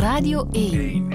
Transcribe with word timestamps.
Radio 0.00 0.48
1. 0.52 1.08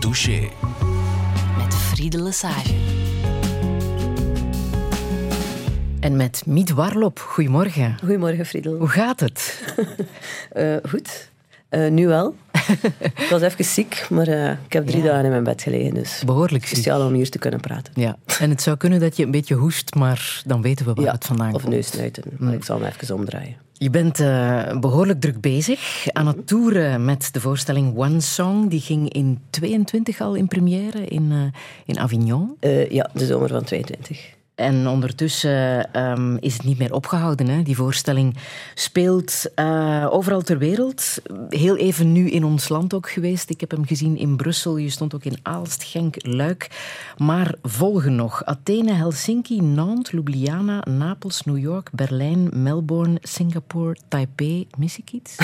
Douche. 0.00 0.48
Met 1.58 1.74
Friede 1.74 2.22
Lesage. 2.22 2.74
En 6.00 6.16
met 6.16 6.42
Miet 6.46 6.70
Warlop. 6.70 7.18
Goedemorgen. 7.18 7.96
Goedemorgen, 7.98 8.46
Friedel. 8.46 8.76
Hoe 8.76 8.88
gaat 8.88 9.20
het? 9.20 9.62
Uh, 10.56 10.76
goed. 10.90 11.30
Uh, 11.70 11.90
nu 11.90 12.06
wel. 12.06 12.34
ik 13.24 13.26
was 13.30 13.42
even 13.42 13.64
ziek, 13.64 14.06
maar 14.10 14.28
uh, 14.28 14.50
ik 14.50 14.72
heb 14.72 14.86
drie 14.86 15.02
ja. 15.02 15.08
dagen 15.08 15.24
in 15.24 15.30
mijn 15.30 15.44
bed 15.44 15.62
gelegen. 15.62 15.94
Dus 15.94 16.22
Behoorlijk 16.26 16.66
ziek. 16.66 16.76
Speciaal 16.76 17.06
om 17.06 17.12
hier 17.12 17.30
te 17.30 17.38
kunnen 17.38 17.60
praten. 17.60 17.92
Ja. 17.96 18.16
En 18.40 18.50
het 18.50 18.62
zou 18.62 18.76
kunnen 18.76 19.00
dat 19.00 19.16
je 19.16 19.24
een 19.24 19.30
beetje 19.30 19.54
hoest, 19.54 19.94
maar 19.94 20.42
dan 20.46 20.62
weten 20.62 20.86
we 20.86 20.94
waar 20.94 21.04
ja, 21.04 21.12
het 21.12 21.24
vandaan 21.24 21.46
of 21.46 21.52
komt. 21.52 21.64
Of 21.64 21.70
neusnuiten. 21.70 22.22
Maar 22.38 22.54
ik 22.54 22.64
zal 22.64 22.78
me 22.78 22.86
even 22.86 23.14
omdraaien. 23.14 23.56
Je 23.72 23.90
bent 23.90 24.20
uh, 24.20 24.78
behoorlijk 24.78 25.20
druk 25.20 25.40
bezig 25.40 26.06
aan 26.12 26.26
het 26.26 26.46
toeren 26.46 27.04
met 27.04 27.28
de 27.32 27.40
voorstelling 27.40 27.96
One 27.96 28.20
Song. 28.20 28.68
Die 28.68 28.80
ging 28.80 29.12
in 29.12 29.40
22 29.50 30.20
al 30.20 30.34
in 30.34 30.48
première 30.48 31.04
in, 31.04 31.30
uh, 31.30 31.42
in 31.84 31.98
Avignon. 31.98 32.56
Ja, 32.88 33.10
de 33.14 33.26
zomer 33.26 33.48
van 33.48 33.64
22. 33.64 34.38
En 34.60 34.88
ondertussen 34.88 35.88
um, 36.00 36.36
is 36.40 36.52
het 36.52 36.64
niet 36.64 36.78
meer 36.78 36.92
opgehouden. 36.92 37.48
Hè? 37.48 37.62
Die 37.62 37.76
voorstelling 37.76 38.36
speelt 38.74 39.50
uh, 39.56 40.06
overal 40.10 40.42
ter 40.42 40.58
wereld. 40.58 41.22
Heel 41.48 41.76
even 41.76 42.12
nu 42.12 42.30
in 42.30 42.44
ons 42.44 42.68
land 42.68 42.94
ook 42.94 43.10
geweest. 43.10 43.50
Ik 43.50 43.60
heb 43.60 43.70
hem 43.70 43.86
gezien 43.86 44.16
in 44.16 44.36
Brussel. 44.36 44.76
Je 44.76 44.90
stond 44.90 45.14
ook 45.14 45.24
in 45.24 45.38
Aalst, 45.42 45.82
Genk, 45.82 46.14
Luik. 46.18 46.70
Maar 47.16 47.54
volgen 47.62 48.14
nog 48.14 48.44
Athene, 48.44 48.92
Helsinki, 48.92 49.62
Nantes, 49.62 50.12
Ljubljana, 50.12 50.84
Napels, 50.88 51.42
New 51.42 51.58
York, 51.58 51.88
Berlijn, 51.92 52.48
Melbourne, 52.52 53.18
Singapore, 53.22 53.96
Taipei. 54.08 54.66
Mis 54.78 54.98
ik 54.98 55.12
iets? 55.12 55.36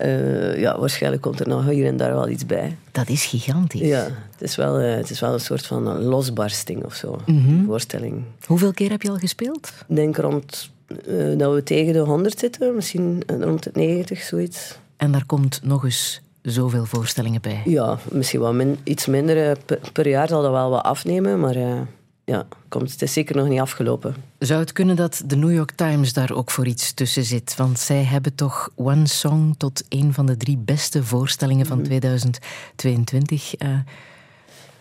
uh, 0.00 0.58
ja, 0.64 0.78
waarschijnlijk 0.78 1.22
komt 1.22 1.40
er 1.40 1.48
nog 1.48 1.68
hier 1.68 1.86
en 1.86 1.96
daar 1.96 2.14
wel 2.14 2.28
iets 2.28 2.46
bij. 2.46 2.76
Dat 2.92 3.08
is 3.08 3.24
gigantisch. 3.24 3.80
Ja, 3.80 4.08
het 4.32 4.42
is 4.42 4.56
wel, 4.56 4.80
uh, 4.80 4.94
het 4.94 5.10
is 5.10 5.20
wel 5.20 5.32
een 5.32 5.40
soort 5.40 5.66
van 5.66 6.02
losbarsting 6.02 6.84
of 6.84 6.94
zo. 6.94 7.20
Mm 7.26 7.44
-hmm. 7.44 7.55
Voorstelling. 7.66 8.22
Hoeveel 8.46 8.72
keer 8.72 8.90
heb 8.90 9.02
je 9.02 9.10
al 9.10 9.16
gespeeld? 9.16 9.72
Ik 9.88 9.96
denk 9.96 10.16
rond 10.16 10.70
uh, 11.08 11.38
dat 11.38 11.54
we 11.54 11.62
tegen 11.62 11.92
de 11.92 11.98
100 11.98 12.38
zitten, 12.38 12.74
misschien 12.74 13.22
rond 13.26 13.62
de 13.62 13.70
90, 13.72 14.22
zoiets. 14.22 14.78
En 14.96 15.12
daar 15.12 15.26
komt 15.26 15.60
nog 15.62 15.84
eens 15.84 16.20
zoveel 16.42 16.84
voorstellingen 16.84 17.42
bij? 17.42 17.62
Ja, 17.64 17.98
misschien 18.10 18.40
wel 18.40 18.54
min, 18.54 18.78
iets 18.82 19.06
minder. 19.06 19.58
Per, 19.66 19.80
per, 19.92 20.08
jaar 20.08 20.28
zal 20.28 20.42
dat 20.42 20.50
wel 20.50 20.70
wat 20.70 20.82
afnemen, 20.82 21.40
maar 21.40 21.56
uh, 21.56 21.80
ja, 22.24 22.46
komt, 22.68 22.90
het 22.90 23.02
is 23.02 23.12
zeker 23.12 23.36
nog 23.36 23.48
niet 23.48 23.60
afgelopen. 23.60 24.14
Zou 24.38 24.60
het 24.60 24.72
kunnen 24.72 24.96
dat 24.96 25.22
de 25.26 25.36
New 25.36 25.52
York 25.52 25.70
Times 25.70 26.12
daar 26.12 26.32
ook 26.32 26.50
voor 26.50 26.66
iets 26.66 26.92
tussen 26.92 27.24
zit? 27.24 27.56
Want 27.56 27.78
zij 27.78 28.02
hebben 28.02 28.34
toch 28.34 28.70
One 28.74 29.06
Song 29.06 29.54
tot 29.58 29.84
een 29.88 30.12
van 30.12 30.26
de 30.26 30.36
drie 30.36 30.56
beste 30.56 31.04
voorstellingen 31.04 31.66
van 31.66 31.82
2022 31.82 33.60
uh, 33.60 33.68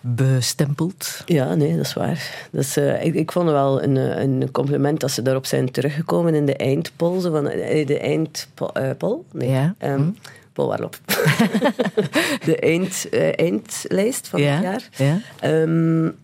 bestempeld. 0.08 1.22
Ja, 1.26 1.56
nee, 1.56 1.76
dat 1.76 1.86
is 1.86 1.94
waar. 1.94 2.48
Dat 2.52 2.62
is, 2.62 2.78
uh, 2.78 3.06
ik, 3.06 3.14
ik 3.14 3.32
vond 3.32 3.46
het 3.46 3.56
wel 3.56 3.84
een, 3.84 3.96
een 3.96 4.52
compliment 4.52 5.00
dat 5.00 5.12
ze 5.12 5.22
daarop 5.22 5.46
zijn 5.46 5.72
teruggekomen 5.72 6.36
in 6.36 6.46
de 6.46 6.56
eindpoll. 6.56 7.20
Van, 7.20 7.44
de 7.44 8.00
eindpoll? 8.00 9.18
Nee. 9.32 9.50
Ja. 9.50 9.76
Um, 9.80 9.96
hm. 9.96 10.12
Paul 10.54 10.68
Warlop. 10.68 10.98
de 12.46 12.58
eind, 12.60 13.08
uh, 13.12 13.40
eindlijst 13.40 14.28
van 14.28 14.42
ja. 14.42 14.54
het 14.54 14.64
jaar. 14.64 14.90
Ja. 15.42 15.62
Um, 15.62 16.16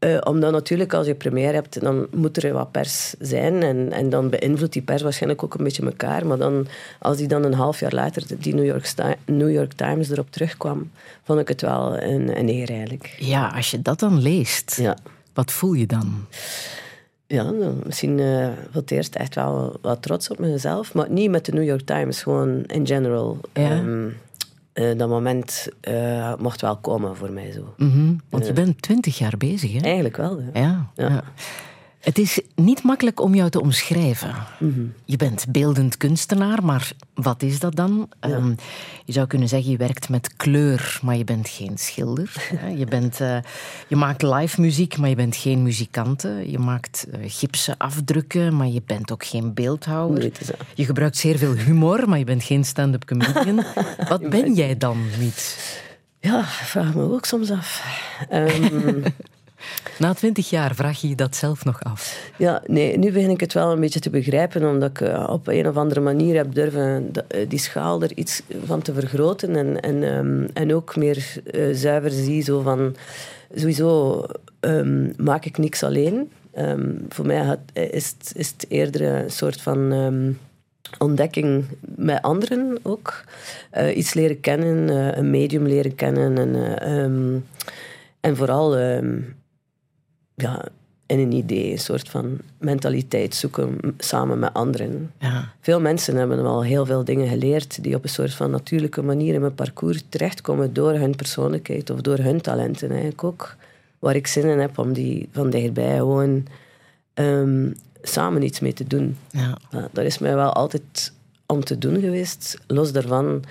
uh, 0.00 0.18
omdat 0.24 0.52
natuurlijk 0.52 0.94
als 0.94 1.06
je 1.06 1.14
première 1.14 1.52
hebt, 1.52 1.80
dan 1.80 2.06
moet 2.14 2.42
er 2.42 2.52
wat 2.52 2.70
pers 2.70 3.14
zijn. 3.18 3.62
En, 3.62 3.92
en 3.92 4.10
dan 4.10 4.30
beïnvloedt 4.30 4.72
die 4.72 4.82
pers 4.82 5.02
waarschijnlijk 5.02 5.42
ook 5.42 5.54
een 5.54 5.64
beetje 5.64 5.84
elkaar. 5.84 6.26
Maar 6.26 6.38
dan, 6.38 6.66
als 6.98 7.16
die 7.16 7.28
dan 7.28 7.44
een 7.44 7.54
half 7.54 7.80
jaar 7.80 7.92
later, 7.92 8.22
die 8.38 8.54
New 8.54 8.64
York, 8.64 8.94
New 9.24 9.50
York 9.50 9.72
Times 9.72 10.10
erop 10.10 10.30
terugkwam, 10.30 10.90
vond 11.24 11.40
ik 11.40 11.48
het 11.48 11.60
wel 11.60 12.02
een, 12.02 12.38
een 12.38 12.48
eer 12.48 12.70
eigenlijk. 12.70 13.16
Ja, 13.18 13.48
als 13.48 13.70
je 13.70 13.82
dat 13.82 14.00
dan 14.00 14.22
leest, 14.22 14.76
ja. 14.76 14.96
wat 15.34 15.52
voel 15.52 15.72
je 15.72 15.86
dan? 15.86 16.26
Ja, 17.26 17.52
misschien 17.84 18.18
uh, 18.18 18.48
voor 18.72 18.80
het 18.80 18.90
eerst 18.90 19.14
echt 19.14 19.34
wel 19.34 19.78
wat 19.82 20.02
trots 20.02 20.28
op 20.28 20.38
mezelf. 20.38 20.94
Maar 20.94 21.10
niet 21.10 21.30
met 21.30 21.44
de 21.44 21.52
New 21.52 21.64
York 21.64 21.86
Times, 21.86 22.22
gewoon 22.22 22.64
in 22.64 22.86
general. 22.86 23.38
Ja. 23.52 23.76
Um, 23.76 24.16
uh, 24.78 24.98
dat 24.98 25.08
moment 25.08 25.68
uh, 25.88 26.34
mocht 26.38 26.60
wel 26.60 26.76
komen 26.76 27.16
voor 27.16 27.30
mij 27.30 27.52
zo. 27.52 27.74
Mm 27.76 27.90
-hmm. 27.90 28.20
Want 28.28 28.46
je 28.46 28.52
bent 28.52 28.82
twintig 28.82 29.18
jaar 29.18 29.34
bezig, 29.38 29.72
hè? 29.72 29.78
Eigenlijk 29.78 30.16
wel, 30.16 30.40
ja. 30.40 30.90
ja. 30.94 31.08
ja. 31.08 31.24
Het 32.06 32.18
is 32.18 32.40
niet 32.54 32.82
makkelijk 32.82 33.20
om 33.20 33.34
jou 33.34 33.50
te 33.50 33.60
omschrijven. 33.60 34.34
Mm 34.58 34.72
-hmm. 34.72 34.92
Je 35.04 35.16
bent 35.16 35.46
beeldend 35.48 35.96
kunstenaar, 35.96 36.64
maar 36.64 36.92
wat 37.14 37.42
is 37.42 37.58
dat 37.58 37.76
dan? 37.76 38.08
Ja. 38.20 38.28
Um, 38.28 38.54
je 39.04 39.12
zou 39.12 39.26
kunnen 39.26 39.48
zeggen, 39.48 39.70
je 39.70 39.76
werkt 39.76 40.08
met 40.08 40.36
kleur, 40.36 40.98
maar 41.02 41.16
je 41.16 41.24
bent 41.24 41.48
geen 41.48 41.78
schilder. 41.78 42.50
je, 42.80 42.84
bent, 42.84 43.20
uh, 43.20 43.38
je 43.88 43.96
maakt 43.96 44.22
live 44.22 44.60
muziek, 44.60 44.96
maar 44.96 45.08
je 45.08 45.14
bent 45.14 45.36
geen 45.36 45.62
muzikante. 45.62 46.44
Je 46.46 46.58
maakt 46.58 47.06
uh, 47.08 47.14
gipsen 47.22 47.76
afdrukken, 47.76 48.56
maar 48.56 48.68
je 48.68 48.82
bent 48.86 49.12
ook 49.12 49.24
geen 49.24 49.54
beeldhouwer. 49.54 50.18
Nee, 50.18 50.32
je 50.74 50.84
gebruikt 50.84 51.16
zeer 51.16 51.38
veel 51.38 51.54
humor, 51.54 52.08
maar 52.08 52.18
je 52.18 52.24
bent 52.24 52.42
geen 52.42 52.64
stand-up 52.64 53.04
comedian. 53.04 53.64
wat 54.08 54.30
ben 54.30 54.54
jij 54.54 54.76
dan 54.76 54.98
niet? 55.18 55.58
Ja, 56.20 56.44
vraag 56.44 56.94
me 56.94 57.12
ook 57.12 57.24
soms 57.24 57.50
af. 57.50 57.84
Um, 58.32 59.02
Na 59.98 60.14
twintig 60.14 60.50
jaar 60.50 60.74
vraag 60.74 61.00
je 61.00 61.08
je 61.08 61.14
dat 61.14 61.36
zelf 61.36 61.64
nog 61.64 61.82
af? 61.82 62.30
Ja, 62.38 62.62
nee, 62.66 62.98
nu 62.98 63.12
begin 63.12 63.30
ik 63.30 63.40
het 63.40 63.52
wel 63.52 63.72
een 63.72 63.80
beetje 63.80 64.00
te 64.00 64.10
begrijpen, 64.10 64.68
omdat 64.68 64.90
ik 64.90 65.00
uh, 65.00 65.26
op 65.30 65.46
een 65.46 65.68
of 65.68 65.76
andere 65.76 66.00
manier 66.00 66.36
heb 66.36 66.54
durven 66.54 67.10
uh, 67.34 67.48
die 67.48 67.58
schaal 67.58 68.02
er 68.02 68.12
iets 68.14 68.42
van 68.64 68.82
te 68.82 68.94
vergroten 68.94 69.56
en, 69.56 69.80
en, 69.80 70.02
um, 70.02 70.48
en 70.52 70.74
ook 70.74 70.96
meer 70.96 71.40
zuiver 71.72 72.10
zie 72.10 72.42
zo 72.42 72.60
van, 72.60 72.96
sowieso 73.54 74.22
um, 74.60 75.12
maak 75.16 75.44
ik 75.44 75.58
niks 75.58 75.82
alleen. 75.82 76.30
Um, 76.58 77.06
voor 77.08 77.26
mij 77.26 77.56
is, 77.72 78.14
het, 78.18 78.32
is 78.34 78.48
het 78.48 78.66
eerder 78.68 79.02
een 79.02 79.30
soort 79.30 79.60
van 79.60 79.94
ontdekking 80.98 81.64
met 81.80 82.22
anderen 82.22 82.78
ook. 82.82 83.24
Iets 83.94 84.14
leren 84.14 84.40
kennen, 84.40 84.88
een 85.18 85.30
medium 85.30 85.66
leren 85.66 85.94
kennen 85.94 86.38
en, 86.38 87.46
en 88.20 88.36
vooral 88.36 88.76
ja, 90.36 90.64
in 91.06 91.18
een 91.18 91.32
idee, 91.32 91.72
een 91.72 91.78
soort 91.78 92.08
van 92.08 92.38
mentaliteit 92.58 93.34
zoeken 93.34 93.78
samen 93.98 94.38
met 94.38 94.54
anderen. 94.54 95.12
Ja. 95.18 95.52
Veel 95.60 95.80
mensen 95.80 96.16
hebben 96.16 96.46
al 96.46 96.64
heel 96.64 96.86
veel 96.86 97.04
dingen 97.04 97.28
geleerd 97.28 97.82
die 97.82 97.94
op 97.94 98.02
een 98.02 98.08
soort 98.08 98.34
van 98.34 98.50
natuurlijke 98.50 99.02
manier 99.02 99.34
in 99.34 99.40
mijn 99.40 99.54
parcours 99.54 100.04
terechtkomen 100.08 100.72
door 100.72 100.92
hun 100.92 101.16
persoonlijkheid 101.16 101.90
of 101.90 102.00
door 102.00 102.18
hun 102.18 102.40
talenten 102.40 102.88
eigenlijk 102.88 103.24
ook. 103.24 103.56
Waar 103.98 104.16
ik 104.16 104.26
zin 104.26 104.44
in 104.44 104.58
heb 104.58 104.78
om 104.78 104.92
die 104.92 105.28
van 105.32 105.50
dichtbij 105.50 105.96
gewoon 105.96 106.46
um, 107.14 107.74
samen 108.02 108.42
iets 108.42 108.60
mee 108.60 108.72
te 108.72 108.86
doen. 108.86 109.16
Ja. 109.30 109.58
Dat 109.92 110.04
is 110.04 110.18
mij 110.18 110.34
wel 110.34 110.52
altijd 110.52 111.12
om 111.46 111.64
te 111.64 111.78
doen 111.78 112.00
geweest. 112.00 112.58
Los 112.66 112.92
daarvan 112.92 113.44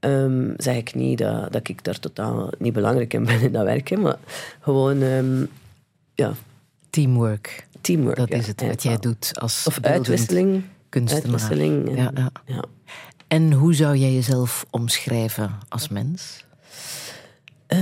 um, 0.00 0.54
zeg 0.56 0.76
ik 0.76 0.94
niet 0.94 1.18
dat, 1.18 1.52
dat 1.52 1.68
ik 1.68 1.84
daar 1.84 1.98
totaal 1.98 2.50
niet 2.58 2.72
belangrijk 2.72 3.14
in 3.14 3.24
ben 3.24 3.40
in 3.40 3.52
dat 3.52 3.64
werken, 3.64 4.00
maar 4.00 4.18
gewoon, 4.60 5.02
um, 5.02 5.48
ja. 6.20 6.32
Teamwork. 6.90 7.66
Teamwork, 7.80 8.16
Dat 8.16 8.28
ja, 8.28 8.36
is 8.36 8.46
het 8.46 8.66
wat 8.66 8.82
jij 8.82 8.96
doet 8.96 9.30
als 9.40 9.66
Of 9.66 9.78
uitwisseling. 9.80 10.62
kunstenaar. 10.88 11.24
Uitwisseling. 11.24 11.88
En, 11.88 11.96
ja, 11.96 12.10
ja. 12.14 12.30
ja. 12.44 12.64
En 13.28 13.52
hoe 13.52 13.74
zou 13.74 13.96
jij 13.96 14.12
jezelf 14.12 14.66
omschrijven 14.70 15.58
als 15.68 15.88
mens? 15.88 16.44
Uh, 17.68 17.78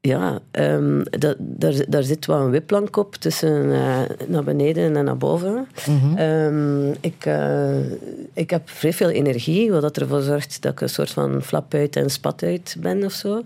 ja, 0.00 0.38
um, 0.52 1.02
dat, 1.02 1.36
daar, 1.38 1.74
daar 1.88 2.02
zit 2.02 2.26
wel 2.26 2.40
een 2.40 2.50
wipplank 2.50 2.96
op 2.96 3.14
tussen 3.14 3.64
uh, 3.64 4.00
naar 4.26 4.44
beneden 4.44 4.96
en 4.96 5.04
naar 5.04 5.16
boven. 5.16 5.66
Mm 5.86 5.98
-hmm. 5.98 6.18
um, 6.18 6.94
ik, 7.00 7.26
uh, 7.26 7.92
ik 8.32 8.50
heb 8.50 8.70
vrij 8.70 8.92
veel 8.92 9.10
energie, 9.10 9.72
wat 9.72 9.96
ervoor 9.96 10.22
zorgt 10.22 10.62
dat 10.62 10.72
ik 10.72 10.80
een 10.80 10.88
soort 10.88 11.10
van 11.10 11.42
flap 11.42 11.74
uit 11.74 11.96
en 11.96 12.10
spat 12.10 12.42
uit 12.42 12.76
ben 12.78 13.04
of 13.04 13.12
zo. 13.12 13.42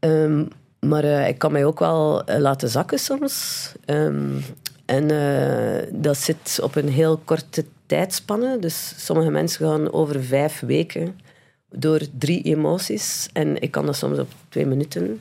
Um, 0.00 0.48
maar 0.86 1.04
uh, 1.04 1.28
ik 1.28 1.38
kan 1.38 1.52
mij 1.52 1.64
ook 1.64 1.78
wel 1.78 2.22
laten 2.38 2.68
zakken 2.68 2.98
soms. 2.98 3.66
en 4.84 5.08
dat 5.92 6.16
zit 6.16 6.58
op 6.62 6.76
een 6.76 6.88
heel 6.88 7.20
korte 7.24 7.64
tijdspanne. 7.86 8.58
Dus 8.58 8.94
sommige 8.96 9.30
mensen 9.30 9.66
gaan 9.66 9.92
over 9.92 10.22
vijf 10.24 10.60
weken 10.60 11.20
door 11.70 12.00
drie 12.18 12.42
emoties. 12.42 13.28
En 13.32 13.62
ik 13.62 13.70
kan 13.70 13.86
dat 13.86 13.96
soms 13.96 14.18
op 14.18 14.28
twee 14.48 14.66
minuten. 14.66 15.20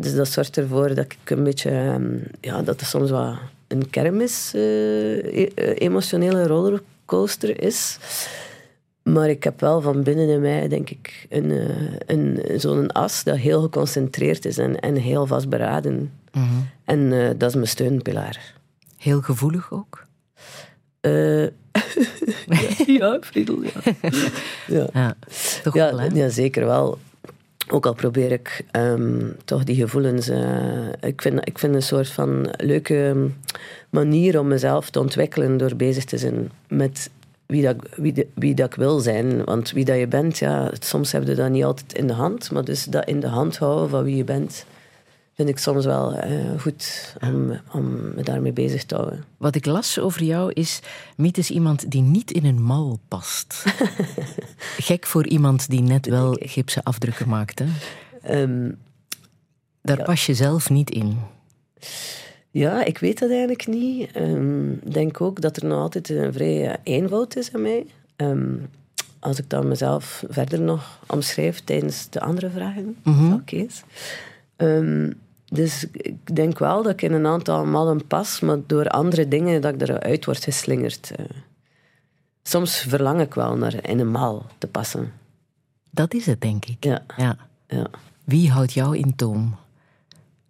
Dus 0.00 0.14
dat 0.14 0.28
zorgt 0.28 0.56
ervoor 0.56 0.94
dat 0.94 1.04
ik 1.04 1.30
een 1.30 1.44
beetje, 1.44 1.70
um, 1.70 2.22
ja, 2.40 2.62
dat 2.62 2.80
er 2.80 2.86
soms 2.86 3.10
wat 3.10 3.34
een 3.68 3.90
kermis, 3.90 4.52
e 4.54 5.48
emotionele 5.74 6.46
rollercoaster 6.46 7.62
is. 7.62 7.98
Maar 9.12 9.28
ik 9.28 9.44
heb 9.44 9.60
wel 9.60 9.80
van 9.80 10.02
binnen 10.02 10.28
in 10.28 10.40
mij, 10.40 10.68
denk 10.68 10.90
ik, 10.90 11.26
een, 11.28 11.50
uh, 11.50 11.68
een, 12.06 12.40
zo'n 12.60 12.92
as 12.92 13.24
dat 13.24 13.36
heel 13.36 13.60
geconcentreerd 13.62 14.44
is 14.44 14.58
en, 14.58 14.80
en 14.80 14.94
heel 14.94 15.26
vastberaden. 15.26 15.94
Mm 16.32 16.42
-hmm. 16.42 16.68
En 16.84 17.10
dat 17.38 17.48
is 17.48 17.54
mijn 17.54 17.68
steunpilaar. 17.68 18.54
Heel 18.96 19.20
gevoelig 19.20 19.72
ook? 19.72 20.06
Eh, 21.00 21.46
ja, 22.98 23.18
Friedel, 23.20 23.62
ja. 23.62 23.70
ja. 24.66 24.88
Ja, 24.92 25.14
toch 25.62 25.74
Ja, 25.74 25.96
wel, 25.96 26.14
ja, 26.14 26.28
zeker 26.28 26.64
wel. 26.66 26.98
Ook 27.68 27.86
al 27.86 27.94
probeer 27.94 28.32
ik 28.32 28.64
ehm, 28.70 29.30
toch 29.44 29.64
die 29.64 29.76
gevoelens. 29.76 30.28
eh, 30.28 30.88
ik, 31.00 31.22
vind, 31.22 31.48
ik 31.48 31.58
vind 31.58 31.74
een 31.74 31.82
soort 31.82 32.08
van 32.08 32.48
leuke 32.56 33.06
ehm, 33.06 33.28
manier 33.90 34.40
om 34.40 34.48
mezelf 34.48 34.90
te 34.90 35.00
ontwikkelen 35.00 35.56
door 35.56 35.76
bezig 35.76 36.04
te 36.04 36.18
zijn 36.18 36.50
met 36.68 37.10
wie, 37.46 37.62
dat, 37.62 37.74
ik- 37.74 37.94
wie, 37.96 38.12
de- 38.12 38.28
wie 38.34 38.54
dat 38.54 38.66
ik 38.66 38.74
wil 38.74 38.98
zijn. 38.98 39.44
Want 39.44 39.70
wie 39.70 39.84
dat 39.84 39.98
je 39.98 40.06
bent, 40.06 40.38
ja, 40.38 40.70
soms 40.80 41.12
heb 41.12 41.26
je 41.26 41.34
dat 41.34 41.50
niet 41.50 41.64
altijd 41.64 41.92
in 41.92 42.06
de 42.06 42.12
hand. 42.12 42.50
Maar 42.50 42.64
dus 42.64 42.84
dat 42.84 43.04
in 43.08 43.20
de 43.20 43.28
hand 43.28 43.58
houden 43.58 43.88
van 43.88 44.04
wie 44.04 44.16
je 44.16 44.24
bent, 44.24 44.64
vind 45.34 45.48
ik 45.48 45.58
soms 45.58 45.84
wel 45.84 46.14
eh, 46.14 46.60
goed 46.60 47.14
om, 47.22 47.60
om 47.72 48.14
me 48.14 48.22
daarmee 48.22 48.52
bezig 48.52 48.84
te 48.84 48.94
houden. 48.94 49.24
Wat 49.36 49.54
ik 49.54 49.66
las 49.66 49.98
over 49.98 50.22
jou 50.24 50.52
is... 50.52 50.80
Miet 51.16 51.38
is 51.38 51.50
iemand 51.50 51.90
die 51.90 52.02
niet 52.02 52.30
in 52.30 52.44
een 52.44 52.62
mal 52.62 52.98
past. 53.08 53.64
Gek 54.78 55.06
voor 55.06 55.26
iemand 55.26 55.70
die 55.70 55.80
net 55.82 56.06
wel 56.06 56.36
gipsen 56.40 56.82
afdrukken 56.82 57.28
maakt, 57.28 57.58
hè? 57.58 57.66
Ehm, 58.22 58.70
Daar 59.82 60.02
pas 60.02 60.26
je 60.26 60.34
zelf 60.34 60.70
niet 60.70 60.90
in. 60.90 61.18
Ja, 62.58 62.84
ik 62.84 62.98
weet 62.98 63.18
dat 63.18 63.30
eigenlijk 63.30 63.66
niet. 63.66 64.12
Ehm, 64.12 64.72
Ik 64.72 64.92
denk 64.94 65.20
ook 65.20 65.40
dat 65.40 65.56
er 65.56 65.64
nog 65.66 65.78
altijd 65.80 66.08
een 66.08 66.32
vrij 66.32 66.68
eh, 66.70 66.74
eenvoud 66.82 67.36
is 67.36 67.52
aan 67.54 67.62
mij. 67.62 67.86
Ehm, 68.16 68.54
als 69.18 69.38
ik 69.38 69.50
dan 69.50 69.68
mezelf 69.68 70.24
verder 70.28 70.60
nog 70.60 71.00
omschrijf 71.06 71.60
tijdens 71.64 72.10
de 72.10 72.20
andere 72.20 72.50
vragen 72.50 72.96
van 73.02 73.42
Kees. 73.44 73.82
Ehm, 74.56 75.12
dus 75.46 75.86
ik 75.92 76.36
denk 76.36 76.58
wel 76.58 76.82
dat 76.82 76.92
ik 76.92 77.02
in 77.02 77.12
een 77.12 77.26
aantal 77.26 77.64
mallen 77.64 78.06
pas, 78.06 78.40
maar 78.40 78.58
door 78.66 78.88
andere 78.88 79.28
dingen 79.28 79.60
dat 79.60 79.74
ik 79.74 79.80
eruit 79.88 80.24
word 80.24 80.44
geslingerd. 80.44 81.10
eh. 81.16 81.24
soms 82.42 82.78
verlang 82.78 83.20
ik 83.20 83.34
wel 83.34 83.56
naar 83.56 83.88
in 83.88 83.98
een 83.98 84.10
mal 84.10 84.46
te 84.58 84.66
passen. 84.66 85.12
Dat 85.90 86.14
is 86.14 86.26
het, 86.26 86.40
denk 86.40 86.64
ik. 86.64 86.84
Ja, 86.84 87.02
Ja. 87.16 87.36
ja. 87.68 87.86
Wie 88.24 88.50
houdt 88.50 88.72
jou 88.72 88.96
in 88.96 89.16
toom? 89.16 89.56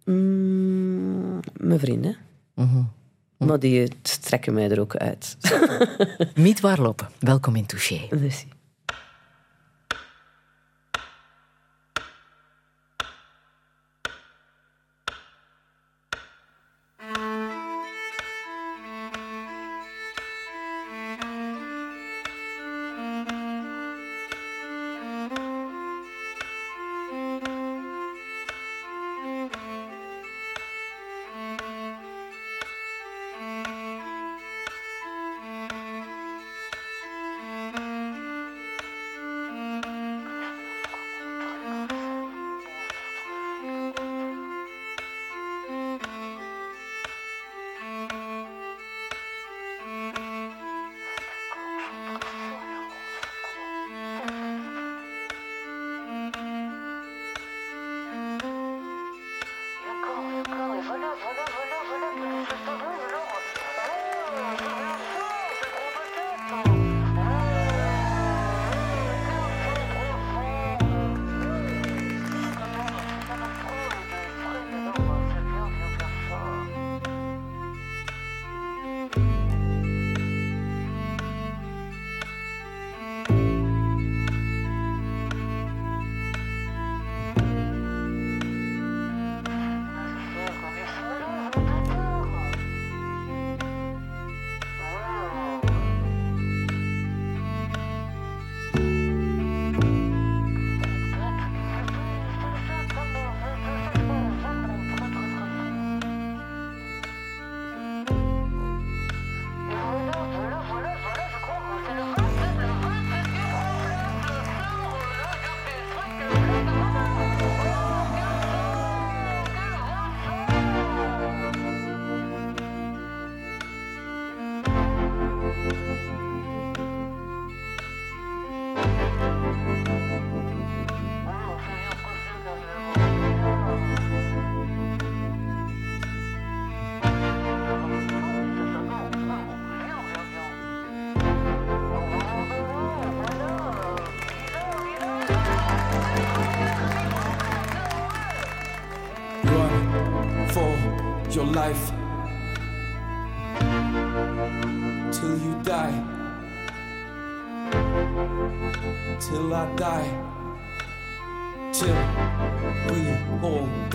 Mm, 0.07 1.39
mijn 1.57 1.79
vrienden. 1.79 2.17
Maar 3.37 3.59
die 3.59 3.87
strekken 4.01 4.53
mij 4.53 4.69
er 4.69 4.79
ook 4.79 4.95
uit. 4.95 5.37
Miet 6.35 6.59
Warlop, 6.59 7.11
welkom 7.19 7.55
in 7.55 7.65
Touché. 7.65 8.07
Merci. 8.09 8.47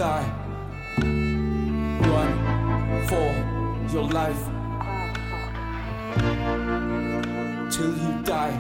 Die. 0.03 0.33
Run 2.11 2.31
for 3.09 3.29
your 3.93 4.09
life 4.19 4.43
till 7.71 7.93
you 8.03 8.13
die. 8.25 8.57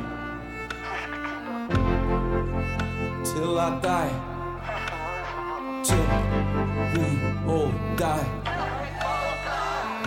Till 3.25 3.59
I 3.59 3.69
die. 3.89 4.13
Till 5.89 6.07
we 6.95 7.09
all 7.53 7.73
die. 7.97 8.29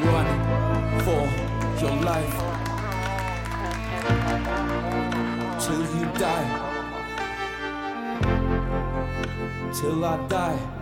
Run 0.07 0.29
for 1.05 1.23
your 1.81 1.95
life 2.11 2.37
till 5.59 5.83
you 5.97 6.05
die. 6.23 6.47
Till 9.73 10.05
I 10.05 10.17
die. 10.29 10.74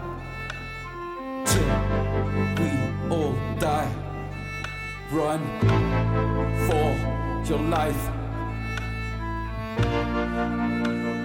Run 5.33 5.45
for 6.67 6.89
your 7.49 7.63
life 7.77 8.03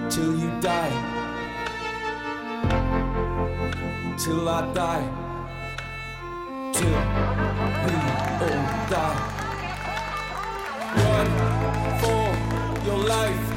till 0.09 0.35
you 0.35 0.49
die. 0.59 0.95
Till 4.17 4.49
I 4.49 4.73
die. 4.73 5.05
Till 6.73 6.99
we 7.85 7.95
all 8.45 8.63
die. 8.89 9.19
Run 10.97 11.29
for 12.01 12.25
your 12.87 12.99
life 13.13 13.47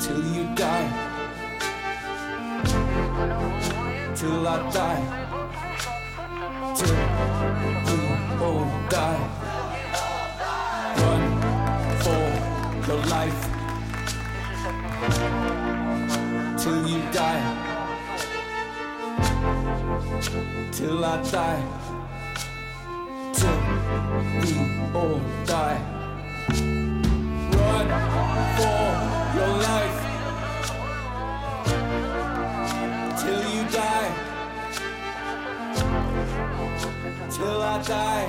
till 0.00 0.22
you 0.36 0.44
die. 0.54 0.88
Till 4.14 4.46
I 4.46 4.70
die 4.70 5.31
do 7.86 7.98
or 8.46 8.64
die. 8.88 9.22
Run 11.00 11.24
for 12.04 12.24
your 12.88 13.02
life 13.16 13.40
till 16.58 16.88
you 16.88 17.02
die. 17.12 17.42
Till 20.72 21.04
I 21.04 21.22
die. 21.30 21.62
Till 23.38 23.60
we 24.42 24.52
all 24.94 25.20
die. 25.46 25.80
Run 27.58 27.88
for 28.56 28.82
your 29.38 29.52
life 29.68 29.98
till 33.20 33.42
you 33.54 33.62
die 33.70 34.31
till 37.30 37.62
I 37.62 37.82
die, 37.82 38.28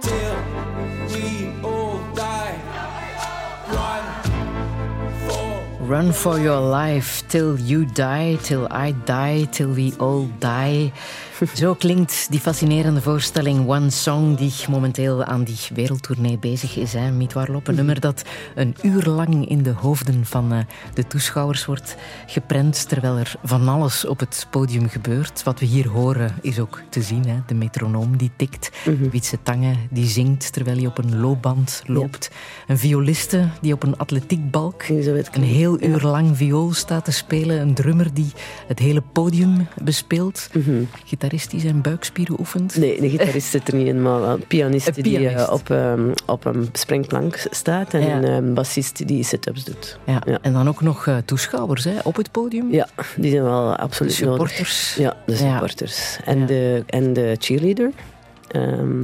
till 0.00 0.36
we 1.12 1.50
all 1.62 2.00
die. 2.14 2.54
Run 3.68 4.04
for 5.26 5.86
Run 5.86 6.12
for 6.12 6.38
your 6.38 6.60
life 6.60 7.22
till 7.28 7.58
you 7.58 7.84
die, 7.84 8.36
till 8.42 8.66
I 8.70 8.92
die, 8.92 9.46
till 9.52 9.70
we 9.70 9.92
all 9.98 10.26
die. 10.40 10.92
Zo 11.54 11.74
klinkt 11.74 12.26
die 12.30 12.40
fascinerende 12.40 13.00
voorstelling 13.00 13.68
One 13.68 13.90
Song 13.90 14.36
die 14.36 14.52
momenteel 14.68 15.24
aan 15.24 15.44
die 15.44 15.58
wereldtournee 15.74 16.38
bezig 16.38 16.76
is. 16.76 16.92
Hè, 16.92 17.10
Mietwarlop, 17.10 17.68
een 17.68 17.74
nummer 17.74 18.00
dat 18.00 18.22
een 18.54 18.76
uur 18.82 19.04
lang 19.04 19.48
in 19.48 19.62
de 19.62 19.70
hoofden 19.70 20.26
van 20.26 20.52
eh, 20.52 20.58
de 20.94 21.06
toeschouwers 21.06 21.64
wordt 21.64 21.96
geprent, 22.26 22.88
terwijl 22.88 23.16
er 23.16 23.34
van 23.42 23.68
alles 23.68 24.06
op 24.06 24.20
het 24.20 24.46
podium 24.50 24.88
gebeurt. 24.88 25.42
Wat 25.42 25.60
we 25.60 25.66
hier 25.66 25.88
horen 25.88 26.34
is 26.42 26.58
ook 26.58 26.82
te 26.88 27.02
zien. 27.02 27.26
Hè. 27.26 27.36
De 27.46 27.54
metronoom 27.54 28.16
die 28.16 28.30
tikt, 28.36 28.70
Wietse 29.10 29.38
Tange 29.42 29.74
die 29.90 30.06
zingt 30.06 30.52
terwijl 30.52 30.76
hij 30.76 30.86
op 30.86 30.98
een 30.98 31.20
loopband 31.20 31.82
loopt. 31.86 32.30
Een 32.66 32.78
violiste 32.78 33.48
die 33.60 33.72
op 33.72 33.82
een 33.82 33.96
atletiekbalk 33.96 34.82
een 34.82 35.42
heel 35.42 35.82
uur 35.82 36.00
lang 36.00 36.36
viool 36.36 36.72
staat 36.72 37.04
te 37.04 37.10
spelen. 37.10 37.60
Een 37.60 37.74
drummer 37.74 38.14
die 38.14 38.32
het 38.66 38.78
hele 38.78 39.02
podium 39.12 39.66
bespeelt. 39.82 40.48
Gitarist 41.28 41.50
die 41.50 41.60
zijn 41.60 41.80
buikspieren 41.82 42.38
oefent. 42.40 42.76
Nee, 42.76 43.00
de 43.00 43.08
gitarist 43.10 43.48
zit 43.50 43.68
er 43.68 43.74
niet 43.74 43.86
in, 43.86 44.02
maar 44.02 44.22
een 44.22 44.46
pianist, 44.46 44.86
Een 44.86 45.02
die 45.02 45.18
pianist. 45.18 45.46
eh, 45.46 45.52
op, 45.52 45.70
ehm, 45.70 46.10
op 46.26 46.44
een 46.44 46.68
springplank 46.72 47.46
staat 47.50 47.94
en 47.94 48.00
Ja. 48.00 48.16
een 48.16 48.24
ehm, 48.24 48.54
bassist 48.54 49.06
die 49.08 49.22
sit-ups 49.24 49.64
doet. 49.64 49.98
Ja. 50.06 50.22
Ja. 50.26 50.38
En 50.42 50.52
dan 50.52 50.68
ook 50.68 50.80
nog 50.82 51.06
eh, 51.06 51.16
toeschouwers 51.24 51.84
hè, 51.84 51.92
op 52.04 52.16
het 52.16 52.30
podium. 52.30 52.72
Ja, 52.72 52.88
die 53.16 53.30
zijn 53.30 53.42
wel 53.42 53.76
absoluut 53.76 54.12
Supporters. 54.12 54.94
nodig. 54.96 55.12
Ja, 55.16 55.22
de 55.26 55.36
supporters. 55.36 56.18
En, 56.24 56.38
Ja. 56.38 56.46
de, 56.46 56.82
en 56.86 57.12
de 57.12 57.36
cheerleader. 57.38 57.90
Ehm, 58.48 59.02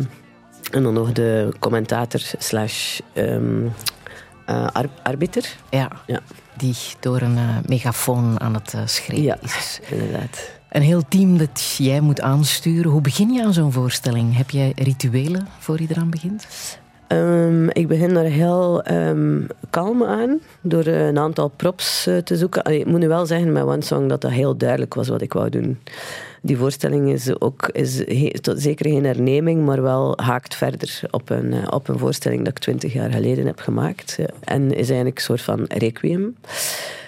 en 0.70 0.82
dan 0.82 0.92
nog 0.92 1.12
de 1.12 1.52
commentator 1.58 2.20
slash 2.38 3.00
ar- 4.72 4.88
arbiter. 5.02 5.44
Ja. 5.70 5.90
Ja. 6.06 6.20
Die 6.56 6.76
door 7.00 7.20
een 7.20 7.38
megafoon 7.66 8.40
aan 8.40 8.54
het 8.54 8.74
eh, 8.74 8.80
schreeuwen 8.84 9.24
Ja. 9.24 9.36
is. 9.42 9.80
Inderdaad. 9.90 10.50
Een 10.74 10.82
heel 10.82 11.02
team 11.08 11.38
dat 11.38 11.74
jij 11.78 12.00
moet 12.00 12.20
aansturen. 12.20 12.90
Hoe 12.90 13.00
begin 13.00 13.32
je 13.32 13.44
aan 13.44 13.52
zo'n 13.52 13.72
voorstelling? 13.72 14.36
Heb 14.36 14.50
jij 14.50 14.72
rituelen 14.76 15.46
voor 15.58 15.80
je 15.80 15.86
eraan 15.90 16.10
begint? 16.10 16.46
Ehm, 17.06 17.68
ik 17.68 17.88
begin 17.88 18.14
daar 18.14 18.24
heel 18.24 18.82
ehm, 18.82 19.40
kalm 19.70 20.04
aan 20.04 20.40
door 20.60 20.84
eh, 20.84 21.06
een 21.06 21.18
aantal 21.18 21.48
props 21.48 22.06
eh, 22.06 22.16
te 22.16 22.36
zoeken. 22.36 22.64
Ik 22.64 22.86
moet 22.86 23.00
nu 23.00 23.08
wel 23.08 23.26
zeggen 23.26 23.52
met 23.52 23.62
One 23.62 23.82
Song 23.82 24.08
dat 24.08 24.20
dat 24.20 24.30
heel 24.30 24.56
duidelijk 24.56 24.94
was 24.94 25.08
wat 25.08 25.22
ik 25.22 25.32
wou 25.32 25.48
doen. 25.48 25.78
Die 26.42 26.56
voorstelling 26.56 27.10
is 27.12 27.40
ook 27.40 27.68
is 27.68 27.96
zeker 28.54 28.90
geen 28.90 29.04
herneming, 29.04 29.64
maar 29.64 29.82
wel 29.82 30.12
haakt 30.16 30.54
verder 30.54 31.00
op 31.10 31.30
een, 31.30 31.52
eh, 31.52 31.66
op 31.70 31.88
een 31.88 31.98
voorstelling 31.98 32.44
dat 32.44 32.52
ik 32.52 32.58
twintig 32.58 32.92
jaar 32.92 33.10
geleden 33.10 33.46
heb 33.46 33.60
gemaakt. 33.60 34.18
en 34.40 34.70
is 34.70 34.86
eigenlijk 34.86 35.16
een 35.16 35.24
soort 35.24 35.42
van 35.42 35.64
requiem. 35.68 36.36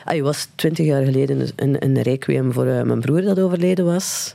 Hij 0.06 0.22
was 0.22 0.48
twintig 0.54 0.86
jaar 0.86 1.04
geleden 1.04 1.48
een, 1.56 1.84
een 1.84 2.02
requiem 2.02 2.52
voor 2.52 2.66
eh, 2.66 2.82
mijn 2.82 3.00
broer 3.00 3.22
dat 3.22 3.40
overleden 3.40 3.84
was. 3.84 4.34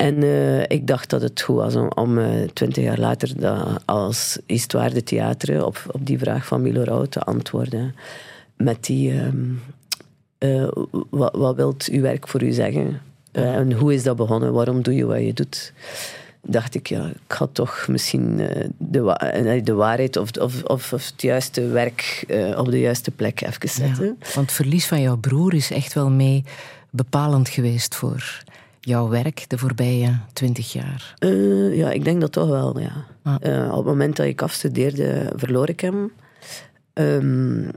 En 0.00 0.22
eh, 0.22 0.62
ik 0.62 0.86
dacht 0.86 1.10
dat 1.10 1.22
het 1.22 1.40
goed 1.40 1.56
was 1.56 1.76
om, 1.94 2.18
eh, 2.18 2.48
twintig 2.52 2.84
jaar 2.84 2.98
later 2.98 3.40
dat 3.40 3.82
als 3.84 4.38
Histoire 4.46 4.94
de 4.94 5.02
Theater 5.02 5.64
op, 5.64 5.82
op 5.90 6.06
die 6.06 6.18
vraag 6.18 6.46
van 6.46 6.62
Milo 6.62 7.06
te 7.06 7.20
antwoorden. 7.20 7.94
Met 8.56 8.84
die, 8.84 9.12
ehm, 9.12 9.36
eh, 10.38 10.68
wat, 11.10 11.34
wat 11.36 11.56
wilt 11.56 11.88
uw 11.92 12.00
werk 12.00 12.28
voor 12.28 12.42
u 12.42 12.52
zeggen? 12.52 13.00
En 13.32 13.72
hoe 13.72 13.94
is 13.94 14.02
dat 14.02 14.16
begonnen? 14.16 14.52
Waarom 14.52 14.82
doe 14.82 14.94
je 14.94 15.04
wat 15.04 15.20
je 15.20 15.32
doet? 15.32 15.72
Dacht 16.42 16.74
ik, 16.74 16.86
ja, 16.88 17.06
ik 17.06 17.14
ga 17.28 17.46
toch 17.52 17.86
misschien 17.88 18.40
eh, 18.40 18.68
de, 18.78 19.00
wa- 19.00 19.16
eh, 19.16 19.64
de 19.64 19.72
waarheid 19.74 20.16
of, 20.16 20.30
of, 20.36 20.62
of, 20.64 20.92
of 20.92 21.06
het 21.10 21.22
juiste 21.22 21.66
werk 21.66 22.24
eh, 22.28 22.58
op 22.58 22.70
de 22.70 22.80
juiste 22.80 23.10
plek 23.10 23.40
even 23.40 23.68
zetten. 23.68 24.04
Ja, 24.04 24.14
want 24.34 24.46
het 24.46 24.52
verlies 24.52 24.86
van 24.86 25.00
jouw 25.00 25.16
broer 25.16 25.54
is 25.54 25.70
echt 25.70 25.92
wel 25.92 26.10
mee 26.10 26.44
bepalend 26.90 27.48
geweest 27.48 27.94
voor 27.94 28.42
jouw 28.80 29.08
werk 29.08 29.44
de 29.48 29.58
voorbije 29.58 30.18
twintig 30.32 30.72
jaar. 30.72 31.14
Ja, 31.74 31.90
ik 31.90 32.04
denk 32.04 32.20
dat 32.20 32.32
toch 32.32 32.48
wel, 32.48 32.78
ja. 32.80 33.04
Ah. 33.22 33.68
Op 33.70 33.76
het 33.76 33.84
moment 33.84 34.16
dat 34.16 34.26
ik 34.26 34.42
afstudeerde, 34.42 35.32
verloor 35.36 35.68
ik 35.68 35.80
hem. 35.80 36.12
Ehm, 36.92 37.68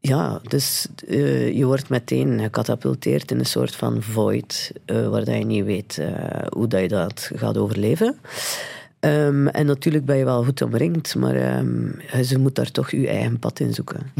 ja, 0.00 0.40
dus 0.48 0.86
eh, 1.08 1.56
je 1.56 1.64
wordt 1.64 1.88
meteen 1.88 2.40
gecatapulteerd 2.40 3.30
in 3.30 3.38
een 3.38 3.46
soort 3.46 3.76
van 3.76 4.02
void, 4.02 4.72
eh, 4.84 5.08
waar 5.08 5.24
dat 5.24 5.36
je 5.36 5.44
niet 5.44 5.64
weet 5.64 5.98
eh, 5.98 6.46
hoe 6.48 6.66
dat 6.66 6.80
je 6.80 6.88
dat 6.88 7.30
gaat 7.34 7.56
overleven. 7.56 8.18
Ehm, 9.00 9.46
en 9.46 9.66
natuurlijk 9.66 10.04
ben 10.04 10.16
je 10.16 10.24
wel 10.24 10.44
goed 10.44 10.62
omringd, 10.62 11.14
maar 11.14 11.34
ehm, 11.34 11.88
je 12.22 12.38
moet 12.38 12.54
daar 12.54 12.70
toch 12.70 12.90
je 12.90 13.08
eigen 13.08 13.38
pad 13.38 13.60
in 13.60 13.74
zoeken. 13.74 14.12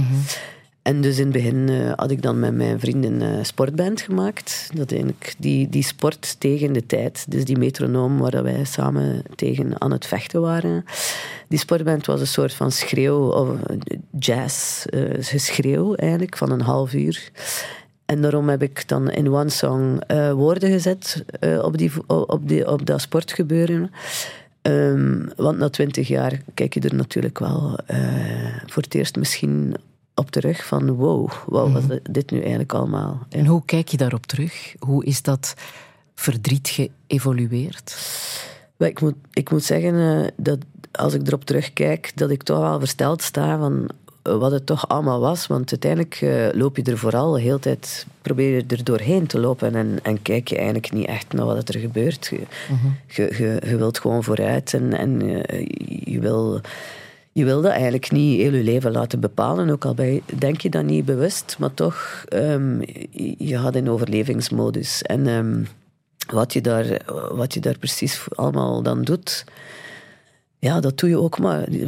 En 0.83 1.01
dus 1.01 1.19
in 1.19 1.25
het 1.25 1.33
begin 1.33 1.69
eh, 1.69 1.93
had 1.97 2.11
ik 2.11 2.23
dan 2.23 2.39
met 2.39 2.55
mijn 2.55 2.81
vrienden 2.81 3.21
een 3.21 3.47
sportband 3.47 4.01
gemaakt. 4.01 4.71
Dat 4.75 4.91
eigenlijk 4.91 5.35
die, 5.39 5.69
die 5.69 5.83
sport 5.83 6.41
tegen 6.41 6.73
de 6.73 6.87
tijd. 6.87 7.25
Dus 7.29 7.45
die 7.45 7.59
metronoom 7.59 8.19
waar 8.19 8.43
wij 8.43 8.65
samen 8.65 9.23
tegen 9.35 9.81
aan 9.81 9.93
het 9.93 10.07
vechten 10.07 10.41
waren. 10.41 10.85
Die 11.49 11.59
sportband 11.59 12.07
was 12.07 12.21
een 12.21 12.27
soort 12.27 12.55
van 12.55 12.73
schreeuw, 12.73 13.31
of 13.31 13.49
jazz, 14.19 14.87
eh, 14.87 15.03
geschreeuw 15.19 15.95
eigenlijk, 15.95 16.37
van 16.37 16.51
een 16.51 16.61
half 16.61 16.93
uur. 16.93 17.31
En 18.11 18.23
daarom 18.23 18.49
heb 18.49 18.63
ik 18.63 18.89
dan 18.89 19.11
in 19.11 19.33
One 19.33 19.49
Song 19.49 19.99
eh, 20.07 20.33
woorden 20.33 20.71
gezet 20.71 21.25
eh, 21.41 21.63
op, 21.63 21.79
die, 21.79 21.91
op, 22.07 22.49
die, 22.49 22.71
op 22.71 22.87
dat 22.87 23.01
sportgebeuren. 23.01 23.91
Ehm, 24.63 25.27
want 25.37 25.59
na 25.59 25.69
twintig 25.69 26.09
jaar 26.09 26.41
kijk 26.55 26.75
je 26.75 26.81
er 26.81 26.95
natuurlijk 26.95 27.39
wel 27.39 27.79
eh, 27.87 27.99
voor 28.67 28.83
het 28.83 28.95
eerst 28.95 29.17
misschien 29.17 29.77
op 30.21 30.31
terug 30.31 30.67
van 30.67 30.91
wow, 30.91 31.31
wat 31.47 31.73
was 31.73 31.83
dit 32.11 32.31
nu 32.31 32.41
eigenlijk 32.41 32.73
allemaal? 32.73 33.27
En 33.29 33.47
hoe 33.47 33.63
kijk 33.65 33.89
je 33.89 33.97
daarop 33.97 34.27
terug? 34.27 34.75
Hoe 34.79 35.05
is 35.05 35.23
dat 35.23 35.55
verdriet 36.15 36.69
geëvolueerd? 36.69 37.97
Ik 38.79 39.01
moet, 39.01 39.15
ik 39.33 39.51
moet 39.51 39.65
zeggen 39.65 39.95
eh, 39.95 40.29
dat 40.37 40.59
als 40.93 41.15
ik 41.15 41.27
erop 41.27 41.45
terugkijk, 41.45 42.13
dat 42.15 42.31
ik 42.31 42.43
toch 42.43 42.59
wel 42.59 42.79
versteld 42.79 43.23
sta 43.23 43.59
van 43.59 43.89
eh, 44.23 44.37
wat 44.37 44.51
het 44.51 44.67
toch 44.67 44.89
allemaal 44.89 45.21
was. 45.21 45.47
Want 45.47 45.71
uiteindelijk 45.71 46.15
eh, 46.21 46.61
loop 46.61 46.77
je 46.77 46.83
er 46.83 46.99
vooral 46.99 47.33
de 47.33 47.41
hele 47.41 47.59
tijd, 47.59 48.07
probeer 48.23 48.57
je 48.57 48.65
er 48.69 48.85
doorheen 48.85 49.27
te 49.27 49.41
lopen 49.41 49.75
en, 49.75 49.99
en 50.03 50.23
kijk 50.23 50.49
je 50.49 50.57
eigenlijk 50.57 50.93
niet 50.93 51.07
echt 51.07 51.33
naar 51.33 51.47
wat 51.47 51.69
er 51.69 51.81
gebeurt. 51.81 52.27
Je, 52.27 52.41
je, 53.07 53.35
je, 53.39 53.63
je 53.69 53.77
wilt 53.77 53.99
gewoon 53.99 54.25
vooruit 54.25 54.75
en, 54.75 54.93
en 54.93 55.21
je 56.05 56.21
wil... 56.21 56.61
Je 57.33 57.45
wil 57.45 57.63
dat 57.63 57.71
eigenlijk 57.73 58.11
niet 58.11 58.41
heel 58.41 58.53
je 58.53 58.63
leven 58.63 58.93
laten 58.93 59.21
bepalen, 59.21 59.71
ook 59.71 59.85
al 59.85 60.03
je- 60.03 60.23
denk 60.39 60.61
je 60.61 60.69
dat 60.71 60.85
niet 60.85 61.05
bewust, 61.05 61.57
maar 61.59 61.75
toch, 61.75 62.25
ehm, 62.29 62.81
je, 63.39 63.59
gaat 63.59 63.75
in 63.75 63.89
overlevingsmodus. 63.91 65.03
En 65.03 65.27
ehm, 65.27 65.63
wat, 66.35 66.53
je 66.53 66.61
daar, 66.61 67.01
wat 67.33 67.55
je 67.55 67.61
daar 67.61 67.79
precies 67.79 68.27
allemaal 68.35 68.83
dan 68.83 69.03
doet, 69.03 69.45
ja, 70.59 70.81
dat 70.81 70.99
doe 70.99 71.09
je 71.09 71.19
ook 71.21 71.39
maar. 71.39 71.71
Je, 71.73 71.87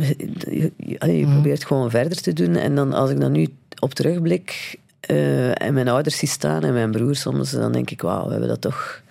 je- 0.51 0.73
je- 0.77 1.19
je 1.19 1.27
probeert 1.27 1.65
gewoon 1.65 1.91
verder 1.91 2.21
te 2.23 2.33
doen. 2.33 2.57
En 2.57 2.75
dan, 2.75 2.93
als 2.93 3.11
ik 3.11 3.21
dan 3.21 3.33
nu 3.33 3.47
op 3.79 3.95
terugblik 3.95 4.77
eh, 5.01 5.63
en 5.63 5.75
mijn 5.75 5.89
ouders 5.89 6.17
zie 6.17 6.29
staan 6.29 6.65
en 6.65 6.73
mijn 6.73 6.91
broer 6.91 7.15
soms, 7.17 7.51
dan 7.51 7.73
denk 7.73 7.91
ik, 7.91 8.03
wauw, 8.03 8.25
we 8.25 8.31
hebben 8.31 8.49
dat 8.49 8.61
toch 8.61 9.03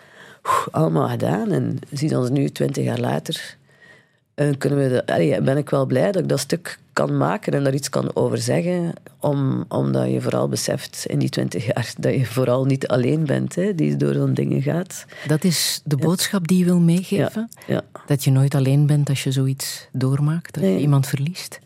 allemaal 0.71 1.07
gedaan. 1.09 1.51
En 1.51 1.79
zie 1.91 2.17
ons 2.17 2.29
nu, 2.29 2.49
twintig 2.49 2.83
jaar 2.83 2.99
later, 2.99 3.57
eh, 4.47 4.57
kunnen 4.57 4.79
we 4.79 4.89
de, 4.89 5.13
allee, 5.13 5.41
ben 5.41 5.57
ik 5.57 5.69
wel 5.69 5.85
blij 5.85 6.11
dat 6.11 6.21
ik 6.21 6.29
dat 6.29 6.39
stuk 6.39 6.79
kan 6.93 7.17
maken 7.17 7.53
en 7.53 7.63
daar 7.63 7.73
iets 7.73 7.89
kan 7.89 8.15
over 8.15 8.37
zeggen. 8.37 8.93
Om, 9.19 9.65
omdat 9.67 10.11
je 10.11 10.21
vooral 10.21 10.47
beseft 10.47 11.05
in 11.07 11.19
die 11.19 11.29
twintig 11.29 11.65
jaar 11.65 11.93
dat 11.99 12.13
je 12.13 12.25
vooral 12.25 12.65
niet 12.65 12.87
alleen 12.87 13.25
bent, 13.25 13.55
hè, 13.55 13.75
die 13.75 13.95
door 13.95 14.13
zo'n 14.13 14.33
dingen 14.33 14.61
gaat. 14.61 15.05
Dat 15.27 15.43
is 15.43 15.81
de 15.83 15.97
boodschap 15.97 16.47
die 16.47 16.57
je 16.57 16.65
wil 16.65 16.79
meegeven? 16.79 17.49
Ja. 17.67 17.81
Dat 18.05 18.23
je 18.23 18.31
nooit 18.31 18.55
alleen 18.55 18.85
bent 18.85 19.09
als 19.09 19.23
je 19.23 19.31
zoiets 19.31 19.87
doormaakt, 19.91 20.53
dat 20.53 20.63
je 20.63 20.79
iemand 20.79 21.07
verliest? 21.07 21.59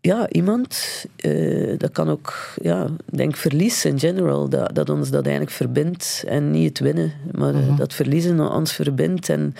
ja, 0.00 0.28
iemand, 0.30 1.04
eh, 1.16 1.78
dat 1.78 1.90
kan 1.90 2.08
ook, 2.08 2.54
ja, 2.62 2.84
ik 2.84 3.18
denk 3.18 3.36
verlies 3.36 3.84
in 3.84 3.98
general, 3.98 4.48
dat, 4.48 4.74
dat 4.74 4.90
ons 4.90 5.10
dat 5.10 5.22
eigenlijk 5.22 5.56
verbindt 5.56 6.24
en 6.26 6.50
niet 6.50 6.68
het 6.68 6.78
winnen, 6.78 7.12
maar 7.32 7.54
eh, 7.54 7.76
dat 7.76 7.94
verliezen 7.94 8.50
ons 8.50 8.72
verbindt. 8.72 9.28
En 9.28 9.54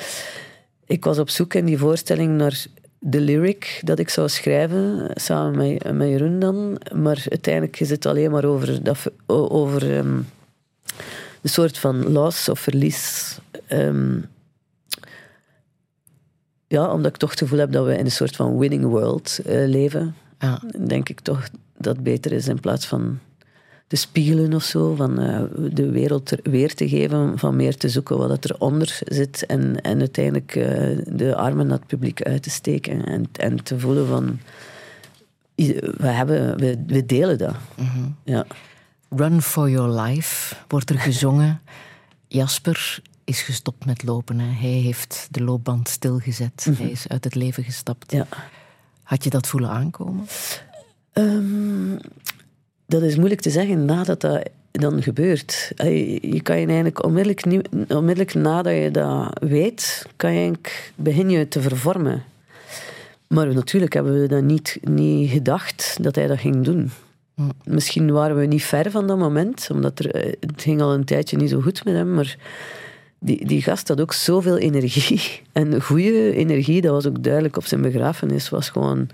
ik 0.89 1.05
was 1.05 1.19
op 1.19 1.31
zoek 1.31 1.55
in 1.55 1.65
die 1.65 1.79
voorstelling 1.79 2.37
naar 2.37 2.67
de 2.99 3.21
lyric 3.21 3.81
dat 3.85 3.99
ik 3.99 4.09
zou 4.09 4.29
schrijven, 4.29 5.11
samen 5.15 5.57
met, 5.57 5.93
met 5.93 6.09
Jeroen 6.09 6.39
dan. 6.39 6.81
Maar 6.95 7.25
uiteindelijk 7.29 7.81
is 7.81 7.91
het 7.91 8.07
alleen 8.07 8.31
maar 8.31 8.45
over, 8.45 8.83
dat, 8.83 8.99
over 9.27 9.97
ehm, 9.97 10.17
een 11.43 11.51
soort 11.51 11.79
van 11.79 12.13
loss 12.13 12.49
of 12.49 12.61
verlies. 12.61 13.39
Ehm, 13.67 14.21
ja, 16.67 16.93
omdat 16.93 17.11
ik 17.11 17.17
toch 17.17 17.31
het 17.31 17.39
gevoel 17.39 17.59
heb 17.59 17.73
dat 17.73 17.87
we 17.87 17.99
in 17.99 18.05
een 18.05 18.11
soort 18.11 18.37
van 18.37 18.59
winning 18.59 18.85
world 18.85 19.39
eh, 19.45 19.67
leven. 19.67 20.15
Ja. 20.39 20.63
Denk 20.87 21.09
ik 21.09 21.21
toch 21.21 21.49
dat 21.77 21.95
het 21.95 22.05
beter 22.05 22.33
is 22.33 22.49
in 22.49 22.61
plaats 22.61 22.87
van 22.87 23.19
te 23.89 23.97
spiegelen 23.97 24.55
of 24.55 24.63
zo, 24.63 24.95
van 24.95 25.19
eh, 25.19 25.43
de 25.73 25.91
wereld 25.91 26.31
er 26.31 26.41
weer 26.43 26.75
te 26.75 26.89
geven, 26.89 27.39
van 27.39 27.57
meer 27.57 27.77
te 27.77 27.89
zoeken 27.89 28.19
wat 28.19 28.29
dat 28.29 28.51
eronder 28.51 29.01
zit 29.05 29.47
en, 29.47 29.81
en 29.81 29.99
uiteindelijk 29.99 30.57
eh, 30.57 30.99
de 31.07 31.37
armen 31.37 31.67
naar 31.67 31.79
het 31.79 31.87
publiek 31.87 32.23
uit 32.23 32.43
te 32.43 32.51
steken 32.51 33.05
en, 33.07 33.29
en 33.33 33.65
te 33.65 33.79
voelen 33.79 34.07
van 34.07 34.39
we, 35.97 36.07
hebben, 36.07 36.59
we, 36.59 36.85
we 36.87 37.07
delen 37.07 37.39
dat. 37.39 37.55
Ja. 38.25 38.47
Run 39.09 39.43
for 39.43 39.71
your 39.71 40.01
life 40.01 40.57
wordt 40.69 40.91
er 40.91 40.99
gezongen. 40.99 41.61
Jasper 42.27 43.03
is 43.25 43.43
gestopt 43.43 43.85
met 43.85 44.03
lopen. 44.03 44.39
Hè. 44.39 44.53
Hij 44.53 44.79
heeft 44.79 45.29
de 45.31 45.43
loopband 45.43 45.89
stilgezet. 45.89 46.67
Hij 46.77 46.91
is 46.91 47.09
uit 47.09 47.25
het 47.25 47.35
leven 47.35 47.65
gestapt. 47.65 48.13
Ja. 48.13 48.27
Had 49.03 49.25
je 49.25 49.31
dat 49.31 49.47
voelen 49.47 49.71
aankomen? 49.71 50.27
Ehm, 51.13 51.97
dat 52.89 53.03
is 53.03 53.17
moeilijk 53.17 53.41
te 53.41 53.51
zeggen 53.51 53.85
nadat 53.85 54.21
dat 54.21 54.49
dan 54.71 55.03
gebeurt. 55.03 55.73
Je 56.21 56.41
kan 56.43 56.61
je 56.61 56.67
eigenlijk 56.67 57.05
onmiddellijk, 57.05 57.67
onmiddellijk 57.89 58.35
nadat 58.35 58.75
je 58.75 58.91
dat 58.91 59.39
weet, 59.41 60.07
kan 60.17 60.35
je 60.35 60.53
begin 60.95 61.31
je 61.31 61.49
te 61.49 61.61
vervormen. 61.61 62.25
Maar 63.27 63.55
natuurlijk 63.55 63.93
hebben 63.93 64.21
we 64.21 64.29
dat 64.29 64.43
niet, 64.43 64.79
niet 64.83 65.31
gedacht 65.31 65.97
dat 66.01 66.15
hij 66.15 66.27
dat 66.27 66.39
ging 66.39 66.65
doen. 66.65 66.91
Misschien 67.65 68.13
waren 68.13 68.37
we 68.37 68.47
niet 68.47 68.65
ver 68.65 68.91
van 68.91 69.07
dat 69.07 69.19
moment, 69.19 69.69
omdat 69.73 69.99
er, 69.99 70.11
eh, 70.11 70.33
het 70.41 70.63
ging 70.63 70.81
al 70.81 70.95
een 70.95 71.05
tijdje 71.05 71.37
niet 71.37 71.51
zo 71.51 71.61
goed 71.61 71.85
met 71.85 71.95
hem, 71.95 72.15
maar 72.15 72.37
die, 73.19 73.47
die 73.47 73.63
gast 73.63 73.89
had 73.89 74.01
ook 74.01 74.13
zoveel 74.13 74.59
energie. 74.59 75.21
En 75.53 75.83
goede 75.83 76.35
energie, 76.35 76.81
dat 76.81 76.93
was 76.93 77.07
ook 77.07 77.23
duidelijk 77.23 77.57
op 77.57 77.67
zijn 77.67 77.83
begrafenis, 77.83 78.49
was 78.49 78.71
gewoon 78.71 79.09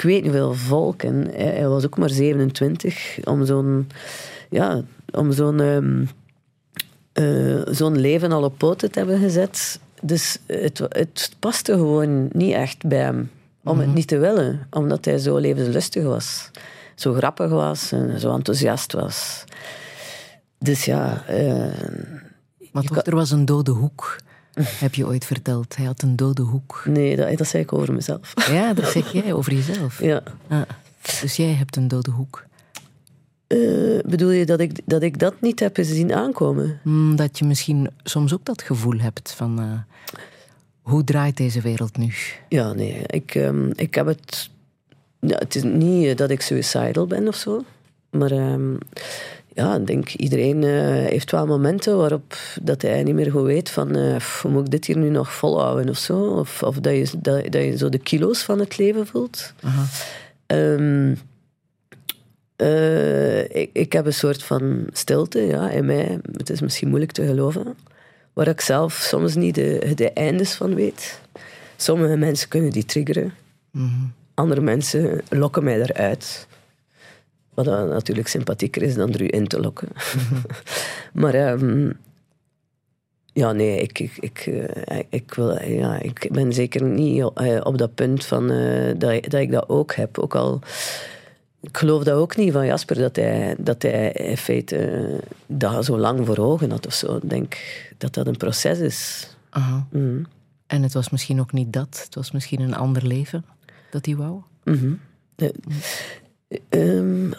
ik 0.00 0.06
weet 0.06 0.22
niet 0.22 0.32
hoeveel 0.32 0.54
volk. 0.54 1.02
En 1.02 1.30
hij, 1.32 1.68
was 1.68 1.84
ook 1.84 1.98
maar 1.98 2.10
27 2.10 3.18
om 3.24 3.44
zo'n 3.44 3.88
ja, 4.50 4.82
om 5.12 5.32
zo'n 5.32 5.60
ehm, 5.60 6.04
eh, 7.12 7.74
zo'n 7.74 7.98
leven 7.98 8.32
al 8.32 8.44
op 8.44 8.58
poten 8.58 8.90
te 8.90 8.98
hebben 8.98 9.18
gezet. 9.18 9.80
Dus 10.02 10.38
het, 10.46 10.78
het 10.88 11.30
paste 11.38 11.72
gewoon 11.72 12.28
niet 12.32 12.52
echt 12.52 12.86
bij 12.86 12.98
hem. 12.98 13.30
Om 13.64 13.78
het 13.78 13.94
niet 13.94 14.06
te 14.06 14.18
willen, 14.18 14.66
omdat 14.70 15.04
hij 15.04 15.18
zo 15.18 15.36
levenslustig 15.36 16.04
was. 16.04 16.50
Zo 16.94 17.12
grappig 17.12 17.50
was 17.50 17.92
en 17.92 18.20
zo 18.20 18.34
enthousiast 18.34 18.92
was. 18.92 19.44
Dus 20.58 20.84
ja, 20.84 21.24
eh, 21.26 21.64
Maar 22.72 22.82
toch, 22.82 22.96
er 22.96 23.14
was 23.14 23.30
een 23.30 23.44
dode 23.44 23.70
hoek. 23.70 24.16
Heb 24.54 24.94
je 24.94 25.06
ooit 25.06 25.24
verteld? 25.24 25.76
Hij 25.76 25.86
had 25.86 26.02
een 26.02 26.16
dode 26.16 26.42
hoek. 26.42 26.82
nee, 26.86 27.16
dat, 27.16 27.38
dat 27.38 27.46
zei 27.46 27.62
ik 27.62 27.72
over 27.72 27.94
mezelf. 27.94 28.32
Ja, 28.50 28.74
dat 28.74 28.86
zeg 28.90 29.12
jij 29.12 29.32
over 29.32 29.52
jezelf. 29.52 30.02
Ja. 30.02 30.22
Ah, 30.48 30.62
dus 31.20 31.36
jij 31.36 31.52
hebt 31.52 31.76
een 31.76 31.88
dode 31.88 32.10
hoek. 32.10 32.44
Eh, 33.46 33.58
bedoel 34.06 34.30
je 34.30 34.46
dat 34.46 34.60
ik, 34.60 34.80
dat 34.84 35.02
ik 35.02 35.18
dat 35.18 35.40
niet 35.40 35.60
heb 35.60 35.76
zien 35.80 36.14
aankomen? 36.14 36.80
Hmm, 36.82 37.16
dat 37.16 37.38
je 37.38 37.44
misschien 37.44 37.90
soms 38.02 38.34
ook 38.34 38.44
dat 38.44 38.62
gevoel 38.62 38.98
hebt 38.98 39.32
van... 39.32 39.58
eh, 39.60 40.18
hoe 40.82 41.04
draait 41.04 41.36
deze 41.36 41.60
wereld 41.60 41.96
nu? 41.96 42.12
Ja, 42.48 42.72
nee. 42.72 43.02
Ik, 43.06 43.34
ehm, 43.34 43.70
ik 43.74 43.94
heb 43.94 44.06
het... 44.06 44.50
Ja, 45.20 45.38
het 45.38 45.54
is 45.54 45.62
niet 45.62 46.06
eh, 46.06 46.16
dat 46.16 46.30
ik 46.30 46.40
suicidal 46.40 47.06
ben 47.06 47.28
of 47.28 47.34
zo. 47.36 47.64
Maar 48.10 48.30
ehm, 48.30 48.74
ja, 49.60 49.76
ik 49.76 49.86
denk 49.86 50.08
iedereen 50.08 50.64
eh, 50.64 50.70
heeft 51.10 51.30
wel 51.30 51.46
momenten 51.46 51.96
waarop 51.96 52.36
dat 52.62 52.82
hij 52.82 53.02
niet 53.02 53.14
meer 53.14 53.30
goed 53.30 53.44
weet 53.44 53.70
van... 53.70 53.88
pff, 54.16 54.42
hoe 54.42 54.50
moet 54.50 54.64
ik 54.64 54.70
dit 54.70 54.84
hier 54.84 54.96
nu 54.96 55.08
nog 55.08 55.32
volhouden 55.32 55.88
of 55.88 55.98
zo? 55.98 56.22
Of, 56.22 56.62
of 56.62 56.76
dat, 56.76 56.94
je, 56.94 57.18
dat, 57.18 57.52
dat 57.52 57.62
je 57.62 57.76
zo 57.76 57.88
de 57.88 57.98
kilo's 57.98 58.42
van 58.42 58.58
het 58.58 58.78
leven 58.78 59.06
voelt. 59.06 59.52
Aha. 59.62 59.84
Ehm, 60.46 61.14
eh, 62.56 63.40
ik, 63.40 63.70
ik 63.72 63.92
heb 63.92 64.06
een 64.06 64.14
soort 64.14 64.42
van 64.42 64.86
stilte 64.92 65.40
ja, 65.40 65.70
in 65.70 65.84
mij. 65.84 66.18
Het 66.32 66.50
is 66.50 66.60
misschien 66.60 66.88
moeilijk 66.88 67.12
te 67.12 67.26
geloven. 67.26 67.76
Waar 68.32 68.48
ik 68.48 68.60
zelf 68.60 68.92
soms 68.92 69.34
niet 69.34 69.54
de, 69.54 69.92
de 69.94 70.12
eindes 70.12 70.54
van 70.54 70.74
weet. 70.74 71.20
Sommige 71.76 72.16
mensen 72.16 72.48
kunnen 72.48 72.70
die 72.70 72.84
triggeren. 72.84 73.32
Andere 74.34 74.60
mensen 74.60 75.20
lokken 75.28 75.64
mij 75.64 75.80
eruit. 75.80 76.46
Wat 77.64 77.74
dan 77.74 77.88
natuurlijk 77.88 78.28
sympathieker 78.28 78.82
is 78.82 78.94
dan 78.94 79.12
er 79.12 79.22
u 79.22 79.28
in 79.30 79.46
te 79.46 79.60
lokken. 79.60 79.88
maar 81.22 81.34
ehm, 81.34 81.90
ja, 83.32 83.52
nee, 83.52 83.80
ik, 83.80 83.98
ik, 83.98 84.16
ik, 84.20 84.38
eh, 84.38 84.98
ik, 85.08 85.34
wil, 85.34 85.62
ja, 85.62 85.98
ik 85.98 86.28
ben 86.32 86.52
zeker 86.52 86.82
niet 86.82 87.30
eh, 87.34 87.60
op 87.62 87.78
dat 87.78 87.94
punt 87.94 88.24
van, 88.24 88.50
eh, 88.50 88.88
dat, 88.98 89.22
dat 89.22 89.40
ik 89.40 89.50
dat 89.50 89.68
ook 89.68 89.94
heb. 89.94 90.18
Ook 90.18 90.34
al, 90.34 90.60
ik 91.60 91.76
geloof 91.76 92.04
dat 92.04 92.14
ook 92.14 92.36
niet 92.36 92.52
van 92.52 92.66
Jasper, 92.66 92.96
dat 92.96 93.16
hij, 93.16 93.54
dat 93.58 93.82
hij 93.82 94.12
in 94.12 94.36
feite 94.36 94.76
eh, 94.76 95.18
dat 95.46 95.84
zo 95.84 95.98
lang 95.98 96.26
voor 96.26 96.38
ogen 96.38 96.70
had 96.70 96.86
of 96.86 96.94
zo. 96.94 97.16
Ik 97.16 97.30
denk 97.30 97.56
dat 97.98 98.14
dat 98.14 98.26
een 98.26 98.36
proces 98.36 98.78
is. 98.78 99.28
Aha. 99.50 99.86
Mhm. 99.90 100.22
En 100.66 100.82
het 100.82 100.92
was 100.92 101.10
misschien 101.10 101.40
ook 101.40 101.52
niet 101.52 101.72
dat. 101.72 102.00
Het 102.04 102.14
was 102.14 102.30
misschien 102.30 102.60
een 102.60 102.74
ander 102.74 103.06
leven 103.06 103.44
dat 103.90 104.06
hij 104.06 104.16
wou. 104.16 104.40
Ja. 105.36 105.50
Ehm, 106.68 107.30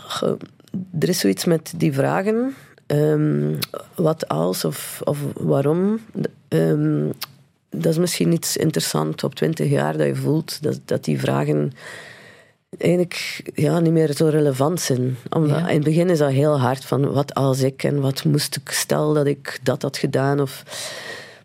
er 1.00 1.10
is 1.10 1.20
zoiets 1.20 1.46
met 1.46 1.74
die 1.76 1.94
vragen. 1.94 2.56
Ehm, 2.86 3.56
wat 3.96 4.28
als 4.28 4.66
of, 4.66 5.02
of 5.04 5.20
waarom. 5.34 6.00
Ehm, 6.48 7.10
dat 7.70 7.92
is 7.92 7.98
misschien 7.98 8.32
iets 8.32 8.58
interessants 8.58 9.24
op 9.24 9.36
twintig 9.36 9.70
jaar 9.70 9.98
dat 9.98 10.08
je 10.08 10.16
voelt 10.16 10.64
dat, 10.64 10.80
dat 10.86 11.04
die 11.04 11.20
vragen 11.20 11.72
eigenlijk 12.78 13.42
ja, 13.56 13.80
niet 13.80 13.92
meer 13.92 14.14
zo 14.14 14.28
relevant 14.28 14.82
zijn. 14.82 15.18
Omdat, 15.30 15.60
Ja. 15.60 15.68
In 15.68 15.76
het 15.76 15.84
begin 15.84 16.10
is 16.10 16.18
dat 16.18 16.32
heel 16.32 16.60
hard 16.60 16.86
van 16.86 17.12
wat 17.12 17.34
als 17.34 17.62
ik 17.62 17.84
en 17.84 18.02
wat 18.02 18.24
moest 18.24 18.56
ik 18.56 18.70
stel 18.70 19.14
dat 19.14 19.26
ik 19.26 19.60
dat 19.64 19.82
had 19.82 19.98
gedaan. 19.98 20.42
Of, 20.42 20.64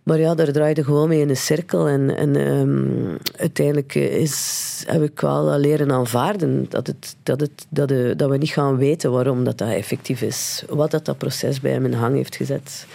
maar 0.07 0.19
ja, 0.19 0.35
daar 0.35 0.53
draaide 0.53 0.85
gewoon 0.85 1.09
mee 1.09 1.21
in 1.21 1.29
een 1.29 1.37
cirkel. 1.37 1.89
En, 1.89 2.37
ehm, 2.37 3.17
uiteindelijk 3.37 3.95
is, 3.95 4.85
heb 4.87 5.03
ik 5.03 5.21
wel 5.21 5.59
leren 5.59 5.93
aanvaarden 5.93 6.67
dat, 6.69 6.87
het, 6.87 7.17
dat, 7.23 7.41
het, 7.41 7.67
dat, 7.69 7.89
de, 7.89 8.15
dat 8.17 8.31
we 8.31 8.37
niet 8.37 8.51
gaan 8.51 8.77
weten 8.77 9.11
waarom 9.11 9.45
dat, 9.45 9.59
dat 9.59 9.69
effectief 9.69 10.23
is. 10.23 10.65
Wat 10.69 10.91
dat, 10.91 11.05
dat 11.05 11.19
proces 11.19 11.61
bij 11.61 11.73
hem 11.73 11.85
in 11.85 11.93
hang 11.93 12.15
heeft 12.17 12.37
gezet. 12.37 12.87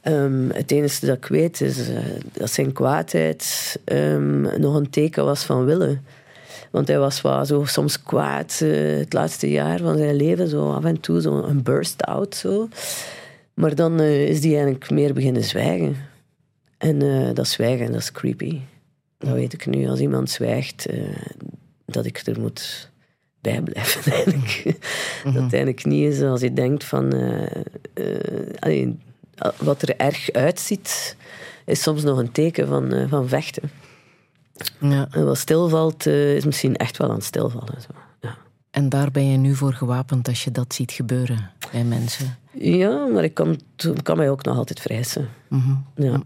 Ehm, 0.00 0.48
het 0.48 0.70
enige 0.70 1.06
dat 1.06 1.16
ik 1.16 1.26
weet 1.26 1.60
is 1.60 1.88
eh, 1.88 1.96
dat 2.32 2.50
zijn 2.50 2.72
kwaadheid 2.72 3.76
ehm, 3.84 4.60
nog 4.60 4.74
een 4.74 4.90
teken 4.90 5.24
was 5.24 5.44
van 5.44 5.64
willen. 5.64 6.04
Want 6.70 6.88
hij 6.88 6.98
was 6.98 7.20
wel 7.20 7.44
zo 7.44 7.64
soms 7.64 8.02
kwaad 8.02 8.60
eh, 8.62 8.98
het 8.98 9.12
laatste 9.12 9.50
jaar 9.50 9.78
van 9.78 9.96
zijn 9.96 10.16
leven. 10.16 10.48
Zo 10.48 10.72
af 10.72 10.84
en 10.84 11.00
toe 11.00 11.20
zo 11.20 11.42
een 11.42 11.62
burst-out. 11.62 12.34
Zo. 12.34 12.68
Maar 13.54 13.74
dan 13.74 14.00
eh, 14.00 14.28
is 14.28 14.40
die 14.40 14.54
eigenlijk 14.54 14.90
meer 14.90 15.14
beginnen 15.14 15.44
zwijgen. 15.44 16.12
En 16.78 17.02
eh, 17.02 17.34
dat 17.34 17.48
zwijgen, 17.48 17.92
dat 17.92 18.00
is 18.00 18.12
creepy. 18.12 18.60
Dat 19.18 19.32
weet 19.32 19.52
ik 19.52 19.66
nu. 19.66 19.88
Als 19.88 20.00
iemand 20.00 20.30
zwijgt, 20.30 20.86
eh, 20.86 20.98
dat 21.86 22.04
ik 22.04 22.22
er 22.26 22.40
moet 22.40 22.90
bijblijven 23.40 24.12
eigenlijk. 24.12 24.62
Dat 25.24 25.34
het 25.34 25.52
eigenlijk 25.52 25.84
niet 25.84 26.12
is 26.12 26.22
als 26.22 26.40
je 26.40 26.52
denkt 26.52 26.84
van... 26.84 27.12
eh, 27.12 27.62
allee, 28.58 28.98
wat 29.58 29.82
er 29.82 29.96
erg 29.96 30.32
uitziet, 30.32 31.16
is 31.64 31.82
soms 31.82 32.02
nog 32.02 32.18
een 32.18 32.32
teken 32.32 32.68
van, 32.68 33.08
van 33.08 33.28
vechten. 33.28 33.70
Ja. 34.80 35.08
En 35.10 35.24
wat 35.24 35.38
stilvalt, 35.38 36.06
is 36.06 36.44
misschien 36.44 36.76
echt 36.76 36.96
wel 36.96 37.08
aan 37.08 37.14
het 37.14 37.24
stilvallen. 37.24 37.80
Zo. 37.80 37.88
Ja. 38.20 38.36
En 38.70 38.88
daar 38.88 39.10
ben 39.10 39.30
je 39.30 39.36
nu 39.36 39.54
voor 39.54 39.72
gewapend 39.72 40.28
als 40.28 40.44
je 40.44 40.50
dat 40.50 40.74
ziet 40.74 40.92
gebeuren 40.92 41.50
bij 41.72 41.84
mensen. 41.84 42.38
ja, 42.52 43.06
maar 43.06 43.24
ik 43.24 43.34
kan, 43.34 43.60
kan 44.02 44.16
mij 44.16 44.30
ook 44.30 44.44
nog 44.44 44.56
altijd 44.56 44.80
vrijsen. 44.80 45.28
Mhm. 45.48 45.74
Ja. 45.94 46.22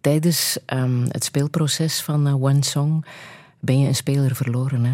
Tijdens 0.00 0.58
ehm, 0.64 1.04
het 1.08 1.24
speelproces 1.24 2.00
van 2.00 2.26
eh, 2.26 2.42
One 2.42 2.64
Song 2.64 3.04
ben 3.60 3.80
je 3.80 3.86
een 3.88 3.94
speler 3.94 4.34
verloren, 4.36 4.84
hè? 4.84 4.92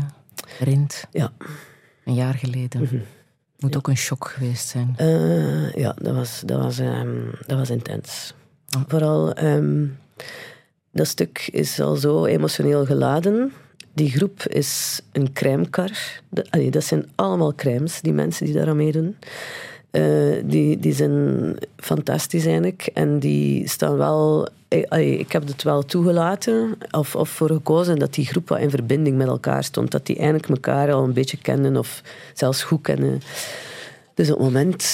Rint, 0.64 1.04
Ja. 1.10 1.32
een 2.04 2.14
jaar 2.14 2.34
geleden. 2.34 3.02
Moet 3.58 3.76
ook 3.76 3.88
een 3.88 3.96
shock 3.96 4.28
geweest 4.28 4.68
zijn. 4.68 4.94
Eh, 4.96 5.72
ja, 5.72 5.94
dat 6.02 6.14
was, 6.14 6.42
dat 6.46 6.58
was, 6.62 6.78
ehm, 6.78 7.18
dat 7.46 7.58
was 7.58 7.70
intens. 7.70 8.34
Vooral, 8.88 9.32
ehm, 9.32 9.86
dat 10.92 11.06
stuk 11.06 11.48
is 11.52 11.80
al 11.80 11.96
zo 11.96 12.24
emotioneel 12.24 12.84
geladen. 12.84 13.52
Die 13.92 14.10
groep 14.10 14.42
is 14.42 15.00
een 15.12 15.32
crèmekar. 15.32 16.20
Dat, 16.30 16.48
dat 16.70 16.84
zijn 16.84 17.08
allemaal 17.14 17.54
crèmes, 17.54 18.00
die 18.00 18.12
mensen 18.12 18.46
die 18.46 18.54
daar 18.54 18.68
aan 18.68 18.76
meedoen. 18.76 19.16
Eh, 19.94 20.42
die, 20.44 20.78
die 20.78 20.92
zijn 20.92 21.56
fantastisch 21.76 22.44
eigenlijk. 22.44 22.90
En 22.94 23.18
die 23.18 23.68
staan 23.68 23.96
wel... 23.96 24.48
eh, 24.68 25.18
Ik 25.18 25.32
heb 25.32 25.46
het 25.46 25.62
wel 25.62 25.82
toegelaten, 25.84 26.76
of, 26.90 27.16
of 27.16 27.28
voor 27.28 27.48
gekozen, 27.48 27.98
dat 27.98 28.14
die 28.14 28.26
groep 28.26 28.48
wat 28.48 28.58
in 28.58 28.70
verbinding 28.70 29.16
met 29.16 29.26
elkaar 29.26 29.64
stond. 29.64 29.90
Dat 29.90 30.06
die 30.06 30.16
eigenlijk 30.16 30.48
elkaar 30.48 30.92
al 30.92 31.04
een 31.04 31.12
beetje 31.12 31.36
kennen, 31.36 31.76
of 31.76 32.02
zelfs 32.32 32.62
goed 32.62 32.82
kennen. 32.82 33.20
Dus 34.14 34.30
op 34.30 34.36
het 34.38 34.46
moment 34.46 34.84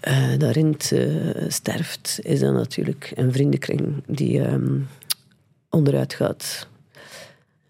eh, 0.00 0.38
dat 0.38 0.50
Rint 0.50 0.92
sterft, 1.48 2.18
is 2.22 2.40
dat 2.40 2.52
natuurlijk 2.52 3.12
een 3.14 3.32
vriendenkring 3.32 4.02
die 4.06 4.42
ehm, 4.42 4.78
onderuit 5.70 6.14
gaat. 6.14 6.66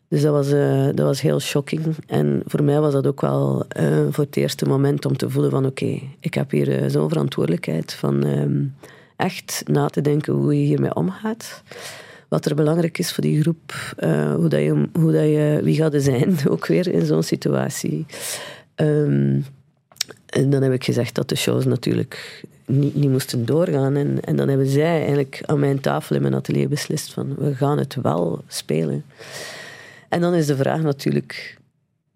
Dus 0.08 0.22
dat 0.22 0.32
was, 0.32 0.52
eh, 0.52 0.84
dat 0.84 1.06
was 1.06 1.20
heel 1.20 1.40
shocking. 1.40 1.82
En 2.06 2.42
voor 2.44 2.62
mij 2.62 2.80
was 2.80 2.92
dat 2.92 3.06
ook 3.06 3.20
wel 3.20 3.64
eh, 3.68 4.06
voor 4.10 4.24
het 4.24 4.36
eerste 4.36 4.64
moment 4.64 5.04
om 5.04 5.16
te 5.16 5.30
voelen 5.30 5.50
van 5.50 5.66
oké, 5.66 6.00
ik 6.20 6.34
heb 6.34 6.50
hier 6.50 6.82
eh, 6.82 6.90
zo'n 6.90 7.08
verantwoordelijkheid 7.08 7.92
van 7.92 8.24
ehm, 8.24 8.64
echt 9.16 9.62
na 9.66 9.88
te 9.88 10.00
denken 10.00 10.32
hoe 10.32 10.60
je 10.60 10.66
hiermee 10.66 10.94
omgaat. 10.94 11.62
Wat 12.28 12.46
er 12.46 12.54
belangrijk 12.54 12.98
is 12.98 13.12
voor 13.12 13.24
die 13.24 13.40
groep, 13.40 13.72
hoe, 14.36 14.48
dat 14.48 14.60
je, 14.60 14.88
hoe 14.92 15.12
dat 15.12 15.22
je, 15.22 15.60
wie 15.62 15.76
gaat 15.76 15.94
er 15.94 16.00
zijn 16.00 16.36
ook 16.50 16.66
weer 16.66 16.88
in 16.88 17.06
zo'n 17.06 17.22
situatie. 17.22 18.06
Ehm, 18.74 19.40
en 20.26 20.50
dan 20.50 20.62
heb 20.62 20.72
ik 20.72 20.84
gezegd 20.84 21.14
dat 21.14 21.28
de 21.28 21.36
shows 21.36 21.64
natuurlijk 21.64 22.44
niet, 22.66 22.94
niet 22.94 23.10
moesten 23.10 23.44
doorgaan. 23.44 23.96
En, 23.96 24.20
en 24.20 24.36
dan 24.36 24.48
hebben 24.48 24.66
zij 24.66 25.00
eigenlijk 25.00 25.42
aan 25.44 25.60
mijn 25.60 25.80
tafel 25.80 26.16
in 26.16 26.22
mijn 26.22 26.34
atelier 26.34 26.68
beslist 26.68 27.12
van 27.12 27.34
we 27.34 27.54
gaan 27.54 27.78
het 27.78 27.96
wel 28.02 28.42
spelen. 28.48 29.04
En 30.16 30.22
dan 30.22 30.34
is 30.34 30.46
de 30.46 30.56
vraag 30.56 30.82
natuurlijk, 30.82 31.58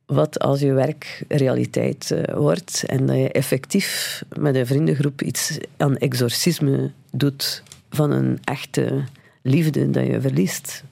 wat 0.07 0.39
als 0.39 0.61
je 0.61 0.73
werk 0.73 1.25
realiteit 1.29 2.11
eh, 2.11 2.35
wordt 2.37 2.85
en 2.87 3.07
dat 3.07 3.17
je 3.17 3.33
effectief 3.33 4.23
met 4.39 4.55
een 4.55 4.67
vriendengroep 4.67 5.23
iets 5.23 5.59
aan 5.77 5.97
exorcisme 5.97 6.91
doet 7.13 7.63
van 7.91 8.11
een 8.11 8.39
echte 8.45 9.05
liefde 9.43 9.91
dat 9.91 10.07
je 10.07 10.21
verliest. 10.21 10.85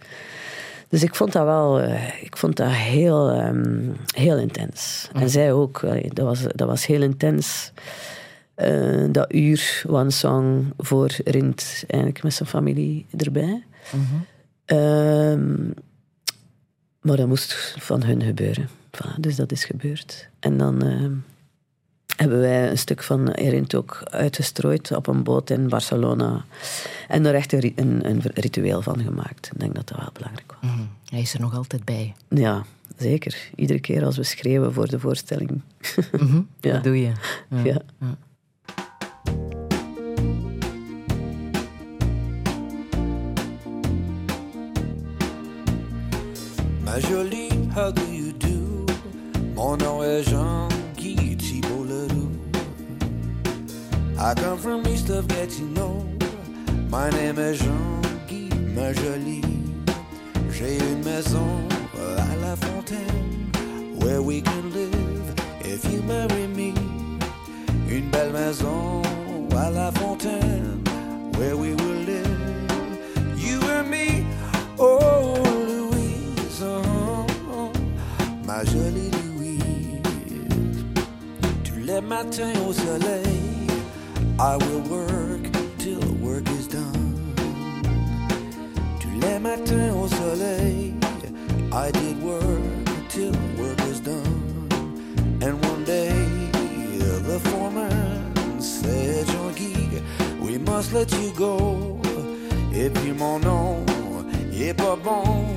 Dus 0.88 1.03
ik 1.03 1.14
vond 1.14 1.33
dat 1.33 1.44
wel 1.44 1.81
eh, 1.81 2.23
ik 2.23 2.37
vond 2.37 2.57
dat 2.57 2.71
heel, 2.71 3.31
ehm, 3.31 3.90
heel 4.14 4.38
intens. 4.38 5.09
En 5.12 5.31
zij 5.31 5.53
ook. 5.53 5.85
allee, 5.85 6.11
dat, 6.12 6.27
was, 6.27 6.42
dat 6.55 6.68
was 6.68 6.87
heel 6.87 7.03
intens. 7.03 7.73
Eh, 8.55 9.05
dat 9.11 9.35
uur 9.35 9.83
one 9.87 10.11
song 10.11 10.73
voor 10.77 11.11
Rint, 11.25 11.85
eigenlijk 11.87 12.23
met 12.23 12.35
zijn 12.35 12.49
familie 12.49 13.07
erbij. 13.16 13.64
Ehm, 14.64 15.71
maar 17.01 17.17
dat 17.17 17.27
moest 17.27 17.77
van 17.79 18.03
hun 18.03 18.23
gebeuren. 18.23 18.69
Voilà, 18.69 19.21
dus 19.21 19.37
dat 19.37 19.53
is 19.53 19.65
gebeurd. 19.65 20.29
En 20.41 20.59
dan 20.59 20.83
ehm, 20.83 21.13
hebben 22.17 22.41
wij 22.41 22.71
een 22.71 22.79
stuk 22.79 23.03
van 23.03 23.31
Rint 23.31 23.75
ook 23.75 24.01
uitgestrooid 24.05 24.93
op 24.93 25.07
een 25.07 25.23
boot 25.23 25.51
in 25.51 25.69
Barcelona. 25.69 26.45
En 27.09 27.27
er 27.27 27.35
echt 27.35 27.53
een, 27.53 27.73
een, 27.77 28.09
een 28.09 28.23
ritueel 28.35 28.83
van 28.83 29.03
gemaakt. 29.03 29.51
Ik 29.53 29.61
denk 29.61 29.75
dat 29.75 29.89
dat 29.89 29.99
wel 29.99 30.11
belangrijk 30.13 30.55
was. 30.61 30.71
Mhm. 30.71 30.83
Hij 31.11 31.21
is 31.21 31.35
er 31.35 31.41
nog 31.41 31.57
altijd 31.57 31.85
bij. 31.85 32.15
Ja, 32.29 32.65
zeker. 32.97 33.51
Iedere 33.55 33.81
keer 33.81 34.05
als 34.05 34.17
we 34.17 34.23
schreeuwen 34.23 34.73
voor 34.73 34.89
de 34.89 35.01
voorstelling. 35.01 35.61
Mhm. 36.13 36.41
Ja. 36.61 36.73
Dat 36.73 36.85
doe 36.85 37.01
je. 37.01 37.13
Ja. 37.49 37.83
Ja. 38.01 38.17
Jolie, 47.01 47.51
how 47.75 47.91
do 47.93 48.05
you 48.13 48.33
do? 48.33 48.87
Mon 49.55 49.77
nom 49.77 50.03
est 50.03 50.25
Jean-Guy 50.25 51.37
Thibault 51.37 51.85
Ledoux. 51.85 52.31
I 54.19 54.35
come 54.35 54.59
from 54.59 54.87
east 54.89 55.09
of 55.11 55.29
Gatineau. 55.29 56.05
My 56.91 57.09
name 57.11 57.39
is 57.39 57.61
Jean-Guy, 57.61 58.51
ma 58.75 58.93
jolie. 58.93 59.43
J'ai 60.51 60.79
une 60.79 61.05
maison 61.05 61.63
à 62.19 62.37
la 62.41 62.57
fontaine 62.57 63.51
where 64.01 64.21
we 64.21 64.41
can 64.41 64.71
live 64.73 65.35
if 65.61 65.85
you 65.93 66.03
marry 66.03 66.49
me. 66.49 66.75
Une 67.89 68.11
belle 68.11 68.33
maison 68.33 69.03
à 69.57 69.71
la 69.71 69.93
fontaine 69.93 70.83
where 71.37 71.57
we 71.57 71.75
will 71.75 72.03
live. 72.07 72.39
You 73.37 73.61
and 73.71 73.89
me, 73.89 74.27
oh 74.79 75.48
jolie 78.64 79.11
Louise. 79.11 79.61
Tous 81.64 81.79
les 81.79 82.01
au 82.66 82.73
soleil, 82.73 83.68
I 84.38 84.57
will 84.57 84.83
work 84.90 85.42
till 85.79 86.01
the 86.01 86.12
work 86.21 86.49
is 86.59 86.66
done. 86.66 87.35
Tous 89.01 89.21
les 89.21 89.38
matins 89.38 89.94
au 89.94 90.09
soleil, 90.09 90.94
I 91.73 91.90
did 91.92 92.23
work 92.23 92.42
till 93.09 93.33
the 93.33 93.62
work 93.62 93.81
is 93.90 94.01
done. 94.01 94.68
And 95.40 95.64
one 95.64 95.85
day, 95.85 96.12
the 96.99 97.38
foreman 97.51 98.61
said, 98.61 99.27
Jean-Guy, 99.27 100.03
we 100.40 100.59
must 100.59 100.92
let 100.92 101.12
you 101.12 101.33
go. 101.37 102.01
Et 102.75 102.90
puis 102.90 103.12
mon 103.12 103.38
nom 103.40 103.85
est 104.53 104.75
pas 104.75 104.97
bon 104.97 105.49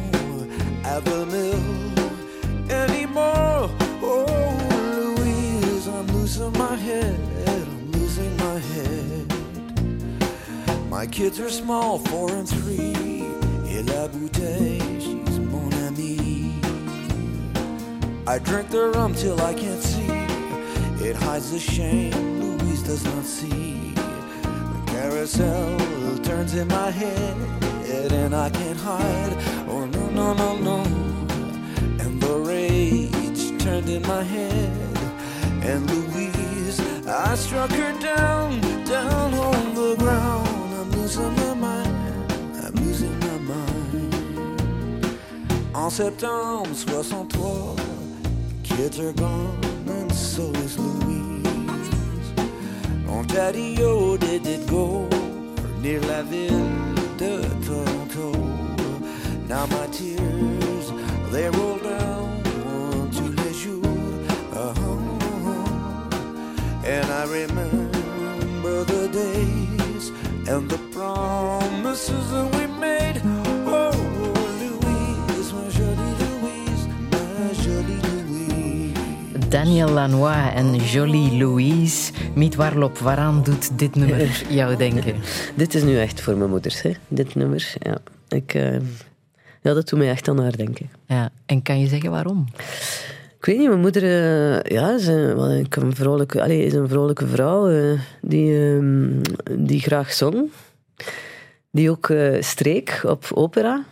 anymore. 2.71 3.69
Oh, 4.01 5.15
Louise, 5.17 5.87
I'm 5.87 6.07
losing 6.07 6.53
my 6.53 6.75
head. 6.75 7.19
I'm 7.47 7.91
losing 7.91 8.35
my 8.37 8.59
head. 8.59 9.33
My 10.89 11.05
kids 11.05 11.39
are 11.39 11.49
small, 11.49 11.99
four 11.99 12.31
and 12.31 12.47
three. 12.47 13.25
Et 13.67 13.83
la 13.83 14.07
bouteille, 14.07 14.99
she's 14.99 15.39
mon 15.39 15.73
amie. 15.85 16.59
I 18.27 18.39
drink 18.39 18.69
the 18.69 18.91
rum 18.95 19.13
till 19.13 19.39
I 19.41 19.53
can't 19.53 19.81
see. 19.81 20.11
It 21.03 21.15
hides 21.15 21.51
the 21.51 21.59
shame 21.59 22.39
Louise 22.39 22.83
does 22.83 23.03
not 23.03 23.25
see. 23.25 23.93
The 23.95 24.83
carousel 24.85 25.77
turns 26.19 26.53
in 26.53 26.67
my 26.67 26.91
head, 26.91 27.35
and 28.11 28.35
I 28.35 28.49
can't 28.49 28.77
hide. 28.77 29.33
Oh 29.67 29.85
no, 29.85 30.09
no, 30.09 30.33
no, 30.33 30.57
no. 30.57 31.00
Rage 32.39 33.61
turned 33.61 33.89
in 33.89 34.01
my 34.03 34.23
head, 34.23 34.97
and 35.63 35.89
Louise, 35.89 36.79
I 37.07 37.35
struck 37.35 37.71
her 37.71 37.93
down, 37.99 38.61
down 38.85 39.33
on 39.33 39.75
the 39.75 39.95
ground. 39.97 40.47
I'm 40.73 40.91
losing 40.91 41.35
my 41.35 41.53
mind, 41.53 42.33
I'm 42.63 42.73
losing 42.75 43.19
my 43.19 43.37
mind. 43.39 45.05
En 45.75 45.89
septembre 45.91 46.73
63, 46.73 47.75
kids 48.63 48.99
are 48.99 49.13
gone, 49.13 49.59
and 49.87 50.11
so 50.13 50.51
is 50.63 50.77
Louise. 50.77 51.47
Ontario 53.09 54.17
did 54.17 54.47
it 54.47 54.67
go 54.67 55.07
near 55.81 55.99
la 56.01 56.21
ville 56.23 56.95
de 57.17 57.41
Toronto. 57.65 58.31
Now 59.47 59.65
my 59.65 59.87
tears 59.87 60.70
they 61.31 61.49
roll 61.49 61.77
down 61.77 62.41
tous 63.11 63.31
les 63.43 63.53
jours. 63.53 63.81
And 66.83 67.07
I 67.09 67.23
remember 67.25 68.83
the 68.85 69.07
days 69.11 70.11
and 70.47 70.69
the 70.69 70.79
promises 70.91 72.31
that 72.31 72.47
we 72.55 72.67
made. 72.79 73.21
Oh, 73.65 73.91
Louise, 74.59 75.53
my 75.53 75.69
jolie 75.69 76.15
Louise, 76.23 76.83
my 77.11 77.53
jolie 77.63 78.01
Louise. 78.09 79.49
Daniel 79.49 79.89
Lanois 79.89 80.53
en 80.55 80.75
Jolie 80.75 81.37
Louise. 81.37 82.11
Miet 82.35 82.55
Warlop, 82.55 82.97
waaraan 82.97 83.43
doet 83.43 83.79
dit 83.79 83.95
nummer 83.95 84.43
jou 84.49 84.75
denken? 84.75 85.15
Dit 85.55 85.75
is 85.75 85.83
nu 85.83 85.99
echt 85.99 86.21
voor 86.21 86.37
mijn 86.37 86.49
moeders, 86.49 86.81
hè? 86.81 86.91
dit 87.07 87.35
nummer. 87.35 87.73
Ja. 87.79 87.97
Ik, 88.29 88.53
eh, 88.53 88.77
ja, 89.61 89.73
dat 89.73 89.89
doet 89.89 89.99
mij 89.99 90.09
echt 90.09 90.27
aan 90.27 90.39
haar 90.39 90.57
denken. 90.57 90.89
Ja, 91.05 91.29
en 91.45 91.61
kan 91.61 91.79
je 91.79 91.87
zeggen 91.87 92.11
waarom? 92.11 92.47
Ik 93.41 93.47
weet 93.47 93.57
niet, 93.57 93.67
mijn 93.67 93.79
moeder 93.79 94.03
eh, 94.03 94.71
ja, 94.71 94.91
is, 94.91 95.07
een, 95.07 95.39
een 95.69 95.95
vrolijke, 95.95 96.41
allez, 96.41 96.65
is 96.65 96.73
een 96.73 96.87
vrolijke 96.87 97.27
vrouw 97.27 97.69
eh, 97.69 97.99
die, 98.21 98.75
ehm, 98.75 99.21
die 99.57 99.79
graag 99.79 100.13
zong. 100.13 100.49
Die 101.71 101.89
ook 101.91 102.09
eh, 102.09 102.41
streek 102.41 103.01
op 103.05 103.25
opera. 103.33 103.83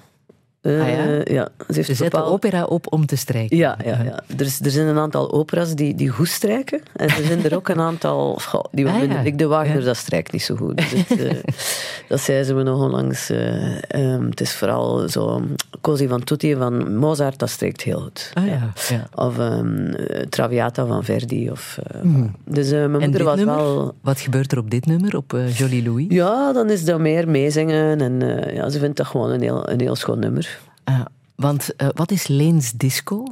Eh, 0.62 0.82
Ah 0.82 0.88
ja? 0.89 1.04
ja, 1.24 1.50
ze 1.58 1.74
heeft 1.74 1.88
Ze 1.88 1.93
zetten 1.93 2.10
bepaald- 2.10 2.32
opera 2.32 2.63
op 2.63 2.93
om 2.93 3.06
te 3.06 3.15
strijken. 3.15 3.58
Ja, 3.58 3.78
ja, 3.86 4.02
ja. 4.04 4.19
Er, 4.38 4.45
is, 4.45 4.60
er 4.62 4.72
zijn 4.72 4.88
een 4.88 4.98
aantal 4.98 5.32
operas 5.32 5.76
die, 5.76 5.95
die 5.95 6.10
goed 6.10 6.28
strijken. 6.28 6.82
En 6.95 7.08
er 7.08 7.24
zijn 7.26 7.43
er 7.43 7.56
ook 7.56 7.67
een 7.69 7.80
aantal 7.80 8.34
goh, 8.50 8.63
die 8.72 8.88
Ah, 8.88 9.04
ja. 9.04 9.19
Ik 9.19 9.38
de 9.38 9.48
Wagner, 9.48 9.84
dat 9.84 9.98
strijkt 9.98 10.32
niet 10.32 10.43
zo 10.43 10.56
goed. 10.56 10.78
Dus 10.78 10.91
het, 11.08 11.19
eh, 11.19 11.36
dat 12.10 12.19
zei 12.19 12.43
ze 12.43 12.54
me 12.54 12.63
nog 12.63 12.82
onlangs. 12.82 13.30
eh, 13.30 13.78
ehm, 13.88 14.26
het 14.30 14.41
is 14.41 14.54
vooral 14.54 15.10
zo 15.10 15.41
Così 15.82 16.08
van 16.08 16.24
tutti 16.24 16.56
van 16.56 16.95
Mozart, 16.95 17.39
dat 17.39 17.50
strikt 17.50 17.82
heel 17.82 18.00
goed. 18.00 18.32
Ah 18.34 18.45
ja, 18.48 18.72
ja. 18.89 19.08
Of 19.15 19.38
ehm, 19.39 19.93
Traviata 20.30 20.86
van 20.86 21.04
Verdi. 21.04 21.52
Of, 21.52 21.80
eh, 21.91 22.02
Dus 22.45 22.72
eh, 22.72 22.86
mijn 22.86 22.91
moeder 22.91 23.24
was 23.24 23.36
nummer? 23.38 23.56
wel... 23.56 23.93
Wat 24.02 24.19
gebeurt 24.19 24.52
er 24.52 24.58
op 24.58 24.69
dit 24.72 24.86
nummer, 24.86 25.15
op 25.17 25.34
eh, 25.34 25.58
Jolie 25.58 25.84
Louis? 25.84 26.06
Ja, 26.10 26.54
dan 26.54 26.69
is 26.69 26.86
dat 26.86 27.00
meer 27.00 27.28
meezingen. 27.30 28.02
En 28.02 28.22
eh, 28.45 28.56
ja, 28.56 28.69
ze 28.69 28.80
vindt 28.80 28.98
dat 28.98 29.08
gewoon 29.08 29.30
een 29.30 29.41
heel, 29.41 29.69
een 29.69 29.80
heel 29.82 29.95
schoon 29.95 30.19
nummer. 30.19 30.49
Ah, 30.89 31.06
want 31.36 31.75
eh, 31.75 31.88
wat 31.93 32.12
is 32.12 32.28
Leens 32.28 32.71
disco? 32.71 33.23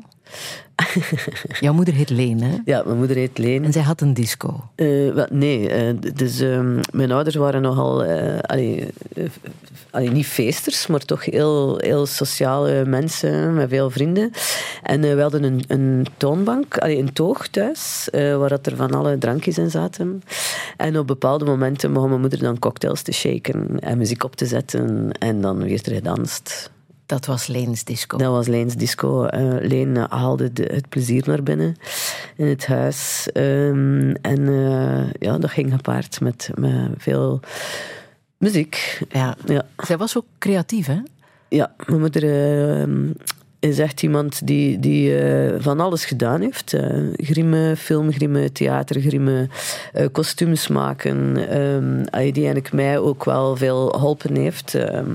Jouw 1.59 1.73
moeder 1.73 1.93
heet 1.93 2.09
Leen, 2.09 2.41
hè? 2.41 2.57
Ja, 2.65 2.83
mijn 2.85 2.97
moeder 2.97 3.15
heet 3.15 3.37
Leen. 3.37 3.63
En 3.63 3.73
zij 3.73 3.81
had 3.81 4.01
een 4.01 4.13
disco. 4.13 4.69
Eh, 4.75 5.13
wel, 5.13 5.27
nee, 5.29 5.69
eh, 5.69 5.95
dus 6.13 6.39
ehm, 6.39 6.79
mijn 6.91 7.11
ouders 7.11 7.35
waren 7.35 7.61
nogal, 7.61 8.03
eh, 8.03 8.39
allee, 8.39 8.87
eh, 9.15 9.23
allee, 9.91 10.09
niet 10.11 10.25
feesters, 10.25 10.87
maar 10.87 10.99
toch 10.99 11.25
heel, 11.25 11.77
heel 11.77 12.05
sociale 12.05 12.85
mensen 12.85 13.53
met 13.53 13.69
veel 13.69 13.89
vrienden. 13.89 14.31
En 14.83 15.03
eh, 15.03 15.13
we 15.13 15.21
hadden 15.21 15.43
een, 15.43 15.63
een 15.67 16.05
toonbank, 16.17 16.77
allee, 16.77 16.97
een 16.97 17.13
toog 17.13 17.47
thuis, 17.47 18.09
eh, 18.09 18.37
waar 18.37 18.49
dat 18.49 18.65
er 18.65 18.75
van 18.75 18.91
alle 18.91 19.17
drankjes 19.17 19.57
in 19.57 19.69
zaten. 19.69 20.21
En 20.77 20.97
op 20.97 21.07
bepaalde 21.07 21.45
momenten 21.45 21.91
mocht 21.91 22.07
mijn 22.07 22.21
moeder 22.21 22.39
dan 22.39 22.59
cocktails 22.59 23.01
te 23.01 23.11
shaken 23.11 23.79
en 23.79 23.97
muziek 23.97 24.23
op 24.23 24.35
te 24.35 24.45
zetten 24.45 25.11
en 25.11 25.41
dan 25.41 25.67
werd 25.67 25.87
er 25.87 25.93
gedanst. 25.93 26.75
Dat 27.07 27.25
was 27.25 27.47
Leens 27.47 27.83
disco. 27.83 28.17
Dat 28.17 28.31
was 28.31 28.47
Leens 28.47 28.75
disco. 28.75 29.25
Eh, 29.25 29.41
Leen 29.59 29.95
haalde 30.09 30.53
de- 30.53 30.69
het 30.73 30.89
plezier 30.89 31.23
naar 31.27 31.43
binnen 31.43 31.75
in 32.35 32.45
het 32.45 32.65
huis. 32.67 33.29
Ehm, 33.33 34.09
en 34.21 34.47
eh, 34.47 35.11
ja, 35.19 35.37
dat 35.37 35.49
ging 35.49 35.71
gepaard 35.73 36.19
met, 36.21 36.49
met 36.55 36.89
veel 36.97 37.39
muziek. 38.37 39.01
Ja. 39.09 39.35
Ja, 39.45 39.65
Zij 39.77 39.97
was 39.97 40.17
ook 40.17 40.25
creatief, 40.39 40.85
hè? 40.87 40.97
ja 41.49 41.73
mijn 41.85 41.99
moeder 41.99 42.23
is 43.59 43.79
echt 43.79 44.03
iemand 44.03 44.47
die, 44.47 44.79
die 44.79 45.19
eh, 45.19 45.55
van 45.59 45.79
alles 45.79 46.05
gedaan 46.05 46.41
heeft. 46.41 46.73
Eh 46.73 46.95
grimmen, 47.15 47.77
filmgrimmen, 47.77 48.53
theatergrimmen, 48.53 49.49
eh, 49.93 50.05
kostuums 50.11 50.67
maken. 50.67 51.35
allee, 52.09 52.31
die 52.31 52.43
eigenlijk 52.45 52.73
mij 52.73 52.99
ook 52.99 53.23
wel 53.23 53.55
veel 53.55 53.87
geholpen 53.89 54.35
heeft. 54.35 54.75
ehm, 54.75 55.11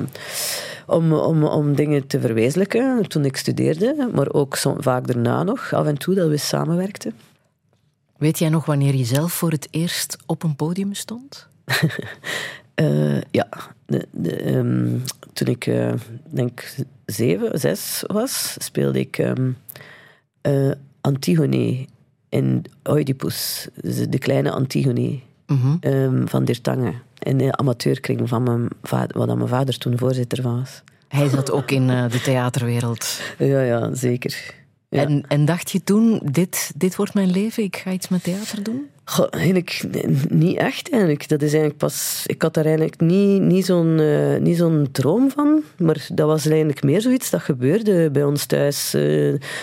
om, 0.86 1.12
om, 1.12 1.44
om 1.44 1.74
dingen 1.74 2.06
te 2.06 2.20
verwezenlijken 2.20 3.08
toen 3.08 3.24
ik 3.24 3.36
studeerde, 3.36 4.08
maar 4.14 4.32
ook 4.32 4.56
som- 4.56 4.82
vaak 4.82 5.06
daarna 5.06 5.42
nog, 5.42 5.72
af 5.72 5.86
en 5.86 5.98
toe 5.98 6.14
dat 6.14 6.28
we 6.28 6.36
samenwerkten. 6.36 7.12
Weet 8.18 8.38
jij 8.38 8.48
nog 8.48 8.64
wanneer 8.66 8.94
je 8.94 9.04
zelf 9.04 9.32
voor 9.32 9.50
het 9.50 9.68
eerst 9.70 10.16
op 10.26 10.42
een 10.42 10.56
podium 10.56 10.94
stond? 10.94 11.46
Ja, 13.30 13.48
de, 13.86 14.06
de, 14.10 14.36
ehm, 14.36 14.98
toen 15.32 15.48
ik 15.48 15.70
denk 16.30 16.74
zeven, 17.12 17.60
zes 17.60 18.02
was, 18.06 18.56
speelde 18.58 18.98
ik 18.98 19.18
ehm, 19.18 19.50
eh, 20.40 20.70
Antigone 21.00 21.86
in 22.28 22.64
Oedipus, 22.90 23.68
dus 23.80 23.96
de 24.08 24.18
kleine 24.18 24.50
Antigone 24.50 25.18
Mhm. 25.46 25.76
ehm, 25.80 26.26
van 26.26 26.44
Dirtange. 26.44 26.92
In 27.18 27.38
de 27.38 27.56
amateurkring 27.56 28.28
van 28.28 28.42
mijn 28.42 28.68
vader, 28.82 29.18
waar 29.26 29.36
mijn 29.36 29.48
vader 29.48 29.78
toen 29.78 29.98
voorzitter 29.98 30.42
van 30.42 30.58
was. 30.58 30.82
Hij 31.08 31.28
zat 31.28 31.50
ook 31.50 31.70
in 31.70 31.90
eh, 31.90 32.10
de 32.10 32.20
theaterwereld. 32.20 33.20
Ja, 33.38 33.60
ja, 33.62 33.94
zeker. 33.94 34.54
Ja. 34.88 35.00
En, 35.06 35.24
en 35.28 35.44
dacht 35.44 35.70
je 35.70 35.84
toen, 35.84 36.20
dit, 36.32 36.72
dit 36.76 36.96
wordt 36.96 37.14
mijn 37.14 37.30
leven, 37.30 37.62
ik 37.62 37.76
ga 37.76 37.90
iets 37.90 38.08
met 38.08 38.22
theater 38.22 38.62
doen? 38.62 38.86
Goh, 39.04 39.26
eigenlijk 39.30 39.82
niet 40.28 40.56
echt 40.56 40.90
eigenlijk. 40.90 41.28
Dat 41.28 41.42
is 41.42 41.48
eigenlijk 41.48 41.78
pas... 41.78 42.22
Ik 42.26 42.42
had 42.42 42.54
daar 42.54 42.64
eigenlijk 42.64 43.00
niet, 43.00 43.42
niet 43.42 43.64
zo'n 43.66 43.98
eh, 44.00 44.40
niet 44.40 44.56
zo'n 44.56 44.88
droom 44.92 45.30
van. 45.30 45.62
Maar 45.78 46.06
dat 46.14 46.26
was 46.26 46.46
eigenlijk 46.46 46.82
meer 46.82 47.00
zoiets 47.00 47.30
dat 47.30 47.40
gebeurde 47.40 48.10
bij 48.10 48.24
ons 48.24 48.46
thuis. 48.46 48.94
eh, 48.94 49.02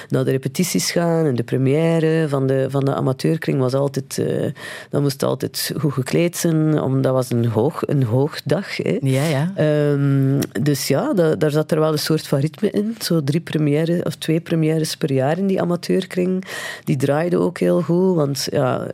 naar 0.10 0.26
de 0.26 0.32
repetities 0.32 0.92
gaan 0.92 1.26
en 1.26 1.36
de 1.36 1.44
première 1.44 2.26
van 2.30 2.48
de, 2.48 2.68
van 2.70 2.86
de 2.86 2.94
amateurkring 2.96 3.60
was 3.60 3.74
altijd... 3.74 4.18
eh 4.18 4.52
dat 4.90 5.02
moest 5.02 5.24
altijd 5.24 5.74
goed 5.78 5.94
gekleed 5.94 6.38
zijn, 6.38 6.82
omdat 6.82 7.04
dat 7.04 7.14
was 7.14 7.30
een, 7.30 7.46
hoog, 7.46 7.82
een 7.88 8.04
hoogdag. 8.04 8.78
Hè. 8.78 8.98
Ja, 9.02 9.24
ja. 9.24 9.52
Ehm, 9.56 10.40
dus 10.62 10.88
ja, 10.88 11.14
da- 11.14 11.36
daar 11.36 11.52
zat 11.52 11.72
er 11.72 11.80
wel 11.80 11.92
een 11.92 12.00
soort 12.00 12.28
van 12.28 12.40
ritme 12.40 12.70
in. 12.72 12.96
Zo 13.02 13.24
drie 13.24 13.42
premières 13.42 14.04
of 14.04 14.16
twee 14.16 14.40
premières 14.40 14.96
per 14.98 15.12
jaar 15.12 15.38
in 15.38 15.48
die 15.48 15.62
amateurkring. 15.62 16.44
Die 16.84 16.98
draaide 16.98 17.38
ook 17.38 17.60
heel 17.60 17.82
goed, 17.82 18.16
want 18.16 18.48
ja, 18.52 18.88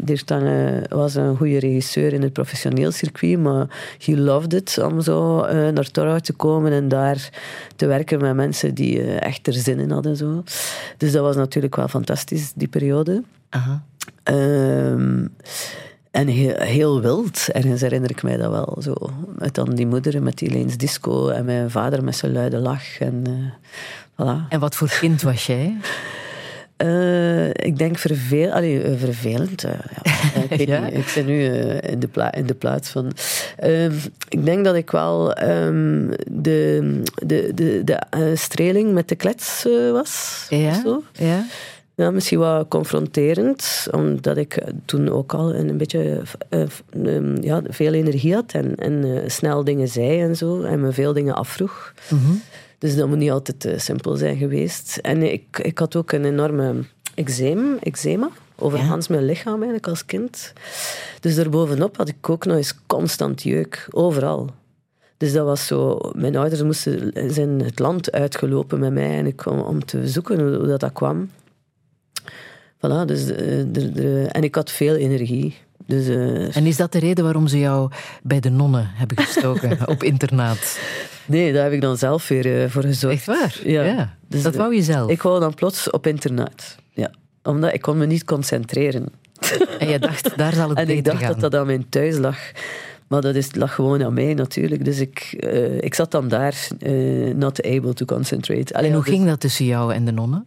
Dirk 0.00 0.20
Tange 0.20 0.86
was 0.88 1.14
een 1.14 1.36
goede 1.36 1.58
regisseur 1.58 2.12
in 2.12 2.22
het 2.22 2.32
professioneel 2.32 2.90
circuit, 2.90 3.38
maar 3.38 3.66
he 3.98 4.16
loved 4.16 4.52
it 4.52 4.78
om 4.78 5.00
zo 5.00 5.40
eh, 5.40 5.68
naar 5.68 5.90
Torhout 5.90 6.24
te 6.24 6.32
komen 6.32 6.72
en 6.72 6.88
daar 6.88 7.30
te 7.76 7.86
werken 7.86 8.20
met 8.20 8.34
mensen 8.34 8.74
die 8.74 9.02
eh, 9.02 9.22
echt 9.22 9.46
er 9.46 9.52
zin 9.52 9.78
in 9.78 9.90
hadden. 9.90 10.16
Zo. 10.16 10.42
Dus 10.96 11.12
dat 11.12 11.22
was 11.22 11.36
natuurlijk 11.36 11.76
wel 11.76 11.88
fantastisch, 11.88 12.52
die 12.54 12.68
periode. 12.68 13.22
Aha. 13.48 13.82
Ehm, 14.22 15.26
en 16.10 16.26
heel, 16.26 16.54
heel 16.56 17.00
wild, 17.00 17.48
ergens 17.52 17.80
herinner 17.80 18.10
ik 18.10 18.22
mij 18.22 18.36
dat 18.36 18.50
wel. 18.50 18.76
Zo. 18.82 18.94
Met 19.38 19.54
dan 19.54 19.74
die 19.74 19.86
moeder 19.86 20.22
met 20.22 20.38
die 20.38 20.50
Leens 20.50 20.76
disco 20.76 21.28
en 21.28 21.44
mijn 21.44 21.70
vader 21.70 22.04
met 22.04 22.16
zijn 22.16 22.32
luide 22.32 22.58
lach. 22.58 22.98
En, 22.98 23.24
voilà. 24.12 24.48
En 24.48 24.60
wat 24.60 24.74
voor 24.76 24.88
kind 25.00 25.22
was 25.22 25.46
jij? 25.46 25.76
Eh, 26.80 27.48
ik 27.48 27.78
denk 27.78 27.98
verveel, 27.98 28.50
allee, 28.50 28.82
eh, 28.82 28.92
vervelend. 28.98 29.64
eh, 29.64 29.70
ja. 29.72 30.42
ik, 30.42 30.48
weet 30.58 30.68
Ja? 30.68 30.84
niet, 30.84 30.94
ik 30.94 31.08
zit 31.08 31.26
nu 31.26 31.44
in, 31.44 31.98
de 31.98 32.08
pla- 32.08 32.32
in 32.34 32.46
de 32.46 32.54
plaats 32.54 32.88
van. 32.90 33.12
Ehm, 33.56 33.92
ik 34.28 34.44
denk 34.44 34.64
dat 34.64 34.74
ik 34.74 34.90
wel 34.90 35.32
ehm, 35.32 36.08
de, 36.30 37.02
de, 37.26 37.50
de, 37.54 37.82
de 37.84 38.32
streling 38.36 38.92
met 38.92 39.08
de 39.08 39.14
klets 39.16 39.66
was. 39.92 40.46
of 40.50 40.58
Ja? 40.58 40.80
zo. 40.84 41.02
ja? 41.12 41.44
Ja, 41.94 42.10
misschien 42.10 42.38
wat 42.38 42.68
confronterend, 42.68 43.86
omdat 43.90 44.36
ik 44.36 44.58
toen 44.84 45.08
ook 45.08 45.34
al 45.34 45.54
een 45.54 45.76
beetje 45.76 46.22
eh, 46.48 46.62
ehm, 47.04 47.42
ja, 47.42 47.62
veel 47.68 47.92
energie 47.92 48.34
had 48.34 48.52
en, 48.52 48.74
en 48.76 49.22
snel 49.30 49.64
dingen 49.64 49.88
zei 49.88 50.20
en 50.20 50.36
zo, 50.36 50.62
en 50.62 50.80
me 50.80 50.92
veel 50.92 51.12
dingen 51.12 51.34
afvroeg. 51.34 51.92
Mhm. 52.08 52.30
Dus 52.80 52.96
dat 52.96 53.08
moet 53.08 53.18
niet 53.18 53.30
altijd 53.30 53.64
eh, 53.64 53.78
simpel 53.78 54.16
zijn 54.16 54.36
geweest. 54.36 54.96
En 54.96 55.32
ik, 55.32 55.58
ik 55.62 55.78
had 55.78 55.96
ook 55.96 56.12
een 56.12 56.24
enorme 56.24 56.74
eczeem, 57.14 57.76
eczema 57.80 58.28
over 58.56 58.78
Ja. 58.78 58.84
Hans 58.84 59.08
mijn 59.08 59.24
lichaam 59.24 59.54
eigenlijk 59.54 59.86
als 59.88 60.04
kind. 60.04 60.52
Dus 61.20 61.34
daarbovenop 61.34 61.96
had 61.96 62.08
ik 62.08 62.28
ook 62.30 62.44
nog 62.44 62.56
eens 62.56 62.74
constant 62.86 63.42
jeuk, 63.42 63.86
overal. 63.90 64.50
Dus 65.16 65.32
dat 65.32 65.44
was 65.46 65.66
zo... 65.66 65.98
Mijn 66.14 66.36
ouders 66.36 66.62
moesten, 66.62 67.12
zijn 67.32 67.60
het 67.60 67.78
land 67.78 68.12
uitgelopen 68.12 68.78
met 68.78 68.92
mij 68.92 69.16
en 69.18 69.26
ik, 69.26 69.46
om, 69.46 69.58
om 69.58 69.84
te 69.84 70.08
zoeken 70.08 70.40
hoe, 70.40 70.56
hoe 70.56 70.66
dat, 70.66 70.80
dat 70.80 70.92
kwam. 70.92 71.30
Voilà, 72.76 73.04
dus, 73.06 73.30
eh, 73.30 73.46
de- 73.66 73.92
de- 73.92 74.28
en 74.32 74.42
ik 74.42 74.54
had 74.54 74.70
veel 74.70 74.94
energie. 74.94 75.56
Dus, 75.86 76.06
eh, 76.08 76.56
En 76.56 76.66
is 76.66 76.76
dat 76.76 76.92
de 76.92 76.98
reden 76.98 77.24
waarom 77.24 77.46
ze 77.46 77.58
jou 77.58 77.90
bij 78.22 78.40
de 78.40 78.50
nonnen 78.50 78.90
hebben 78.92 79.16
gestoken 79.16 79.78
op 79.94 80.02
internaat? 80.02 80.78
Nee, 81.30 81.52
daar 81.52 81.62
heb 81.62 81.72
ik 81.72 81.80
dan 81.80 81.96
zelf 81.96 82.28
weer 82.28 82.62
eh, 82.62 82.70
voor 82.70 82.82
gezorgd. 82.82 83.16
Echt 83.16 83.26
waar? 83.26 83.60
Ja. 83.64 84.16
Dus 84.28 84.42
dat 84.42 84.54
wou 84.54 84.74
je 84.74 84.82
zelf. 84.82 85.10
Ik 85.10 85.22
wou 85.22 85.40
dan 85.40 85.54
plots 85.54 85.90
op 85.90 86.06
internaat. 86.06 86.76
Ja. 86.92 87.10
Omdat 87.42 87.74
ik 87.74 87.80
kon 87.80 87.98
me 87.98 88.06
niet 88.06 88.24
concentreren. 88.24 89.06
En 89.78 89.88
je 89.88 89.98
dacht, 89.98 90.36
daar 90.36 90.52
zal 90.54 90.68
het 90.68 90.78
En 90.78 90.86
beter 90.86 90.98
ik 90.98 91.04
dacht 91.04 91.18
gaan. 91.22 91.32
dat 91.32 91.40
dat 91.40 91.60
aan 91.60 91.66
mijn 91.66 91.88
thuis 91.88 92.18
lag. 92.18 92.38
Maar 93.08 93.20
dat 93.20 93.34
is, 93.34 93.54
lag 93.54 93.74
gewoon 93.74 94.04
aan 94.04 94.14
mij 94.14 94.34
natuurlijk. 94.34 94.84
Dus 94.84 94.98
ik, 94.98 95.34
eh, 95.38 95.80
ik 95.80 95.94
zat 95.94 96.10
dan 96.10 96.28
daar, 96.28 96.68
eh, 96.78 97.34
not 97.34 97.62
able 97.62 97.94
to 97.94 98.04
concentrate. 98.04 98.74
Allee, 98.74 98.88
En 98.88 98.94
hoe 98.94 99.04
dus- 99.04 99.14
ging 99.14 99.26
dat 99.26 99.40
tussen 99.40 99.64
jou 99.64 99.94
en 99.94 100.04
de 100.04 100.12
nonnen? 100.12 100.46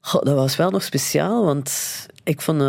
Goh, 0.00 0.22
dat 0.22 0.34
was 0.34 0.56
wel 0.56 0.70
nog 0.70 0.82
speciaal, 0.82 1.44
want 1.44 1.72
ik 2.24 2.40
vond... 2.40 2.60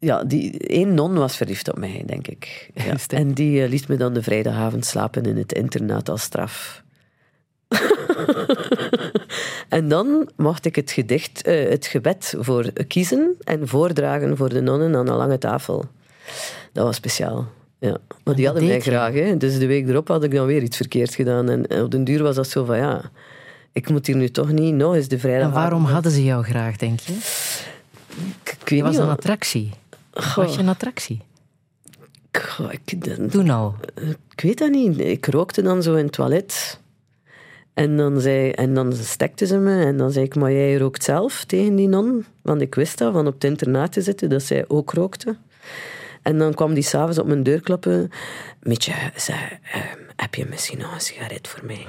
ja, 0.00 0.24
die 0.24 0.58
één 0.58 0.94
non 0.94 1.14
was 1.14 1.36
verliefd 1.36 1.68
op 1.70 1.78
mij, 1.78 2.02
denk 2.06 2.28
ik. 2.28 2.70
Ja. 2.86 2.94
En 3.08 3.32
die 3.32 3.62
eh, 3.62 3.68
liet 3.70 3.88
me 3.88 3.96
dan 3.96 4.14
de 4.14 4.22
vrijdagavond 4.22 4.84
slapen 4.84 5.22
in 5.22 5.36
het 5.36 5.52
internaat 5.52 6.08
als 6.08 6.22
straf. 6.22 6.82
en 9.68 9.88
dan 9.88 10.28
mocht 10.36 10.64
ik 10.64 10.76
het 10.76 10.90
gedicht, 10.90 11.42
eh, 11.42 11.68
het 11.68 11.86
gebed 11.86 12.34
voor 12.38 12.72
kiezen 12.86 13.34
en 13.44 13.68
voordragen 13.68 14.36
voor 14.36 14.48
de 14.48 14.60
nonnen 14.60 14.96
aan 14.96 15.08
een 15.08 15.16
lange 15.16 15.38
tafel. 15.38 15.84
Dat 16.72 16.84
was 16.84 16.96
speciaal. 16.96 17.48
Ja. 17.78 17.96
Maar 18.24 18.34
die 18.34 18.44
hadden 18.46 18.64
mij 18.64 18.74
je? 18.74 18.80
graag. 18.80 19.12
Hè. 19.12 19.36
Dus 19.36 19.58
de 19.58 19.66
week 19.66 19.88
erop 19.88 20.08
had 20.08 20.24
ik 20.24 20.30
dan 20.34 20.46
weer 20.46 20.62
iets 20.62 20.76
verkeerd 20.76 21.14
gedaan. 21.14 21.48
En 21.48 21.82
op 21.82 21.90
den 21.90 22.04
duur 22.04 22.22
was 22.22 22.34
dat 22.36 22.48
zo 22.48 22.64
van 22.64 22.76
ja, 22.76 23.10
ik 23.72 23.90
moet 23.90 24.06
hier 24.06 24.16
nu 24.16 24.28
toch 24.28 24.52
niet 24.52 24.74
nog 24.74 24.94
eens 24.94 25.08
de 25.08 25.14
En 25.14 25.20
vrijdag. 25.20 25.52
waarom 25.52 25.84
hadden 25.84 26.12
ze 26.12 26.24
jou 26.24 26.44
graag, 26.44 26.76
denk 26.76 27.00
je? 27.00 27.12
Ik, 28.42 28.56
ik 28.60 28.68
weet 28.68 28.80
was 28.80 28.90
niet. 28.92 29.00
een 29.00 29.08
attractie. 29.08 29.70
Goh. 30.12 30.36
Was 30.36 30.54
je 30.54 30.60
een 30.60 30.68
attractie? 30.68 31.20
Goh, 32.32 32.72
ik, 32.72 33.04
dan- 33.16 33.28
Toen 33.28 33.50
al. 33.50 33.74
ik 34.34 34.40
weet 34.40 34.58
dat 34.58 34.70
niet. 34.70 34.98
Ik 35.00 35.26
rookte 35.26 35.62
dan 35.62 35.82
zo 35.82 35.94
in 35.94 36.04
het 36.04 36.12
toilet. 36.12 36.80
En 37.74 37.96
dan, 37.96 38.20
zei, 38.20 38.50
en 38.50 38.74
dan 38.74 38.92
stekte 38.92 39.46
ze 39.46 39.58
me 39.58 39.84
en 39.84 39.96
dan 39.96 40.12
zei 40.12 40.24
ik, 40.24 40.34
maar 40.34 40.52
jij 40.52 40.76
rookt 40.76 41.04
zelf 41.04 41.44
tegen 41.44 41.76
die 41.76 41.88
non? 41.88 42.24
Want 42.42 42.60
ik 42.60 42.74
wist 42.74 42.98
dat, 42.98 43.12
van 43.12 43.26
op 43.26 43.34
het 43.34 43.44
internaat 43.44 43.92
te 43.92 44.02
zitten, 44.02 44.28
dat 44.28 44.42
zij 44.42 44.64
ook 44.68 44.92
rookte. 44.92 45.36
En 46.22 46.38
dan 46.38 46.54
kwam 46.54 46.74
die 46.74 46.82
s'avonds 46.82 47.18
op 47.18 47.26
mijn 47.26 47.42
deur 47.42 47.60
kloppen. 47.60 48.10
Mietje, 48.62 48.92
zei, 49.16 49.38
ehm, 49.72 49.98
heb 50.16 50.34
je 50.34 50.46
misschien 50.46 50.78
nog 50.78 50.94
een 50.94 51.00
sigaret 51.00 51.48
voor 51.48 51.64
mij? 51.66 51.86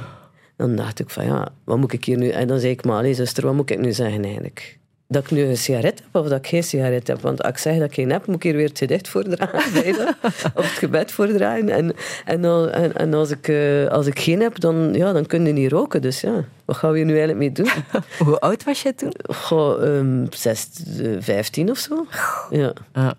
Dan 0.55 0.75
dacht 0.75 0.99
ik 0.99 1.09
van 1.09 1.25
ja, 1.25 1.53
wat 1.63 1.77
moet 1.77 1.93
ik 1.93 2.05
hier 2.05 2.17
nu... 2.17 2.29
En 2.29 2.47
dan 2.47 2.59
zei 2.59 2.71
ik, 2.71 2.85
maar 2.85 3.13
zuster, 3.13 3.45
wat 3.45 3.53
moet 3.53 3.69
ik 3.69 3.79
nu 3.79 3.91
zeggen 3.91 4.23
eigenlijk? 4.23 4.79
Dat 5.11 5.23
ik 5.23 5.31
nu 5.31 5.41
een 5.43 5.57
sigaret 5.57 6.01
heb 6.03 6.21
of 6.21 6.27
dat 6.27 6.37
ik 6.37 6.47
geen 6.47 6.63
sigaret 6.63 7.07
heb. 7.07 7.21
Want 7.21 7.43
als 7.43 7.51
ik 7.51 7.57
zeg 7.57 7.77
dat 7.77 7.87
ik 7.87 7.93
geen 7.93 8.11
heb, 8.11 8.25
moet 8.25 8.35
ik 8.35 8.43
hier 8.43 8.55
weer 8.55 8.67
het 8.67 8.77
gedicht 8.77 9.07
voordragen. 9.07 9.57
of 10.55 10.63
het 10.69 10.77
gebed 10.77 11.11
voordragen. 11.11 11.69
En, 11.69 11.93
en, 12.25 12.45
al- 12.45 12.69
en, 12.69 12.95
en 12.95 13.13
als, 13.13 13.31
ik, 13.31 13.47
eh, 13.47 13.87
als 13.87 14.05
ik 14.07 14.19
geen 14.19 14.41
heb, 14.41 14.59
dan, 14.59 14.93
ja, 14.93 15.13
dan 15.13 15.25
kun 15.25 15.45
je 15.45 15.53
niet 15.53 15.71
roken. 15.71 16.01
Dus 16.01 16.21
ja, 16.21 16.45
wat 16.65 16.75
gaan 16.77 16.91
we 16.91 16.97
hier 16.97 17.05
nu 17.05 17.11
eigenlijk 17.19 17.39
mee 17.39 17.51
doen? 17.51 17.69
Hoe 18.27 18.39
oud 18.39 18.63
was 18.63 18.81
jij 18.81 18.93
toen? 18.93 19.13
Goh, 19.35 19.81
zes, 20.29 20.69
eh, 20.99 21.09
vijftien 21.19 21.69
of 21.69 21.77
zo. 21.77 22.05
Ja. 22.49 22.73
Ja. 22.93 23.13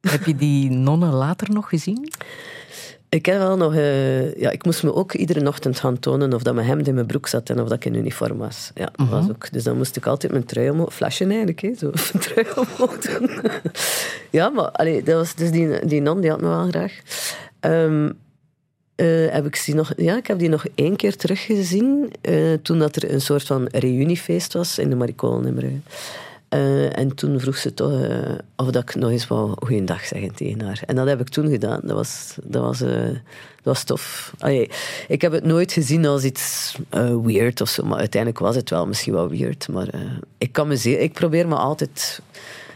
Heb 0.00 0.24
je 0.24 0.36
die 0.36 0.70
nonnen 0.70 1.12
later 1.12 1.50
nog 1.52 1.68
gezien? 1.68 2.12
Ik 3.16 3.26
heb 3.26 3.38
wel 3.38 3.56
nog... 3.56 3.74
eh, 3.74 4.34
ja, 4.34 4.50
ik 4.50 4.64
moest 4.64 4.82
me 4.82 4.94
ook 4.94 5.14
iedere 5.14 5.46
ochtend 5.46 5.80
gaan 5.80 5.98
tonen 5.98 6.34
of 6.34 6.42
dat 6.42 6.54
mijn 6.54 6.66
hemd 6.66 6.88
in 6.88 6.94
mijn 6.94 7.06
broek 7.06 7.26
zat 7.26 7.50
en 7.50 7.60
of 7.60 7.68
dat 7.68 7.76
ik 7.76 7.84
in 7.84 7.94
uniform 7.94 8.38
was. 8.38 8.70
Ja, 8.74 8.88
dat 8.96 9.08
was 9.08 9.28
ook. 9.28 9.52
Dus 9.52 9.64
dan 9.64 9.76
moest 9.76 9.96
ik 9.96 10.06
altijd 10.06 10.32
mijn 10.32 10.44
trui 10.44 10.70
omhoog... 10.70 10.94
Flesje 10.94 11.24
eigenlijk, 11.24 11.60
hè, 11.60 11.74
zo. 11.74 11.90
Mijn 12.12 12.24
trui 12.24 12.46
omhoog 12.54 12.98
doen. 12.98 13.30
ja, 14.30 14.48
maar 14.48 14.70
allee, 14.70 15.02
dat 15.02 15.14
was 15.14 15.34
dus 15.34 15.50
die, 15.50 15.86
die 15.86 16.00
non, 16.00 16.20
die 16.20 16.30
had 16.30 16.40
me 16.40 16.48
wel 16.48 16.68
graag. 16.68 16.92
Ehm, 17.60 18.10
eh, 18.94 19.26
heb 19.28 19.46
ik, 19.46 19.62
die 19.64 19.74
nog, 19.74 19.92
ja, 19.96 20.16
ik 20.16 20.26
heb 20.26 20.38
die 20.38 20.48
nog 20.48 20.66
één 20.74 20.96
keer 20.96 21.16
teruggezien 21.16 22.12
eh, 22.20 22.52
toen 22.62 22.78
dat 22.78 22.96
er 22.96 23.12
een 23.12 23.20
soort 23.20 23.46
van 23.46 23.68
reuniefeest 23.72 24.52
was 24.52 24.78
in 24.78 24.90
de 24.90 25.06
in 25.06 25.54
Brugge. 25.54 25.78
Eh, 26.48 26.98
en 26.98 27.14
toen 27.14 27.40
vroeg 27.40 27.56
ze 27.56 27.74
toch 27.74 28.00
eh, 28.00 28.34
of 28.56 28.70
dat 28.70 28.82
ik 28.82 28.94
nog 28.94 29.10
eens 29.10 29.26
wou 29.26 29.54
goeiedag 29.58 30.04
zeggen 30.04 30.34
tegen 30.34 30.60
haar. 30.60 30.82
En 30.86 30.96
dat 30.96 31.06
heb 31.06 31.20
ik 31.20 31.28
toen 31.28 31.50
gedaan. 31.50 31.80
Dat 31.82 31.96
was, 31.96 32.36
dat 32.42 32.62
was, 32.62 32.80
eh, 32.80 33.06
dat 33.08 33.20
was 33.62 33.84
tof. 33.84 34.32
Ik 35.08 35.20
heb 35.20 35.32
het 35.32 35.44
nooit 35.44 35.72
gezien 35.72 36.06
als 36.06 36.24
iets 36.24 36.76
weird 37.22 37.60
of 37.60 37.68
zo, 37.68 37.84
maar 37.84 37.98
uiteindelijk 37.98 38.42
was 38.42 38.56
het 38.56 38.70
wel 38.70 38.86
misschien 38.86 39.12
wel 39.12 39.28
weird. 39.28 39.68
Maar 39.68 39.88
ik, 40.38 40.52
kan 40.52 40.68
me 40.68 40.76
zeer, 40.76 41.00
ik 41.00 41.12
probeer 41.12 41.48
me 41.48 41.54
altijd 41.54 42.22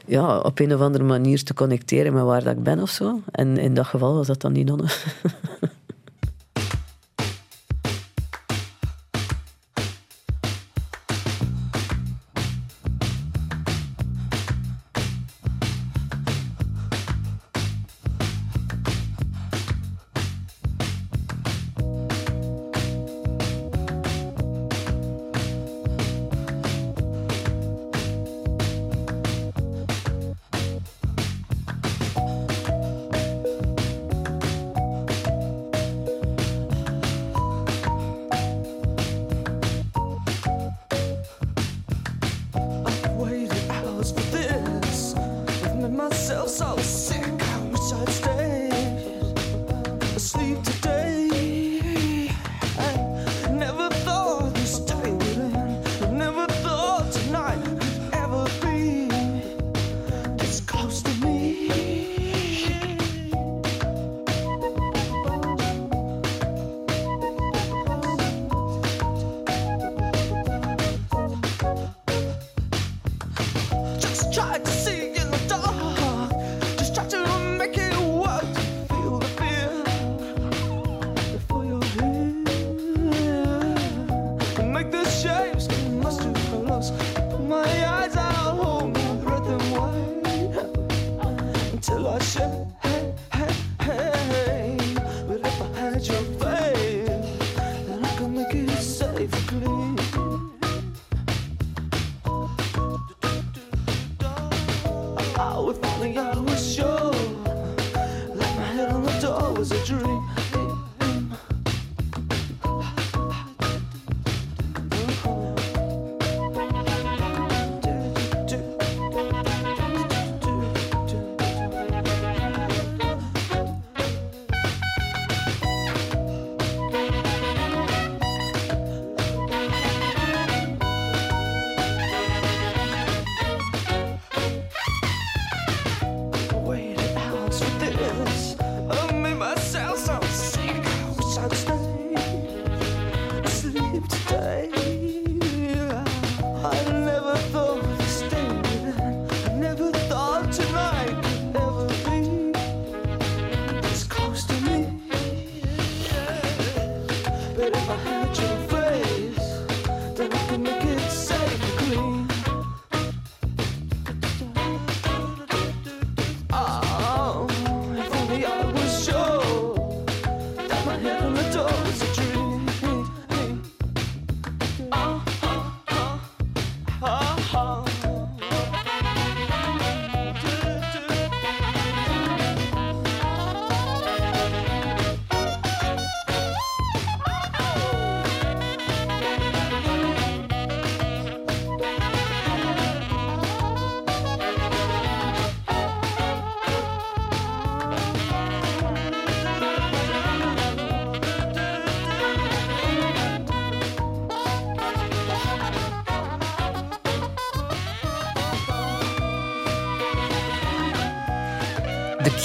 ja, 0.07 0.39
op 0.39 0.59
een 0.59 0.75
of 0.75 0.81
andere 0.81 1.05
manier 1.05 1.43
te 1.43 1.55
connecteren 1.55 2.13
met 2.13 2.23
waar 2.23 2.45
dat 2.45 2.57
ik 2.57 2.63
ben 2.63 2.81
of 2.81 2.91
zo. 2.91 3.21
En 3.31 3.57
in 3.57 3.75
dat 3.75 3.87
geval 3.87 4.15
was 4.15 4.27
dat 4.27 4.41
dan 4.41 4.53
die 4.53 4.65
nonne. 4.65 4.85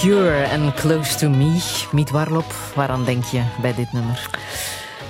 Cure 0.06 0.44
en 0.44 0.74
Close 0.74 1.18
to 1.18 1.30
Me. 1.30 1.62
Miet 1.92 2.10
Warlop, 2.10 2.54
waaraan 2.76 3.06
denk 3.06 3.24
je 3.24 3.44
bij 3.62 3.74
dit 3.74 3.92
nummer? 3.94 4.30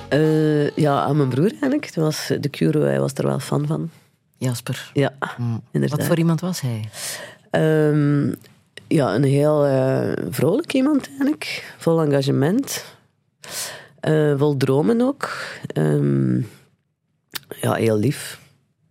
Eh, 0.09 0.69
ja, 0.69 0.99
aan 1.01 1.17
mijn 1.17 1.29
broer 1.29 1.49
eigenlijk. 1.51 1.85
Het 1.85 1.95
was, 1.95 2.31
de 2.39 2.49
Curo, 2.49 2.81
hij 2.81 2.99
was 2.99 3.13
er 3.13 3.25
wel 3.25 3.39
fan 3.39 3.67
van. 3.67 3.89
Jasper. 4.37 4.91
Ja, 4.93 5.13
Mm. 5.37 5.61
inderdaad. 5.71 5.97
Wat 5.97 6.07
voor 6.07 6.17
iemand 6.17 6.41
was 6.41 6.61
hij? 6.61 6.89
Ehm, 7.49 8.27
ja, 8.87 9.15
een 9.15 9.23
heel 9.23 9.65
eh, 9.65 10.11
vrolijk 10.29 10.73
iemand 10.73 11.07
eigenlijk. 11.07 11.73
Vol 11.77 12.01
engagement. 12.01 12.85
Eh, 13.99 14.33
vol 14.37 14.57
dromen 14.57 15.01
ook. 15.01 15.29
Ehm, 15.67 16.35
ja, 17.61 17.73
heel 17.73 17.97
lief. 17.97 18.39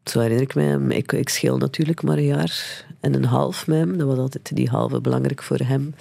Zo 0.05 0.21
herinner 0.21 0.43
ik 0.45 0.55
mij 0.55 0.65
hem. 0.65 0.91
Ik, 0.91 1.13
ik 1.13 1.29
scheel 1.29 1.57
natuurlijk 1.59 2.03
maar 2.03 2.17
een 2.17 2.25
jaar 2.25 2.85
en 3.01 3.15
een 3.15 3.25
half 3.25 3.67
met 3.67 3.79
hem. 3.79 3.99
Dat 3.99 4.07
was 4.07 4.19
altijd 4.19 4.57
die 4.57 4.69
halve 4.69 5.01
belangrijk 5.01 5.43
voor 5.43 5.59
hem. 5.65 5.95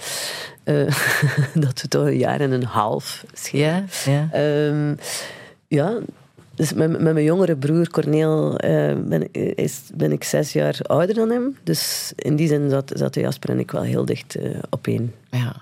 Eh, 0.64 0.76
dat 1.54 1.82
we 1.82 1.88
toch 1.88 2.06
een 2.06 2.18
jaar 2.18 2.40
en 2.42 2.52
een 2.52 2.64
half 2.64 3.24
schelen. 3.34 3.66
Ja, 4.06 4.12
ja. 4.12 4.30
Ehm, 4.32 4.96
ja, 5.68 5.98
dus 6.56 6.74
met, 6.74 6.90
met 6.90 7.14
mijn 7.14 7.24
jongere 7.26 7.56
broer 7.56 7.90
Corneel 7.90 8.58
eh, 8.58 8.96
ben, 9.06 9.22
ik- 9.32 9.56
is, 9.58 9.82
ben 9.94 10.12
ik 10.12 10.24
zes 10.24 10.54
jaar 10.54 10.80
ouder 10.82 11.16
dan 11.16 11.30
hem. 11.30 11.58
Dus 11.64 12.14
in 12.16 12.36
die 12.36 12.48
zin 12.48 12.70
zat, 12.70 12.92
zaten 12.96 13.22
Jasper 13.22 13.50
en 13.50 13.60
ik 13.60 13.72
wel 13.72 13.82
heel 13.84 14.06
dicht 14.06 14.36
eh, 14.36 14.50
op 14.70 14.88
één. 14.88 15.14
ja. 15.32 15.56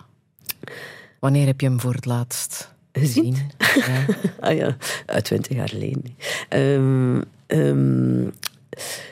Wanneer 1.20 1.46
heb 1.46 1.62
je 1.62 1.68
hem 1.68 1.80
voor 1.80 1.94
het 1.94 2.06
laatst 2.06 2.74
Gezien? 2.92 3.36
gezien? 3.58 3.94
Ja. 3.94 4.06
Ah 4.50 4.56
ja, 4.58 4.76
uit 5.06 5.24
twintig 5.24 5.56
jaar 5.56 5.70
geleden. 5.70 6.18
Ehm, 6.50 7.22
ehm, 7.52 8.24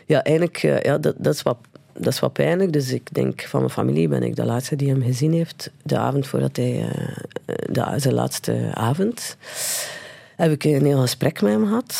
ja, 0.06 0.24
eigenlijk, 0.24 0.58
eh, 0.64 0.82
ja, 0.82 0.98
dat, 0.98 1.16
dat, 1.18 1.34
is 1.34 1.42
wat, 1.42 1.58
dat 1.94 2.14
is 2.14 2.20
wat 2.20 2.34
pijnlijk. 2.34 2.74
Dus 2.74 2.92
ik 2.92 3.14
denk, 3.14 3.42
van 3.42 3.60
mijn 3.60 3.72
familie 3.72 4.08
ben 4.08 4.24
ik 4.24 4.36
de 4.36 4.46
laatste 4.46 4.76
die 4.76 4.90
hem 4.90 5.02
gezien 5.02 5.34
heeft. 5.34 5.72
De 5.84 5.98
avond 5.98 6.28
voordat 6.28 6.56
hij... 6.56 6.90
eh, 7.46 7.56
de, 7.72 7.94
zijn 7.96 8.14
laatste 8.14 8.70
avond. 8.74 9.38
Heb 10.36 10.52
ik 10.52 10.64
een 10.64 10.86
heel 10.86 11.02
gesprek 11.02 11.42
met 11.42 11.52
hem 11.52 11.66
gehad. 11.66 11.96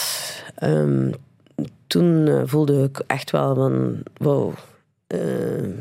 Ehm, 0.56 1.12
toen 1.88 2.28
eh, 2.28 2.42
voelde 2.46 2.84
ik 2.84 3.04
echt 3.08 3.32
wel 3.32 3.56
van... 3.56 4.04
Wow, 4.18 4.54
ehm, 5.08 5.72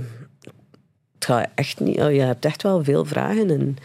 het 1.14 1.24
gaat 1.24 1.48
echt 1.54 1.80
niet... 1.80 2.00
oh, 2.00 2.12
je 2.12 2.20
hebt 2.20 2.44
echt 2.44 2.62
wel 2.62 2.84
veel 2.84 3.04
vragen 3.04 3.50
en 3.50 3.76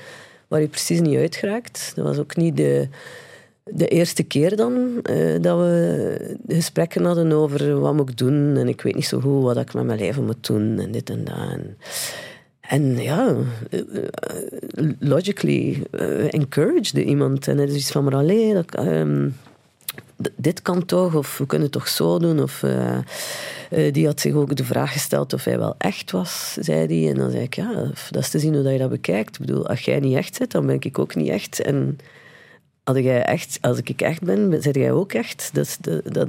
waar 0.48 0.62
je 0.62 0.68
precies 0.68 1.00
niet 1.00 1.18
uit 1.18 1.36
geraakt. 1.36 1.92
Dat 1.96 2.06
was 2.06 2.18
ook 2.18 2.36
niet 2.36 2.58
de, 2.58 2.88
de 3.64 3.88
eerste 3.88 4.24
keer 4.24 4.56
dan 4.56 5.00
eh, 5.04 5.42
dat 5.42 5.58
we 5.58 6.38
gesprekken 6.48 7.06
hadden 7.06 7.32
over 7.32 7.80
wat 7.80 7.94
moet 7.94 8.10
ik 8.10 8.18
doen 8.18 8.58
en 8.58 8.68
ik 8.68 8.82
weet 8.82 8.96
niet 8.96 9.06
zo 9.06 9.20
goed 9.20 9.44
wat 9.44 9.58
ik 9.58 9.74
met 9.74 9.86
mijn 9.86 10.00
leven 10.00 10.26
moet 10.26 10.48
doen 10.48 10.80
en 10.80 10.92
dit 10.92 11.10
en 11.10 11.24
dat. 11.24 11.60
En, 12.62 13.02
ja, 13.02 13.36
eh, 13.70 13.80
eh, 13.80 14.90
logically 15.00 15.84
encouraged 16.30 16.94
iemand. 16.94 17.48
En 17.48 17.58
het 17.58 17.70
is 17.70 17.76
iets 17.76 17.92
van, 17.92 18.04
maar 18.04 18.16
alleen, 18.16 18.54
dat, 18.54 18.76
ehm, 18.76 19.30
dit 20.36 20.62
kan 20.62 20.86
toch, 20.86 21.16
of 21.16 21.38
we 21.38 21.46
kunnen 21.46 21.72
toch 21.72 21.88
zo 21.88 22.20
doen. 22.20 22.42
Of, 22.42 22.64
die 23.92 24.06
had 24.06 24.20
zich 24.20 24.34
ook 24.34 24.56
de 24.56 24.64
vraag 24.64 24.92
gesteld 24.92 25.34
of 25.34 25.44
hij 25.44 25.58
wel 25.58 25.76
echt 25.78 26.12
was, 26.12 26.58
zei 26.60 26.88
hij. 26.88 27.12
En 27.12 27.18
dan 27.18 27.32
zei 27.32 27.44
ik, 27.44 27.56
ja, 27.56 27.92
dat 28.12 28.22
is 28.22 28.30
te 28.30 28.40
zien 28.40 28.56
hoe 28.56 28.72
je 28.72 28.78
dat 28.78 28.90
bekijkt. 28.90 29.40
Ik 29.40 29.46
bedoel, 29.46 29.68
als 29.68 29.82
jij 29.82 30.00
niet 30.00 30.18
echt 30.18 30.38
bent, 30.38 30.52
dan 30.52 30.66
ben 30.66 30.78
ik 30.80 31.00
ook 31.00 31.16
niet 31.16 31.30
echt. 31.30 31.62
En 31.62 31.98
als, 32.84 32.98
jij 32.98 33.24
echt, 33.24 33.58
als 33.62 33.78
ik 33.78 34.02
echt 34.02 34.22
ben, 34.22 34.50
ben 34.50 34.62
jij 34.72 34.92
ook 34.92 35.14
echt. 35.14 35.50
Dat, 35.54 35.78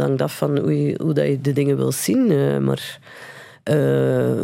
hangt 0.00 0.22
af 0.22 0.36
van 0.36 0.58
hoe, 0.58 0.82
je, 0.86 1.00
hoe 1.02 1.12
dat 1.12 1.26
je 1.26 1.40
de 1.40 1.52
dingen 1.52 1.76
wil 1.76 1.92
zien. 1.92 2.30
eh, 2.30 2.58
maar 2.58 2.98
eh, 3.62 3.74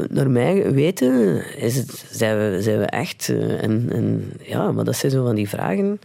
naar 0.09 0.31
mij 0.31 0.73
weten 0.73 1.43
is 1.57 1.77
het, 1.77 2.05
zijn, 2.11 2.37
we, 2.39 2.63
zijn 2.63 2.79
we 2.79 2.85
echt. 2.85 3.29
eh, 3.29 3.63
en, 3.63 3.89
en 3.93 4.33
ja, 4.43 4.73
maar 4.73 4.85
dat 4.85 4.97
zijn 4.97 5.13
zo 5.13 5.25
van 5.25 5.35
die 5.35 5.49
vragen. 5.49 6.01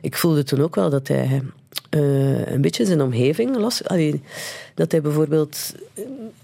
Ik 0.00 0.16
voelde 0.16 0.44
toen 0.44 0.62
ook 0.62 0.74
wel 0.74 0.90
dat 0.90 1.08
hij 1.08 1.42
eh, 1.90 2.46
een 2.46 2.60
beetje 2.60 2.86
zijn 2.86 3.00
omgeving 3.00 3.56
los... 3.56 3.82
dat 4.74 4.92
hij 4.92 5.00
bijvoorbeeld 5.00 5.74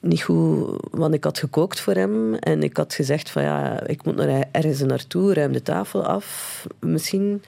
niet 0.01 0.23
goed... 0.23 0.79
Want 0.91 1.15
ik 1.15 1.25
had 1.25 1.39
gekookt 1.39 1.81
voor 1.81 1.95
hem 1.95 2.35
en 2.35 2.63
ik 2.63 2.77
had 2.77 2.95
gezegd 2.95 3.31
van 3.31 3.43
ja, 3.43 3.87
ik 3.87 4.05
moet 4.05 4.17
naar 4.17 4.45
ergens 4.51 4.81
naartoe, 4.81 5.35
ruim 5.35 5.53
de 5.53 5.63
tafel 5.63 6.05
af, 6.05 6.67
misschien. 6.79 7.43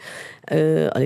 Eh, 0.45 0.97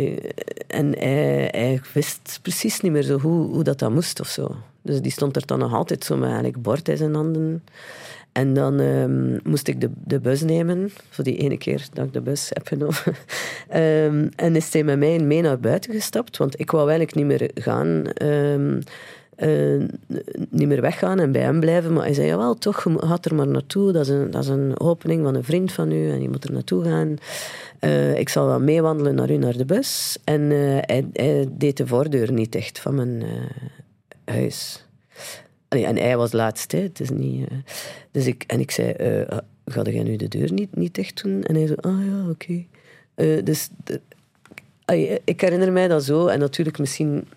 en 0.66 0.98
hij, 0.98 1.48
hij 1.50 1.80
wist 1.92 2.38
precies 2.42 2.80
niet 2.80 2.92
meer 2.92 3.02
zo 3.02 3.18
hoe, 3.18 3.46
hoe 3.48 3.64
dat, 3.64 3.78
dat 3.78 3.90
moest 3.90 4.20
of 4.20 4.28
zo. 4.28 4.56
Dus 4.82 5.00
die 5.00 5.12
stond 5.12 5.36
er 5.36 5.46
dan 5.46 5.58
nog 5.58 5.74
altijd 5.74 6.04
zo 6.04 6.14
met 6.16 6.28
eigenlijk 6.28 6.62
bord 6.62 6.88
in 6.88 6.96
zijn 6.96 7.14
handen. 7.14 7.62
En 8.33 8.55
dan 8.55 8.81
ehm, 8.81 9.39
moest 9.51 9.68
ik 9.68 9.81
de, 9.81 9.91
de 10.05 10.20
bus 10.20 10.43
nemen, 10.43 10.91
voor 11.09 11.24
die 11.24 11.37
ene 11.37 11.59
keer 11.59 11.87
dat 11.93 12.07
ik 12.07 12.12
de 12.12 12.20
bus 12.20 12.51
heb 12.53 12.66
genomen. 12.66 12.97
Ehm, 13.68 14.28
en 14.37 14.57
is 14.57 14.72
hij 14.72 14.85
met 14.85 14.99
mij 14.99 15.18
mee 15.18 15.43
naar 15.43 15.61
buiten 15.61 15.93
gestapt, 15.93 16.37
want 16.37 16.61
ik 16.61 16.70
wou 16.70 16.89
eigenlijk 16.91 17.16
niet 17.16 17.26
meer 17.26 17.51
gaan. 17.55 18.05
ehm, 18.07 18.81
eh, 19.41 19.81
niet 20.51 20.68
meer 20.68 20.81
weggaan 20.81 21.18
en 21.18 21.33
bij 21.33 21.43
hem 21.43 21.61
blijven. 21.61 21.93
Maar 21.93 22.05
hij 22.05 22.14
zei, 22.14 22.26
jawel, 22.26 22.55
toch, 22.55 22.85
je 22.85 23.07
gaat 23.07 23.24
er 23.24 23.35
maar 23.35 23.49
naartoe. 23.49 23.93
Dat 23.93 24.03
is, 24.03 24.09
een, 24.09 24.31
dat 24.31 24.43
is 24.43 24.49
een 24.49 24.81
opening 24.81 25.22
van 25.22 25.35
een 25.35 25.45
vriend 25.45 25.72
van 25.72 25.93
u 25.93 26.11
en 26.11 26.22
je 26.22 26.28
moet 26.28 26.45
er 26.45 26.53
naartoe 26.53 26.85
gaan. 26.85 27.16
Eh, 27.78 28.18
ik 28.18 28.28
zal 28.28 28.47
wel 28.47 28.61
meewandelen 28.61 29.14
naar 29.14 29.31
u 29.31 29.37
naar 29.37 29.57
de 29.57 29.64
bus. 29.64 30.18
En 30.24 30.51
eh, 30.51 30.59
hij, 30.81 31.07
hij 31.12 31.49
deed 31.51 31.76
de 31.76 31.87
voordeur 31.87 32.33
niet 32.33 32.53
dicht 32.53 32.78
van 32.78 32.95
mijn 32.95 33.22
huis. 34.24 34.85
En 35.70 35.96
hij 35.96 36.16
was 36.16 36.32
laatst, 36.32 36.72
hè. 36.72 36.78
Het 36.78 37.10
niet... 37.10 37.48
eh, 37.48 37.56
dus 38.10 38.26
ik, 38.26 38.44
en 38.46 38.60
ik 38.60 38.70
zei, 38.70 38.90
eh, 38.90 39.38
ga 39.64 39.82
jij 39.82 40.02
nu 40.02 40.16
de 40.16 40.28
deur 40.28 40.52
niet, 40.52 40.76
niet 40.76 40.94
dicht 40.94 41.22
doen? 41.22 41.42
En 41.42 41.54
hij 41.54 41.66
zei, 41.66 41.78
ah 41.80 42.06
ja, 42.06 42.28
oké. 42.30 42.64
Eh, 43.14 43.44
dus 43.44 43.68
ik 45.24 45.40
herinner 45.40 45.72
mij 45.72 45.88
dat 45.88 46.04
zo. 46.04 46.26
En 46.26 46.38
natuurlijk 46.38 46.78
misschien 46.78 47.28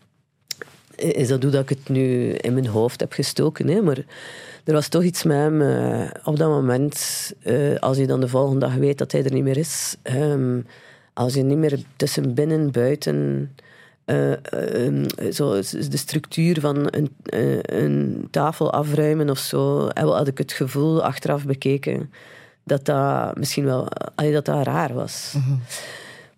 is 0.95 1.27
dat 1.27 1.43
hoe 1.43 1.51
dat 1.51 1.61
ik 1.61 1.69
het 1.69 1.89
nu 1.89 2.31
in 2.31 2.53
mijn 2.53 2.67
hoofd 2.67 2.99
heb 2.99 3.11
gestoken. 3.11 3.67
Hè? 3.67 3.81
Maar 3.81 4.05
er 4.63 4.73
was 4.73 4.88
toch 4.88 5.03
iets 5.03 5.23
met 5.23 5.38
hem 5.38 5.61
op 6.23 6.38
dat 6.38 6.49
moment. 6.49 7.34
als 7.79 7.97
je 7.97 8.07
dan 8.07 8.19
de 8.19 8.27
volgende 8.27 8.59
dag 8.59 8.75
weet 8.75 8.97
dat 8.97 9.11
hij 9.11 9.23
er 9.23 9.34
niet 9.34 9.43
meer 9.43 9.57
is. 9.57 9.95
ehm, 10.01 10.59
als 11.13 11.34
je 11.34 11.43
niet 11.43 11.57
meer 11.57 11.79
tussen 11.95 12.34
binnen, 12.34 12.71
buiten. 12.71 13.51
Eh, 14.06 14.32
eh, 14.32 15.06
zo, 15.32 15.54
de 15.62 15.97
structuur 15.97 16.60
van 16.60 16.88
een, 16.89 17.10
eh, 17.24 17.60
een 17.62 18.28
tafel 18.32 18.72
afruimen 18.72 19.30
of 19.30 19.38
zo. 19.38 19.88
Wel 19.93 20.16
had 20.16 20.28
ik 20.28 20.38
het 20.38 20.51
gevoel, 20.51 21.04
achteraf 21.04 21.45
bekeken, 21.45 22.12
dat 22.64 22.86
dat 22.86 23.38
misschien 23.38 23.66
wel 23.66 23.88
dat 24.16 24.45
dat 24.45 24.66
raar 24.66 24.93
was. 24.93 25.36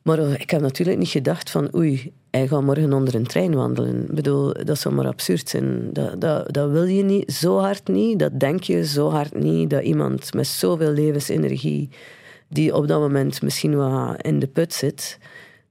Maar 0.05 0.19
eh, 0.19 0.33
ik 0.33 0.49
heb 0.49 0.61
natuurlijk 0.61 0.97
niet 0.97 1.09
gedacht 1.09 1.49
van 1.49 1.75
oei, 1.75 2.13
hij 2.31 2.47
gaat 2.47 2.61
morgen 2.61 2.93
onder 2.93 3.15
een 3.15 3.27
trein 3.27 3.55
wandelen. 3.55 4.01
Ik 4.01 4.15
bedoel, 4.15 4.53
dat 4.63 4.79
zou 4.79 4.95
maar 4.95 5.07
absurd 5.07 5.49
zijn. 5.49 5.89
Dat, 5.93 6.21
dat, 6.21 6.53
dat 6.53 6.69
wil 6.69 6.83
je 6.83 7.03
niet, 7.03 7.31
zo 7.31 7.57
hard 7.59 7.87
niet. 7.87 8.19
Dat 8.19 8.39
denk 8.39 8.63
je 8.63 8.85
zo 8.85 9.09
hard 9.09 9.33
niet. 9.33 9.69
Dat 9.69 9.83
iemand 9.83 10.33
met 10.33 10.47
zoveel 10.47 10.91
levensenergie, 10.91 11.89
die 12.47 12.75
op 12.75 12.87
dat 12.87 12.99
moment 12.99 13.41
misschien 13.41 13.75
wat 13.75 14.21
in 14.21 14.39
de 14.39 14.47
put 14.47 14.73
zit, 14.73 15.17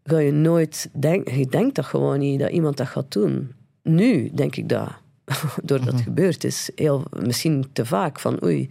ga 0.04 0.18
je 0.18 0.32
nooit 0.32 0.88
denken. 0.92 1.38
Je 1.38 1.46
denkt 1.46 1.74
dat 1.74 1.84
gewoon 1.84 2.18
niet, 2.18 2.40
dat 2.40 2.50
iemand 2.50 2.76
dat 2.76 2.86
gaat 2.86 3.12
doen. 3.12 3.52
Nu 3.82 4.30
denk 4.34 4.56
ik 4.56 4.68
dat, 4.68 4.88
doordat 5.62 5.92
het 5.92 6.00
gebeurd 6.00 6.44
is, 6.44 6.70
heel, 6.74 7.04
misschien 7.10 7.64
te 7.72 7.86
vaak 7.86 8.20
van 8.20 8.44
oei 8.44 8.68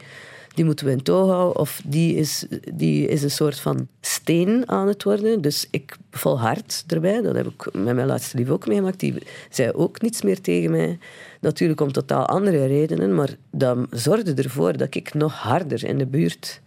die 0.53 0.65
moeten 0.65 0.85
we 0.85 0.91
in 0.91 1.03
toog 1.03 1.29
houden. 1.29 1.61
Of 1.61 1.81
die 1.85 2.15
is, 2.15 2.45
die 2.73 3.07
is 3.07 3.23
een 3.23 3.31
soort 3.31 3.59
van 3.59 3.87
steen 4.01 4.69
aan 4.69 4.87
het 4.87 5.03
worden. 5.03 5.41
Dus 5.41 5.67
ik 5.71 5.97
volhard 6.11 6.83
erbij. 6.87 7.21
Dat 7.21 7.35
heb 7.35 7.47
ik 7.47 7.73
met 7.73 7.95
mijn 7.95 8.07
laatste 8.07 8.37
lief 8.37 8.49
ook 8.49 8.67
meegemaakt. 8.67 8.99
Die 8.99 9.23
zei 9.49 9.71
ook 9.71 10.01
niets 10.01 10.21
meer 10.21 10.41
tegen 10.41 10.71
mij. 10.71 10.97
Natuurlijk 11.41 11.81
om 11.81 11.91
totaal 11.91 12.25
andere 12.25 12.65
redenen. 12.65 13.15
Maar 13.15 13.35
dat 13.51 13.77
zorgde 13.89 14.33
ervoor 14.33 14.77
dat 14.77 14.95
ik 14.95 15.13
nog 15.13 15.33
harder 15.33 15.85
in 15.85 15.97
de 15.97 16.05
buurt 16.05 16.61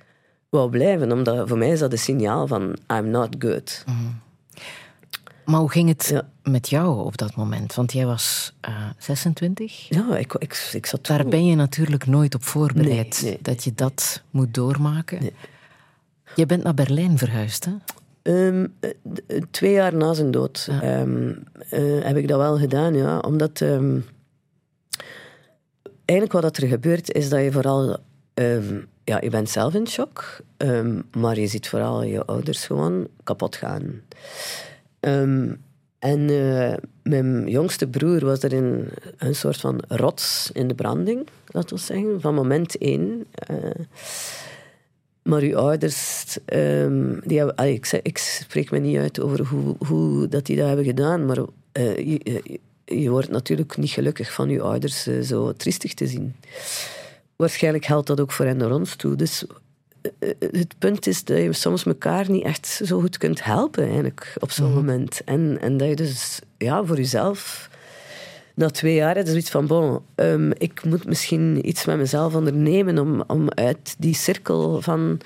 wou 0.49 0.71
blijven. 0.71 1.12
Omdat 1.12 1.49
voor 1.49 1.59
mij 1.59 1.71
is 1.71 1.79
dat 1.79 1.93
een 1.93 1.99
signaal 1.99 2.47
van 2.47 2.77
I'm 2.93 3.11
not 3.11 3.37
good. 3.39 3.85
Maar 5.47 5.61
hoe 5.61 5.71
ging 5.71 5.89
het 5.89 6.07
Ja. 6.07 6.29
met 6.43 6.69
jou 6.69 7.05
op 7.05 7.17
dat 7.17 7.35
moment? 7.37 7.75
Want 7.75 7.93
jij 7.93 8.07
was 8.07 8.55
eh, 8.61 8.75
26. 8.99 9.89
Ja, 9.89 10.17
ik, 10.17 10.35
ik, 10.35 10.69
ik 10.73 10.87
zat 10.87 11.07
Daar 11.07 11.27
ben 11.27 11.47
je 11.47 11.55
natuurlijk 11.55 12.07
nooit 12.07 12.35
op 12.35 12.45
voorbereid 12.45 13.21
Nee, 13.23 13.31
nee, 13.31 13.39
dat 13.43 13.65
je 13.65 13.73
dat 13.75 14.23
moet 14.31 14.55
doormaken. 14.55 15.21
Nee. 15.21 15.33
Je 16.35 16.47
bent 16.47 16.63
naar 16.63 16.75
Berlijn 16.75 17.19
verhuisd, 17.19 17.65
hè? 17.65 17.73
Ehm, 18.23 18.67
eh, 18.81 18.91
eh, 19.27 19.43
twee 19.51 19.73
jaar 19.73 19.95
na 19.95 20.15
zijn 20.15 20.31
dood 20.31 20.69
ehm, 20.71 21.33
eh, 21.71 22.05
heb 22.05 22.17
ik 22.17 22.29
dat 22.29 22.39
wel 22.39 22.59
gedaan, 22.59 22.95
ja. 22.95 23.19
Omdat... 23.19 23.61
ehm, 23.61 23.99
eigenlijk 26.05 26.41
wat 26.41 26.57
er 26.57 26.69
gebeurt, 26.69 27.13
is 27.13 27.29
dat 27.29 27.43
je 27.43 27.53
vooral... 27.53 27.99
ja, 29.05 29.21
je 29.21 29.31
bent 29.31 29.51
zelf 29.51 29.75
in 29.75 29.87
shock, 29.87 30.41
maar 31.13 31.39
je 31.39 31.47
ziet 31.47 31.69
vooral 31.69 32.03
je 32.03 32.25
ouders 32.25 32.67
gewoon 32.67 33.09
kapot 33.23 33.57
gaan. 33.57 34.01
Ehm, 35.07 35.55
en 35.99 36.31
eh, 36.31 36.75
mijn 37.03 37.49
jongste 37.49 37.87
broer 37.89 38.25
was 38.25 38.43
er 38.43 38.53
in 38.53 38.89
een 39.19 39.35
soort 39.35 39.57
van 39.57 39.81
rots 39.89 40.51
in 40.53 40.69
de 40.69 40.75
branding, 40.75 41.27
laten 41.47 41.77
we 41.77 41.83
zeggen, 41.83 42.21
van 42.21 42.35
moment 42.35 42.79
één. 42.79 43.27
Eh, 43.33 43.57
maar 45.23 45.43
uw 45.43 45.57
ouders, 45.57 46.39
ehm, 46.45 47.21
die 47.25 47.39
hebben, 47.39 47.57
allee, 47.57 47.81
ik, 48.03 48.19
spreek 48.19 48.71
me 48.71 48.79
niet 48.79 48.97
uit 48.97 49.21
over 49.21 49.47
hoe, 49.47 49.77
hoe 49.87 50.29
dat 50.29 50.47
die 50.47 50.57
dat 50.57 50.67
hebben 50.67 50.85
gedaan, 50.85 51.27
maar 51.27 51.39
eh, 51.73 52.19
je, 52.85 53.11
wordt 53.11 53.31
natuurlijk 53.31 53.77
niet 53.77 53.91
gelukkig 53.91 54.33
van 54.33 54.49
je 54.49 54.61
ouders 54.61 55.03
zo 55.03 55.53
triestig 55.53 55.95
te 55.95 56.07
zien. 56.07 56.35
Waarschijnlijk 57.37 57.85
geldt 57.85 58.07
dat 58.07 58.21
ook 58.21 58.33
voor 58.33 58.45
hen 58.45 58.57
naar 58.57 58.73
ons 58.73 58.97
toe. 58.97 59.17
Dus 59.17 59.45
het 60.39 60.75
punt 60.79 61.07
is 61.07 61.25
dat 61.25 61.39
je 61.39 61.53
soms 61.53 61.85
elkaar 61.85 62.31
niet 62.31 62.45
echt 62.45 62.81
zo 62.85 63.01
goed 63.01 63.19
kunt 63.19 63.45
helpen 63.45 63.85
eigenlijk 63.85 64.35
op 64.39 64.51
zo'n 64.51 64.75
moment. 64.75 65.21
En, 65.25 65.59
en 65.61 65.77
dat 65.77 65.89
je 65.89 65.97
dus 65.97 66.41
ja, 66.59 66.85
voor 66.85 66.97
jezelf 66.97 67.69
na 68.55 68.71
twee 68.71 68.95
jaar 68.95 69.17
is 69.17 69.31
er 69.31 69.37
iets 69.37 69.51
van, 69.51 69.67
bon, 69.67 70.01
ehm, 70.15 70.51
ik 70.51 70.85
moet 70.85 71.07
misschien 71.07 71.69
iets 71.69 71.85
met 71.85 71.97
mezelf 71.97 72.35
ondernemen 72.35 72.99
om, 72.99 73.25
om 73.27 73.51
uit 73.51 73.95
die 73.99 74.15
cirkel 74.15 74.83
van 74.83 75.21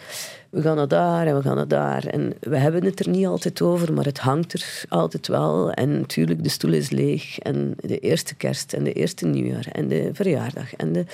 we 0.51 0.62
gaan 0.62 0.76
naar 0.76 0.88
daar 0.88 1.26
en 1.26 1.36
we 1.36 1.42
gaan 1.42 1.57
naar 1.57 1.68
daar. 1.68 2.07
En 2.07 2.32
we 2.40 2.57
hebben 2.57 2.84
het 2.84 3.01
er 3.01 3.09
niet 3.09 3.26
altijd 3.26 3.62
over, 3.62 3.92
maar 3.92 4.05
het 4.05 4.18
hangt 4.18 4.53
er 4.53 4.84
altijd 4.88 5.26
wel. 5.26 5.72
En 5.72 5.98
natuurlijk, 5.98 6.42
de 6.42 6.48
stoel 6.48 6.72
is 6.72 6.90
leeg. 6.90 7.38
En 7.38 7.74
de 7.80 7.98
eerste 7.98 8.34
kerst 8.34 8.72
en 8.72 8.84
de 8.84 8.92
eerste 8.92 9.26
nieuwjaar 9.26 9.66
en 9.72 9.88
de 9.88 10.11
verjaardag. 10.12 10.74
En 10.74 10.92
de, 10.92 11.05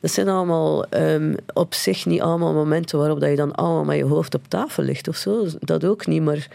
dat 0.00 0.10
zijn 0.10 0.28
allemaal 0.28 0.84
ehm, 0.84 1.34
op 1.52 1.74
zich 1.74 2.06
niet 2.06 2.20
allemaal 2.20 2.52
momenten 2.52 2.98
waarop 2.98 3.20
dat 3.20 3.30
je 3.30 3.36
dan 3.36 3.54
allemaal 3.54 3.84
met 3.84 3.96
je 3.96 4.04
hoofd 4.04 4.34
op 4.34 4.48
tafel 4.48 4.82
ligt 4.82 5.08
of 5.08 5.16
zo. 5.16 5.46
Dat 5.60 5.84
ook 5.84 6.06
niet, 6.06 6.22
maar 6.22 6.48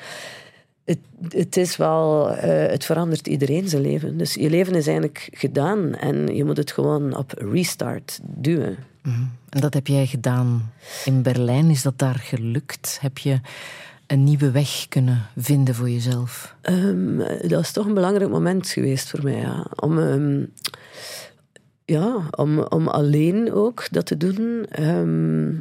het, 0.91 1.33
het 1.33 1.57
is 1.57 1.77
wel, 1.77 2.31
eh, 2.31 2.71
het 2.71 2.85
verandert 2.85 3.27
iedereen 3.27 3.69
zijn 3.69 3.81
leven. 3.81 4.17
Dus 4.17 4.33
je 4.33 4.49
leven 4.49 4.75
is 4.75 4.87
eigenlijk 4.87 5.29
gedaan 5.31 5.95
en 5.95 6.35
je 6.35 6.45
moet 6.45 6.57
het 6.57 6.71
gewoon 6.71 7.17
op 7.17 7.33
restart 7.37 8.19
duwen. 8.23 8.77
En 9.49 9.59
dat 9.59 9.73
heb 9.73 9.87
jij 9.87 10.05
gedaan 10.05 10.71
in 11.05 11.21
Berlijn. 11.21 11.69
Is 11.69 11.81
dat 11.81 11.99
daar 11.99 12.15
gelukt? 12.15 12.97
Heb 13.01 13.17
je 13.17 13.39
een 14.07 14.23
nieuwe 14.23 14.51
weg 14.51 14.85
kunnen 14.89 15.25
vinden 15.37 15.75
voor 15.75 15.89
jezelf? 15.89 16.55
Ehm, 16.61 17.17
dat 17.47 17.61
is 17.61 17.71
toch 17.71 17.85
een 17.85 17.93
belangrijk 17.93 18.29
moment 18.29 18.69
geweest 18.69 19.09
voor 19.09 19.23
mij. 19.23 19.39
Ja. 19.39 19.65
Om, 19.75 19.99
ehm, 19.99 20.45
ja, 21.85 22.29
om, 22.31 22.59
om 22.59 22.87
alleen 22.87 23.53
ook 23.53 23.87
dat 23.91 24.05
te 24.05 24.17
doen. 24.17 24.65
Ehm, 24.69 25.53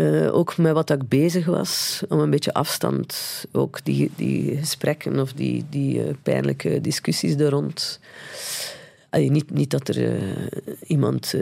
eh, 0.00 0.34
ook 0.34 0.56
met 0.56 0.72
wat 0.72 0.90
ik 0.90 1.08
bezig 1.08 1.46
was, 1.46 2.02
om 2.08 2.18
een 2.18 2.30
beetje 2.30 2.54
afstand, 2.54 3.44
ook 3.52 3.84
die, 3.84 4.10
die 4.16 4.56
gesprekken 4.56 5.18
of 5.18 5.32
die, 5.32 5.64
die 5.70 6.04
eh, 6.04 6.14
pijnlijke 6.22 6.80
discussies 6.80 7.34
er 7.34 7.50
rond. 7.50 8.00
Niet, 9.10 9.50
niet 9.50 9.70
dat 9.70 9.88
er 9.88 10.14
eh, 10.14 10.22
iemand 10.86 11.34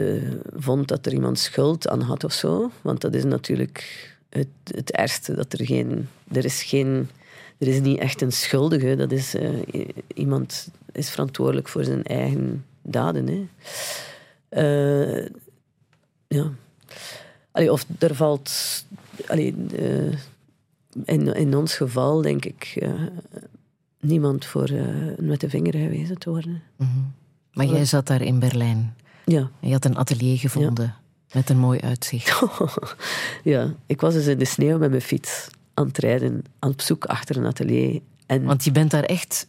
vond 0.55 0.87
dat 0.87 1.05
er 1.05 1.13
iemand 1.13 1.39
schuld 1.39 1.87
aan 1.87 2.01
had 2.01 2.23
of 2.23 2.33
zo, 2.33 2.71
want 2.81 3.01
dat 3.01 3.13
is 3.13 3.23
natuurlijk 3.23 4.09
het, 4.29 4.47
het 4.63 4.91
ergste. 4.91 5.33
Dat 5.33 5.53
er 5.53 5.65
geen. 5.65 6.07
Er 6.31 6.45
is 6.45 6.63
geen. 6.63 7.09
Er 7.57 7.67
is 7.67 7.79
niet 7.79 7.99
echt 7.99 8.21
een 8.21 8.31
schuldige, 8.31 8.95
dat 8.95 9.11
is 9.11 9.35
iemand 10.13 10.69
is 10.91 11.09
verantwoordelijk 11.09 11.67
voor 11.67 11.83
zijn 11.83 12.03
eigen 12.03 12.65
daden. 12.81 13.27
Hè. 13.27 13.47
Ja. 16.27 16.51
Allee, 17.51 17.71
of 17.71 17.85
er 17.99 18.15
valt. 18.15 18.51
Allee, 19.27 19.55
eh, 19.77 20.17
in, 21.03 21.35
in 21.35 21.55
ons 21.55 21.75
geval 21.75 22.21
denk 22.21 22.45
ik 22.45 22.73
eh, 22.75 22.91
niemand 23.99 24.45
voor 24.45 24.69
eh, 24.69 24.85
met 25.17 25.39
de 25.39 25.49
vinger 25.49 25.73
gewezen 25.73 26.17
te 26.17 26.29
worden. 26.29 26.61
Maar 27.53 27.65
jij 27.65 27.85
zat 27.85 28.07
daar 28.07 28.21
in 28.21 28.39
Berlijn. 28.39 28.95
Ja. 29.25 29.39
En 29.39 29.67
je 29.67 29.73
had 29.73 29.85
een 29.85 29.97
atelier 29.97 30.37
gevonden 30.37 30.95
met 31.33 31.49
een 31.49 31.57
mooi 31.57 31.79
uitzicht. 31.79 32.41
ja, 33.43 33.73
ik 33.85 34.01
was 34.01 34.13
dus 34.13 34.27
in 34.27 34.37
de 34.37 34.45
sneeuw 34.45 34.77
met 34.77 34.89
mijn 34.89 35.01
fiets 35.01 35.47
aan 35.73 35.87
het 35.87 35.97
rijden, 35.97 36.43
aan 36.59 36.71
op 36.71 36.81
zoek 36.81 37.05
achter 37.05 37.37
een 37.37 37.45
atelier. 37.45 38.01
En 38.25 38.43
Want 38.43 38.63
je 38.63 38.71
bent 38.71 38.91
daar 38.91 39.03
echt 39.03 39.47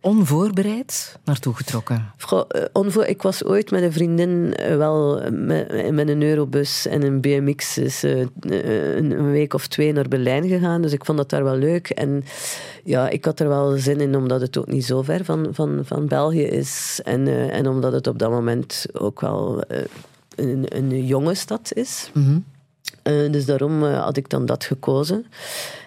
onvoorbereid 0.00 1.18
naartoe 1.24 1.54
getrokken. 1.54 2.12
Eh, 2.48 3.08
ik 3.08 3.22
was 3.22 3.44
ooit 3.44 3.70
met 3.70 3.82
een 3.82 3.92
vriendin 3.92 4.54
eh, 4.54 4.76
wel 4.76 5.30
met, 5.30 6.08
een 6.08 6.22
Eurobus 6.22 6.86
en 6.86 7.02
een 7.02 7.20
BMX 7.20 7.78
is, 7.78 8.04
eh, 8.04 8.26
een, 8.40 9.30
week 9.30 9.54
of 9.54 9.66
twee 9.66 9.92
naar 9.92 10.08
Berlijn 10.08 10.48
gegaan. 10.48 10.82
Dus 10.82 10.92
ik 10.92 11.04
vond 11.04 11.18
dat 11.18 11.30
daar 11.30 11.44
wel 11.44 11.56
leuk. 11.56 11.90
En 11.90 12.24
ja, 12.84 13.08
ik 13.08 13.24
had 13.24 13.40
er 13.40 13.48
wel 13.48 13.76
zin 13.76 14.00
in, 14.00 14.16
omdat 14.16 14.40
het 14.40 14.58
ook 14.58 14.66
niet 14.66 14.84
zo 14.84 15.02
ver 15.02 15.24
van, 15.24 15.48
van, 15.52 15.80
van 15.84 16.06
België 16.06 16.44
is. 16.44 17.00
En, 17.04 17.50
en 17.50 17.68
omdat 17.68 17.92
het 17.92 18.06
op 18.06 18.18
dat 18.18 18.30
moment 18.30 18.86
ook 18.92 19.20
wel 19.20 19.64
een, 20.36 20.64
een 20.68 21.06
jonge 21.06 21.34
stad 21.34 21.72
is. 21.74 22.10
Eh, 23.02 23.32
dus 23.32 23.46
daarom 23.46 23.84
had 23.84 24.16
ik 24.16 24.28
dan 24.28 24.46
dat 24.46 24.64
gekozen. 24.64 25.26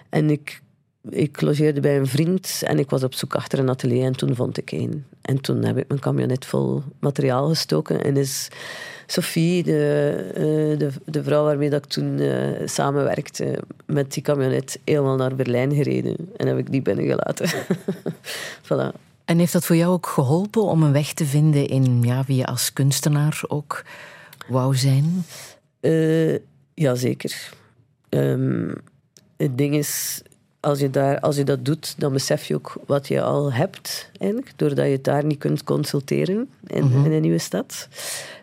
En 0.08 0.30
ik, 0.30 0.62
ik 1.10 1.40
logeerde 1.40 1.80
bij 1.80 1.98
een 1.98 2.06
vriend 2.06 2.62
en 2.64 2.78
ik 2.78 2.90
was 2.90 3.02
op 3.02 3.14
zoek 3.14 3.34
achter 3.34 3.58
een 3.58 3.68
atelier 3.68 4.04
en 4.04 4.16
toen 4.16 4.34
vond 4.34 4.58
ik 4.58 4.72
één. 4.72 5.06
En 5.22 5.40
toen 5.40 5.64
heb 5.64 5.78
ik 5.78 5.88
mijn 5.88 6.00
camionet 6.00 6.44
vol 6.44 6.82
materiaal 6.98 7.48
gestoken 7.48 8.04
en 8.04 8.16
is 8.16 8.48
Sophie, 9.06 9.62
de, 9.62 10.14
eh, 10.34 10.78
de, 10.78 10.90
de 11.04 11.22
vrouw 11.22 11.44
waarmee 11.44 11.70
dat 11.70 11.84
ik 11.84 11.90
toen 11.90 12.18
eh, 12.18 12.66
samenwerkte, 12.66 13.58
met 13.86 14.12
die 14.12 14.22
camionet 14.22 14.78
helemaal 14.84 15.16
naar 15.16 15.34
Berlijn 15.34 15.74
gereden. 15.74 16.16
En 16.36 16.46
heb 16.46 16.58
ik 16.58 16.70
die 16.70 16.82
binnengelaten. 16.82 17.50
voilà. 18.68 19.00
En 19.24 19.38
heeft 19.38 19.52
dat 19.52 19.66
voor 19.66 19.76
jou 19.76 19.92
ook 19.92 20.06
geholpen 20.06 20.62
om 20.62 20.82
een 20.82 20.92
weg 20.92 21.12
te 21.12 21.24
vinden 21.24 21.68
in 21.68 22.02
ja, 22.02 22.24
wie 22.26 22.36
je 22.36 22.46
als 22.46 22.72
kunstenaar 22.72 23.42
ook 23.48 23.84
wou 24.48 24.76
zijn? 24.76 25.24
Eh, 25.80 26.38
Jazeker. 26.74 27.52
Ehm 28.08 28.70
het 29.42 29.58
ding 29.58 29.74
is, 29.74 30.22
als 30.62 30.78
je, 30.78 30.90
daar, 30.90 31.20
als 31.20 31.36
je 31.36 31.44
dat 31.44 31.64
doet, 31.64 31.94
dan 31.98 32.12
besef 32.12 32.44
je 32.44 32.54
ook 32.54 32.76
wat 32.86 33.08
je 33.08 33.22
al 33.22 33.52
hebt, 33.52 34.10
eigenlijk, 34.18 34.52
doordat 34.56 34.84
je 34.84 34.92
het 34.92 35.04
daar 35.04 35.24
niet 35.24 35.38
kunt 35.38 35.64
consulteren 35.64 36.48
in, 36.66 36.90
in 37.04 37.12
een 37.12 37.20
nieuwe 37.20 37.38
stad. 37.38 37.88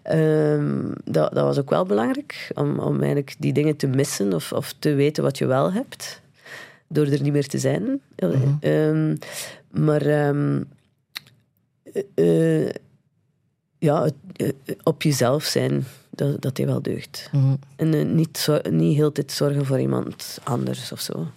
Ehm, 0.03 0.91
dat, 1.03 1.34
dat 1.34 1.43
was 1.43 1.59
ook 1.59 1.70
wel 1.70 1.86
belangrijk, 1.86 2.51
om, 2.55 2.80
om 2.80 2.97
eigenlijk 2.97 3.36
die 3.39 3.53
dingen 3.53 3.76
te 3.76 3.88
missen 3.88 4.34
of, 4.34 4.51
of 4.51 4.74
te 4.80 4.93
weten 4.93 5.24
wat 5.24 5.38
je 5.38 5.45
wel 5.45 5.72
hebt, 5.72 6.22
door 6.88 7.05
er 7.05 7.22
niet 7.22 7.34
meer 7.34 7.47
te 7.47 7.59
zijn. 7.59 8.01
Ehm, 8.59 9.15
maar 9.72 10.01
ehm, 10.01 10.63
eh, 11.93 12.65
eh, 12.67 12.74
ja, 13.78 14.03
het, 14.03 14.13
eh, 14.36 14.76
op 14.84 15.01
jezelf 15.01 15.43
zijn, 15.43 15.86
dat, 16.09 16.41
dat 16.41 16.55
die 16.55 16.65
wel 16.65 16.82
deugd. 16.82 17.30
En 17.76 17.93
eh, 17.93 18.05
niet, 18.05 18.38
zo, 18.38 18.59
niet 18.70 18.95
heel 18.95 19.11
tijd 19.11 19.32
zorgen 19.32 19.65
voor 19.65 19.80
iemand 19.80 20.39
anders 20.43 20.91
of 20.91 20.99
zo. 20.99 21.28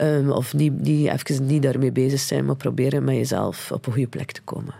Ehm, 0.00 0.30
of 0.30 0.54
niet, 0.54 0.80
niet, 0.80 1.08
even 1.08 1.46
niet 1.46 1.62
daarmee 1.62 1.92
bezig 1.92 2.20
zijn, 2.20 2.44
maar 2.44 2.56
proberen 2.56 3.04
met 3.04 3.14
jezelf 3.14 3.72
op 3.72 3.86
een 3.86 3.92
goede 3.92 4.08
plek 4.08 4.32
te 4.32 4.42
komen. 4.42 4.74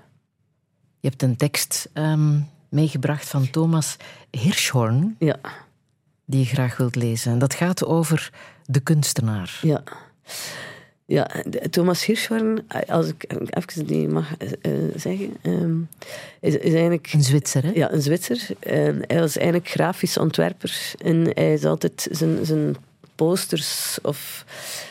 Je 1.01 1.09
hebt 1.09 1.23
een 1.23 1.37
tekst 1.37 1.89
ehm, 1.93 2.39
meegebracht 2.69 3.29
van 3.29 3.51
Thomas 3.51 3.97
Hirschhorn, 4.31 5.17
Ja, 5.19 5.37
die 6.25 6.41
je 6.41 6.47
graag 6.47 6.77
wilt 6.77 6.97
lezen. 6.97 7.33
En 7.33 7.39
dat 7.39 7.55
gaat 7.55 7.85
over 7.85 8.33
de 8.65 8.81
kunstenaar. 8.81 9.59
ja. 9.63 9.83
Ja, 11.05 11.31
Thomas 11.71 12.05
Hirschhorn, 12.05 12.69
als 12.87 13.09
ik 13.09 13.25
even 13.51 13.87
die 13.87 14.09
mag 14.09 14.37
eh, 14.37 14.73
zeggen, 14.97 15.37
ehm, 15.43 15.77
is, 16.41 16.55
is 16.55 16.73
eigenlijk 16.73 17.13
Een 17.13 17.23
Zwitser, 17.23 17.63
hè? 17.65 17.71
Ja, 17.71 17.93
een 17.93 18.03
Zwitser. 18.03 18.49
Hij 18.61 19.21
was 19.21 19.37
eigenlijk 19.37 19.69
grafisch 19.69 20.19
ontwerper. 20.19 20.95
En 21.05 21.31
hij 21.35 21.53
is 21.53 21.65
altijd 21.65 22.09
zijn, 22.11 22.47
zijn 22.47 22.77
posters 23.27 23.99
of 24.03 24.45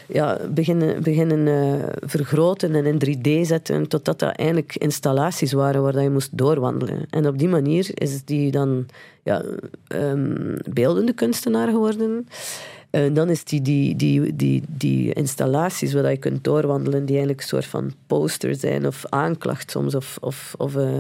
ja, 0.08 0.40
beginnen, 0.50 1.04
beginnen 1.04 1.48
eh, 1.48 1.88
vergroten 2.02 2.76
en 2.76 2.86
in 2.86 3.18
3D 3.18 3.48
zetten, 3.48 3.88
totdat 3.88 4.20
dat 4.20 4.36
eigenlijk 4.36 4.76
installaties 4.76 5.52
waren 5.52 5.82
waar 5.82 5.94
dat 5.94 6.04
je 6.04 6.10
moest 6.10 6.38
doorwandelen. 6.38 7.06
En 7.10 7.28
op 7.28 7.38
die 7.38 7.48
manier 7.48 7.90
is 7.94 8.24
die 8.26 8.52
dan 8.52 8.86
ja, 9.24 9.44
ehm, 9.88 10.58
beeldende 10.70 11.14
kunstenaar 11.14 11.68
geworden. 11.68 12.28
En 12.90 13.14
dan 13.14 13.30
is 13.30 13.44
die, 13.44 13.62
die, 13.62 13.96
die, 13.96 14.36
die, 14.36 14.64
die 14.68 15.14
installaties 15.14 15.94
waar 15.94 16.12
je 16.12 16.18
kunt 16.18 16.44
doorwandelen, 16.44 17.06
die 17.06 17.16
eigenlijk 17.16 17.42
een 17.42 17.48
soort 17.48 17.66
van 17.66 17.94
poster 18.08 18.56
zijn 18.56 18.88
of 18.88 19.06
aanklacht 19.10 19.72
soms. 19.72 19.96
Of, 19.96 20.18
of, 20.22 20.54
of 20.58 20.76
eh, 20.76 21.00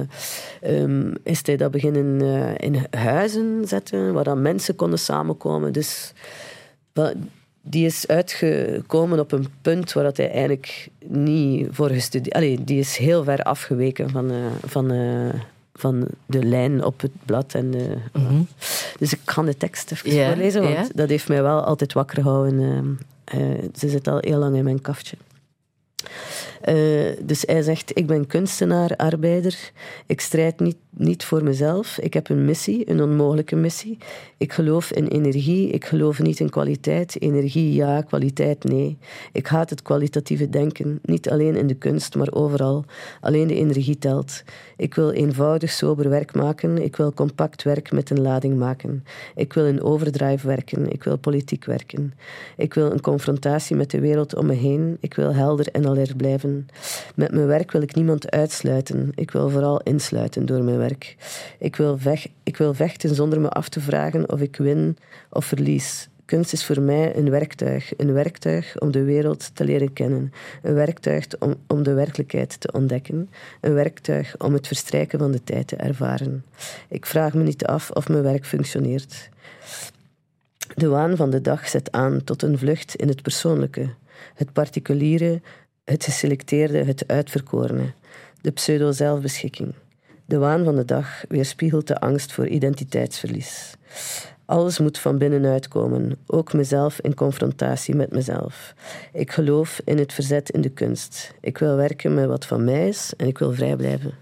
ehm, 0.61 1.13
is 1.23 1.39
hij 1.45 1.57
dat 1.57 1.71
beginnen 1.71 2.21
eh, 2.21 2.67
in 2.67 2.85
huizen 2.89 3.67
zetten, 3.67 4.13
waar 4.13 4.23
dan 4.23 4.41
mensen 4.41 4.75
konden 4.75 4.99
samenkomen. 4.99 5.73
Dus 5.73 6.13
die 7.61 7.85
is 7.85 8.07
uitgekomen 8.07 9.19
op 9.19 9.31
een 9.31 9.47
punt 9.61 9.93
waar 9.93 10.03
dat 10.03 10.17
hij 10.17 10.29
eigenlijk 10.31 10.89
niet 11.05 11.67
voor 11.71 11.89
gestudeerd... 11.89 12.35
Allee, 12.35 12.63
die 12.63 12.79
is 12.79 12.97
heel 12.97 13.23
ver 13.23 13.43
afgeweken 13.43 14.09
van, 14.09 14.31
eh, 14.31 14.37
van, 14.65 14.91
eh, 14.91 15.39
van 15.73 16.07
de 16.25 16.43
lijn 16.43 16.83
op 16.83 17.01
het 17.01 17.11
blad. 17.25 17.53
En, 17.53 17.73
eh, 17.73 17.81
Dus 18.99 19.13
ik 19.13 19.19
kan 19.23 19.45
de 19.45 19.57
tekst 19.57 19.91
even 19.91 20.11
voorlezen, 20.33 20.61
want 20.73 20.97
dat 20.97 21.09
heeft 21.09 21.27
mij 21.27 21.41
wel 21.41 21.61
altijd 21.61 21.93
wakker 21.93 22.21
gehouden. 22.21 22.59
eh, 23.25 23.41
eh, 23.41 23.63
ze 23.75 23.89
zit 23.89 24.07
al 24.07 24.17
heel 24.21 24.37
lang 24.39 24.55
in 24.55 24.63
mijn 24.63 24.81
kaftje. 24.81 25.17
Eh, 26.61 26.75
dus 27.23 27.43
hij 27.45 27.61
zegt, 27.61 27.97
ik 27.97 28.07
ben 28.07 28.27
kunstenaar, 28.27 28.95
arbeider. 28.95 29.71
Ik 30.05 30.21
strijd 30.21 30.59
niet, 30.59 30.77
niet 30.89 31.23
voor 31.23 31.43
mezelf. 31.43 31.97
Ik 31.99 32.13
heb 32.13 32.29
een 32.29 32.45
missie, 32.45 32.89
een 32.89 33.01
onmogelijke 33.01 33.55
missie. 33.55 33.97
Ik 34.37 34.53
geloof 34.53 34.91
in 34.91 35.07
energie. 35.07 35.69
Ik 35.69 35.85
geloof 35.85 36.19
niet 36.19 36.39
in 36.39 36.49
kwaliteit. 36.49 37.21
Energie 37.21 37.73
ja, 37.73 38.01
kwaliteit 38.01 38.63
nee. 38.63 38.97
Ik 39.33 39.47
haat 39.47 39.69
het 39.69 39.81
kwalitatieve 39.81 40.49
denken. 40.49 40.99
Niet 41.01 41.29
alleen 41.29 41.55
in 41.55 41.67
de 41.67 41.75
kunst, 41.75 42.15
maar 42.15 42.31
overal. 42.31 42.85
Alleen 43.21 43.47
de 43.47 43.55
energie 43.55 43.97
telt. 43.97 44.43
Ik 44.79 44.95
wil 44.95 45.11
eenvoudig, 45.11 45.71
sober 45.71 46.09
werk 46.09 46.35
maken. 46.35 46.77
Ik 46.83 46.95
wil 46.95 47.13
compact 47.13 47.63
werk 47.63 47.91
met 47.91 48.09
een 48.09 48.21
lading 48.21 48.57
maken. 48.57 49.03
Ik 49.35 49.53
wil 49.53 49.65
in 49.65 49.81
overdrive 49.81 50.47
werken. 50.47 50.91
Ik 50.91 51.03
wil 51.03 51.17
politiek 51.17 51.65
werken. 51.65 52.13
Ik 52.57 52.73
wil 52.73 52.91
een 52.91 53.01
confrontatie 53.01 53.75
met 53.75 53.91
de 53.91 53.99
wereld 53.99 54.35
om 54.35 54.45
me 54.45 54.53
heen. 54.53 54.97
Ik 54.99 55.13
wil 55.13 55.33
helder 55.33 55.67
en 55.71 55.87
alert 55.87 56.17
blijven. 56.17 56.67
Met 57.15 57.31
mijn 57.31 57.47
werk 57.47 57.71
wil 57.71 57.81
ik 57.81 57.95
niemand 57.95 58.31
uitsluiten. 58.31 59.11
Ik 59.15 59.31
wil 59.31 59.49
vooral 59.49 59.81
insluiten 59.81 60.45
door 60.45 60.63
mijn 60.63 60.77
werk. 60.77 61.15
Ik 61.59 61.75
wil, 61.75 61.97
vech- 61.97 62.31
ik 62.43 62.57
wil 62.57 62.73
vechten 62.73 63.15
zonder 63.15 63.41
me 63.41 63.49
af 63.49 63.69
te 63.69 63.79
vragen 63.79 64.31
of 64.31 64.39
ik 64.39 64.55
win 64.55 64.97
of 65.29 65.45
verlies. 65.45 66.09
Kunst 66.29 66.53
is 66.53 66.65
voor 66.65 66.81
mij 66.81 67.15
een 67.15 67.29
werktuig. 67.29 67.93
Een 67.97 68.13
werktuig 68.13 68.79
om 68.79 68.91
de 68.91 69.03
wereld 69.03 69.55
te 69.55 69.63
leren 69.63 69.93
kennen. 69.93 70.33
Een 70.61 70.73
werktuig 70.73 71.25
om, 71.39 71.55
om 71.67 71.83
de 71.83 71.93
werkelijkheid 71.93 72.59
te 72.59 72.71
ontdekken. 72.71 73.29
Een 73.61 73.73
werktuig 73.73 74.37
om 74.37 74.53
het 74.53 74.67
verstrijken 74.67 75.19
van 75.19 75.31
de 75.31 75.43
tijd 75.43 75.67
te 75.67 75.75
ervaren. 75.75 76.45
Ik 76.87 77.05
vraag 77.05 77.33
me 77.33 77.43
niet 77.43 77.65
af 77.65 77.91
of 77.91 78.09
mijn 78.09 78.23
werk 78.23 78.45
functioneert. 78.45 79.29
De 80.75 80.87
waan 80.87 81.15
van 81.15 81.29
de 81.29 81.41
dag 81.41 81.67
zet 81.67 81.91
aan 81.91 82.23
tot 82.23 82.41
een 82.41 82.57
vlucht 82.57 82.95
in 82.95 83.07
het 83.07 83.21
persoonlijke, 83.21 83.89
het 84.33 84.53
particuliere, 84.53 85.41
het 85.83 86.03
geselecteerde, 86.03 86.83
het 86.83 87.03
uitverkorene, 87.07 87.93
de 88.41 88.51
pseudo-zelfbeschikking. 88.51 89.73
De 90.25 90.37
waan 90.37 90.63
van 90.63 90.75
de 90.75 90.85
dag 90.85 91.23
weerspiegelt 91.27 91.87
de 91.87 91.99
angst 91.99 92.31
voor 92.31 92.47
identiteitsverlies. 92.47 93.73
Alles 94.49 94.79
moet 94.79 94.99
van 94.99 95.17
binnenuit 95.17 95.67
komen, 95.67 96.17
ook 96.25 96.53
mezelf 96.53 96.99
in 96.99 97.13
confrontatie 97.13 97.95
met 97.95 98.11
mezelf. 98.11 98.73
Ik 99.13 99.31
geloof 99.31 99.81
in 99.85 99.97
het 99.97 100.13
verzet 100.13 100.49
in 100.49 100.61
de 100.61 100.69
kunst. 100.69 101.33
Ik 101.41 101.57
wil 101.57 101.75
werken 101.75 102.13
met 102.13 102.25
wat 102.25 102.45
van 102.45 102.63
mij 102.63 102.87
is 102.87 103.13
en 103.17 103.27
ik 103.27 103.37
wil 103.37 103.53
vrij 103.53 103.75
blijven. 103.75 104.13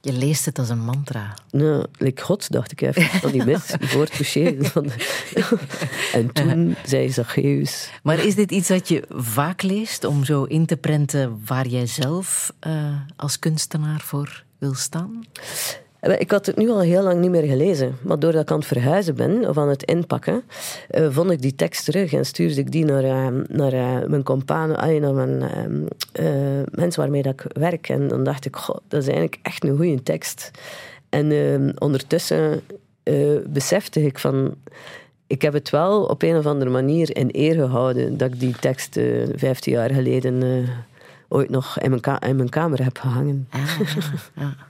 Je 0.00 0.12
leest 0.12 0.44
het 0.44 0.58
als 0.58 0.68
een 0.68 0.84
mantra. 0.84 1.34
Nou, 1.50 1.84
like 1.98 2.22
God, 2.22 2.52
dacht 2.52 2.72
ik 2.72 2.80
even 2.80 3.02
van 3.02 3.30
die 3.30 3.44
mis, 3.44 3.74
voor 3.80 4.08
het 4.10 4.36
en 6.12 6.32
toen 6.32 6.76
zei 6.84 7.10
Zacchaeus... 7.10 7.90
Maar 8.02 8.24
is 8.24 8.34
dit 8.34 8.50
iets 8.50 8.68
dat 8.68 8.88
je 8.88 9.04
vaak 9.08 9.62
leest 9.62 10.04
om 10.04 10.24
zo 10.24 10.44
in 10.44 10.66
te 10.66 10.76
prenten 10.76 11.40
waar 11.46 11.66
jij 11.66 11.86
zelf 11.86 12.52
eh, 12.58 12.94
als 13.16 13.38
kunstenaar 13.38 14.00
voor 14.00 14.44
wil 14.58 14.74
staan? 14.74 15.24
Eh, 16.00 16.20
Ik 16.20 16.30
had 16.30 16.46
het 16.46 16.56
nu 16.56 16.68
al 16.70 16.80
heel 16.80 17.02
lang 17.02 17.20
niet 17.20 17.30
meer 17.30 17.42
gelezen. 17.46 17.96
Maar 18.02 18.18
doordat 18.18 18.42
ik 18.42 18.50
aan 18.50 18.58
het 18.58 18.66
verhuizen 18.66 19.14
ben, 19.14 19.48
of 19.48 19.58
aan 19.58 19.68
het 19.68 19.82
inpakken, 19.82 20.42
eh, 20.88 21.06
vond 21.10 21.30
ik 21.30 21.42
die 21.42 21.54
tekst 21.54 21.84
terug 21.84 22.12
en 22.12 22.26
stuurde 22.26 22.54
ik 22.60 22.72
die 22.72 22.84
naar, 22.84 23.04
eh, 23.04 23.26
naar 23.48 24.10
mijn 24.10 24.22
companen, 24.22 24.76
ah, 24.76 25.00
naar 25.00 25.14
mijn 25.14 25.38
mensen 26.70 27.00
waarmee 27.02 27.22
dat 27.22 27.32
ik 27.32 27.44
werk. 27.52 27.88
En 27.88 28.08
dan 28.08 28.24
dacht 28.24 28.44
ik, 28.44 28.56
goh, 28.56 28.76
dat 28.88 29.00
is 29.00 29.08
eigenlijk 29.08 29.38
echt 29.42 29.64
een 29.64 29.76
goede 29.76 30.02
tekst. 30.02 30.50
En 31.08 31.30
eh, 31.32 31.68
ondertussen 31.78 32.60
besefte 33.46 34.02
ik 34.04 34.18
van... 34.18 34.54
Ik 35.26 35.42
heb 35.42 35.52
het 35.52 35.70
wel 35.70 36.04
op 36.04 36.22
een 36.22 36.36
of 36.36 36.46
andere 36.46 36.70
manier 36.70 37.16
in 37.16 37.28
eer 37.32 37.54
gehouden 37.54 38.16
dat 38.16 38.32
ik 38.32 38.40
die 38.40 38.54
tekst 38.60 38.96
eh 38.96 39.04
15 39.34 39.72
jaar 39.72 39.90
geleden 39.90 40.66
ooit 41.28 41.50
nog 41.50 41.78
in 41.80 41.88
mijn, 41.90 42.00
ka- 42.02 42.20
in 42.20 42.36
mijn 42.36 42.48
kamer 42.48 42.82
heb 42.84 42.98
gehangen. 42.98 43.46
Ah, 43.50 43.60
ja. 44.34 44.54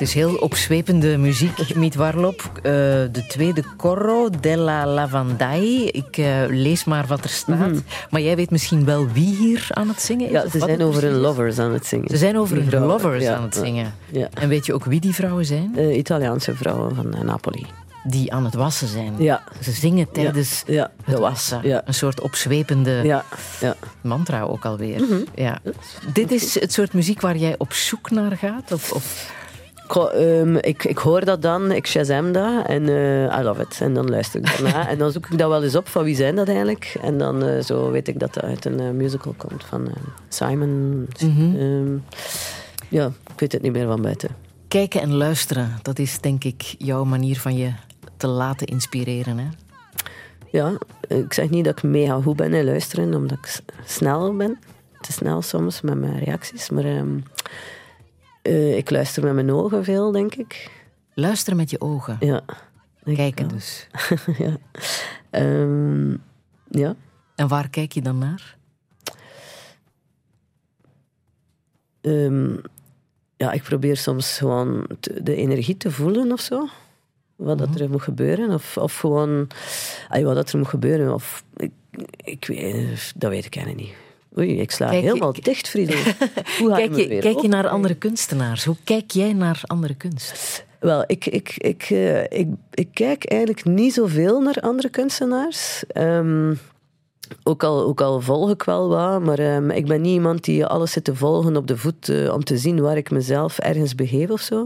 Het 0.00 0.08
is 0.08 0.14
heel 0.14 0.34
opzwepende 0.34 1.18
muziek, 1.18 1.74
Miet 1.74 1.94
Warlop. 1.94 2.50
Eh, 2.54 2.62
de 2.62 3.24
tweede 3.28 3.64
Corro 3.76 4.28
della 4.40 4.86
Lavandai. 4.86 5.86
Ik 5.86 6.16
eh, 6.16 6.26
lees 6.48 6.84
maar 6.84 7.06
wat 7.06 7.24
er 7.24 7.30
staat. 7.30 7.82
Maar 8.10 8.20
jij 8.20 8.36
weet 8.36 8.50
misschien 8.50 8.84
wel 8.84 9.08
wie 9.08 9.36
hier 9.36 9.66
aan 9.70 9.88
het 9.88 10.00
zingen 10.02 10.26
is? 10.26 10.32
Ja, 10.32 10.48
ze 10.48 10.58
zijn 10.58 10.82
over 10.82 11.02
hun 11.02 11.16
lovers 11.16 11.58
aan 11.58 11.72
het 11.72 11.86
zingen. 11.86 12.08
Ze 12.08 12.16
zijn 12.16 12.38
over 12.38 12.56
hun 12.56 12.66
vrouwen, 12.66 12.92
lovers 12.92 13.24
ja, 13.24 13.34
aan 13.34 13.42
het 13.42 13.54
zingen. 13.54 13.94
Ja. 14.10 14.28
En 14.34 14.48
weet 14.48 14.66
je 14.66 14.74
ook 14.74 14.84
wie 14.84 15.00
die 15.00 15.14
vrouwen 15.14 15.44
zijn? 15.44 15.72
Eh, 15.76 15.96
Italiaanse 15.96 16.54
vrouwen 16.54 16.94
van 16.94 17.14
Napoli. 17.24 17.66
Die 18.04 18.32
aan 18.32 18.44
het 18.44 18.54
wassen 18.54 18.88
zijn. 18.88 19.14
Ja. 19.18 19.42
Ze 19.62 19.72
zingen 19.72 20.10
tijdens 20.12 20.62
ja, 20.66 20.90
het 21.04 21.18
wassen. 21.18 21.86
Een 21.86 21.94
soort 21.94 22.20
opzwepende 22.20 23.22
mantra 24.00 24.42
ook 24.42 24.64
alweer. 24.64 25.00
Mhm. 25.00 25.20
ja. 25.34 25.58
Dit 26.12 26.32
is 26.32 26.60
het 26.60 26.72
soort 26.72 26.92
muziek 26.92 27.20
waar 27.20 27.36
jij 27.36 27.54
op 27.58 27.72
zoek 27.72 28.10
naar 28.10 28.36
gaat? 28.36 28.72
Of, 28.72 28.92
of 28.92 29.38
Ehm, 29.96 30.56
ik, 30.56 30.84
ik 30.84 30.98
hoor 30.98 31.24
dat 31.24 31.42
dan, 31.42 31.72
ik 31.72 31.86
shazam 31.86 32.32
dat 32.32 32.66
en 32.66 32.88
eh, 32.88 33.38
I 33.38 33.42
love 33.42 33.62
it. 33.62 33.78
En 33.80 33.94
dan 33.94 34.10
luister 34.10 34.40
ik 34.40 34.46
daarna. 34.46 34.88
en 34.92 34.98
dan 34.98 35.12
zoek 35.12 35.26
ik 35.26 35.38
dat 35.38 35.48
wel 35.48 35.62
eens 35.62 35.76
op 35.76 35.88
van 35.88 36.04
wie 36.04 36.14
zijn 36.14 36.34
dat 36.34 36.48
eigenlijk. 36.48 36.96
En 37.02 37.18
dan 37.18 37.44
eh, 37.44 37.62
zo 37.62 37.90
weet 37.90 38.08
ik 38.08 38.18
dat 38.18 38.34
dat 38.34 38.42
uit 38.42 38.64
een 38.64 38.80
eh, 38.80 38.90
musical 38.90 39.34
komt 39.36 39.64
van 39.64 39.88
Simon. 40.28 41.06
Ehm, 41.18 41.96
ja, 42.88 43.06
ik 43.06 43.40
weet 43.40 43.52
het 43.52 43.62
niet 43.62 43.72
meer 43.72 43.86
van 43.86 44.02
buiten. 44.02 44.30
Kijken 44.68 45.00
en 45.00 45.14
luisteren, 45.14 45.78
dat 45.82 45.98
is 45.98 46.20
denk 46.20 46.44
ik 46.44 46.74
jouw 46.78 47.04
manier 47.04 47.40
van 47.40 47.56
je 47.56 47.72
te 48.16 48.26
laten 48.26 48.66
inspireren. 48.66 49.38
Hè? 49.38 49.46
Ja, 50.50 50.72
ik 51.08 51.32
zeg 51.32 51.50
niet 51.50 51.64
dat 51.64 51.76
ik 51.76 51.82
mega 51.82 52.20
goed 52.20 52.36
ben 52.36 52.54
in 52.54 52.64
luisteren, 52.64 53.14
omdat 53.14 53.38
ik 53.38 53.60
snel 53.84 54.36
ben. 54.36 54.58
Te 55.00 55.12
snel 55.12 55.42
soms 55.42 55.80
met 55.80 56.00
mijn 56.00 56.18
reacties. 56.18 56.70
Maar 56.70 56.84
ehm, 56.84 57.18
eh, 58.42 58.76
ik 58.76 58.90
luister 58.90 59.22
met 59.24 59.34
mijn 59.34 59.50
ogen 59.52 59.84
veel, 59.84 60.12
denk 60.12 60.34
ik. 60.34 60.70
Luisteren 61.14 61.56
met 61.56 61.70
je 61.70 61.80
ogen. 61.80 62.16
Ja. 62.20 62.42
Kijken 63.04 63.48
dus. 63.48 63.86
ja. 64.38 64.56
Ehm, 65.30 66.10
ja. 66.68 66.94
En 67.34 67.48
waar 67.48 67.68
kijk 67.68 67.92
je 67.92 68.02
dan 68.02 68.18
naar? 68.18 68.56
Ehm, 72.00 72.56
ja, 73.36 73.52
ik 73.52 73.62
probeer 73.62 73.96
soms 73.96 74.38
gewoon 74.38 74.86
de 75.22 75.34
energie 75.34 75.76
te 75.76 75.90
voelen 75.90 76.32
of 76.32 76.40
zo. 76.40 76.68
Wat 77.36 77.58
dat 77.58 77.80
er 77.80 77.90
moet 77.90 78.02
gebeuren. 78.02 78.50
Of, 78.50 78.76
of 78.76 78.98
gewoon 78.98 79.48
ay, 80.08 80.24
wat 80.24 80.34
dat 80.34 80.52
er 80.52 80.58
moet 80.58 80.68
gebeuren. 80.68 81.14
Of, 81.14 81.44
ik, 81.56 81.72
ik 82.16 82.44
weet, 82.44 83.12
dat 83.16 83.30
weet 83.30 83.44
ik 83.44 83.56
eigenlijk 83.56 83.86
niet. 83.86 83.96
Oei, 84.38 84.60
ik 84.60 84.70
sla 84.70 84.88
Kijk 84.88 85.02
helemaal 85.02 85.32
dicht, 85.32 85.68
Friedel. 85.68 85.96
Hoe 86.58 86.74
Kijk 86.74 86.96
je, 86.96 87.18
kijk 87.18 87.40
je 87.40 87.48
naar 87.48 87.68
andere 87.68 87.94
kunstenaars? 87.94 88.64
Hoe 88.64 88.76
kijk 88.84 89.10
jij 89.10 89.32
naar 89.32 89.60
andere 89.66 89.94
kunst? 89.94 90.64
Wel, 90.80 91.04
ik, 91.06 91.26
ik, 91.26 91.54
ik, 91.56 91.82
eh, 91.90 92.22
ik, 92.22 92.48
ik 92.70 92.88
kijk 92.92 93.24
eigenlijk 93.24 93.64
niet 93.64 93.94
zoveel 93.94 94.40
naar 94.40 94.60
andere 94.60 94.88
kunstenaars. 94.88 95.82
Ehm, 95.88 96.54
ook, 97.42 97.62
al, 97.62 97.82
ook 97.82 98.00
al 98.00 98.20
volg 98.20 98.50
ik 98.50 98.62
wel 98.62 98.88
wat, 98.88 99.24
maar 99.24 99.38
ehm, 99.38 99.70
ik 99.70 99.86
ben 99.86 100.00
niet 100.00 100.12
iemand 100.12 100.44
die 100.44 100.66
alles 100.66 100.92
zit 100.92 101.04
te 101.04 101.14
volgen 101.14 101.56
op 101.56 101.66
de 101.66 101.76
voet 101.76 102.08
eh, 102.08 102.32
om 102.32 102.44
te 102.44 102.58
zien 102.58 102.80
waar 102.80 102.96
ik 102.96 103.10
mezelf 103.10 103.58
ergens 103.58 103.94
begeef 103.94 104.30
of 104.30 104.40
zo. 104.40 104.64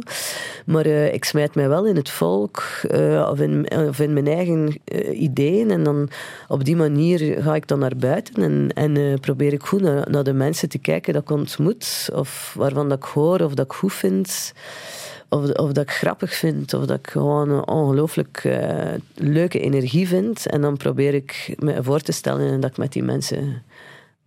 Maar 0.66 0.84
eh, 0.84 1.12
ik 1.12 1.24
smijt 1.24 1.54
mij 1.54 1.68
wel 1.68 1.86
in 1.86 1.96
het 1.96 2.10
volk 2.10 2.62
eh, 2.88 3.28
of, 3.30 3.40
in, 3.40 3.70
of 3.88 4.00
in 4.00 4.12
mijn 4.12 4.26
eigen 4.26 4.76
ideeën. 5.12 5.70
En 5.70 5.82
dan 5.82 6.08
op 6.48 6.64
die 6.64 6.76
manier 6.76 7.42
ga 7.42 7.54
ik 7.54 7.68
dan 7.68 7.78
naar 7.78 7.96
buiten 7.96 8.42
en, 8.42 8.70
en 8.74 9.20
probeer 9.20 9.52
ik 9.52 9.62
goed 9.62 9.80
naar, 9.80 10.10
naar 10.10 10.24
de 10.24 10.32
mensen 10.32 10.68
te 10.68 10.78
kijken 10.78 11.12
dat 11.12 11.22
ik 11.22 11.30
ontmoet. 11.30 12.08
Of 12.14 12.54
waarvan 12.58 12.88
dat 12.88 12.98
ik 12.98 13.04
hoor 13.04 13.40
of 13.40 13.54
dat 13.54 13.64
ik 13.64 13.72
goed 13.72 13.92
vind. 13.92 14.52
Of, 15.34 15.50
of 15.52 15.72
dat 15.72 15.84
ik 15.84 15.90
grappig 15.90 16.34
vind, 16.34 16.74
of 16.74 16.84
dat 16.84 16.98
ik 16.98 17.10
gewoon 17.10 17.50
een 17.50 17.68
ongelooflijk 17.68 18.40
eh, 18.44 18.94
leuke 19.14 19.60
energie 19.60 20.08
vind. 20.08 20.46
En 20.46 20.60
dan 20.60 20.76
probeer 20.76 21.14
ik 21.14 21.54
me 21.58 21.82
voor 21.82 22.00
te 22.00 22.12
stellen 22.12 22.60
dat 22.60 22.70
ik 22.70 22.76
met 22.76 22.92
die 22.92 23.02
mensen 23.02 23.62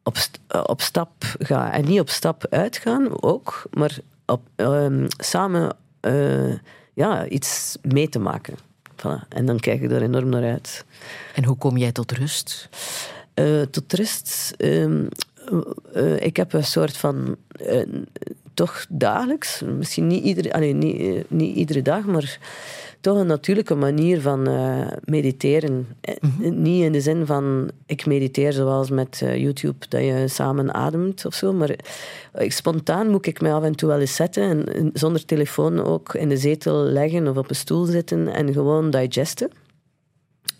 op, 0.03 0.17
eh, 0.47 0.63
op 0.65 0.81
stap 0.81 1.11
ga. 1.39 1.71
En 1.71 1.85
niet 1.85 1.99
op 1.99 2.09
stap 2.09 2.47
uitgaan, 2.49 3.23
ook, 3.23 3.63
maar 3.71 3.97
op, 4.25 4.41
ehm, 4.55 5.05
samen 5.17 5.75
eh, 5.99 6.53
ja, 6.93 7.27
iets 7.27 7.77
mee 7.81 8.09
te 8.09 8.19
maken. 8.19 8.55
Voilà. 8.95 9.27
En 9.29 9.45
dan 9.45 9.59
kijk 9.59 9.81
ik 9.81 9.91
er 9.91 10.01
enorm 10.01 10.29
naar 10.29 10.51
uit. 10.51 10.85
En 11.33 11.43
hoe 11.43 11.57
kom 11.57 11.77
jij 11.77 11.91
tot 11.91 12.11
rust? 12.11 12.69
Tot 13.71 13.93
rust. 13.93 14.53
ehm, 14.57 15.05
eh, 15.93 16.21
ik 16.21 16.37
heb 16.37 16.53
een 16.53 16.63
soort 16.63 16.97
van. 16.97 17.35
Toch 18.57 18.85
dagelijks, 18.89 19.61
misschien 19.77 20.07
niet 20.07 20.23
iedere, 20.23 20.53
allee, 20.53 20.73
niet, 20.73 20.99
eh, 20.99 21.23
niet 21.27 21.55
iedere 21.55 21.81
dag, 21.81 22.05
maar 22.05 22.39
toch 23.01 23.17
een 23.17 23.27
natuurlijke 23.27 23.75
manier 23.75 24.21
van 24.21 24.47
eh, 24.47 24.87
mediteren. 25.05 25.87
Eh, 26.01 26.15
Niet 26.51 26.83
in 26.83 26.91
de 26.91 27.01
zin 27.01 27.25
van 27.25 27.69
ik 27.85 28.05
mediteer 28.05 28.53
zoals 28.53 28.89
met 28.89 29.17
YouTube, 29.19 29.85
dat 29.89 30.01
je 30.01 30.27
samen 30.27 30.73
ademt 30.73 31.25
of 31.25 31.33
zo, 31.33 31.53
maar 31.53 31.75
spontaan 32.33 33.09
moet 33.09 33.25
ik 33.25 33.41
mij 33.41 33.53
af 33.53 33.63
en 33.63 33.75
toe 33.75 33.89
wel 33.89 33.99
eens 33.99 34.15
zetten 34.15 34.43
en 34.43 34.73
en 34.73 34.89
zonder 34.93 35.25
telefoon 35.25 35.83
ook 35.83 36.13
in 36.13 36.29
de 36.29 36.37
zetel 36.37 36.83
leggen 36.83 37.27
of 37.27 37.37
op 37.37 37.49
een 37.49 37.55
stoel 37.55 37.85
zitten 37.85 38.27
en 38.27 38.53
gewoon 38.53 38.89
digesten. 38.89 39.49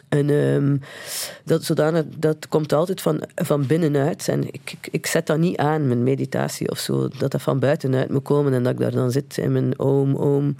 En 0.10 0.30
ehm, 0.30 0.78
dat, 1.44 1.64
zodanig, 1.64 2.04
dat 2.18 2.48
komt 2.48 2.74
altijd 2.74 3.02
van, 3.02 3.24
van 3.36 3.66
binnenuit. 3.66 4.28
En 4.28 4.54
ik, 4.54 4.76
ik, 4.92 5.06
zet 5.06 5.28
dat 5.28 5.38
niet 5.38 5.58
aan, 5.58 5.88
mijn 5.88 6.04
meditatie 6.04 6.70
of 6.70 6.80
zo. 6.80 7.08
Dat 7.08 7.32
dat 7.32 7.42
van 7.42 7.60
buitenuit 7.60 8.10
moet 8.10 8.24
komen 8.24 8.54
en 8.54 8.64
dat 8.64 8.74
ik 8.74 8.80
daar 8.80 8.92
dan 8.92 9.12
zit 9.12 9.38
in 9.38 9.52
mijn 9.52 9.80
oom, 9.80 10.16
oom. 10.16 10.56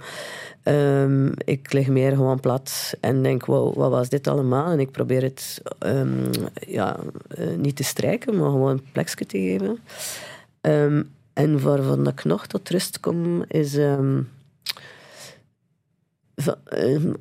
Ehm, 0.62 1.26
ik 1.44 1.72
lig 1.72 1.88
meer 1.88 2.10
gewoon 2.10 2.40
plat 2.40 2.94
en 3.00 3.22
denk, 3.22 3.44
wat 3.46 3.74
was 3.74 4.08
dit 4.08 4.26
allemaal? 4.26 4.70
En 4.70 4.80
ik 4.80 4.90
probeer 4.90 5.22
het 5.22 5.62
ehm, 5.78 6.32
ja, 6.66 6.96
eh, 7.28 7.46
niet 7.56 7.76
te 7.76 7.84
strijken, 7.84 8.36
maar 8.36 8.50
gewoon 8.50 8.70
een 8.70 8.86
plekje 8.92 9.26
te 9.26 9.38
geven. 9.38 9.78
En 11.32 11.62
waarvan 11.62 12.06
ik 12.06 12.24
nog 12.24 12.46
tot 12.46 12.68
rust 12.68 13.00
kom, 13.00 13.44
is... 13.48 13.78
ehm, 16.64 17.12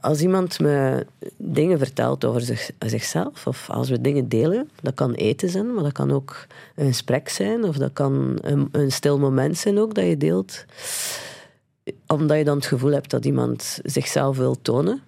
als 0.00 0.20
iemand 0.20 0.60
me 0.60 1.06
dingen 1.36 1.78
vertelt 1.78 2.24
over 2.24 2.40
zich, 2.40 2.70
zichzelf, 2.78 3.46
of 3.46 3.70
als 3.70 3.88
we 3.90 4.00
dingen 4.00 4.28
delen, 4.28 4.70
dat 4.80 4.94
kan 4.94 5.12
eten 5.12 5.48
zijn, 5.48 5.74
maar 5.74 5.82
dat 5.84 5.92
kan 5.92 6.10
ook 6.10 6.46
een 6.74 6.86
gesprek 6.86 7.28
zijn, 7.28 7.64
of 7.64 7.76
dat 7.76 7.92
kan 7.92 8.38
een, 8.40 8.68
een 8.72 8.92
stil 8.92 9.18
moment 9.18 9.58
zijn 9.58 9.78
ook 9.78 9.94
dat 9.94 10.04
je 10.04 10.16
deelt. 10.16 10.64
Omdat 12.06 12.38
je 12.38 12.44
dan 12.44 12.56
het 12.56 12.66
gevoel 12.66 12.92
hebt 12.92 13.10
dat 13.10 13.24
iemand 13.24 13.80
zichzelf 13.82 14.36
wil 14.36 14.60
tonen. 14.62 15.02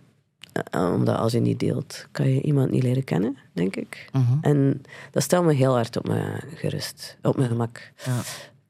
Eh, 0.71 0.93
Omdat 0.95 1.17
als 1.17 1.33
je 1.33 1.41
niet 1.41 1.59
deelt, 1.61 2.07
kan 2.11 2.29
je 2.29 2.41
iemand 2.41 2.71
niet 2.71 2.83
leren 2.83 3.05
kennen, 3.05 3.37
denk 3.53 3.77
ik. 3.77 4.11
En 4.41 4.83
dat 5.11 5.23
stelt 5.23 5.45
me 5.45 5.53
heel 5.53 5.73
hard 5.73 5.97
op 5.97 6.07
mijn 6.07 6.43
gerust, 6.55 7.17
op 7.23 7.37
mijn 7.37 7.49
gemak. 7.49 7.93
Ja. 8.05 8.21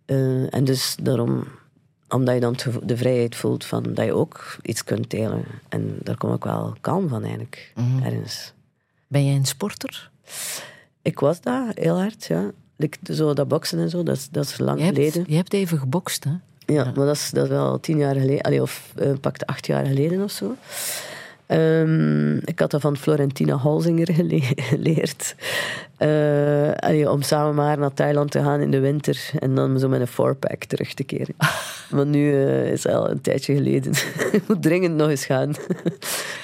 Eh, 0.04 0.54
en 0.54 0.64
dus 0.64 0.96
daarom, 1.02 1.44
omdat 2.14 2.34
je 2.34 2.40
dan 2.40 2.56
de 2.82 2.96
vrijheid 2.96 3.36
voelt 3.36 3.64
van 3.64 3.82
dat 3.94 4.04
je 4.04 4.12
ook 4.14 4.56
iets 4.62 4.84
kunt 4.84 5.10
delen. 5.10 5.44
En 5.68 5.96
daar 6.02 6.16
kom 6.16 6.34
ik 6.34 6.44
wel 6.44 6.74
kalm 6.80 7.08
van 7.08 7.22
eigenlijk, 7.22 7.72
ergens. 8.02 8.52
Ben 9.08 9.26
jij 9.26 9.34
een 9.34 9.44
sporter? 9.46 10.10
Ik 11.02 11.20
was 11.20 11.40
daar 11.40 11.72
heel 11.74 11.98
hard, 11.98 12.24
ja. 12.24 12.50
Zo 13.12 13.34
dat 13.34 13.48
boksen 13.48 13.78
en 13.78 13.90
zo, 13.90 14.02
dat 14.02 14.16
is, 14.16 14.28
dat 14.30 14.44
is 14.44 14.58
lang 14.58 14.78
Je 14.78 14.84
hebt, 14.84 14.96
geleden. 14.96 15.24
je 15.26 15.36
hebt 15.36 15.52
even 15.52 15.78
gebokst, 15.78 16.24
hè? 16.24 16.30
Ja, 16.66 16.84
maar 16.84 17.06
dat 17.06 17.14
is, 17.14 17.30
dat 17.30 17.44
is 17.44 17.50
wel 17.50 17.80
tien 17.80 17.98
jaar 17.98 18.14
geleden, 18.14 18.40
allee, 18.40 18.62
of 18.62 18.92
uh, 18.98 19.12
pakt 19.20 19.46
acht 19.46 19.66
jaar 19.66 19.86
geleden 19.86 20.22
of 20.22 20.30
zo. 20.30 20.56
Um, 21.54 22.40
ik 22.44 22.58
had 22.58 22.70
dat 22.70 22.80
van 22.80 22.96
Florentina 22.96 23.56
Halsinger 23.56 24.14
gele 24.14 24.40
geleerd. 24.40 25.34
Uh, 25.98 26.72
allee, 26.72 27.10
om 27.10 27.22
samen 27.22 27.54
maar 27.54 27.78
naar 27.78 27.94
Thailand 27.94 28.30
te 28.30 28.38
gaan 28.38 28.60
in 28.60 28.70
de 28.70 28.80
winter 28.80 29.30
en 29.38 29.54
dan 29.54 29.78
zo 29.78 29.88
met 29.88 30.00
een 30.00 30.06
fourpack 30.06 30.64
terug 30.64 30.94
te 30.94 31.04
keren. 31.04 31.34
maar 31.94 32.06
nu 32.06 32.32
uh, 32.32 32.72
is 32.72 32.82
het 32.82 32.92
al 32.92 33.10
een 33.10 33.20
tijdje 33.20 33.54
geleden. 33.54 33.92
ik 34.38 34.48
moet 34.48 34.62
dringend 34.62 34.94
nog 34.94 35.08
eens 35.08 35.24
gaan. 35.24 35.54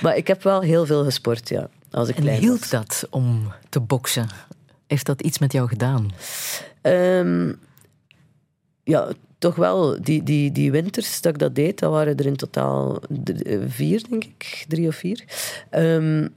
maar 0.03 0.17
ik 0.17 0.27
heb 0.27 0.43
wel 0.43 0.61
heel 0.61 0.87
veel 0.87 1.05
gesport, 1.05 1.49
ja. 1.49 1.69
Als 1.91 2.09
ik 2.09 2.17
en 2.17 2.29
hield 2.29 2.59
was. 2.59 2.71
dat 2.71 3.07
om 3.11 3.53
te 3.69 3.81
boksen? 3.81 4.29
Heeft 4.87 5.07
dat 5.07 5.21
iets 5.21 5.39
met 5.39 5.53
jou 5.53 5.69
gedaan? 5.69 6.11
Um, 6.83 7.59
ja, 8.85 9.09
toch 9.41 9.57
wel. 9.57 10.03
Die, 10.03 10.23
die, 10.23 10.53
die 10.53 10.71
winters 10.71 11.21
dat 11.21 11.33
ik 11.33 11.39
dat 11.39 11.55
deed, 11.55 11.79
dat 11.79 11.91
waren 11.91 12.17
er 12.17 12.27
in 12.27 12.37
totaal 12.37 13.03
vier, 13.67 14.03
denk 14.09 14.25
ik. 14.25 14.65
Drie 14.69 14.89
of 14.89 14.95
vier. 14.95 15.25
Um, 15.71 16.29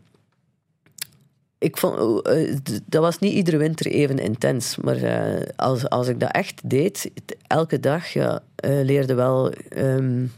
ik 1.58 1.78
vond, 1.78 2.28
uh, 2.28 2.58
dat 2.86 3.02
was 3.02 3.20
niet 3.20 3.34
iedere 3.34 3.58
winter 3.58 3.86
even 3.86 4.18
intens. 4.18 4.78
Maar 4.78 4.98
uh, 4.98 5.42
als, 5.56 5.90
als 5.90 6.08
ik 6.08 6.20
dat 6.20 6.32
echt 6.32 6.62
deed, 6.70 7.12
elke 7.48 7.80
dag, 7.80 8.08
ja, 8.08 8.44
leerde 8.64 9.14
wel... 9.14 9.54
Um, 9.78 10.32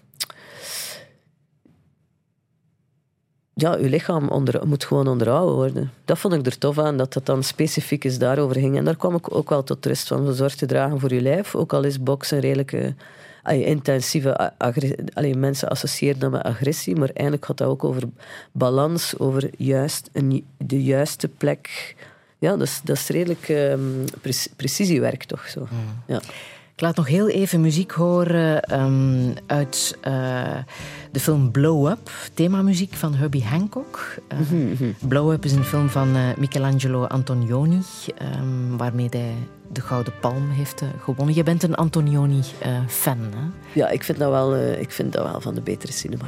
ja, 3.58 3.78
je 3.78 3.90
lichaam 3.90 4.30
onder, 4.30 4.68
moet 4.68 4.86
gewoon 4.86 5.08
onderhouden 5.08 5.56
worden. 5.56 5.92
Dat 6.06 6.20
vond 6.20 6.34
ik 6.34 6.46
er 6.46 6.58
tof 6.58 6.80
aan, 6.80 6.98
dat 6.98 7.14
dat 7.14 7.26
dan 7.26 7.44
specifiek 7.44 8.04
is 8.04 8.18
daarover 8.18 8.56
ging. 8.56 8.78
En 8.78 8.86
daar 8.86 8.96
kwam 8.96 9.16
ik 9.16 9.36
ook 9.36 9.50
wel 9.50 9.64
tot 9.64 9.86
rust 9.86 10.08
van, 10.08 10.34
zorg 10.34 10.56
te 10.56 10.66
dragen 10.66 11.00
voor 11.00 11.14
je 11.14 11.22
lijf. 11.22 11.56
Ook 11.56 11.74
al 11.74 11.84
is 11.84 12.04
boksen 12.04 12.40
redelijke 12.40 12.94
allee, 13.44 13.66
intensieve... 13.66 14.52
Allee, 15.14 15.36
mensen 15.36 15.70
associëren 15.70 16.20
dat 16.20 16.32
met 16.32 16.44
agressie, 16.44 16.96
maar 16.96 17.10
eigenlijk 17.10 17.46
gaat 17.46 17.58
dat 17.58 17.68
ook 17.68 17.84
over 17.84 18.04
balans, 18.52 19.18
over 19.18 19.50
juist 19.58 20.10
een, 20.14 20.46
de 20.58 20.84
juiste 20.84 21.28
plek. 21.28 21.96
Ja, 22.40 22.50
dat 22.50 22.68
is, 22.68 22.82
dat 22.84 22.96
is 22.96 23.08
redelijk 23.08 23.50
um, 23.50 24.04
pre 24.22 24.34
precisiewerk 24.56 25.24
toch 25.24 25.48
zo. 25.48 25.60
Mm. 25.60 26.04
Ja. 26.08 26.22
Ik 26.76 26.82
laat 26.82 26.96
nog 26.96 27.08
heel 27.08 27.28
even 27.30 27.62
muziek 27.62 27.92
horen 27.92 28.62
ehm, 28.64 29.32
uit 29.46 29.98
eh, 30.02 30.14
de 31.12 31.20
film 31.20 31.52
Blow 31.52 31.88
Up, 31.88 32.10
themamuziek 32.34 32.94
van 32.94 33.14
Herbie 33.14 33.44
Hancock. 33.44 34.16
Eh, 34.28 34.38
Blow 35.08 35.32
Up 35.32 35.46
is 35.46 35.52
een 35.52 35.64
film 35.64 35.90
van 35.90 36.16
eh, 36.16 36.22
Michelangelo 36.38 37.06
Antonioni, 37.06 37.82
ehm, 38.18 38.78
waarmee 38.78 39.08
hij 39.10 39.34
de 39.72 39.82
Gouden 39.82 40.14
Palm 40.22 40.50
heeft 40.50 40.82
gewonnen. 41.04 41.36
Je 41.36 41.44
bent 41.44 41.64
een 41.64 41.76
Antonioni-fan, 41.76 43.18
hè? 43.20 43.48
Ja, 43.74 43.90
ik 43.90 44.04
vind, 44.04 44.18
dat 44.18 44.30
wel, 44.32 44.58
ik 44.58 44.92
vind 44.92 45.14
dat 45.14 45.24
wel 45.32 45.42
van 45.42 45.54
de 45.56 45.62
betere 45.62 45.92
cinema. 45.92 46.26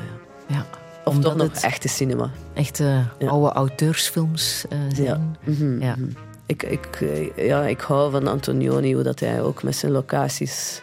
Ja. 0.48 0.56
Ja. 0.56 0.66
Of 1.04 1.14
Omdat 1.16 1.32
toch 1.32 1.42
nog 1.42 1.54
het 1.54 1.64
echte 1.64 1.88
cinema. 1.88 2.30
echt 2.54 2.78
Ja. 2.78 3.12
oude 3.26 3.52
auteursfilms 3.52 4.66
zijn. 4.94 5.38
Mhm, 5.44 5.82
Ja. 5.82 5.96
mhm. 5.98 6.10
Ik, 6.48 6.64
ik, 6.64 6.88
eh, 7.02 7.46
ja, 7.48 7.64
ik 7.68 7.80
hou 7.82 8.12
van 8.12 8.28
Antonioni, 8.28 8.94
hoe 8.94 9.04
dat 9.04 9.20
hij 9.20 9.42
ook 9.42 9.64
met 9.64 9.76
zijn 9.76 9.92
locaties 9.92 10.82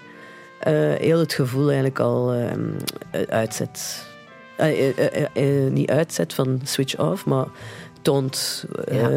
eh, 0.60 0.72
heel 0.94 1.18
het 1.18 1.32
gevoel 1.32 1.64
eigenlijk 1.66 1.98
al 1.98 2.32
ehm, 2.32 2.60
eh, 3.10 3.20
uitzet. 3.28 4.06
Eh, 4.56 5.70
niet 5.70 5.90
uitzet 5.90 6.34
van 6.34 6.60
switch 6.64 6.98
off, 6.98 7.24
maar 7.26 7.46
toont 8.02 8.64
Ja. 8.90 9.08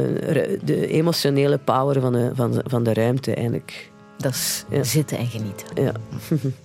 de 0.63 0.87
emotionele 0.87 1.57
power 1.57 2.01
van 2.01 2.13
de, 2.13 2.31
van, 2.33 2.51
de- 2.51 2.63
van 2.65 2.83
de 2.83 2.93
ruimte 2.93 3.33
eigenlijk. 3.33 3.91
Dat 4.17 4.31
is 4.33 4.65
Ja. 4.69 4.83
zitten 4.83 5.17
en 5.17 5.27
genieten. 5.27 5.67
Ja. 5.83 5.91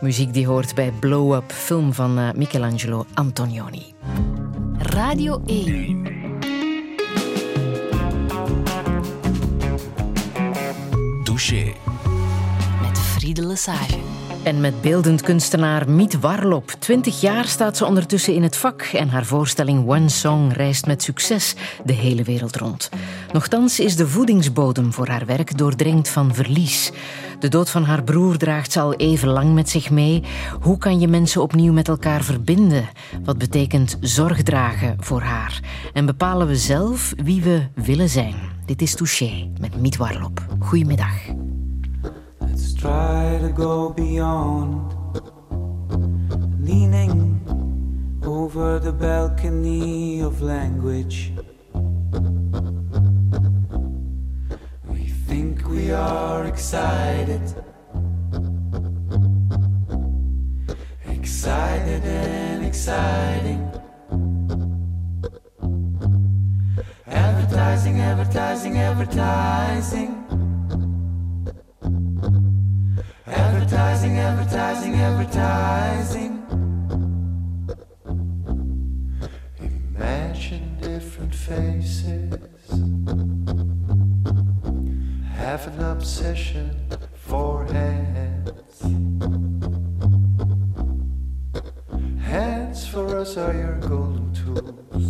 Muziek 0.00 0.32
die 0.34 0.46
hoort 0.46 0.74
bij 0.74 0.92
Blow 1.00 1.34
Up, 1.34 1.52
film 1.52 1.92
van 1.92 2.18
eh, 2.18 2.28
Michelangelo 2.34 3.06
Antonioni. 3.14 3.94
Radio 4.78 5.42
1. 5.46 6.02
Douche. 11.24 11.72
Met 12.82 12.98
Friede 12.98 13.46
Lesage. 13.46 13.98
En 14.42 14.60
met 14.60 14.80
beeldend 14.80 15.20
kunstenaar 15.22 15.90
Miet 15.90 16.20
Warlop. 16.20 16.70
Twintig 16.78 17.20
jaar 17.20 17.44
staat 17.44 17.76
ze 17.76 17.84
ondertussen 17.84 18.34
in 18.34 18.42
het 18.42 18.56
vak 18.56 18.82
en 18.82 19.08
haar 19.08 19.24
voorstelling 19.24 19.88
One 19.88 20.08
Song 20.08 20.52
reist 20.52 20.86
met 20.86 21.02
succes 21.02 21.54
de 21.84 21.92
hele 21.92 22.22
wereld 22.22 22.56
rond. 22.56 22.88
Nochtans 23.32 23.80
is 23.80 23.96
de 23.96 24.08
voedingsbodem 24.08 24.92
voor 24.92 25.08
haar 25.08 25.26
werk 25.26 25.58
doordrenkt 25.58 26.08
van 26.08 26.34
verlies. 26.34 26.92
De 27.40 27.48
dood 27.48 27.70
van 27.70 27.84
haar 27.84 28.02
broer 28.02 28.36
draagt 28.36 28.72
ze 28.72 28.80
al 28.80 28.94
even 28.94 29.28
lang 29.28 29.54
met 29.54 29.68
zich 29.68 29.90
mee. 29.90 30.22
Hoe 30.60 30.78
kan 30.78 31.00
je 31.00 31.08
mensen 31.08 31.42
opnieuw 31.42 31.72
met 31.72 31.88
elkaar 31.88 32.22
verbinden? 32.22 32.88
Wat 33.24 33.38
betekent 33.38 33.96
zorg 34.00 34.42
dragen 34.42 34.96
voor 34.98 35.20
haar? 35.20 35.60
En 35.92 36.06
bepalen 36.06 36.46
we 36.46 36.56
zelf 36.56 37.12
wie 37.16 37.42
we 37.42 37.66
willen 37.74 38.08
zijn? 38.08 38.34
Dit 38.66 38.82
is 38.82 38.94
Touché 38.94 39.50
met 39.60 39.80
Miet 39.80 39.96
Warlop. 39.96 40.46
Goedemiddag. 40.58 41.14
Let's 42.38 42.74
try 42.74 43.38
to 43.38 43.64
go 43.64 43.92
beyond 43.94 44.92
leaning 46.64 47.40
over 48.24 48.80
the 48.80 48.92
balcony 48.92 50.22
of 50.22 50.40
language. 50.40 51.32
Think 55.40 55.66
we 55.70 55.90
are 55.90 56.44
excited, 56.44 57.40
excited 61.06 62.04
and 62.04 62.62
exciting. 62.62 63.60
Advertising, 67.06 68.00
advertising, 68.00 68.76
advertising. 68.76 70.10
Advertising, 73.26 74.18
advertising, 74.18 74.94
advertising. 75.08 76.32
Imagine 79.58 80.76
different 80.82 81.34
faces. 81.34 82.30
Have 85.40 85.66
an 85.68 85.82
obsession 85.82 86.70
for 87.14 87.64
hands. 87.64 88.80
Hands 92.22 92.86
for 92.88 93.18
us 93.18 93.36
are 93.38 93.54
your 93.54 93.76
golden 93.76 94.32
tools. 94.34 95.06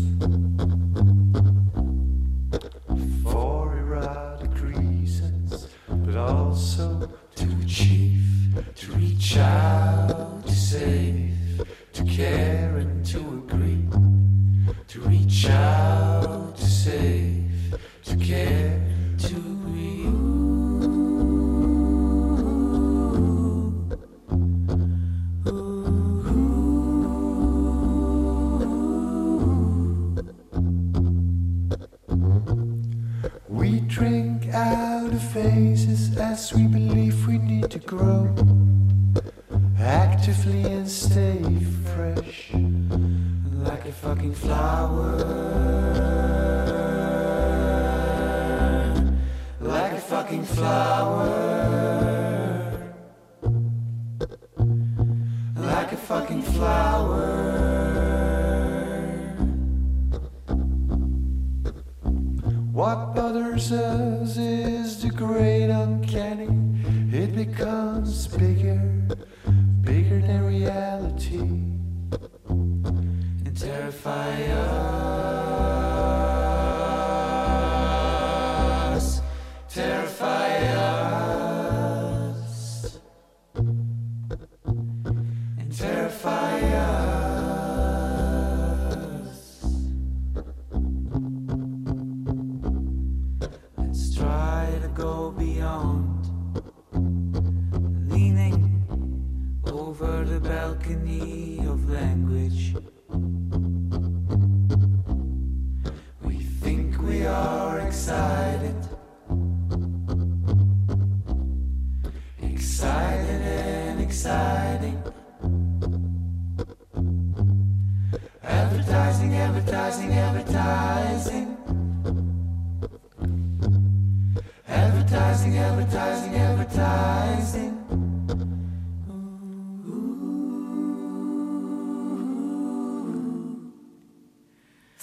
For 3.24 3.70
reasons, 4.62 5.66
but 5.88 6.16
also 6.16 7.10
to 7.34 7.48
achieve, 7.62 8.64
to 8.76 8.92
reach 8.92 9.36
out, 9.36 10.46
to 10.46 10.54
save, 10.54 11.66
to 11.92 12.04
care 12.04 12.59
as 36.20 36.52
we 36.52 36.66
believe 36.66 37.26
we 37.26 37.38
need 37.38 37.70
to 37.70 37.78
grow 37.78 38.28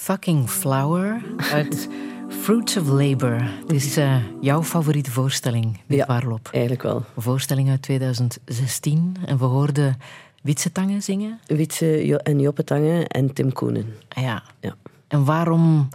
Fucking 0.07 0.49
Flower 0.49 1.21
uit 1.51 1.87
Fruits 2.29 2.77
of 2.77 2.87
Labour. 2.87 3.51
Het 3.61 3.71
is 3.73 3.97
eh, 3.97 4.15
jouw 4.41 4.63
favoriete 4.63 5.11
voorstelling, 5.11 5.79
dit 5.87 5.97
Ja. 5.97 6.05
Waarlop. 6.05 6.49
Eigenlijk 6.51 6.83
wel. 6.83 6.95
Een 7.15 7.21
voorstelling 7.21 7.69
uit 7.69 7.81
2016. 7.81 9.15
En 9.25 9.37
we 9.37 9.45
hoorden 9.45 9.97
Witsetangen 10.41 11.01
zingen. 11.03 11.39
Wietse 11.45 12.05
Jo- 12.05 12.15
en 12.15 12.39
Joppe 12.39 12.63
Tange 12.63 13.07
en 13.07 13.33
Tim 13.33 13.53
Koenen. 13.53 13.85
Ah 14.09 14.23
Ja. 14.23 14.43
Ja. 14.59 14.75
En 15.07 15.25
waarom 15.25 15.87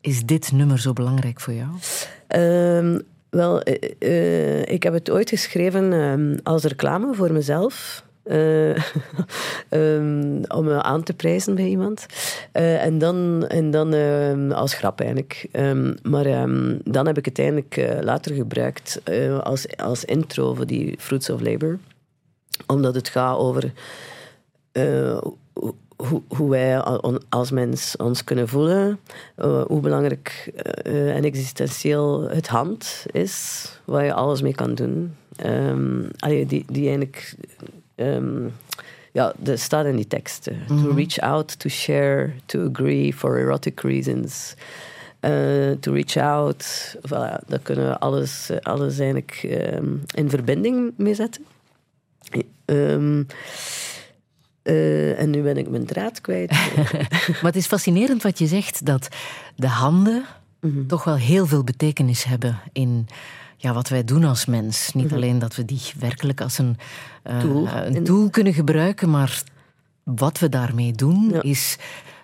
is 0.00 0.24
dit 0.24 0.52
nummer 0.52 0.78
zo 0.78 0.92
belangrijk 0.92 1.40
voor 1.40 1.54
jou? 1.54 1.70
Ehm, 2.26 2.98
wel, 3.30 3.62
eh, 3.62 3.90
eh, 3.98 4.72
ik 4.72 4.82
heb 4.82 4.92
het 4.92 5.10
ooit 5.10 5.28
geschreven 5.28 5.92
ehm, 5.92 6.38
als 6.42 6.62
reclame 6.64 7.14
voor 7.14 7.32
mezelf. 7.32 8.04
Eh, 8.26 8.70
ehm, 9.68 10.42
om 10.48 10.64
me 10.64 10.82
aan 10.82 11.02
te 11.02 11.14
prijzen 11.14 11.54
bij 11.54 11.66
iemand. 11.66 12.06
Eh, 12.52 12.84
en 12.84 12.98
dan, 12.98 13.46
en 13.48 13.70
dan 13.70 13.94
ehm, 13.94 14.52
als 14.52 14.74
grap 14.74 15.00
eigenlijk. 15.00 15.48
Ehm, 15.52 15.94
maar 16.02 16.24
dan 16.84 17.06
heb 17.06 17.18
ik 17.18 17.24
het 17.24 17.38
eigenlijk 17.38 17.76
eh, 17.76 18.02
later 18.02 18.34
gebruikt 18.34 19.00
eh, 19.04 19.38
als, 19.38 19.76
als 19.76 20.04
intro 20.04 20.54
voor 20.54 20.66
die 20.66 20.94
Fruits 20.98 21.30
of 21.30 21.40
Labour. 21.40 21.78
Omdat 22.66 22.94
het 22.94 23.08
gaat 23.08 23.36
over 23.38 23.72
eh, 24.72 25.18
hoe- 26.28 26.50
wij 26.50 26.80
al- 26.80 27.20
als 27.28 27.50
mens 27.50 27.96
ons 27.96 28.24
kunnen 28.24 28.48
voelen, 28.48 28.98
eh, 29.36 29.62
hoe 29.66 29.80
belangrijk 29.80 30.50
eh, 30.82 31.16
en 31.16 31.24
existentieel 31.24 32.28
het 32.30 32.48
hand 32.48 33.06
is, 33.10 33.66
waar 33.84 34.04
je 34.04 34.12
alles 34.12 34.42
mee 34.42 34.54
kan 34.54 34.74
doen. 34.74 35.14
Allee, 36.18 36.46
die, 36.46 36.64
die 36.68 36.82
eigenlijk, 36.86 37.34
ehm, 37.96 38.46
ja, 39.12 39.32
dat 39.38 39.58
staat 39.58 39.86
in 39.86 39.96
die 39.96 40.06
tekst. 40.06 40.46
eh. 40.46 40.56
To 40.66 40.90
reach 40.94 41.18
out, 41.18 41.58
to 41.58 41.68
share, 41.68 42.30
to 42.46 42.64
agree 42.66 43.12
for 43.14 43.38
erotic 43.38 43.80
reasons. 43.80 44.54
eh, 45.20 45.70
to 45.80 45.92
reach 45.92 46.16
out, 46.16 46.94
voilà, 47.08 47.46
daar 47.46 47.58
kunnen 47.62 47.88
we 47.88 47.98
alles, 47.98 48.50
alles 48.62 48.98
eigenlijk 48.98 49.40
ehm, 49.50 49.94
in 50.14 50.30
verbinding 50.30 50.92
mee 50.96 51.14
zetten. 51.14 51.44
Ehm, 52.64 53.22
eh, 54.62 55.20
en 55.20 55.30
nu 55.30 55.42
ben 55.42 55.56
ik 55.56 55.68
mijn 55.68 55.86
draad 55.86 56.20
kwijt. 56.20 56.50
Maar 57.42 57.52
het 57.52 57.56
is 57.56 57.66
fascinerend 57.66 58.22
wat 58.22 58.38
je 58.38 58.46
zegt, 58.46 58.86
dat 58.86 59.08
de 59.56 59.68
handen 59.68 60.24
Mhm. 60.60 60.86
toch 60.86 61.04
wel 61.04 61.16
heel 61.16 61.46
veel 61.46 61.64
betekenis 61.64 62.24
hebben 62.24 62.60
in 62.72 63.08
ja, 63.56 63.72
wat 63.72 63.88
wij 63.88 64.04
doen 64.04 64.24
als 64.24 64.46
mens. 64.46 64.92
Niet 64.94 65.12
alleen 65.12 65.38
dat 65.38 65.56
we 65.56 65.64
die 65.64 65.80
werkelijk 65.98 66.40
als 66.40 66.58
een, 66.58 66.76
Mhm. 67.24 67.40
Tool. 67.40 67.68
een 67.68 68.04
tool 68.04 68.30
kunnen 68.30 68.54
gebruiken, 68.54 69.10
maar 69.10 69.42
wat 70.02 70.38
we 70.38 70.48
daarmee 70.48 70.92
doen 70.92 71.28
Ja. 71.32 71.42
is 71.42 71.76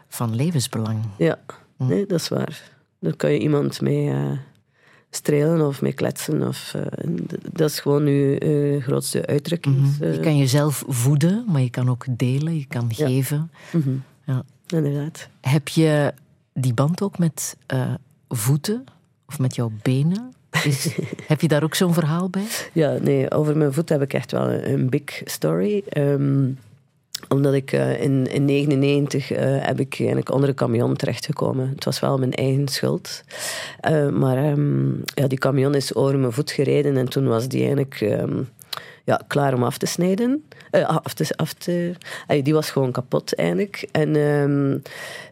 van 0.08 0.34
levensbelang. 0.34 0.98
Ja, 1.18 1.38
nee, 1.76 2.06
dat 2.06 2.20
is 2.20 2.28
waar. 2.28 2.70
Daar 3.00 3.16
kan 3.16 3.32
je 3.32 3.38
iemand 3.38 3.80
mee 3.80 4.10
eh, 4.10 4.30
strelen 5.10 5.66
of 5.66 5.82
mee 5.82 5.92
kletsen. 5.92 6.48
Of, 6.48 6.74
eh, 6.74 6.82
dat 7.52 7.70
is 7.70 7.80
gewoon 7.80 8.06
je 8.06 8.78
grootste 8.82 9.26
uitdrukking. 9.26 9.76
Mhm. 9.76 10.02
Eh, 10.04 10.14
Je 10.14 10.20
kan 10.20 10.36
jezelf 10.38 10.84
voeden, 10.88 11.44
maar 11.48 11.60
je 11.60 11.70
kan 11.70 11.88
ook 11.90 12.04
delen, 12.10 12.58
je 12.58 12.66
kan 12.66 12.84
Ja. 12.88 13.06
geven. 13.06 13.50
mhm, 13.72 13.90
Ja. 14.26 14.42
Inderdaad. 14.66 15.28
Heb 15.40 15.68
je 15.68 16.14
die 16.54 16.74
band 16.74 17.02
ook 17.02 17.18
met 17.18 17.56
voeten 18.28 18.84
of 19.26 19.38
met 19.38 19.54
jouw 19.54 19.72
benen? 19.82 20.32
Heb 21.26 21.40
je 21.40 21.48
daar 21.48 21.62
ook 21.62 21.74
zo'n 21.74 21.94
verhaal 21.94 22.30
bij? 22.30 22.44
Ja, 22.72 22.96
nee, 23.00 23.30
over 23.30 23.56
mijn 23.56 23.72
voet 23.72 23.88
heb 23.88 24.02
ik 24.02 24.12
echt 24.12 24.32
wel 24.32 24.50
een, 24.50 24.90
big 24.90 25.22
story. 25.24 25.82
Ehm, 25.88 26.50
omdat 27.28 27.54
ik 27.54 27.72
eh, 27.72 28.00
in 28.00 28.24
1999 28.24 29.28
heb 29.66 29.80
ik 29.80 29.94
eigenlijk 29.98 30.30
onder 30.30 30.48
een 30.48 30.54
camion 30.54 30.96
terechtgekomen. 30.96 31.68
Het 31.68 31.84
was 31.84 32.00
wel 32.00 32.18
mijn 32.18 32.32
eigen 32.32 32.68
schuld. 32.68 33.22
Eh, 33.80 34.08
maar 34.08 34.36
ehm, 34.36 34.92
ja, 34.94 35.26
die 35.26 35.38
camion 35.38 35.74
is 35.74 35.94
over 35.94 36.18
mijn 36.18 36.32
voet 36.32 36.50
gereden 36.50 36.96
en 36.96 37.08
toen 37.08 37.28
was 37.28 37.48
die 37.48 37.60
eigenlijk 37.60 38.00
ehm, 38.00 38.42
ja, 39.04 39.20
klaar 39.26 39.54
om 39.54 39.62
af 39.62 39.78
te 39.78 39.86
snijden. 39.86 40.44
Eh, 40.70 40.98
af 41.04 41.14
te, 41.14 41.36
af 41.36 41.52
te, 41.52 41.92
die 42.42 42.54
was 42.54 42.70
gewoon 42.70 42.92
kapot 42.92 43.34
eigenlijk. 43.34 43.88
En 43.92 44.16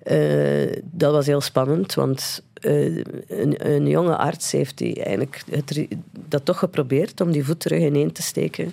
eh, 0.03 0.77
dat 0.83 1.13
was 1.13 1.27
heel 1.27 1.41
spannend, 1.41 1.95
want 1.95 2.43
eh, 2.61 2.97
een, 3.29 3.73
een 3.73 3.89
jonge 3.89 4.17
arts 4.17 4.53
heeft 4.53 4.79
die 4.79 5.03
eigenlijk 5.03 5.43
het, 5.51 5.87
dat 6.29 6.45
toch 6.45 6.59
geprobeerd 6.59 7.21
om 7.21 7.31
die 7.31 7.45
voet 7.45 7.61
terug 7.61 7.83
ineen 7.83 8.13
te 8.13 8.23
steken. 8.23 8.73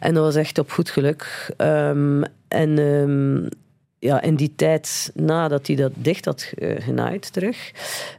En 0.00 0.14
dat 0.14 0.24
was 0.24 0.34
echt 0.34 0.58
op 0.58 0.70
goed 0.70 0.90
geluk. 0.90 1.52
Ehm, 1.56 2.22
en 2.48 2.78
ehm, 2.78 3.48
ja, 3.98 4.22
in 4.22 4.34
die 4.34 4.52
tijd, 4.56 5.10
nadat 5.14 5.66
hij 5.66 5.76
dat 5.76 5.92
dicht 5.94 6.24
had 6.24 6.52
genaaid 6.58 7.32
terug, 7.32 7.72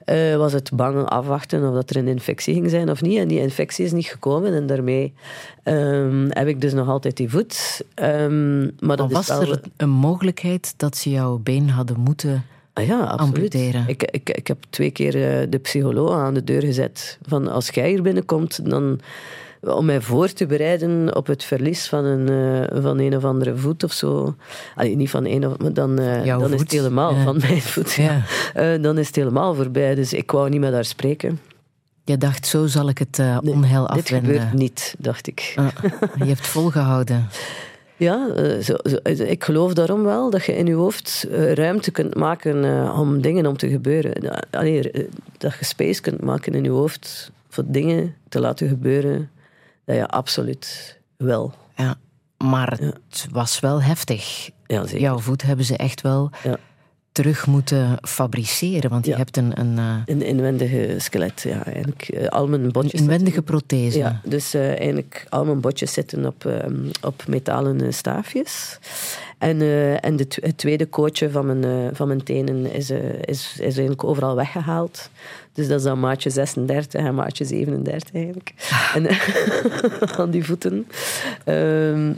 eh, 0.06 0.36
was 0.36 0.54
het 0.54 0.72
bang 0.74 1.06
afwachten 1.06 1.68
of 1.68 1.74
dat 1.74 1.90
er 1.90 1.98
een 1.98 2.08
infectie 2.08 2.54
ging 2.54 2.70
zijn 2.70 2.90
of 2.90 3.02
niet. 3.02 3.18
En 3.18 3.28
die 3.28 3.40
infectie 3.40 3.86
is 3.86 3.92
niet 3.92 4.08
gekomen 4.08 4.54
en 4.54 4.68
daarmee 4.68 5.14
ehm, 5.64 6.28
heb 6.30 6.48
ik 6.48 6.62
dus 6.62 6.74
nog 6.74 6.88
altijd 6.88 7.18
die 7.18 7.30
voet. 7.30 7.82
Maar 7.96 8.30
Maar 8.80 8.98
dat 8.98 9.12
was 9.12 9.30
is 9.30 9.50
er 9.50 9.62
een 9.78 9.90
mogelijkheid 9.90 10.74
dat 10.78 10.98
ze 10.98 11.10
jouw 11.10 11.38
been 11.38 11.70
hadden 11.70 12.00
moeten... 12.00 12.46
Ah 12.80 12.88
ja, 12.88 13.00
absoluut. 13.00 13.54
Ik, 13.54 14.04
ik, 14.04 14.30
ik 14.30 14.48
heb 14.48 14.58
twee 14.70 14.92
keer 14.92 15.16
eh, 15.16 15.48
de 15.50 15.58
psycholoog 15.58 16.12
aan 16.12 16.34
de 16.34 16.44
deur 16.44 16.62
gezet. 16.62 17.18
Van 17.28 17.48
als 17.48 17.70
jij 17.70 17.90
hier 17.90 18.02
binnenkomt, 18.02 18.70
dan 18.70 19.00
om 19.62 19.86
mij 19.86 20.02
voor 20.02 20.34
te 20.34 20.46
bereiden 20.46 21.16
op 21.16 21.28
het 21.28 21.44
verlies 21.44 21.88
van 21.88 22.06
een, 22.06 22.30
eh, 22.70 22.82
van 22.82 23.00
een 23.00 23.16
of 23.16 23.24
andere 23.24 23.58
voet 23.58 23.84
of 23.84 23.92
zo. 23.92 24.36
Allee, 24.76 24.96
niet 24.96 25.10
van 25.10 25.26
een 25.26 25.48
of 25.48 25.58
maar 25.58 25.74
dan, 25.74 26.00
eh, 26.00 26.40
dan 26.40 26.54
is 26.54 26.60
het 26.60 26.72
helemaal 26.72 27.16
ja. 27.16 27.24
van 27.24 27.38
mijn 27.38 27.62
voet. 27.62 27.94
Ja. 27.94 28.22
Dan 28.78 28.98
is 28.98 29.08
het 29.08 29.16
helemaal 29.16 29.56
voorbij. 29.56 29.96
Dus 29.96 30.14
ik 30.14 30.32
wou 30.32 30.50
niet 30.50 30.60
met 30.60 30.74
haar 30.74 30.86
spreken. 30.86 31.40
Je 32.10 32.18
dacht, 32.18 32.48
zo 32.48 32.66
zal 32.68 32.90
ik 32.90 32.98
het 32.98 33.20
eh, 33.20 33.40
Nee, 33.40 33.54
onheil 33.54 33.88
Dit 33.88 33.98
afwenden. 33.98 34.34
gebeurt 34.34 34.54
niet, 34.54 34.96
dacht 34.98 35.28
ik. 35.28 35.54
Ah, 35.56 35.68
je 36.18 36.26
hebt 36.26 36.48
volgehouden. 36.58 37.28
Ja, 38.00 38.28
eh, 38.36 38.60
zo, 38.64 38.76
zo- 38.84 39.24
ik 39.24 39.44
geloof 39.44 39.74
daarom 39.74 40.04
wel 40.04 40.30
dat 40.30 40.46
je 40.46 40.56
in 40.56 40.66
je 40.66 40.74
hoofd 40.74 41.26
eh, 41.32 41.54
ruimte 41.54 41.92
kunt 41.92 42.16
maken 42.16 42.64
eh, 42.66 43.00
om 43.00 43.22
dingen 43.22 43.46
om 43.46 43.58
te 43.58 43.70
gebeuren. 43.70 44.40
Allee, 44.52 44.92
eh, 44.92 45.08
dat 45.38 45.54
je 45.60 45.66
space 45.66 46.02
kunt 46.02 46.22
maken 46.22 46.54
in 46.54 46.64
je 46.64 46.70
hoofd 46.70 47.32
voor 47.50 47.64
dingen 47.68 48.16
te 48.30 48.40
laten 48.40 48.68
gebeuren, 48.68 49.30
dat 49.86 49.96
je 49.96 50.08
absoluut 50.08 50.98
wel. 51.18 51.54
Ja. 51.76 51.96
Maar 52.38 52.84
Ja. 52.84 52.92
het 53.10 53.28
was 53.32 53.60
wel 53.60 53.82
heftig. 53.82 54.50
Ja. 54.68 54.84
Jouw 54.86 55.20
voet 55.20 55.42
hebben 55.42 55.66
ze 55.66 55.78
echt 55.78 56.02
wel 56.02 56.30
Ja. 56.44 56.58
Terug 57.20 57.48
moeten 57.48 57.98
fabriceren. 58.02 58.90
Want 58.90 59.06
je 59.06 59.12
Ja. 59.12 59.18
hebt 59.18 59.38
een, 59.38 59.60
een, 59.60 59.78
eh, 59.78 59.96
Een 60.06 60.22
inwendige 60.22 60.96
skelet, 60.98 61.42
ja. 61.42 61.66
Eigenlijk, 61.66 62.02
eh, 62.10 62.28
al 62.28 62.48
mijn 62.48 62.64
een 62.64 62.72
botjes 62.72 63.02
inwendige 63.02 63.26
zitten- 63.34 63.44
prothese. 63.44 63.98
Ja, 63.98 64.22
dus 64.24 64.54
eh, 64.54 64.68
eigenlijk 64.68 65.26
al 65.30 65.46
mijn 65.46 65.60
botjes 65.62 65.94
zitten 65.94 66.26
op, 66.26 66.46
ehm, 66.46 66.76
op 67.02 67.24
metalen 67.28 67.94
staafjes. 67.94 68.80
En, 69.38 69.62
en 70.02 70.16
de 70.16 70.28
het 70.42 70.58
tweede 70.58 70.86
kootje 70.86 71.30
van 71.32 71.46
mijn, 71.60 71.96
van 71.96 72.08
mijn 72.08 72.24
tenen 72.24 72.74
is, 72.74 72.90
is, 72.90 73.54
is 73.56 73.60
eigenlijk 73.60 74.04
overal 74.04 74.36
weggehaald. 74.36 75.10
Dus 75.54 75.68
dat 75.68 75.78
is 75.78 75.84
dan 75.84 76.00
maatje 76.00 76.30
36 76.30 77.02
en 77.02 77.16
maatje 77.16 77.46
37 77.46 78.14
eigenlijk. 78.14 78.54
En, 78.94 79.08
aan 80.20 80.30
die 80.32 80.46
voeten. 80.46 80.88
Ehm, 81.46 82.14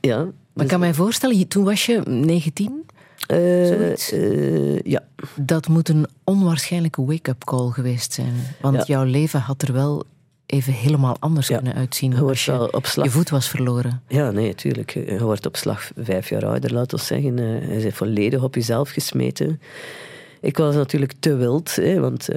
ja. 0.00 0.16
Maar 0.16 0.32
dus, 0.54 0.62
ik 0.62 0.68
kan 0.68 0.80
mij 0.80 0.94
voorstellen, 0.94 1.48
toen 1.48 1.64
was 1.64 1.86
je 1.86 2.00
19. 2.06 2.84
Eh, 3.26 3.92
eh, 4.12 4.80
ja. 4.82 5.02
Dat 5.36 5.68
moet 5.68 5.88
een 5.88 6.06
onwaarschijnlijke 6.24 7.04
wake-up 7.04 7.44
call 7.44 7.70
geweest 7.70 8.12
zijn. 8.12 8.34
Want 8.60 8.76
Ja. 8.76 8.82
jouw 8.86 9.04
leven 9.04 9.40
had 9.40 9.62
er 9.62 9.72
wel 9.72 10.04
even 10.46 10.72
helemaal 10.72 11.16
anders 11.20 11.48
Ja. 11.48 11.56
kunnen 11.56 11.74
uitzien. 11.74 12.10
Je 12.10 12.16
als 12.16 12.24
wordt 12.24 12.40
je 12.40 12.50
wel 12.52 12.66
op 12.66 12.86
slag 12.86 13.04
je 13.04 13.10
voet 13.10 13.30
was 13.30 13.48
verloren. 13.48 14.02
Ja, 14.08 14.30
nee, 14.30 14.54
tuurlijk. 14.54 14.90
Je 14.90 15.18
wordt 15.22 15.46
op 15.46 15.56
slag 15.56 15.90
vijf 15.96 16.28
jaar 16.28 16.46
ouder, 16.46 16.72
laten 16.72 16.98
we 16.98 17.04
zeggen. 17.04 17.38
Eh, 17.38 17.76
Je 17.76 17.82
bent 17.82 17.94
volledig 17.94 18.42
op 18.42 18.54
jezelf 18.54 18.90
gesmeten. 18.90 19.60
Ik 20.40 20.56
was 20.56 20.74
natuurlijk 20.74 21.12
te 21.20 21.36
wild, 21.36 21.76
hè, 21.76 22.00
want 22.00 22.28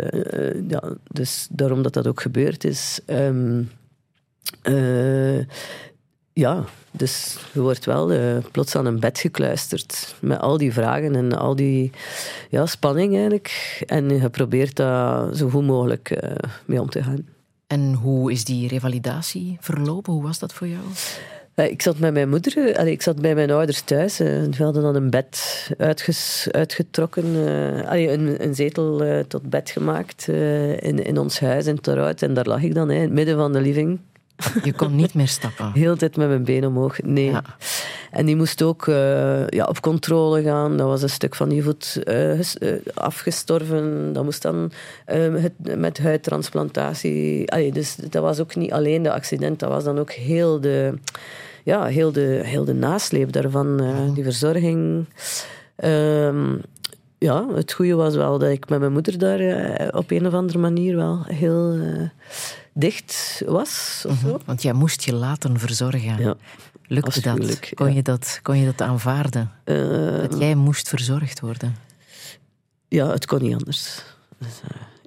ja, 0.68 0.84
dus 1.12 1.48
daarom 1.52 1.82
dat 1.82 1.94
dat 1.94 2.08
ook 2.08 2.22
gebeurd 2.22 2.64
is. 2.64 3.00
Ehm, 3.06 3.62
eh, 4.62 5.38
ja, 6.38 6.64
dus 6.92 7.38
je 7.54 7.62
wordt 7.62 7.86
wel 7.86 8.12
eh, 8.12 8.38
plots 8.52 8.76
aan 8.76 8.86
een 8.86 9.00
bed 9.00 9.20
gekluisterd 9.20 10.16
met 10.20 10.40
al 10.40 10.58
die 10.58 10.74
vragen 10.74 11.16
en 11.16 11.38
al 11.38 11.56
die 11.56 11.92
ja, 12.50 12.66
spanning 12.66 13.14
eigenlijk. 13.14 13.82
En 13.86 14.10
je 14.10 14.30
probeert 14.30 14.76
daar 14.76 15.36
zo 15.36 15.50
goed 15.50 15.66
mogelijk 15.66 16.10
eh, 16.12 16.32
mee 16.66 16.82
om 16.82 16.90
te 16.90 17.04
gaan. 17.04 17.26
En 17.68 17.94
hoe 17.94 18.32
is 18.32 18.46
die 18.46 18.68
revalidatie 18.68 19.58
verlopen? 19.60 20.14
Hoe 20.14 20.24
was 20.24 20.40
dat 20.40 20.54
voor 20.54 20.68
jou? 20.68 20.84
Eh, 21.54 21.72
Ik 21.72 21.82
zat 21.82 21.98
met 21.98 22.14
mijn 22.14 22.30
moeder, 22.30 22.78
allee, 22.78 22.92
ik 22.92 23.02
zat 23.02 23.22
bij 23.22 23.36
mijn 23.36 23.52
ouders 23.52 23.82
thuis. 23.82 24.18
We 24.18 24.56
hadden 24.58 24.82
dan 24.82 24.96
een 24.96 25.10
bed 25.10 25.68
uitges, 25.78 26.48
uitgetrokken, 26.52 27.26
allee, 27.86 28.12
een, 28.12 28.44
een 28.44 28.56
zetel 28.56 29.24
tot 29.28 29.50
bed 29.50 29.70
gemaakt 29.70 30.28
in, 30.28 31.06
in 31.06 31.18
ons 31.18 31.40
huis 31.40 31.66
in 31.66 31.80
Torhout. 31.80 32.22
En 32.22 32.34
daar 32.34 32.46
lag 32.46 32.62
ik 32.62 32.74
dan, 32.74 32.92
in 32.92 33.02
het 33.02 33.12
midden 33.12 33.38
van 33.38 33.54
de 33.54 33.62
living. 33.62 34.00
Je 34.64 34.74
kon 34.74 34.96
niet 34.96 35.14
meer 35.14 35.28
stappen. 35.28 35.72
Heel 35.74 35.92
de 35.92 35.98
tijd 35.98 36.18
met 36.18 36.28
mijn 36.28 36.44
been 36.44 36.66
omhoog. 36.66 37.02
Nee. 37.02 37.32
Ja. 37.32 37.44
En 38.12 38.26
die 38.26 38.36
moest 38.36 38.62
ook 38.62 38.88
eh, 38.88 39.48
ja, 39.48 39.66
op 39.66 39.82
controle 39.82 40.42
gaan. 40.42 40.78
Dat 40.78 40.88
was 40.88 41.02
een 41.02 41.10
stuk 41.10 41.36
van 41.36 41.50
die 41.50 41.64
voet 41.64 42.02
eh, 42.04 42.40
eh, 42.40 42.46
afgestorven. 42.94 44.14
Dat 44.14 44.24
moest 44.24 44.42
dan 44.42 44.72
eh, 45.06 45.34
het, 45.36 45.78
met 45.78 45.98
huidtransplantatie. 45.98 47.52
Allee, 47.52 47.72
dus 47.72 47.96
dat 47.96 48.22
was 48.22 48.40
ook 48.40 48.56
niet 48.56 48.72
alleen 48.72 49.04
de 49.04 49.12
accident, 49.12 49.60
dat 49.60 49.70
was 49.70 49.84
dan 49.84 50.00
ook 50.00 50.12
heel 50.12 50.62
de, 50.62 50.94
ja, 51.64 51.86
heel 51.86 52.12
de, 52.12 52.42
heel 52.44 52.66
de 52.66 52.74
nasleep 52.74 53.32
daarvan, 53.32 53.82
die 54.14 54.24
verzorging. 54.24 55.06
Ehm, 55.76 56.56
ja, 57.18 57.48
het 57.54 57.74
goede 57.74 57.94
was 57.96 58.16
wel 58.16 58.38
dat 58.40 58.50
ik 58.50 58.70
met 58.70 58.80
mijn 58.80 58.92
moeder 58.92 59.18
daar 59.18 59.40
eh, 59.40 59.88
op 59.98 60.12
een 60.12 60.28
of 60.28 60.34
andere 60.34 60.58
manier 60.58 60.96
wel 60.96 61.24
heel 61.26 61.74
eh, 61.74 62.10
dicht 62.74 63.42
was. 63.46 64.06
Of 64.08 64.18
zo. 64.18 64.40
Want 64.46 64.62
jij 64.62 64.74
moest 64.74 65.04
je 65.04 65.14
laten 65.16 65.60
verzorgen. 65.60 66.18
Ja. 66.20 66.36
Lukte 66.88 67.22
dat? 67.22 67.60
Kon, 67.74 67.88
ja. 67.90 67.94
je 67.96 68.02
dat? 68.02 68.40
kon 68.44 68.58
je 68.60 68.66
dat 68.66 68.82
aanvaarden? 68.88 69.52
Eh, 69.64 70.18
Dat 70.30 70.40
jij 70.40 70.56
moest 70.56 70.90
verzorgd 70.90 71.40
worden? 71.40 71.76
ja, 72.88 73.10
het 73.12 73.26
kon 73.26 73.42
niet 73.42 73.54
anders. 73.56 74.04
Dus, 74.40 74.62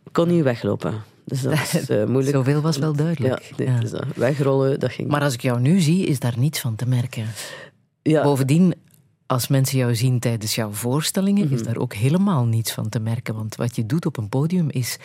ik 0.04 0.12
kon 0.12 0.28
niet 0.28 0.42
weglopen. 0.42 0.94
Dus 1.24 1.42
dat 1.42 1.52
is 1.52 1.86
moeilijk. 2.12 2.36
Zoveel 2.36 2.60
was 2.60 2.76
wel 2.76 2.90
Ja, 2.90 2.96
duidelijk. 2.96 3.52
nee, 3.56 3.68
Ja. 3.68 3.78
Dus, 3.80 3.92
wegrollen, 4.14 4.80
dat 4.80 4.92
ging. 4.92 5.08
Maar 5.08 5.22
als 5.22 5.34
ik 5.34 5.40
jou 5.42 5.60
nu 5.60 5.80
zie, 5.80 6.06
is 6.06 6.18
daar 6.18 6.34
niets 6.38 6.60
van 6.60 6.76
te 6.76 6.86
merken. 6.86 7.24
ja, 8.02 8.22
Bovendien, 8.22 8.74
als 9.30 9.48
mensen 9.48 9.78
jou 9.78 9.94
zien 9.94 10.18
tijdens 10.18 10.54
jouw 10.54 10.70
voorstellingen, 10.70 11.44
Mhm. 11.44 11.54
is 11.54 11.62
daar 11.62 11.76
ook 11.76 11.94
helemaal 11.94 12.44
niets 12.44 12.72
van 12.72 12.88
te 12.88 13.00
merken. 13.00 13.34
Want 13.34 13.56
wat 13.56 13.76
je 13.76 13.86
doet 13.86 14.06
op 14.06 14.16
een 14.16 14.28
podium 14.28 14.70
is 14.70 14.98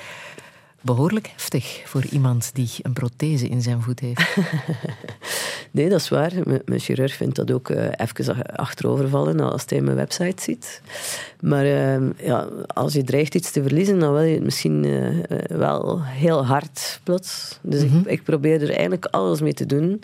behoorlijk 0.86 1.28
heftig 1.28 1.82
voor 1.86 2.06
iemand 2.06 2.50
die 2.54 2.70
een 2.82 2.94
prothese 2.94 3.48
in 3.48 3.62
zijn 3.62 3.82
voet 3.82 4.00
heeft. 4.00 4.36
Nee, 5.76 5.90
dat 5.90 6.00
is 6.00 6.10
waar. 6.10 6.32
Mijn 6.66 6.80
chirurg 6.80 7.14
vindt 7.14 7.36
dat 7.36 7.52
ook 7.52 7.70
eh, 7.70 7.88
even 7.96 8.46
achterovervallen 8.46 9.40
als 9.40 9.64
hij 9.66 9.82
mijn 9.82 9.96
website 9.96 10.42
ziet. 10.42 10.82
Maar 11.40 11.66
eh, 11.66 12.26
ja, 12.26 12.48
als 12.68 12.94
je 12.94 13.04
dreigt 13.04 13.36
iets 13.36 13.52
te 13.52 13.62
verliezen, 13.62 14.00
dan 14.00 14.14
wil 14.14 14.22
je 14.22 14.34
het 14.34 14.44
misschien 14.44 14.86
eh, 14.86 15.38
wel 15.58 16.02
heel 16.04 16.46
hard 16.46 17.00
plots. 17.04 17.60
Dus 17.62 17.82
ik, 17.82 17.92
ik 18.06 18.24
probeer 18.24 18.62
er 18.62 18.70
eigenlijk 18.70 19.06
alles 19.06 19.42
mee 19.42 19.54
te 19.54 19.66
doen. 19.66 20.02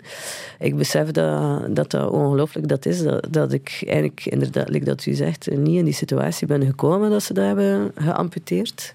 Ik 0.58 0.76
besef 0.76 1.10
dat 1.10 1.74
dat, 1.74 1.90
dat 1.90 2.10
ongelooflijk 2.10 2.68
dat 2.68 2.86
is. 2.86 3.02
Dat, 3.02 3.26
dat 3.30 3.52
ik 3.52 3.82
eigenlijk, 3.86 4.26
inderdaad, 4.26 4.68
like 4.68 4.84
dat 4.84 5.06
u 5.06 5.14
zegt, 5.14 5.50
niet 5.50 5.78
in 5.78 5.84
die 5.84 5.94
situatie 5.94 6.46
ben 6.46 6.66
gekomen 6.66 7.10
dat 7.10 7.22
ze 7.22 7.34
dat 7.34 7.44
hebben 7.44 7.92
geamputeerd. 7.94 8.94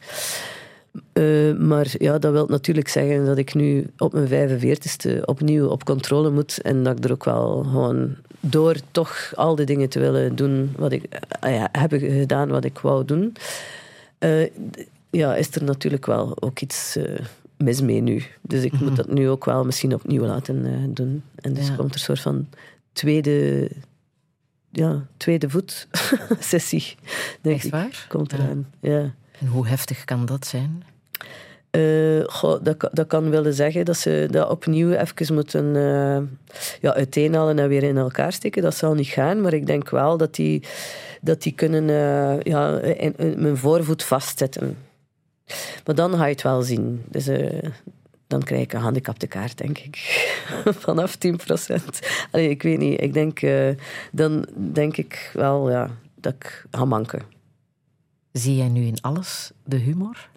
Eh, 1.14 1.54
maar 1.54 1.88
ja, 1.98 2.18
dat 2.18 2.32
wil 2.32 2.46
natuurlijk 2.48 2.88
zeggen 2.88 3.26
dat 3.26 3.38
ik 3.38 3.54
nu 3.54 3.88
op 3.98 4.14
mijn 4.14 4.28
45ste 4.28 5.22
opnieuw 5.26 5.68
op 5.68 5.84
controle 5.86 6.30
moet. 6.30 6.62
En 6.62 6.84
dat 6.84 6.98
ik 6.98 7.04
er 7.04 7.12
ook 7.12 7.26
wel 7.26 7.64
gewoon 7.64 8.16
door 8.40 8.76
toch 8.92 9.32
al 9.36 9.56
die 9.56 9.66
dingen 9.66 9.90
te 9.90 10.00
willen 10.00 10.36
doen 10.36 10.72
wat 10.78 10.92
ik 10.92 11.04
eh, 11.40 11.56
ja, 11.56 11.70
heb 11.72 11.92
gedaan 11.92 12.50
wat 12.50 12.64
ik 12.66 12.80
wou 12.80 13.06
doen. 13.06 13.36
eh, 14.18 14.50
ja, 15.10 15.36
is 15.36 15.56
er 15.56 15.64
natuurlijk 15.64 16.06
wel 16.06 16.42
ook 16.42 16.60
iets 16.60 16.98
mis 17.58 17.82
mee 17.82 18.02
nu. 18.02 18.24
Dus 18.42 18.64
ik 18.64 18.80
moet 18.80 18.96
dat 18.96 19.12
nu 19.12 19.30
ook 19.30 19.46
wel 19.46 19.66
misschien 19.66 19.94
opnieuw 19.94 20.24
laten 20.26 20.94
doen. 20.94 21.24
En 21.36 21.54
dus 21.54 21.68
Ja. 21.68 21.76
komt 21.76 21.90
er 21.90 21.96
een 21.96 22.00
soort 22.06 22.20
van 22.20 22.48
tweede, 22.94 23.70
ja, 24.72 25.06
tweede 25.18 25.50
voet 25.50 25.88
sessie. 26.40 26.96
Denk 27.42 27.56
Echt 27.56 27.66
ik. 27.74 28.06
Komt 28.10 28.32
Ja. 28.32 28.38
eraan. 28.38 28.68
Ja. 28.80 29.14
En 29.40 29.48
hoe 29.48 29.68
heftig 29.68 30.04
kan 30.06 30.26
dat 30.26 30.48
zijn? 30.48 30.84
Eh, 31.78 32.56
dat, 32.62 32.90
dat 32.92 33.08
kan 33.08 33.30
willen 33.30 33.54
zeggen 33.54 33.86
dat 33.86 33.98
ze 33.98 34.28
dat 34.32 34.50
opnieuw 34.50 34.92
even 34.92 35.34
moeten 35.34 35.76
eh, 35.76 36.22
ja, 36.82 36.94
uiteenhalen 36.94 37.60
en 37.60 37.68
weer 37.68 37.84
in 37.84 37.98
elkaar 37.98 38.34
steken. 38.34 38.62
Dat 38.62 38.76
zal 38.76 38.94
niet 38.94 39.08
gaan, 39.08 39.42
maar 39.42 39.54
ik 39.54 39.66
denk 39.66 39.90
wel 39.90 40.18
dat 40.18 40.36
die, 40.36 40.64
dat 41.22 41.42
die 41.42 41.54
kunnen 41.54 41.90
eh, 41.90 42.42
ja, 42.42 42.80
in, 42.80 43.16
mijn 43.38 43.58
voorvoet 43.58 44.04
vastzetten. 44.04 44.78
Maar 45.86 45.96
dan 45.96 46.14
ga 46.14 46.26
je 46.26 46.32
het 46.32 46.42
wel 46.42 46.62
zien. 46.62 47.04
Dus 47.10 47.30
dan 48.28 48.44
krijg 48.44 48.62
ik 48.62 48.74
een 48.74 48.80
gehandicapte 48.80 49.28
kaart, 49.28 49.58
denk 49.58 49.78
ik. 49.78 49.96
Vanaf 50.86 51.16
10 51.16 51.36
procent. 51.36 52.00
Ik 52.32 52.64
weet 52.64 52.78
niet. 52.80 53.02
Ik 53.02 53.14
denk, 53.14 53.40
dan 54.12 54.48
denk 54.74 54.98
ik 54.98 55.32
wel 55.34 55.70
ja, 55.70 55.90
dat 56.16 56.34
ik 56.34 56.66
ga 56.72 56.86
manken. 56.86 57.22
Zie 58.32 58.56
jij 58.56 58.70
nu 58.70 58.86
in 58.86 59.02
alles 59.02 59.52
de 59.64 59.78
humor? 59.78 60.30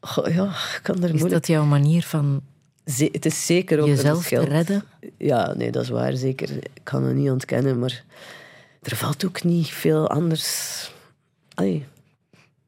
Goh, 0.00 0.34
ja, 0.34 0.44
ik 0.44 0.80
kan 0.82 0.96
er 0.96 1.02
Is 1.04 1.10
moeilijk... 1.10 1.32
dat 1.32 1.46
jouw 1.46 1.64
manier 1.64 2.02
van 2.02 2.42
Ze- 2.86 3.08
het 3.12 3.26
is 3.26 3.46
zeker 3.46 3.80
ook 3.80 3.86
jezelf 3.86 4.26
te 4.28 4.40
redden? 4.44 4.84
Ja, 5.18 5.52
nee, 5.54 5.70
dat 5.70 5.82
is 5.82 5.88
waar, 5.88 6.16
zeker. 6.16 6.50
Ik 6.50 6.80
kan 6.82 7.02
het 7.04 7.16
niet 7.16 7.30
ontkennen, 7.30 7.78
maar 7.78 8.04
er 8.82 8.96
valt 8.96 9.24
ook 9.26 9.42
niet 9.42 9.68
veel 9.68 10.08
anders. 10.08 10.90
Allee. 11.54 11.86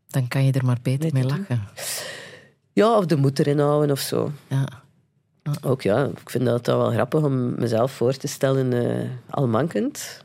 Dan 0.06 0.28
kan 0.28 0.44
je 0.44 0.52
er 0.52 0.64
maar 0.64 0.78
beter 0.82 1.12
mee 1.12 1.24
lachen. 1.24 1.68
Ja, 2.72 2.96
of 2.96 3.06
de 3.06 3.16
moed 3.16 3.38
erin 3.38 3.58
houden 3.58 3.90
of 3.90 4.00
zo. 4.00 4.32
Ja. 4.48 4.68
Ook 5.62 5.82
ja, 5.82 6.04
ik 6.04 6.30
vind 6.30 6.44
dat, 6.44 6.64
dat 6.64 6.76
wel 6.76 6.90
grappig 6.90 7.22
om 7.22 7.54
mezelf 7.60 7.92
voor 7.92 8.12
te 8.16 8.26
stellen 8.28 8.72
eh, 8.72 9.08
al 9.30 9.48
mankend. 9.48 10.24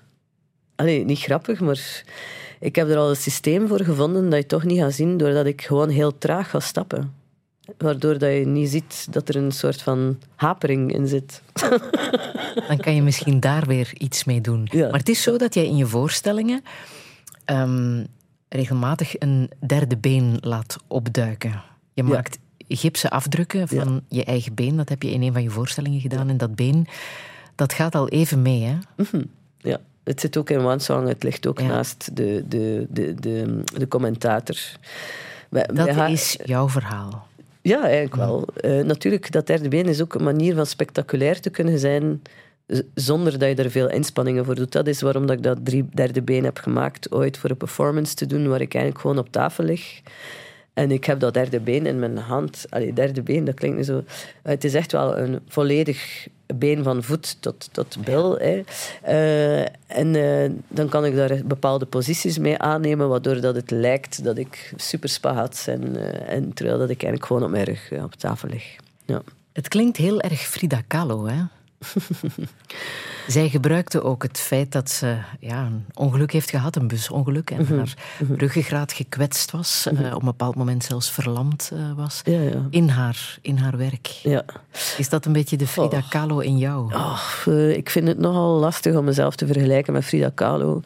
Allee, 0.75 1.05
niet 1.05 1.19
grappig, 1.19 1.59
maar 1.59 2.03
ik 2.65 2.75
heb 2.75 2.89
er 2.89 2.97
al 2.97 3.09
een 3.09 3.15
systeem 3.15 3.67
voor 3.67 3.81
gevonden 3.83 4.29
dat 4.29 4.39
je 4.39 4.45
toch 4.45 4.63
niet 4.63 4.79
gaat 4.79 4.93
zien 4.93 5.17
doordat 5.17 5.45
ik 5.45 5.61
gewoon 5.61 5.89
heel 5.89 6.17
traag 6.17 6.49
ga 6.49 6.59
stappen. 6.59 7.13
Waardoor 7.77 8.17
dat 8.17 8.31
je 8.33 8.45
niet 8.45 8.69
ziet 8.69 9.07
dat 9.13 9.29
er 9.29 9.35
een 9.35 9.51
soort 9.51 9.81
van 9.81 10.19
hapering 10.35 10.93
in 10.93 11.07
zit. 11.07 11.41
Dan 12.67 12.77
kan 12.77 12.95
je 12.95 13.01
misschien 13.01 13.39
daar 13.39 13.65
weer 13.65 13.91
iets 13.97 14.23
mee 14.23 14.41
doen. 14.41 14.67
Ja. 14.71 14.89
Maar 14.89 14.99
het 14.99 15.09
is 15.09 15.21
zo 15.21 15.37
dat 15.37 15.53
jij 15.53 15.65
in 15.65 15.75
je 15.75 15.85
voorstellingen 15.85 16.63
ehm, 17.45 18.03
regelmatig 18.49 19.19
een 19.19 19.51
derde 19.67 19.97
been 19.97 20.37
laat 20.39 20.75
opduiken. 20.87 21.61
Je 21.93 22.03
Ja. 22.03 22.09
maakt 22.09 22.37
gipsen 22.67 23.09
afdrukken 23.09 23.67
van 23.67 24.01
je 24.09 24.23
eigen 24.23 24.53
been. 24.53 24.75
Dat 24.75 24.89
heb 24.89 25.03
je 25.03 25.11
in 25.11 25.21
een 25.21 25.33
van 25.33 25.43
je 25.43 25.49
voorstellingen 25.49 25.99
gedaan. 26.01 26.29
En 26.29 26.37
dat 26.37 26.55
been, 26.55 26.87
dat 27.55 27.73
gaat 27.73 27.95
al 27.95 28.09
even 28.09 28.41
mee, 28.41 28.63
hè? 28.63 28.77
Ja, 29.57 29.79
het 30.05 30.19
zit 30.19 30.37
ook 30.37 30.49
in 30.49 30.59
One 30.59 30.79
Song. 30.79 31.07
Het 31.07 31.23
ligt 31.23 31.47
ook 31.47 31.59
Ja. 31.59 31.65
naast 31.67 32.15
de, 32.15 32.43
de, 32.47 32.85
de, 32.89 33.13
de, 33.19 33.63
de 33.77 33.87
commentator. 33.87 34.55
Bij- 35.49 35.69
bij 35.73 35.85
Dat 35.85 35.95
haar- 35.95 36.11
is 36.11 36.37
jouw 36.43 36.69
verhaal. 36.69 37.27
Ja, 37.61 37.81
eigenlijk 37.83 38.15
wel. 38.15 38.47
Eh, 38.61 38.79
natuurlijk, 38.83 39.31
dat 39.31 39.47
derde 39.47 39.67
been 39.69 39.85
is 39.85 40.01
ook 40.01 40.13
een 40.13 40.23
manier 40.23 40.55
van 40.55 40.65
spectaculair 40.65 41.41
te 41.41 41.49
kunnen 41.49 41.79
zijn 41.79 42.21
zonder 42.93 43.39
dat 43.39 43.49
je 43.57 43.63
er 43.63 43.71
veel 43.71 43.89
inspanningen 43.89 44.45
voor 44.45 44.55
doet. 44.55 44.71
Dat 44.71 44.87
is 44.87 45.01
waarom 45.01 45.25
dat 45.25 45.37
ik 45.37 45.43
dat 45.43 45.57
drie, 45.65 45.85
derde 45.93 46.21
been 46.21 46.43
heb 46.43 46.57
gemaakt 46.57 47.11
ooit 47.11 47.37
voor 47.37 47.49
een 47.49 47.57
performance 47.57 48.15
te 48.15 48.25
doen 48.25 48.47
waar 48.47 48.61
ik 48.61 48.73
eigenlijk 48.73 49.01
gewoon 49.01 49.17
op 49.17 49.31
tafel 49.31 49.63
lig. 49.63 50.01
En 50.75 50.91
ik 50.91 51.05
heb 51.05 51.19
dat 51.19 51.33
derde 51.33 51.59
been 51.59 51.85
in 51.85 51.99
mijn 51.99 52.17
hand. 52.17 52.65
Allee, 52.69 52.93
derde 52.93 53.21
been, 53.21 53.45
dat 53.45 53.55
klinkt 53.55 53.77
nu 53.77 53.83
zo... 53.83 54.03
Het 54.41 54.63
is 54.63 54.73
echt 54.73 54.91
wel 54.91 55.17
een 55.17 55.39
volledig 55.47 56.27
been 56.55 56.83
van 56.83 57.03
voet 57.03 57.41
tot, 57.41 57.69
tot 57.71 57.97
bil. 58.03 58.37
Hè. 58.37 58.63
Eh, 59.01 59.61
en 59.87 60.15
eh, 60.15 60.51
dan 60.67 60.89
kan 60.89 61.05
ik 61.05 61.15
daar 61.15 61.41
bepaalde 61.45 61.85
posities 61.85 62.37
mee 62.37 62.57
aannemen, 62.57 63.09
waardoor 63.09 63.41
dat 63.41 63.55
het 63.55 63.71
lijkt 63.71 64.23
dat 64.23 64.37
ik 64.37 64.73
super 64.75 65.09
spagats 65.09 65.67
en, 65.67 65.95
eh, 65.95 66.35
en 66.35 66.53
terwijl 66.53 66.77
dat 66.77 66.89
ik 66.89 67.03
eigenlijk 67.03 67.25
gewoon 67.25 67.43
op 67.43 67.49
mijn 67.49 67.63
rug 67.63 67.91
eh, 67.91 68.03
op 68.03 68.13
tafel 68.13 68.49
lig. 68.49 68.75
Ja. 69.05 69.21
Het 69.53 69.67
klinkt 69.67 69.97
heel 69.97 70.21
erg 70.21 70.39
Frida 70.39 70.81
Kahlo, 70.87 71.25
hè? 71.25 71.41
Zij 73.27 73.49
gebruikte 73.49 74.01
ook 74.03 74.23
het 74.23 74.37
feit 74.39 74.71
dat 74.71 74.89
ze 74.89 75.15
ja, 75.39 75.65
een 75.65 75.85
ongeluk 75.93 76.31
heeft 76.31 76.49
gehad, 76.49 76.75
een 76.75 76.87
busongeluk, 76.87 77.49
en 77.51 77.61
Mhm. 77.61 77.75
haar 77.77 77.93
ruggengraat 78.37 78.93
gekwetst 78.93 79.51
was, 79.51 79.87
eh, 79.91 80.13
op 80.13 80.19
een 80.19 80.25
bepaald 80.25 80.55
moment 80.55 80.83
zelfs 80.83 81.11
verlamd 81.11 81.71
eh, 81.73 81.79
was, 81.95 82.21
Ja, 82.23 82.39
ja. 82.41 82.67
in, 82.69 82.89
haar, 82.89 83.37
in 83.41 83.57
haar 83.57 83.77
werk. 83.77 84.07
ja. 84.07 84.45
Is 84.97 85.09
dat 85.09 85.25
een 85.25 85.33
beetje 85.33 85.57
de 85.57 85.67
Frida 85.67 85.97
Oh. 85.97 86.09
Kahlo 86.09 86.39
in 86.39 86.57
jou? 86.57 86.93
Ach, 86.93 87.47
eh, 87.47 87.75
ik 87.77 87.89
vind 87.89 88.07
het 88.07 88.17
nogal 88.19 88.59
lastig 88.59 88.95
om 88.95 89.05
mezelf 89.05 89.35
te 89.35 89.47
vergelijken 89.47 89.93
met 89.93 90.05
Frida 90.05 90.31
Kahlo. 90.33 90.81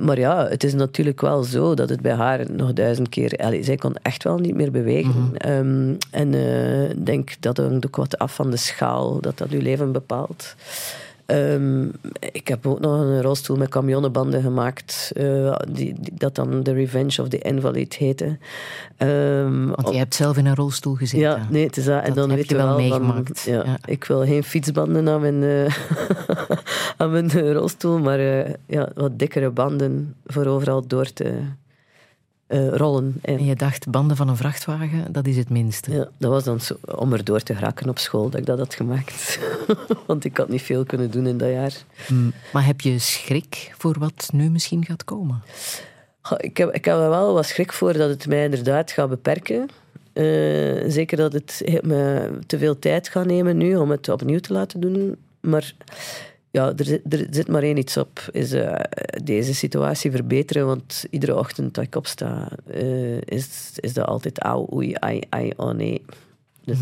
Maar 0.00 0.18
ja, 0.18 0.46
het 0.48 0.64
is 0.64 0.74
natuurlijk 0.74 1.20
wel 1.20 1.42
zo 1.42 1.74
dat 1.74 1.88
het 1.88 2.00
bij 2.00 2.14
haar 2.14 2.50
nog 2.52 2.72
duizend 2.72 3.08
keer... 3.08 3.36
Allee, 3.36 3.62
zij 3.62 3.76
kon 3.76 3.94
echt 4.02 4.22
wel 4.24 4.38
niet 4.38 4.54
meer 4.54 4.70
bewegen. 4.70 5.30
Ehm, 5.36 5.94
en 6.10 6.34
ik 6.90 7.06
denk 7.06 7.36
dat 7.40 7.56
hangt 7.56 7.86
ook 7.86 7.96
wat 7.96 8.18
af 8.18 8.34
van 8.34 8.50
de 8.50 8.56
schaal 8.56 9.20
dat 9.20 9.38
dat 9.38 9.50
uw 9.50 9.60
leven 9.60 9.92
bepaalt. 9.92 10.54
Ehm, 11.30 11.82
ik 12.32 12.48
heb 12.48 12.66
ook 12.66 12.80
nog 12.80 13.00
een 13.00 13.22
rolstoel 13.22 13.56
met 13.56 13.68
camionnenbanden 13.68 14.42
gemaakt, 14.42 15.10
eh, 15.14 15.56
die, 15.72 15.94
die- 16.00 16.12
dat 16.14 16.34
dan 16.34 16.62
The 16.62 16.72
Revenge 16.72 17.22
of 17.22 17.28
the 17.28 17.38
Invalid 17.38 17.94
heette. 17.94 18.38
Ehm, 18.96 19.66
Want 19.66 19.88
je 19.90 19.96
hebt 19.98 20.14
zelf 20.14 20.36
in 20.36 20.46
een 20.46 20.54
rolstoel 20.54 20.94
gezeten. 20.94 21.28
ja, 21.28 21.46
nee, 21.50 21.66
het 21.66 21.76
is 21.76 21.84
dat. 21.84 22.02
En 22.04 22.14
dan 22.14 22.28
heb 22.28 22.38
weet 22.38 22.48
je 22.48 22.56
wel 22.56 22.66
van, 22.66 22.76
meegemaakt, 22.76 23.40
ja, 23.40 23.64
ja. 23.64 23.78
Ik 23.84 24.04
wil 24.04 24.24
geen 24.24 24.42
fietsbanden 24.44 25.08
aan 25.08 25.20
mijn, 25.20 25.42
eh, 25.42 25.74
aan 26.98 27.10
mijn 27.10 27.52
rolstoel, 27.52 27.98
maar 27.98 28.18
eh, 28.18 28.52
ja, 28.66 28.88
wat 28.94 29.18
dikkere 29.18 29.50
banden 29.50 30.14
voor 30.26 30.46
overal 30.46 30.86
door 30.86 31.12
te, 31.12 31.32
eh, 32.50 32.68
rollen. 32.68 33.20
in. 33.22 33.36
En 33.36 33.44
je 33.44 33.56
dacht, 33.56 33.90
banden 33.90 34.16
van 34.16 34.28
een 34.28 34.36
vrachtwagen, 34.36 35.12
dat 35.12 35.26
is 35.26 35.36
het 35.36 35.48
minste. 35.48 35.92
Ja, 35.92 36.08
dat 36.18 36.30
was 36.30 36.44
dan 36.44 36.60
zo, 36.60 36.76
om 36.94 37.12
erdoor 37.12 37.40
te 37.40 37.54
geraken 37.54 37.88
op 37.88 37.98
school 37.98 38.30
dat 38.30 38.40
ik 38.40 38.46
dat 38.46 38.58
had 38.58 38.74
gemaakt. 38.74 39.38
Want 40.06 40.24
ik 40.24 40.36
had 40.36 40.48
niet 40.48 40.62
veel 40.62 40.84
kunnen 40.84 41.10
doen 41.10 41.26
in 41.26 41.38
dat 41.38 41.50
jaar. 41.50 41.72
Mm, 42.08 42.32
Maar 42.52 42.66
heb 42.66 42.80
je 42.80 42.98
schrik 42.98 43.72
voor 43.78 43.98
wat 43.98 44.28
nu 44.32 44.50
misschien 44.50 44.84
gaat 44.84 45.04
komen? 45.04 45.42
Ik 46.36 46.56
heb, 46.56 46.74
ik 46.74 46.84
heb 46.84 46.94
er 46.94 47.08
wel 47.08 47.32
wat 47.34 47.46
schrik 47.46 47.72
voor 47.72 47.92
dat 47.92 48.08
het 48.08 48.26
mij 48.26 48.44
inderdaad 48.44 48.90
gaat 48.90 49.08
beperken. 49.08 49.68
Eh, 50.12 50.24
zeker 50.86 51.16
dat 51.16 51.32
het 51.32 51.62
me 51.82 52.30
te 52.46 52.58
veel 52.58 52.78
tijd 52.78 53.08
gaat 53.08 53.26
nemen 53.26 53.56
nu 53.56 53.76
om 53.76 53.90
het 53.90 54.08
opnieuw 54.08 54.40
te 54.40 54.52
laten 54.52 54.80
doen. 54.80 55.16
Maar 55.40 55.74
ja, 56.50 56.72
er, 56.76 56.84
zit- 56.84 57.12
er 57.14 57.26
zit 57.30 57.48
maar 57.48 57.62
één 57.62 57.76
iets 57.76 57.96
op. 57.96 58.28
Is 58.32 58.52
eh, 58.52 58.74
deze 59.24 59.54
situatie 59.54 60.10
verbeteren. 60.10 60.66
Want 60.66 61.04
iedere 61.10 61.36
ochtend 61.38 61.74
dat 61.74 61.84
ik 61.84 61.94
opsta, 61.96 62.48
eh, 62.66 63.20
is, 63.20 63.72
is 63.76 63.92
dat 63.92 64.06
altijd 64.06 64.38
auw, 64.40 64.68
oei, 64.72 64.94
ai, 64.94 65.20
ai, 65.28 65.52
oh 65.56 65.70
nee. 65.70 66.04
Dus 66.64 66.78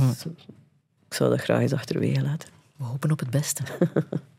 ik 1.08 1.14
zou 1.14 1.30
dat 1.30 1.40
graag 1.40 1.60
eens 1.60 1.72
achterwege 1.72 2.22
laten. 2.22 2.48
We 2.76 2.84
hopen 2.84 3.10
op 3.10 3.18
het 3.18 3.30
beste. 3.30 3.62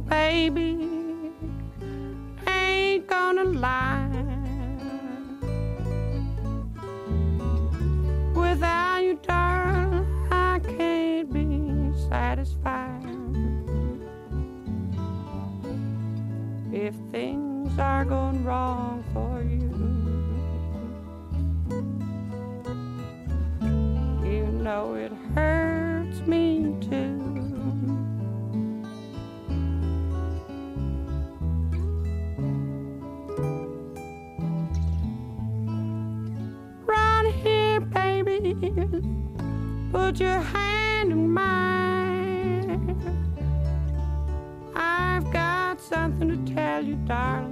baby. 0.00 0.88
Ain't 2.46 3.06
gonna 3.06 3.44
lie. 3.44 4.08
Without 8.34 8.98
you, 8.98 9.18
darling, 9.26 10.06
I 10.30 10.60
can't 10.60 11.32
be 11.32 11.92
satisfied. 12.08 13.04
If 16.72 16.94
things 17.10 17.78
are 17.78 18.04
going 18.04 18.44
wrong 18.44 19.04
for 19.12 19.42
you, 19.42 19.68
you 24.28 24.46
know 24.46 24.94
it 24.94 25.12
hurts 25.34 25.67
Put 40.08 40.20
your 40.20 40.40
hand 40.40 41.12
in 41.12 41.30
mine. 41.30 42.96
I've 44.74 45.30
got 45.30 45.82
something 45.82 46.30
to 46.30 46.54
tell 46.54 46.82
you, 46.82 46.94
darling. 47.04 47.47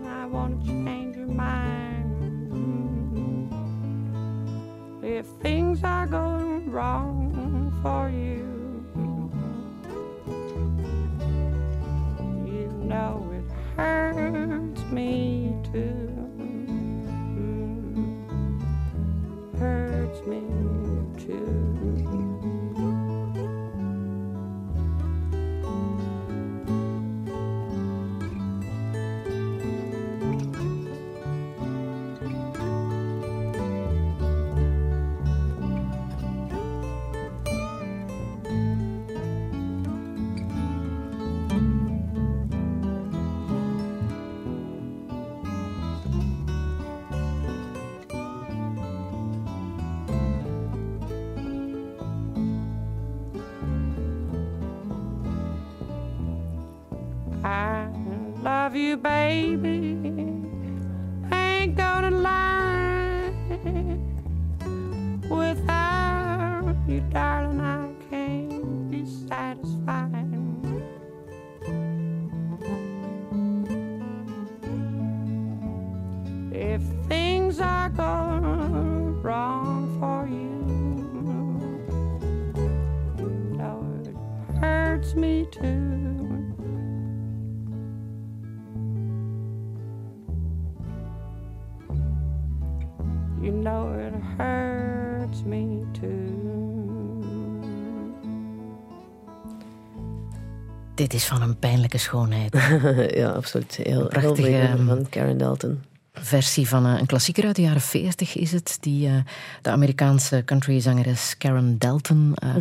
Dit 101.06 101.14
is 101.14 101.24
van 101.24 101.42
een 101.42 101.58
pijnlijke 101.58 101.98
schoonheid. 101.98 102.56
ja, 103.20 103.28
absoluut. 103.28 103.78
Heel, 103.82 104.08
prachtige, 104.08 104.58
ehm, 104.58 104.86
van 104.86 105.08
Karen 105.08 105.38
Dalton. 105.38 105.82
versie 106.12 106.68
van 106.68 106.86
eh, 106.86 106.98
een 106.98 107.06
klassieker 107.06 107.44
uit 107.44 107.56
de 107.56 107.62
jaren 107.62 107.80
40 107.80 108.36
is 108.36 108.52
het, 108.52 108.78
die 108.80 109.06
eh, 109.06 109.14
de 109.62 109.70
Amerikaanse 109.70 110.42
countryzangeres 110.44 111.34
Karen 111.38 111.78
Dalton 111.78 112.34
eh, 112.34 112.54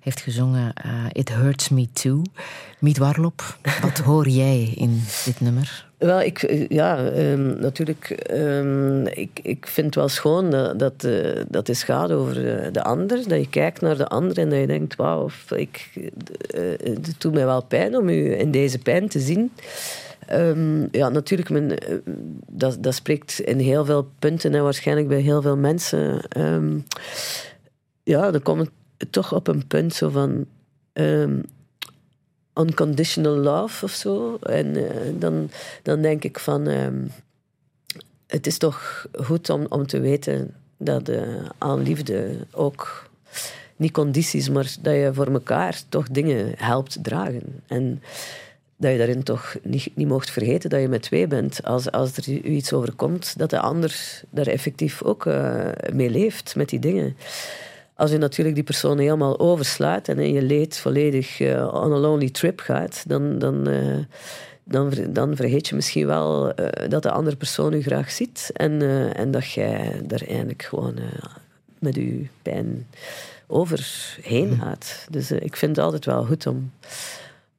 heeft 0.00 0.20
gezongen. 0.20 0.72
It 1.12 1.28
Hurts 1.28 1.68
Me 1.68 1.92
Too. 1.92 2.22
Miet 2.78 2.98
Warlop, 2.98 3.58
wat 3.82 3.98
hoor 3.98 4.28
jij 4.28 4.72
in 4.74 5.02
dit 5.24 5.40
nummer? 5.40 5.89
Wel, 6.00 6.20
ik, 6.20 6.42
eh, 6.42 6.68
ja, 6.68 7.10
ehm, 7.10 7.60
natuurlijk. 7.60 8.10
ehm, 8.10 9.06
ik, 9.06 9.40
ik 9.42 9.66
vind 9.66 9.94
wel 9.94 10.08
schoon 10.08 10.50
dat, 10.50 10.78
dat, 10.78 11.04
eh, 11.04 11.42
het 11.50 11.82
gaat 11.82 12.12
over 12.12 12.34
de 12.72 12.82
ander. 12.82 13.28
Dat 13.28 13.38
je 13.38 13.48
kijkt 13.48 13.80
naar 13.80 13.96
de 13.96 14.06
ander 14.06 14.38
en 14.38 14.50
dat 14.50 14.58
je 14.58 14.66
denkt: 14.66 14.96
wauw, 14.96 15.28
ik, 15.56 15.90
eh, 16.50 16.62
het 16.82 17.14
doet 17.18 17.32
mij 17.32 17.44
wel 17.44 17.64
pijn 17.64 17.96
om 17.96 18.08
u 18.08 18.38
in 18.38 18.50
deze 18.50 18.78
pijn 18.78 19.08
te 19.08 19.20
zien. 19.20 19.52
Ehm, 20.26 20.86
ja, 20.90 21.08
natuurlijk, 21.08 21.50
men, 21.50 21.74
dat, 22.48 22.82
dat 22.82 22.94
spreekt 22.94 23.40
in 23.40 23.58
heel 23.58 23.84
veel 23.84 24.08
punten 24.18 24.54
en 24.54 24.62
waarschijnlijk 24.62 25.08
bij 25.08 25.20
heel 25.20 25.42
veel 25.42 25.56
mensen. 25.56 26.20
ja, 28.02 28.30
dan 28.30 28.42
komt 28.42 28.70
het 28.96 29.12
toch 29.12 29.34
op 29.34 29.48
een 29.48 29.66
punt 29.66 29.94
zo 29.94 30.08
van. 30.08 30.46
Unconditional 32.60 33.36
love 33.36 33.84
of 33.84 33.90
zo. 33.90 34.38
En 34.42 34.76
eh, 34.76 35.12
dan, 35.14 35.50
dan 35.82 36.02
denk 36.02 36.24
ik 36.24 36.38
van... 36.38 36.66
ehm, 36.66 37.06
het 38.26 38.46
is 38.46 38.58
toch 38.58 39.06
goed 39.12 39.50
om, 39.50 39.66
om 39.68 39.86
te 39.86 40.00
weten 40.00 40.54
dat 40.76 41.08
eh, 41.08 41.22
aan 41.58 41.82
liefde 41.82 42.36
ook... 42.50 43.08
Niet 43.76 43.92
condities, 43.92 44.48
maar 44.48 44.74
dat 44.80 44.94
je 44.94 45.10
voor 45.12 45.26
elkaar 45.26 45.80
toch 45.88 46.08
dingen 46.08 46.52
helpt 46.56 46.98
dragen. 47.02 47.62
En 47.66 48.02
dat 48.80 48.92
je 48.92 48.98
daarin 48.98 49.22
toch 49.22 49.56
niet, 49.62 49.90
niet 49.94 50.08
mocht 50.08 50.30
vergeten 50.30 50.70
dat 50.70 50.80
je 50.80 50.88
met 50.88 51.02
twee 51.02 51.26
bent. 51.26 51.64
Als, 51.64 51.90
als 51.90 52.16
er 52.16 52.28
u 52.28 52.42
iets 52.42 52.72
overkomt, 52.72 53.38
dat 53.38 53.50
de 53.50 53.60
ander 53.60 54.22
daar 54.30 54.46
effectief 54.46 55.02
ook 55.02 55.26
eh, 55.26 55.68
mee 55.92 56.10
leeft 56.10 56.56
met 56.56 56.68
die 56.68 56.78
dingen. 56.78 57.16
Als 58.00 58.10
je 58.10 58.18
natuurlijk 58.18 58.54
die 58.54 58.64
persoon 58.64 58.98
helemaal 58.98 59.38
overslaat 59.38 60.08
en 60.08 60.18
in 60.18 60.32
je 60.32 60.42
leed 60.42 60.78
volledig 60.78 61.40
eh, 61.40 61.74
on 61.74 61.92
a 61.92 61.96
lonely 61.96 62.30
trip 62.30 62.60
gaat, 62.60 63.04
dan, 63.06 63.38
dan, 63.38 63.68
eh, 63.68 63.98
dan, 64.64 64.92
dan 65.10 65.36
vergeet 65.36 65.68
je 65.68 65.74
misschien 65.74 66.06
wel 66.06 66.54
eh, 66.54 66.88
dat 66.88 67.02
de 67.02 67.10
andere 67.10 67.36
persoon 67.36 67.72
je 67.72 67.82
graag 67.82 68.10
ziet. 68.10 68.50
En, 68.52 68.82
en 69.14 69.30
dat 69.30 69.50
jij 69.50 70.02
er 70.08 70.26
eigenlijk 70.28 70.62
gewoon 70.62 70.94
met 71.78 71.94
je 71.94 72.26
pijn 72.42 72.86
overheen 73.46 74.58
gaat. 74.60 75.06
Dus 75.10 75.30
ik 75.30 75.56
vind 75.56 75.76
het 75.76 75.84
altijd 75.84 76.04
wel 76.04 76.24
goed 76.24 76.46
om, 76.46 76.72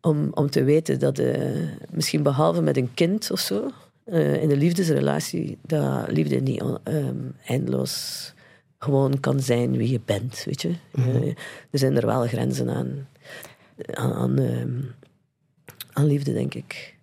om, 0.01 0.31
om 0.33 0.49
te 0.49 0.63
weten 0.63 0.99
dat 0.99 1.21
misschien 1.91 2.23
behalve 2.23 2.61
met 2.61 2.77
een 2.77 2.93
kind 2.93 3.31
of 3.31 3.39
zo, 3.39 3.69
in 4.05 4.51
een 4.51 4.57
liefdesrelatie, 4.57 5.57
dat 5.61 6.11
liefde 6.11 6.35
niet 6.35 6.63
eindeloos 7.45 8.33
gewoon 8.83 9.19
kan 9.19 9.39
zijn 9.39 9.77
wie 9.77 9.91
je 9.91 10.01
bent. 10.05 10.43
Weet 10.45 10.61
je? 10.61 10.73
Eh, 10.91 11.27
er 11.71 11.79
zijn 11.79 11.95
er 11.97 12.05
wel 12.05 12.27
grenzen 12.27 12.69
aan, 12.69 13.07
aan, 13.93 14.13
aan, 14.13 14.39
ehm, 14.39 14.79
aan 15.93 16.05
liefde, 16.05 16.33
denk 16.33 16.53
ik. 16.53 16.95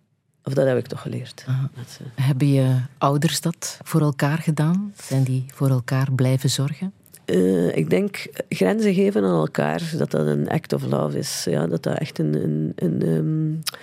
Of 0.44 0.54
dat 0.54 0.66
heb 0.66 0.78
ik 0.78 0.86
toch 0.86 1.00
geleerd. 1.00 1.44
Dat, 1.74 1.98
eh, 2.00 2.24
Hebben 2.26 2.48
je 2.48 2.76
ouders 2.98 3.40
dat 3.40 3.80
voor 3.82 4.00
elkaar 4.00 4.38
gedaan? 4.38 4.92
Zijn 5.02 5.22
die 5.22 5.44
voor 5.54 5.68
elkaar 5.68 6.12
blijven 6.12 6.50
zorgen? 6.50 6.92
Eh, 7.24 7.76
ik 7.76 7.90
denk 7.90 8.26
grenzen 8.48 8.94
geven 8.94 9.24
aan 9.24 9.38
elkaar, 9.38 9.82
dat 9.96 10.10
dat 10.10 10.26
een 10.26 10.48
act 10.48 10.72
of 10.72 10.82
love 10.82 11.18
is. 11.18 11.44
Ja, 11.44 11.66
dat 11.66 11.82
dat 11.82 11.98
echt 11.98 12.18
een. 12.18 12.34
een, 12.34 12.72
een 12.74 13.02
ehm, 13.02 13.76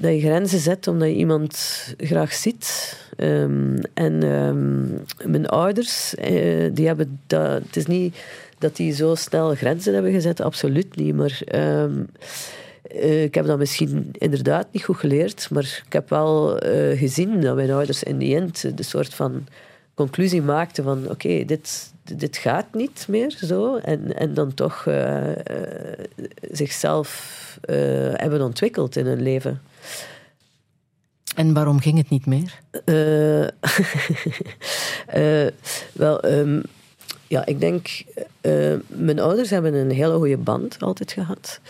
dat 0.00 0.12
je 0.12 0.20
grenzen 0.20 0.58
zet 0.58 0.86
omdat 0.86 1.08
je 1.08 1.14
iemand 1.14 1.84
graag 1.96 2.32
ziet. 2.32 2.96
Ehm, 3.16 3.76
en 3.94 4.22
ehm, 4.22 5.30
mijn 5.30 5.46
ouders, 5.46 6.14
eh, 6.14 6.70
die 6.72 6.86
hebben 6.86 7.20
dat. 7.26 7.62
Het 7.66 7.76
is 7.76 7.86
niet 7.86 8.16
dat 8.58 8.76
die 8.76 8.92
zo 8.92 9.14
snel 9.14 9.54
grenzen 9.54 9.94
hebben 9.94 10.12
gezet, 10.12 10.40
absoluut 10.40 10.96
niet. 10.96 11.14
Maar 11.14 11.40
ehm, 11.44 12.02
eh, 12.82 13.22
ik 13.22 13.34
heb 13.34 13.46
dat 13.46 13.58
misschien 13.58 14.08
inderdaad 14.12 14.66
niet 14.72 14.84
goed 14.84 14.96
geleerd, 14.96 15.50
maar 15.50 15.82
ik 15.86 15.92
heb 15.92 16.08
wel 16.08 16.58
eh, 16.58 16.98
gezien 16.98 17.40
dat 17.40 17.54
mijn 17.54 17.70
ouders 17.70 18.02
in 18.02 18.18
die 18.18 18.36
end 18.36 18.76
de 18.76 18.82
soort 18.82 19.14
van 19.14 19.46
conclusie 19.94 20.42
maakten 20.42 20.84
van 20.84 21.10
oké, 21.10 21.44
dit, 21.44 21.92
dit 22.16 22.36
gaat 22.36 22.74
niet 22.74 23.06
meer 23.08 23.30
zo. 23.30 23.76
En, 23.76 24.16
en 24.16 24.34
dan 24.34 24.54
toch 24.54 24.86
zichzelf 26.50 27.36
hebben 28.12 28.42
ontwikkeld 28.42 28.96
in 28.96 29.06
hun 29.06 29.22
leven. 29.22 29.60
En 31.38 31.52
waarom 31.52 31.80
ging 31.80 31.98
het 31.98 32.08
niet 32.08 32.26
meer? 32.26 32.60
Eh, 32.84 33.42
eh, 35.46 35.52
wel, 35.92 36.20
ehm, 36.20 36.60
ja, 37.26 37.46
ik 37.46 37.60
denk, 37.60 38.02
eh, 38.40 38.74
mijn 38.86 39.18
ouders 39.18 39.50
hebben 39.50 39.74
een 39.74 39.90
hele 39.90 40.16
goede 40.16 40.36
band 40.36 40.76
altijd 40.78 41.12
gehad. 41.12 41.60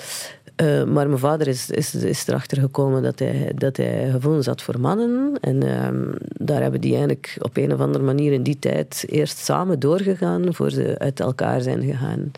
Eh, 0.56 0.84
maar 0.84 1.06
mijn 1.06 1.18
vader 1.18 1.46
is, 1.46 1.70
is, 1.70 1.94
is 1.94 2.26
erachter 2.26 2.60
gekomen 2.60 3.02
dat 3.02 3.18
hij, 3.18 3.52
dat 3.54 3.76
hij 3.76 4.10
gevoelens 4.10 4.46
had 4.46 4.62
voor 4.62 4.80
mannen. 4.80 5.38
En 5.40 5.62
ehm, 5.62 6.12
daar 6.20 6.62
hebben 6.62 6.80
die 6.80 6.92
eigenlijk 6.92 7.36
op 7.38 7.56
een 7.56 7.72
of 7.72 7.80
andere 7.80 8.04
manier 8.04 8.32
in 8.32 8.42
die 8.42 8.58
tijd 8.58 9.04
eerst 9.06 9.38
samen 9.38 9.78
doorgegaan 9.78 10.54
voor 10.54 10.70
ze 10.70 10.94
uit 10.98 11.20
elkaar 11.20 11.60
zijn 11.60 11.82
gegaan. 11.82 12.30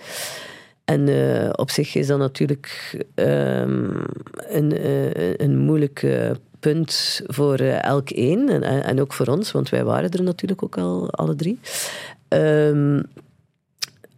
En 0.84 1.08
op 1.58 1.70
zich 1.70 1.94
is 1.94 2.06
dat 2.06 2.18
natuurlijk 2.18 2.96
ehm, 3.14 3.90
een, 4.48 4.74
een 5.42 5.58
moeilijk 5.58 6.02
eh, 6.02 6.30
punt 6.60 7.20
voor 7.26 7.54
eh, 7.54 7.82
elk 7.82 8.10
een. 8.10 8.48
En, 8.48 8.84
en 8.84 9.00
ook 9.00 9.12
voor 9.12 9.26
ons, 9.26 9.52
want 9.52 9.68
wij 9.68 9.84
waren 9.84 10.10
er 10.10 10.22
natuurlijk 10.22 10.62
ook 10.62 10.78
al 10.78 11.10
alle 11.10 11.34
drie. 11.34 11.58
Ehm, 12.28 13.02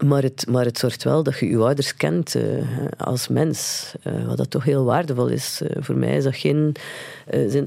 maar 0.02 0.22
het, 0.22 0.46
maar 0.48 0.64
het 0.64 0.78
zorgt 0.78 1.04
wel 1.04 1.22
dat 1.22 1.38
je 1.38 1.46
je 1.46 1.58
ouders 1.58 1.96
kent 1.96 2.34
eh, 2.34 2.42
als 2.96 3.28
mens. 3.28 3.92
eh, 4.02 4.26
wat 4.26 4.36
dat 4.36 4.50
toch 4.50 4.64
heel 4.64 4.84
waardevol 4.84 5.26
is. 5.26 5.60
Eh, 5.60 5.82
voor 5.82 5.96
mij 5.96 6.16
is 6.16 6.24
dat, 6.24 6.36
geen, 6.36 6.74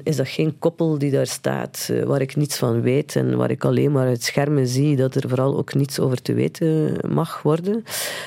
is 0.03 0.15
dat 0.15 0.27
geen 0.27 0.59
koppel 0.59 0.97
die 0.97 1.11
daar 1.11 1.27
staat 1.27 1.91
waar 2.05 2.21
ik 2.21 2.35
niets 2.35 2.57
van 2.57 2.81
weet 2.81 3.15
en 3.15 3.37
waar 3.37 3.51
ik 3.51 3.65
alleen 3.65 3.91
maar 3.91 4.07
uit 4.07 4.23
schermen 4.23 4.67
zie 4.67 4.95
dat 4.95 5.15
er 5.15 5.29
vooral 5.29 5.57
ook 5.57 5.73
niets 5.73 5.99
over 5.99 6.21
te 6.21 6.33
weten 6.33 6.97
mag 7.09 7.41
worden. 7.41 7.83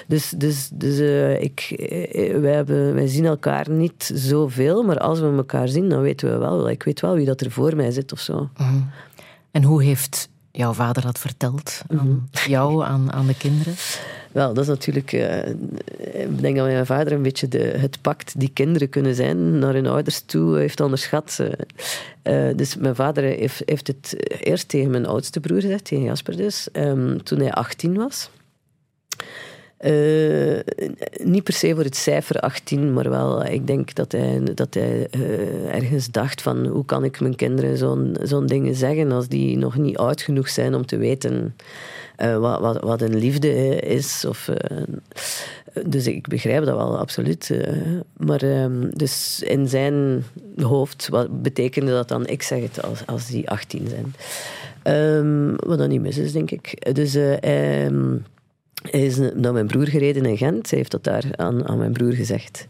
Dus, 0.07 0.31
dus, 0.37 0.69
dus 0.73 0.99
ik, 1.41 1.75
wij, 2.41 2.55
hebben, 2.55 2.95
wij 2.95 3.07
zien 3.07 3.25
elkaar 3.25 3.71
niet 3.71 4.11
zoveel, 4.15 4.83
maar 4.83 4.99
als 4.99 5.21
we 5.21 5.27
elkaar 5.37 5.69
zien, 5.69 5.89
dan 5.89 6.01
weten 6.01 6.31
we 6.31 6.37
wel. 6.39 6.71
Ik 6.71 6.83
weet 6.83 7.01
wel 7.01 7.15
wie 7.15 7.27
dat 7.27 7.41
er 7.41 7.51
voor 7.51 7.77
mij 7.77 7.91
zit 7.91 8.13
of 8.13 8.21
zo. 8.21 8.49
En 9.51 9.63
hoe 9.63 9.83
heeft 9.83 10.29
jouw 10.59 10.73
vader 10.73 11.03
dat 11.03 11.19
verteld 11.19 11.83
aan 11.89 12.29
jou, 12.47 12.85
aan, 12.85 13.13
aan 13.13 13.27
de 13.27 13.37
kinderen? 13.37 13.75
Wel, 14.33 14.55
dat 14.55 14.63
is 14.65 14.69
natuurlijk. 14.69 15.13
eh, 15.13 15.49
ik 16.23 16.41
denk 16.41 16.57
dat 16.57 16.67
mijn 16.67 16.87
vader 16.87 17.13
een 17.13 17.23
beetje 17.23 17.49
de, 17.49 17.59
het 17.59 18.01
pact 18.01 18.41
die 18.41 18.51
kinderen 18.53 18.89
kunnen 18.89 19.15
zijn 19.15 19.59
naar 19.59 19.75
hun 19.75 19.87
ouders 19.87 20.21
toe 20.21 20.59
heeft 20.59 20.81
onderschat. 20.81 21.41
Eh, 22.23 22.57
dus 22.57 22.77
mijn 22.77 22.95
vader 22.95 23.23
heeft, 23.23 23.63
heeft 23.65 23.87
het 23.87 24.17
eerst 24.45 24.69
tegen 24.69 24.91
mijn 24.91 25.07
oudste 25.07 25.41
broer 25.41 25.61
gezegd, 25.61 25.85
tegen 25.85 26.05
Jasper 26.05 26.37
dus, 26.37 26.71
ehm, 26.73 27.19
toen 27.19 27.39
hij 27.39 27.53
18 27.53 27.95
was. 27.95 28.31
Eh, 29.79 30.59
niet 31.25 31.43
per 31.45 31.53
se 31.53 31.75
voor 31.75 31.85
het 31.85 31.97
cijfer 31.97 32.41
18, 32.41 32.93
maar 32.93 33.11
wel, 33.11 33.45
ik 33.45 33.67
denk 33.67 33.95
dat 33.95 34.13
hij, 34.13 34.41
dat 34.55 34.75
hij 34.75 35.07
eh, 35.11 35.75
ergens 35.75 36.11
dacht 36.11 36.43
van 36.43 36.67
hoe 36.67 36.85
kan 36.85 37.05
ik 37.05 37.21
mijn 37.21 37.37
kinderen 37.37 37.77
zo'n 37.77 38.17
zo'n 38.23 38.47
dingen 38.47 38.75
zeggen 38.75 39.13
als 39.13 39.29
die 39.29 39.57
nog 39.57 39.77
niet 39.77 39.97
oud 39.97 40.23
genoeg 40.23 40.49
zijn 40.49 40.75
om 40.75 40.87
te 40.87 40.97
weten 40.97 41.57
eh, 42.17 42.37
wat, 42.37 42.61
wat, 42.61 42.81
wat 42.83 43.01
een 43.01 43.17
liefde 43.17 43.77
is. 43.77 44.25
Of, 44.25 44.51
dus 45.85 46.07
ik 46.07 46.29
begrijp 46.29 46.65
dat 46.65 46.77
wel, 46.77 46.99
absoluut. 46.99 47.51
maar 48.17 48.43
ehm, 48.43 48.91
dus 48.91 49.43
in 49.43 49.69
zijn 49.69 50.25
hoofd 50.57 51.09
wat 51.09 51.43
betekende 51.43 51.91
dat 51.91 52.09
dan, 52.09 52.27
ik 52.27 52.43
zeg 52.43 52.63
het 52.63 52.83
als, 52.83 53.07
als 53.07 53.27
die 53.27 53.51
18 53.51 53.89
zijn. 53.89 54.15
Ehm, 54.83 55.55
wat 55.57 55.79
dan 55.79 55.89
niet 55.89 56.01
mis 56.01 56.19
is, 56.19 56.33
denk 56.33 56.51
ik. 56.51 56.95
Dus 56.95 57.15
eh, 57.15 57.85
ehm, 57.87 58.17
is 58.91 59.19
naar 59.35 59.53
mijn 59.53 59.67
broer 59.67 59.87
gereden 59.87 60.25
in 60.25 60.37
Gent. 60.37 60.71
Hij 60.71 60.79
heeft 60.79 60.91
dat 60.91 61.05
daar 61.05 61.25
aan, 61.37 61.69
aan 61.69 61.79
mijn 61.79 61.93
broer 61.93 62.13
gezegd. 62.13 62.67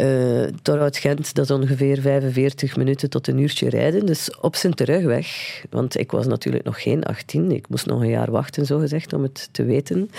Uh, 0.00 0.42
Torhout 0.62 0.96
Gent, 0.96 1.34
dat 1.34 1.44
is 1.44 1.50
ongeveer 1.50 2.00
45 2.00 2.76
minuten 2.76 3.10
tot 3.10 3.26
een 3.28 3.38
uurtje 3.38 3.68
rijden. 3.68 4.06
Dus 4.06 4.38
op 4.40 4.56
zijn 4.56 4.74
terugweg, 4.74 5.28
want 5.70 5.98
ik 5.98 6.10
was 6.10 6.26
natuurlijk 6.26 6.64
nog 6.64 6.82
geen 6.82 7.04
18, 7.04 7.50
ik 7.50 7.68
moest 7.68 7.86
nog 7.86 8.00
een 8.00 8.08
jaar 8.08 8.30
wachten, 8.30 8.66
zo 8.66 8.78
gezegd, 8.78 9.12
om 9.12 9.22
het 9.22 9.48
te 9.52 9.64
weten. 9.64 10.10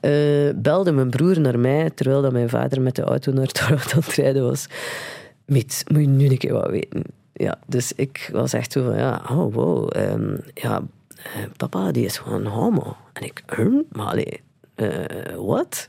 Uh, 0.00 0.50
belde 0.56 0.92
mijn 0.92 1.10
broer 1.10 1.40
naar 1.40 1.58
mij, 1.58 1.90
terwijl 1.90 2.22
dat 2.22 2.32
mijn 2.32 2.48
vader 2.48 2.80
met 2.80 2.94
de 2.94 3.02
auto 3.02 3.32
naar 3.32 3.46
Torhout 3.56 3.92
aan 3.92 4.00
het 4.00 4.14
rijden 4.14 4.42
was. 4.42 4.66
Miet, 5.44 5.84
moet 5.92 6.00
je 6.00 6.06
nu 6.06 6.28
een 6.28 6.38
keer 6.38 6.52
wat 6.52 6.70
weten. 6.70 7.02
Ja, 7.32 7.58
dus 7.66 7.92
ik 7.92 8.28
was 8.32 8.52
echt 8.52 8.72
zo 8.72 8.84
van, 8.84 8.96
ja, 8.96 9.22
oh 9.30 9.54
wow, 9.54 9.96
um, 9.96 10.40
ja, 10.54 10.82
papa, 11.56 11.92
die 11.92 12.04
is 12.04 12.18
gewoon 12.18 12.46
homo. 12.46 12.96
En 13.12 13.22
ik, 13.22 13.42
hm, 13.46 13.80
maar 13.92 14.06
allee, 14.06 14.40
uh, 14.76 15.04
wat? 15.36 15.88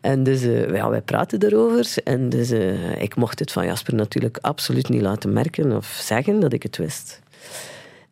En 0.00 0.22
dus 0.22 0.42
uh, 0.42 0.74
ja, 0.74 0.88
wij 0.90 1.00
praten 1.00 1.42
erover. 1.42 1.94
En 2.04 2.28
dus 2.28 2.52
uh, 2.52 3.02
ik 3.02 3.16
mocht 3.16 3.38
het 3.38 3.52
van 3.52 3.66
Jasper 3.66 3.94
natuurlijk 3.94 4.38
absoluut 4.40 4.88
niet 4.88 5.02
laten 5.02 5.32
merken 5.32 5.76
of 5.76 5.86
zeggen 5.86 6.40
dat 6.40 6.52
ik 6.52 6.62
het 6.62 6.76
wist. 6.76 7.20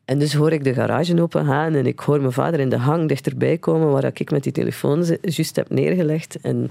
En 0.05 0.19
dus 0.19 0.35
hoor 0.35 0.53
ik 0.53 0.65
de 0.65 0.75
garage 0.75 1.23
open 1.23 1.45
gaan 1.45 1.75
en 1.75 1.87
ik 1.87 2.01
hoor 2.01 2.21
mijn 2.21 2.33
vader 2.33 2.61
in 2.61 2.69
de 2.69 2.77
hang 2.77 3.09
dichterbij 3.09 3.59
komen 3.59 3.91
waar 3.91 4.11
ik 4.15 4.31
met 4.31 4.43
die 4.43 4.53
telefoon 4.53 5.05
juist 5.21 5.57
heb 5.57 5.71
neergelegd. 5.71 6.39
En 6.41 6.71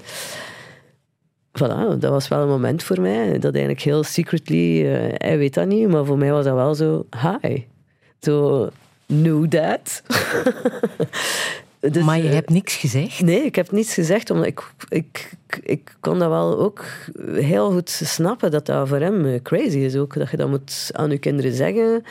voilà, 1.51 1.97
dat 1.99 2.11
was 2.11 2.27
wel 2.27 2.41
een 2.41 2.47
moment 2.47 2.84
voor 2.84 3.01
mij. 3.01 3.39
Dat 3.39 3.53
eigenlijk 3.53 3.84
heel 3.84 4.03
secretly, 4.03 4.85
hij 5.17 5.38
weet 5.38 5.53
dat 5.53 5.67
niet, 5.67 5.88
maar 5.88 6.05
voor 6.05 6.17
mij 6.17 6.31
was 6.31 6.45
dat 6.45 6.55
wel 6.55 6.76
zo, 6.76 7.05
hi. 7.41 7.63
Zo, 8.19 8.69
knew 9.07 9.47
that. 9.47 10.03
Dus, 11.80 12.03
maar 12.03 12.18
je 12.18 12.23
uh, 12.23 12.34
hebt 12.34 12.49
niks 12.49 12.76
gezegd? 12.76 13.22
Nee, 13.22 13.41
ik 13.43 13.56
heb 13.56 13.72
niets 13.72 13.93
gezegd. 13.93 14.30
Omdat 14.30 14.47
ik, 14.47 14.72
ik, 14.89 15.31
ik 15.64 15.95
kon 15.99 16.19
dat 16.19 16.30
wel 16.30 16.60
ook 16.60 16.85
heel 17.31 17.72
goed 17.72 17.89
snappen 17.89 18.51
dat 18.51 18.65
dat 18.65 18.88
voor 18.88 18.99
hem 18.99 19.41
crazy 19.41 19.77
is. 19.77 19.95
Ook 19.95 20.14
dat 20.14 20.30
je 20.30 20.38
dat 20.38 20.49
moet 20.49 20.89
aan 20.91 21.10
je 21.10 21.18
kinderen 21.18 21.53
zeggen. 21.53 22.03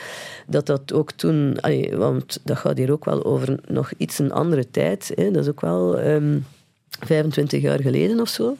Dat 0.47 0.65
dat 0.65 0.93
ook 0.93 1.11
toen... 1.11 1.61
Allee, 1.61 1.95
want 1.97 2.39
dat 2.43 2.57
gaat 2.57 2.77
hier 2.77 2.91
ook 2.91 3.05
wel 3.05 3.25
over 3.25 3.59
nog 3.67 3.91
iets 3.97 4.19
een 4.19 4.31
andere 4.31 4.69
tijd. 4.71 5.11
Hè. 5.15 5.31
Dat 5.31 5.43
is 5.43 5.49
ook 5.49 5.61
wel 5.61 5.99
um, 5.99 6.45
25 6.89 7.61
jaar 7.61 7.81
geleden 7.81 8.19
of 8.19 8.29
zo. 8.29 8.57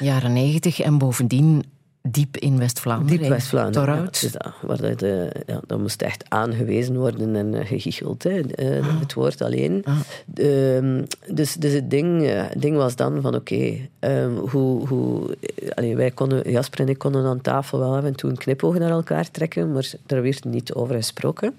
Jaren 0.00 0.32
90 0.32 0.80
en 0.80 0.98
bovendien 0.98 1.64
diep 2.02 2.36
in 2.36 2.58
West-Vlaanderen. 2.58 3.18
Diep 3.18 3.28
West-Vlaanderen, 3.28 3.94
ja, 3.94 4.02
dus 4.10 4.32
dat, 4.32 4.52
waar 4.62 4.80
dat, 4.80 4.98
de, 4.98 5.32
ja, 5.46 5.60
dat 5.66 5.78
moest 5.78 6.02
echt 6.02 6.24
aangewezen 6.28 6.96
worden 6.96 7.36
en 7.36 7.54
uh, 7.54 7.66
gegicheld, 7.66 8.22
hè, 8.22 8.40
uh, 8.58 8.88
ah. 8.88 9.00
het 9.00 9.14
woord 9.14 9.42
alleen. 9.42 9.84
Ah. 9.84 9.98
Uh, 10.34 11.02
dus, 11.28 11.54
dus 11.54 11.72
het 11.72 11.90
ding, 11.90 12.30
ding 12.56 12.76
was 12.76 12.96
dan 12.96 13.20
van 13.20 13.34
oké, 13.34 13.54
okay, 13.54 13.90
um, 14.24 14.36
hoe, 14.36 14.88
hoe, 14.88 15.36
allee, 15.74 15.96
wij 15.96 16.10
konden, 16.10 16.50
Jasper 16.50 16.80
en 16.80 16.88
ik 16.88 16.98
konden 16.98 17.24
aan 17.24 17.40
tafel 17.40 17.78
wel 17.78 17.96
af 17.96 18.04
en 18.04 18.14
toe 18.14 18.30
een 18.30 18.38
knipoog 18.38 18.78
naar 18.78 18.90
elkaar 18.90 19.30
trekken, 19.30 19.72
maar 19.72 19.92
daar 20.06 20.22
werd 20.22 20.44
niet 20.44 20.74
over 20.74 20.94
gesproken. 20.94 21.54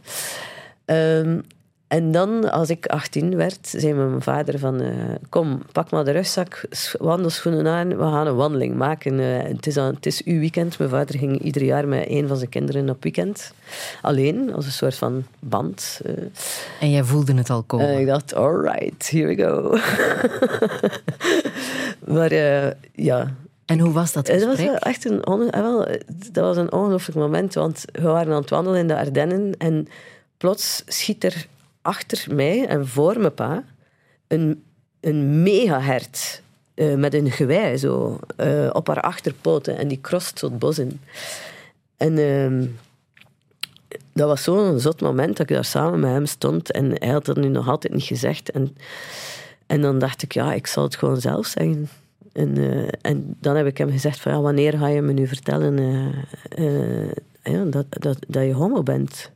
Um, 0.86 1.44
En 1.92 2.12
dan, 2.12 2.52
als 2.52 2.70
ik 2.70 2.86
18 2.86 3.36
werd, 3.36 3.68
zei 3.68 3.94
mijn 3.94 4.22
vader 4.22 4.60
van... 4.60 4.82
eh, 4.82 4.94
kom, 5.30 5.62
pak 5.72 5.90
maar 5.90 6.06
de 6.06 6.12
rugzak, 6.12 6.64
wandelschoenen 7.00 7.68
aan, 7.68 7.88
we 7.88 8.04
gaan 8.04 8.28
een 8.28 8.36
wandeling 8.36 8.76
maken. 8.76 9.20
Eh, 9.20 9.50
het, 9.50 9.68
is 9.68 9.78
aan, 9.78 9.94
het 9.94 10.06
is 10.06 10.24
uw 10.24 10.40
weekend. 10.40 10.78
Mijn 10.78 10.90
vader 10.90 11.18
ging 11.20 11.42
ieder 11.42 11.64
jaar 11.64 11.88
met 11.88 12.06
een 12.10 12.28
van 12.28 12.38
zijn 12.38 12.50
kinderen 12.50 12.90
op 12.90 13.04
weekend. 13.04 13.54
Alleen, 14.02 14.54
als 14.54 14.66
een 14.66 14.72
soort 14.72 14.96
van 14.96 15.24
band. 15.40 16.02
eh. 16.06 16.14
En 16.80 16.92
jij 16.92 17.04
voelde 17.04 17.34
het 17.34 17.50
al 17.50 17.64
komen. 17.64 17.88
En 17.88 18.00
ik 18.00 18.08
dacht, 18.08 18.34
alright, 18.34 19.10
here 19.10 19.28
we 19.28 19.36
go. 19.36 19.78
maar 22.16 22.34
ja, 22.94 23.36
en 23.66 23.80
hoe 23.80 23.94
was 23.94 24.14
dat 24.14 24.28
het 24.28 24.40
was 24.44 24.56
gesprek? 24.56 24.68
wel 24.70 24.78
echt 24.80 25.06
een, 25.06 25.24
eh, 25.24 25.62
wel, 25.62 25.88
dat 26.32 26.44
was 26.44 26.58
een 26.58 26.72
ongelooflijk 26.72 27.18
moment, 27.18 27.54
want 27.54 27.86
we 27.92 28.02
waren 28.02 28.34
aan 28.34 28.42
het 28.42 28.50
wandelen 28.50 28.80
in 28.80 28.88
de 28.88 28.98
Ardennen 28.98 29.54
en 29.58 29.88
plots 30.38 30.84
schiet 30.86 31.24
er 31.24 31.48
achter 31.82 32.36
mij 32.36 32.68
en 32.68 32.88
voor 32.88 33.20
mijn 33.20 33.34
pa 33.34 33.64
een, 34.28 34.64
een 35.00 35.44
megahert 35.44 36.42
eh, 36.74 36.96
met 36.96 37.14
een 37.14 37.32
gewei 37.32 37.78
zo, 37.78 38.20
eh, 38.36 38.70
op 38.74 38.88
haar 38.88 39.02
achterpoten 39.02 39.78
en 39.78 39.88
die 39.88 40.00
krost 40.02 40.40
zo 40.40 40.46
het 40.46 40.60
bos 40.60 40.80
in. 40.80 41.00
En 41.98 42.18
ehm, 42.18 42.66
dat 44.14 44.28
was 44.28 44.44
zo'n 44.44 44.80
zot 44.80 45.02
moment 45.02 45.38
dat 45.38 45.50
ik 45.50 45.56
daar 45.56 45.66
samen 45.66 46.00
met 46.00 46.12
hem 46.12 46.26
stond 46.26 46.72
en 46.72 46.92
hij 47.00 47.10
had 47.10 47.26
dat 47.26 47.38
nu 47.38 47.48
nog 47.48 47.68
altijd 47.68 47.94
niet 47.94 48.04
gezegd. 48.04 48.52
En, 48.52 48.78
en 49.66 49.82
dan 49.82 50.00
dacht 50.00 50.24
ik, 50.24 50.34
ja, 50.34 50.54
ik 50.54 50.68
zal 50.68 50.84
het 50.84 50.96
gewoon 50.96 51.22
zelf 51.22 51.46
zeggen. 51.46 51.90
En, 52.34 52.58
eh, 52.58 52.88
en 53.02 53.36
dan 53.40 53.56
heb 53.56 53.66
ik 53.66 53.78
hem 53.78 53.92
gezegd 53.92 54.20
van, 54.20 54.32
ja, 54.32 54.42
wanneer 54.42 54.78
ga 54.78 54.88
je 54.88 55.02
me 55.02 55.14
nu 55.14 55.28
vertellen 55.28 55.78
ja, 57.44 57.64
dat, 57.64 57.86
dat, 57.90 58.18
dat 58.28 58.44
je 58.44 58.54
homo 58.54 58.84
bent? 58.84 59.32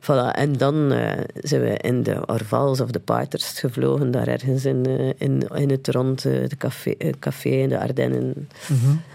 Voilà, 0.00 0.32
en 0.32 0.52
dan 0.52 0.92
eh, 0.92 1.24
zijn 1.34 1.62
we 1.62 1.76
in 1.76 2.02
de 2.02 2.26
Orvals 2.26 2.80
of 2.80 2.90
de 2.90 3.00
Paiters 3.00 3.58
gevlogen, 3.58 4.10
daar 4.10 4.26
ergens 4.26 4.64
in, 4.64 4.86
eh, 4.86 5.08
in, 5.16 5.48
in 5.54 5.70
het 5.70 5.88
rond, 5.88 6.24
eh, 6.24 6.40
het 6.40 6.56
café, 6.56 6.94
café 7.18 7.48
in 7.48 7.68
de 7.68 7.78
Ardennen. 7.78 8.48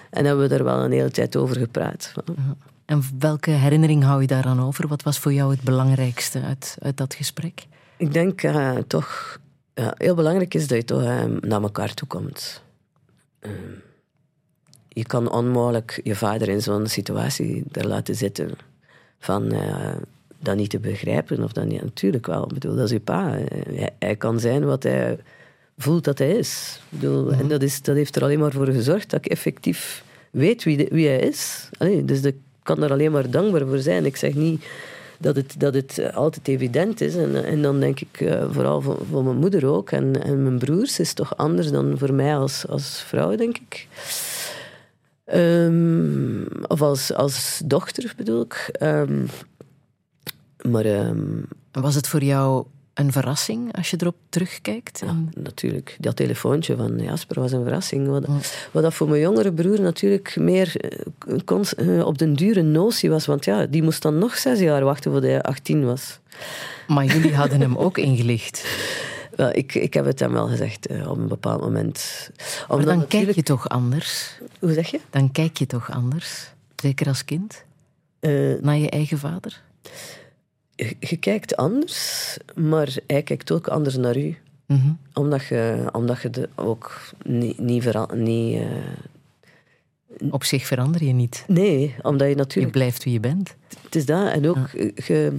En 0.10 0.26
hebben 0.26 0.50
we 0.50 0.56
er 0.56 0.64
wel 0.64 0.84
een 0.84 0.92
hele 0.92 1.12
tijd 1.12 1.36
over 1.36 1.58
gepraat. 1.58 2.14
En 2.86 3.04
welke 3.20 3.52
herinnering 3.52 4.04
hou 4.04 4.22
je 4.22 4.28
daaraan 4.28 4.62
over? 4.62 4.88
Wat 4.88 5.04
was 5.04 5.20
voor 5.20 5.34
jou 5.34 5.52
het 5.52 5.62
belangrijkste 5.62 6.42
uit, 6.42 6.78
uit 6.80 6.98
dat 6.98 7.14
gesprek? 7.14 7.66
Ik 7.98 8.14
denk 8.14 8.42
toch, 8.88 9.40
ja, 9.74 9.94
heel 9.98 10.16
belangrijk 10.16 10.54
is 10.54 10.68
dat 10.68 10.78
je 10.78 10.86
toch 10.86 11.02
eh, 11.02 11.24
naar 11.40 11.62
elkaar 11.62 11.94
toe 11.94 12.08
komt. 12.08 12.62
Eh, 13.40 13.52
je 14.88 15.06
kan 15.06 15.32
onmogelijk 15.32 16.00
je 16.04 16.16
vader 16.16 16.50
in 16.50 16.62
zo'n 16.62 16.88
situatie 16.88 17.64
er 17.72 17.88
laten 17.88 18.16
zitten 18.16 18.52
van 19.20 19.54
dat 20.44 20.56
niet 20.56 20.70
te 20.70 20.80
begrijpen. 20.80 21.44
Of 21.44 21.52
dat 21.52 21.66
niet, 21.66 21.82
natuurlijk 21.82 22.26
wel. 22.26 22.44
Ik 22.44 22.54
bedoel, 22.54 22.76
dat 22.76 22.86
is 22.86 22.92
je 22.92 23.00
pa. 23.00 23.30
Hij, 23.30 23.90
hij 24.00 24.16
kan 24.16 24.40
zijn 24.40 24.66
wat 24.66 24.84
hij 24.84 25.18
voelt 25.78 26.04
dat 26.04 26.18
hij 26.18 26.30
is. 26.32 26.80
Ik 26.90 27.00
bedoel, 27.00 27.32
En 27.32 27.48
dat, 27.48 27.62
is, 27.62 27.82
dat 27.82 27.96
heeft 27.96 28.16
er 28.16 28.24
alleen 28.24 28.40
maar 28.40 28.52
voor 28.52 28.68
gezorgd 28.68 29.10
dat 29.10 29.26
ik 29.26 29.32
effectief 29.32 30.04
weet 30.32 30.64
wie, 30.64 30.78
de- 30.78 30.88
wie 30.92 31.08
hij 31.08 31.20
is. 31.20 31.70
Allee, 31.78 32.06
dus 32.06 32.22
ik 32.22 32.36
kan 32.64 32.84
er 32.84 32.92
alleen 32.92 33.12
maar 33.12 33.30
dankbaar 33.30 33.68
voor 33.68 33.78
zijn. 33.78 34.06
Ik 34.06 34.16
zeg 34.16 34.34
niet 34.34 34.66
dat 35.20 35.36
het, 35.36 35.56
dat 35.58 35.74
het 35.74 36.14
altijd 36.14 36.48
evident 36.48 37.02
is. 37.02 37.16
En, 37.16 37.46
en 37.46 37.62
dan 37.62 37.80
denk 37.80 38.00
ik, 38.00 38.22
eh, 38.22 38.46
vooral 38.52 38.82
voor, 38.82 38.98
voor 39.12 39.24
mijn 39.24 39.38
moeder 39.38 39.66
ook 39.66 39.92
en, 39.92 40.24
en 40.24 40.44
mijn 40.44 40.58
broers, 40.58 41.00
is 41.00 41.08
het 41.08 41.18
toch 41.18 41.38
anders 41.38 41.72
dan 41.72 41.98
voor 41.98 42.14
mij 42.14 42.36
als, 42.36 42.68
als 42.68 43.04
vrouw, 43.08 43.36
denk 43.36 43.58
ik. 43.58 43.88
Ehm, 45.26 46.44
of 46.68 46.82
als, 46.82 47.14
als 47.14 47.62
dochter 47.66 48.14
bedoel 48.18 48.42
ik. 48.42 48.70
Ehm, 48.72 49.26
maar 50.72 50.86
ehm, 50.86 51.42
Was 51.72 51.96
het 51.96 52.08
voor 52.08 52.24
jou 52.24 52.66
een 52.94 53.12
verrassing 53.12 53.76
als 53.76 53.90
je 53.90 53.98
erop 54.00 54.16
terugkijkt? 54.30 55.02
En- 55.02 55.32
natuurlijk, 55.36 55.98
dat 56.00 56.16
telefoontje 56.16 56.76
van 56.76 57.00
Jasper 57.00 57.40
was 57.40 57.52
een 57.52 57.64
verrassing. 57.64 58.08
Wat, 58.08 58.26
wat 58.72 58.84
dat 58.84 58.94
voor 58.94 59.10
mijn 59.10 59.22
jongere 59.22 59.54
broer 59.54 59.82
natuurlijk 59.82 60.36
meer 60.36 60.76
eh, 61.78 61.98
eh, 61.98 62.06
op 62.06 62.18
den 62.18 62.34
dure 62.34 62.62
notie 62.62 63.10
was. 63.10 63.26
Want 63.26 63.46
ja, 63.46 63.66
die 63.66 63.84
moest 63.84 64.02
dan 64.02 64.18
nog 64.18 64.38
zes 64.38 64.60
jaar 64.60 64.84
wachten 64.84 65.12
voordat 65.12 65.30
hij 65.30 65.42
18 65.42 65.86
was. 65.86 66.20
Maar 66.88 67.06
jullie 67.06 67.36
hadden 67.36 67.62
hem 67.62 67.78
ook 67.78 67.98
ingelicht. 67.98 68.66
Wel, 69.36 69.50
ik, 69.54 69.76
ik 69.76 69.94
heb 69.94 70.06
het 70.06 70.20
hem 70.20 70.32
wel 70.32 70.48
gezegd 70.48 70.88
eh, 70.88 71.10
op 71.10 71.18
een 71.18 71.28
bepaald 71.28 71.62
moment. 71.62 72.30
Maar 72.38 72.68
dan 72.68 72.78
natuurlijk- 72.78 73.10
kijk 73.10 73.36
je 73.36 73.44
toch 73.44 73.70
anders? 73.70 74.40
Hoe 74.60 74.74
zeg 74.74 74.92
je? 74.92 75.00
Dan 75.10 75.32
kijk 75.32 75.58
je 75.58 75.66
toch 75.66 75.92
anders? 75.92 76.52
Zeker 76.76 77.08
als 77.08 77.26
kind? 77.26 77.64
Naar 78.62 78.78
je 78.78 78.90
eigen 78.90 79.18
vader? 79.18 79.62
Je, 80.76 80.96
je 81.00 81.18
kijkt 81.18 81.56
anders, 81.56 82.38
maar 82.56 82.96
hij 83.08 83.24
kijkt 83.24 83.52
ook 83.52 83.68
anders 83.68 83.96
naar 83.98 84.18
u. 84.18 84.38
Mhm. 84.66 84.92
Omdat 85.14 85.46
je, 85.46 85.90
omdat 85.92 86.22
je 86.22 86.30
de, 86.30 86.50
ook 86.56 87.02
niet... 87.24 87.58
niet, 87.60 87.86
niet 88.14 88.56
eh, 88.56 88.68
Op 90.32 90.44
zich 90.44 90.66
verander 90.66 91.04
je 91.04 91.14
niet. 91.14 91.44
nee, 91.48 91.96
omdat 92.02 92.22
je 92.22 92.30
Je 92.30 92.36
natuurlijk... 92.36 92.72
blijft 92.74 93.04
wie 93.04 93.14
je 93.14 93.20
bent. 93.20 93.56
Het 93.84 93.96
is 93.96 94.06
dat. 94.06 94.32
En 94.32 94.50
ook, 94.50 94.70
je, 94.96 95.36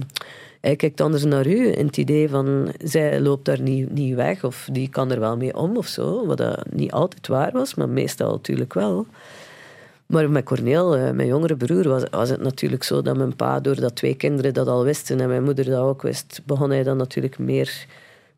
hij 0.61 0.75
kijkt 0.75 1.01
anders 1.01 1.23
naar 1.23 1.47
u. 1.47 1.67
In 1.71 1.85
het 1.85 1.97
idee 1.97 2.29
van, 2.29 2.73
zij 2.83 3.19
loopt 3.21 3.45
daar 3.45 3.61
niet, 3.61 3.91
niet 3.91 4.15
weg. 4.15 4.43
Of 4.43 4.67
die 4.71 4.89
kan 4.89 5.11
er 5.11 5.19
wel 5.19 5.37
mee 5.37 5.55
om 5.55 5.77
of 5.77 5.87
zo. 5.87 6.25
Wat 6.25 6.37
dat 6.37 6.71
niet 6.71 6.91
altijd 6.91 7.27
waar 7.27 7.51
was, 7.51 7.75
maar 7.75 7.89
meestal 7.89 8.31
natuurlijk 8.31 8.73
wel. 8.73 9.05
Maar 10.05 10.29
met 10.29 10.43
Corneel, 10.43 10.95
eh, 10.95 11.11
mijn 11.11 11.27
jongere 11.27 11.55
broer, 11.55 11.87
was, 11.87 12.03
was 12.11 12.29
het 12.29 12.41
natuurlijk 12.41 12.83
zo 12.83 13.01
dat 13.01 13.17
mijn 13.17 13.35
pa, 13.35 13.59
doordat 13.59 13.95
twee 13.95 14.15
kinderen 14.15 14.53
dat 14.53 14.67
al 14.67 14.83
wisten 14.83 15.19
en 15.19 15.27
mijn 15.27 15.43
moeder 15.43 15.65
dat 15.65 15.79
ook 15.79 16.01
wist, 16.01 16.41
begon 16.45 16.69
hij 16.69 16.83
dan 16.83 16.97
natuurlijk 16.97 17.37
meer 17.37 17.85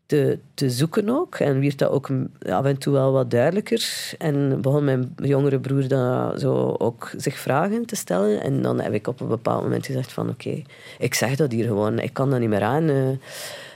te, 0.06 0.38
te 0.54 0.70
zoeken 0.70 1.08
ook. 1.08 1.34
En 1.34 1.60
werd 1.60 1.78
dat 1.78 1.90
ook 1.90 2.08
af 2.42 2.64
en 2.64 2.78
toe 2.78 2.92
wel 2.92 3.12
wat 3.12 3.30
duidelijker. 3.30 4.14
En 4.18 4.60
begon 4.60 4.84
mijn 4.84 5.14
jongere 5.16 5.60
broer 5.60 5.88
dan 5.88 6.38
zo 6.38 6.74
ook 6.78 7.10
zich 7.16 7.38
vragen 7.38 7.86
te 7.86 7.96
stellen. 7.96 8.42
En 8.42 8.62
dan 8.62 8.80
heb 8.80 8.92
ik 8.92 9.06
op 9.06 9.20
een 9.20 9.28
bepaald 9.28 9.62
moment 9.62 9.86
gezegd 9.86 10.12
van 10.12 10.28
oké, 10.28 10.62
ik 10.98 11.14
zeg 11.14 11.36
dat 11.36 11.52
hier 11.52 11.66
gewoon. 11.66 11.98
Ik 11.98 12.12
kan 12.12 12.30
dat 12.30 12.40
niet 12.40 12.48
meer 12.48 12.62
aan. 12.62 13.18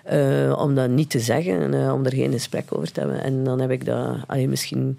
Eh, 0.05 0.59
om 0.59 0.75
dat 0.75 0.91
niet 0.91 1.11
te 1.11 1.21
zeggen 1.21 1.61
en 1.61 1.85
eh, 1.85 1.93
om 1.93 2.05
er 2.05 2.13
geen 2.15 2.33
gesprek 2.33 2.77
over 2.77 2.93
te 2.93 3.01
hebben. 3.01 3.23
En 3.23 3.45
dan 3.45 3.61
heb 3.61 3.71
ik 3.71 3.85
dat 3.85 4.17
allee, 4.27 4.49
misschien 4.49 4.99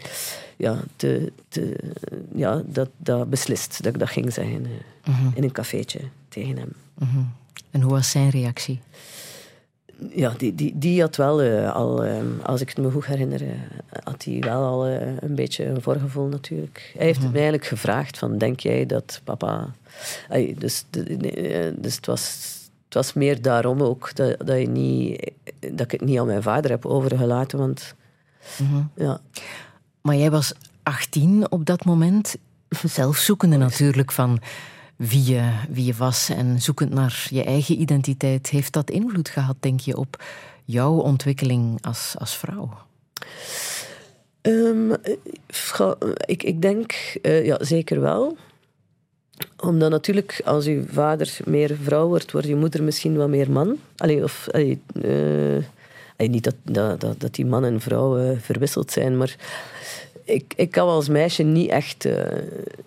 ja, 0.58 0.80
te, 0.96 1.32
te, 1.48 1.76
ja, 2.36 2.62
dat, 2.66 2.90
dat 2.98 3.30
beslist, 3.30 3.84
dat 3.84 3.94
ik 3.94 4.00
dat 4.00 4.10
ging 4.10 4.34
zeggen 4.34 4.66
eh, 5.04 5.14
in 5.34 5.44
een 5.44 5.52
cafeetje 5.52 6.00
tegen 6.30 6.58
hem. 6.58 6.74
Mhm. 6.94 7.20
En 7.72 7.82
hoe 7.82 7.92
was 7.92 8.12
zijn 8.12 8.30
reactie? 8.30 8.80
Ja, 10.10 10.34
die, 10.38 10.56
die, 10.56 10.78
die 10.78 11.02
had 11.02 11.16
wel 11.16 11.42
al, 11.68 12.04
eh, 12.04 12.16
als 12.44 12.62
ik 12.62 12.70
het 12.70 12.78
me 12.78 12.92
goed 12.92 13.06
herinner, 13.06 13.42
had 14.04 14.24
hij 14.24 14.40
wel 14.40 14.64
al 14.64 14.88
een 14.88 15.36
beetje 15.36 15.66
een 15.66 15.82
voorgevoel 15.82 16.28
natuurlijk. 16.28 16.92
Hij 16.98 17.06
heeft 17.06 17.22
mij 17.22 17.32
eigenlijk 17.34 17.66
gevraagd 17.66 18.18
van, 18.18 18.38
denk 18.38 18.60
jij 18.60 18.86
dat 18.86 19.22
papa... 19.24 19.74
Dus 20.58 20.86
de- 20.90 21.04
nee, 21.04 21.74
dus 21.80 21.96
het, 21.96 22.06
was, 22.06 22.38
het 22.94 23.06
was 23.06 23.14
meer 23.14 23.41
daarom 23.41 23.82
ook 23.82 24.15
dat, 24.15 24.36
dat, 24.48 24.60
je 24.60 24.68
niet, 24.68 25.32
dat 25.60 25.80
ik 25.80 25.91
het 25.91 26.02
niet 26.02 26.20
aan 26.20 26.26
mijn 26.26 26.44
vader 26.44 26.72
heb 26.72 26.86
overgelaten, 26.86 27.60
want 27.60 27.95
ja, 28.95 29.20
Maar 30.02 30.15
jij 30.15 30.32
was 30.32 30.53
18 30.84 31.52
op 31.52 31.65
dat 31.65 31.86
moment. 31.86 32.36
Zelf 32.70 33.18
zoekende 33.18 33.57
natuurlijk 33.57 34.11
van 34.11 34.40
wie 34.95 35.24
je, 35.24 35.52
wie 35.70 35.86
je 35.86 35.94
was 35.94 36.30
en 36.30 36.61
zoekend 36.61 36.94
naar 36.94 37.28
je 37.30 37.44
eigen 37.44 37.82
identiteit. 37.82 38.49
Heeft 38.49 38.74
dat 38.74 38.90
invloed 38.90 39.30
gehad, 39.30 39.56
denk 39.60 39.80
je, 39.80 39.98
op 39.98 40.24
jouw 40.65 40.94
ontwikkeling 40.94 41.86
als, 41.86 42.15
als 42.18 42.38
vrouw? 42.38 42.70
Ehm, 44.41 44.91
eh, 44.91 45.91
ik, 46.26 46.44
ik 46.44 46.61
denk, 46.61 46.91
eh, 47.22 47.45
ja, 47.45 47.64
zeker 47.64 48.02
wel. 48.02 48.38
Omdat 49.60 49.89
natuurlijk, 49.89 50.41
als 50.45 50.65
je 50.65 50.84
vader 50.88 51.38
meer 51.45 51.77
vrouw 51.81 52.07
wordt, 52.07 52.31
wordt 52.31 52.47
je 52.47 52.55
moeder 52.55 52.84
misschien 52.84 53.18
wat 53.18 53.30
meer 53.30 53.51
man. 53.51 53.77
Allee, 53.97 54.23
of, 54.23 54.47
allee, 54.51 54.81
eh, 55.01 55.64
allee, 56.18 56.30
niet 56.31 56.43
dat, 56.43 56.55
dat, 56.99 57.19
dat, 57.19 57.35
die 57.35 57.45
man 57.45 57.65
en 57.65 57.81
vrouw 57.81 58.18
eh, 58.18 58.38
verwisseld 58.39 58.91
zijn, 58.91 59.18
maar 59.18 59.35
ik, 60.23 60.53
ik 60.55 60.76
had 60.76 60.88
als 60.88 61.10
meisje 61.10 61.43
niet 61.43 61.69
echt 61.69 62.05
eh, 62.05 62.26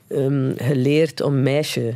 ehm, 0.09 0.52
geleerd 0.56 1.20
om 1.20 1.43
meisje 1.43 1.94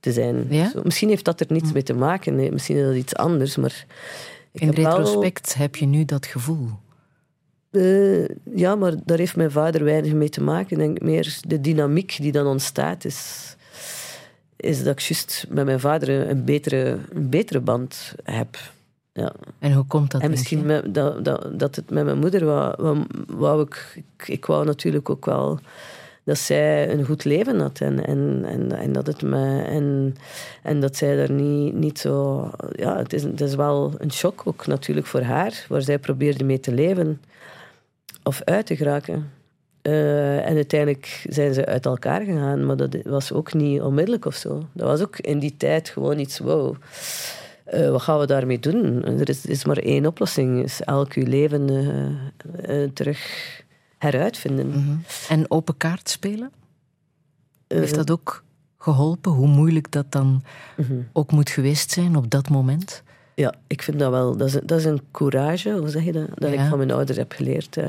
te 0.00 0.12
zijn. 0.12 0.46
Ja? 0.48 0.70
Zo, 0.70 0.80
misschien 0.84 1.08
heeft 1.08 1.24
dat 1.24 1.40
er 1.40 1.46
niets 1.48 1.72
mee 1.72 1.82
te 1.82 1.94
maken, 1.94 2.36
nee, 2.36 2.52
misschien 2.52 2.76
is 2.76 2.84
dat 2.84 2.94
iets 2.94 3.14
anders, 3.14 3.56
maar... 3.56 3.86
In 4.52 4.66
heb 4.66 4.76
wel- 4.76 4.96
retrospect 4.96 5.54
heb 5.54 5.76
je 5.76 5.86
nu 5.86 6.04
dat 6.04 6.26
gevoel. 6.26 6.68
ja, 8.54 8.74
maar 8.74 8.94
daar 9.04 9.18
heeft 9.18 9.36
mijn 9.36 9.50
vader 9.50 9.84
weinig 9.84 10.12
mee 10.12 10.28
te 10.28 10.42
maken. 10.42 10.70
Ik 10.70 10.78
denk 10.78 11.00
meer 11.00 11.38
de 11.46 11.60
dynamiek 11.60 12.16
die 12.20 12.32
dan 12.32 12.46
ontstaat 12.46 13.04
is, 13.04 13.56
is 14.62 14.82
dat 14.82 14.92
ik 14.92 15.00
juist 15.00 15.46
met 15.48 15.64
mijn 15.64 15.80
vader 15.80 16.28
een 16.28 16.44
betere, 16.44 16.98
een 17.12 17.28
betere 17.28 17.60
band 17.60 18.14
heb. 18.24 18.56
Ja. 19.12 19.32
En 19.58 19.72
hoe 19.72 19.86
komt 19.86 20.10
dat? 20.10 20.20
En 20.20 20.30
misschien 20.30 20.66
met, 20.66 20.94
dat, 20.94 21.24
dat, 21.24 21.48
dat 21.58 21.76
het 21.76 21.90
met 21.90 22.04
mijn 22.04 22.18
moeder 22.18 22.44
wou, 22.44 22.74
wou, 22.78 23.04
wou 23.26 23.62
ik, 23.62 23.92
ik... 23.94 24.28
Ik 24.28 24.46
wou 24.46 24.64
natuurlijk 24.64 25.10
ook 25.10 25.24
wel 25.24 25.58
dat 26.24 26.38
zij 26.38 26.90
een 26.90 27.04
goed 27.04 27.24
leven 27.24 27.60
had. 27.60 27.80
En, 27.80 28.06
en, 28.06 28.44
en, 28.44 28.72
en 28.72 28.92
dat, 28.92 29.06
het 29.06 29.22
me, 29.22 29.62
en, 29.62 30.16
en 30.62 30.80
dat 30.80 30.96
zij 30.96 31.18
er 31.18 31.30
niet, 31.30 31.74
niet 31.74 31.98
zo... 31.98 32.50
Ja, 32.72 32.96
het 32.96 33.12
is, 33.12 33.22
het 33.22 33.40
is 33.40 33.54
wel 33.54 33.92
een 33.98 34.12
shock 34.12 34.42
ook 34.44 34.66
natuurlijk 34.66 35.06
voor 35.06 35.22
haar, 35.22 35.66
waar 35.68 35.82
zij 35.82 35.98
probeerde 35.98 36.44
mee 36.44 36.60
te 36.60 36.72
leven 36.72 37.20
of 38.22 38.42
uit 38.44 38.66
te 38.66 38.76
geraken. 38.76 39.30
Eh, 39.82 40.46
en 40.46 40.54
uiteindelijk 40.54 41.24
zijn 41.28 41.54
ze 41.54 41.66
uit 41.66 41.86
elkaar 41.86 42.20
gegaan, 42.20 42.66
maar 42.66 42.76
dat 42.76 42.96
was 43.04 43.32
ook 43.32 43.54
niet 43.54 43.80
onmiddellijk 43.80 44.24
of 44.24 44.34
zo. 44.34 44.66
Dat 44.72 44.88
was 44.88 45.00
ook 45.00 45.18
in 45.18 45.38
die 45.38 45.56
tijd 45.56 45.88
gewoon 45.88 46.18
iets, 46.18 46.38
wow, 46.38 46.76
eh, 47.64 47.90
wat 47.90 48.02
gaan 48.02 48.18
we 48.18 48.26
daarmee 48.26 48.58
doen? 48.58 49.04
Er 49.04 49.28
is, 49.28 49.46
is 49.46 49.64
maar 49.64 49.76
één 49.76 50.06
oplossing, 50.06 50.62
is 50.62 50.80
elk 50.80 51.12
uw 51.12 51.26
leven 51.26 51.68
eh, 52.62 52.88
terug 52.94 53.20
heruitvinden. 53.98 54.68
Mhm. 54.68 54.96
En 55.28 55.50
open 55.50 55.76
kaart 55.76 56.08
spelen? 56.08 56.52
Heeft 57.68 57.94
dat 57.94 58.10
ook 58.10 58.44
geholpen? 58.78 59.32
Hoe 59.32 59.48
moeilijk 59.48 59.90
dat 59.90 60.12
dan 60.12 60.42
mhm. 60.76 60.94
ook 61.12 61.32
moet 61.32 61.50
geweest 61.50 61.90
zijn 61.90 62.16
op 62.16 62.30
dat 62.30 62.48
moment? 62.48 63.02
Ja, 63.34 63.54
ik 63.66 63.82
vind 63.82 63.98
dat 63.98 64.10
wel. 64.10 64.36
Dat 64.36 64.48
is, 64.48 64.58
dat 64.64 64.78
is 64.78 64.84
een 64.84 65.00
courage, 65.10 65.70
hoe 65.78 65.88
zeg 65.88 66.04
je 66.04 66.12
dat? 66.12 66.26
Dat 66.34 66.52
Ja. 66.52 66.62
ik 66.62 66.68
van 66.68 66.78
mijn 66.78 66.90
ouders 66.90 67.18
heb 67.18 67.32
geleerd. 67.32 67.76
eh, 67.76 67.86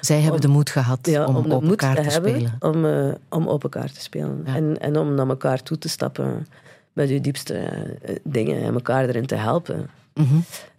Zij 0.00 0.20
hebben 0.20 0.40
de 0.40 0.48
moed 0.48 0.70
gehad 0.70 0.98
ja, 1.02 1.26
om, 1.26 1.36
om, 1.36 1.52
open 1.52 1.66
moed 1.68 1.76
kaart 1.76 2.02
te 2.02 2.10
spelen. 2.10 2.56
om, 2.60 2.84
eh, 2.84 3.12
om 3.28 3.48
open 3.48 3.70
kaart 3.70 3.94
te 3.94 4.00
spelen. 4.00 4.42
Ja. 4.46 4.54
En, 4.54 4.80
en 4.80 4.96
om 4.98 5.14
naar 5.14 5.28
elkaar 5.28 5.62
toe 5.62 5.78
te 5.78 5.88
stappen 5.88 6.46
met 6.92 7.08
je 7.08 7.20
diepste 7.20 7.54
eh, 7.54 8.16
dingen 8.24 8.62
en 8.62 8.74
elkaar 8.74 9.08
erin 9.08 9.26
te 9.26 9.34
helpen. 9.34 9.90
Mhm. 10.14 10.34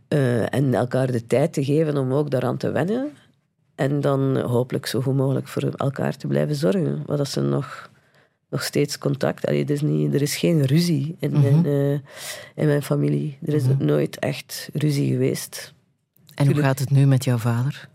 Eh, 0.07 0.53
en 0.53 0.73
elkaar 0.73 1.11
de 1.11 1.27
tijd 1.27 1.53
te 1.53 1.63
geven 1.63 1.97
om 1.97 2.13
ook 2.13 2.29
daaraan 2.31 2.57
te 2.57 2.71
wennen. 2.71 3.11
En 3.75 4.01
dan 4.01 4.37
hopelijk 4.39 4.85
zo 4.85 5.01
goed 5.01 5.15
mogelijk 5.15 5.47
voor 5.47 5.63
elkaar 5.75 6.17
te 6.17 6.27
blijven 6.27 6.55
zorgen. 6.55 7.03
Want 7.05 7.17
dat 7.17 7.27
ze 7.27 7.41
nog, 7.41 7.89
nog 8.49 8.63
steeds 8.63 8.97
contact... 8.97 9.45
Allee, 9.47 9.63
er, 9.63 9.69
is 9.71 9.81
niet, 9.81 10.13
er 10.13 10.21
is 10.21 10.35
geen 10.37 10.65
ruzie 10.65 11.15
in, 11.19 11.31
Mhm. 11.31 11.41
mijn, 11.41 11.65
eh, 11.65 11.91
in 12.55 12.67
mijn 12.67 12.83
familie. 12.83 13.37
Er 13.45 13.53
is 13.53 13.63
nooit 13.79 14.19
echt 14.19 14.69
ruzie 14.73 15.11
geweest. 15.11 15.73
En 16.35 16.45
hoe 16.45 16.55
gaat 16.61 16.79
het 16.79 16.89
nu 16.89 17.05
met 17.05 17.23
jouw 17.23 17.37
vader? 17.37 17.89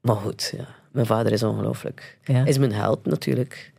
Maar 0.00 0.16
goed, 0.16 0.52
ja. 0.56 0.68
Mijn 0.92 1.06
vader 1.06 1.32
is 1.32 1.42
ongelooflijk. 1.42 2.18
Ja. 2.24 2.34
Hij 2.34 2.48
is 2.48 2.58
mijn 2.58 2.72
held 2.72 3.06
natuurlijk. 3.06 3.72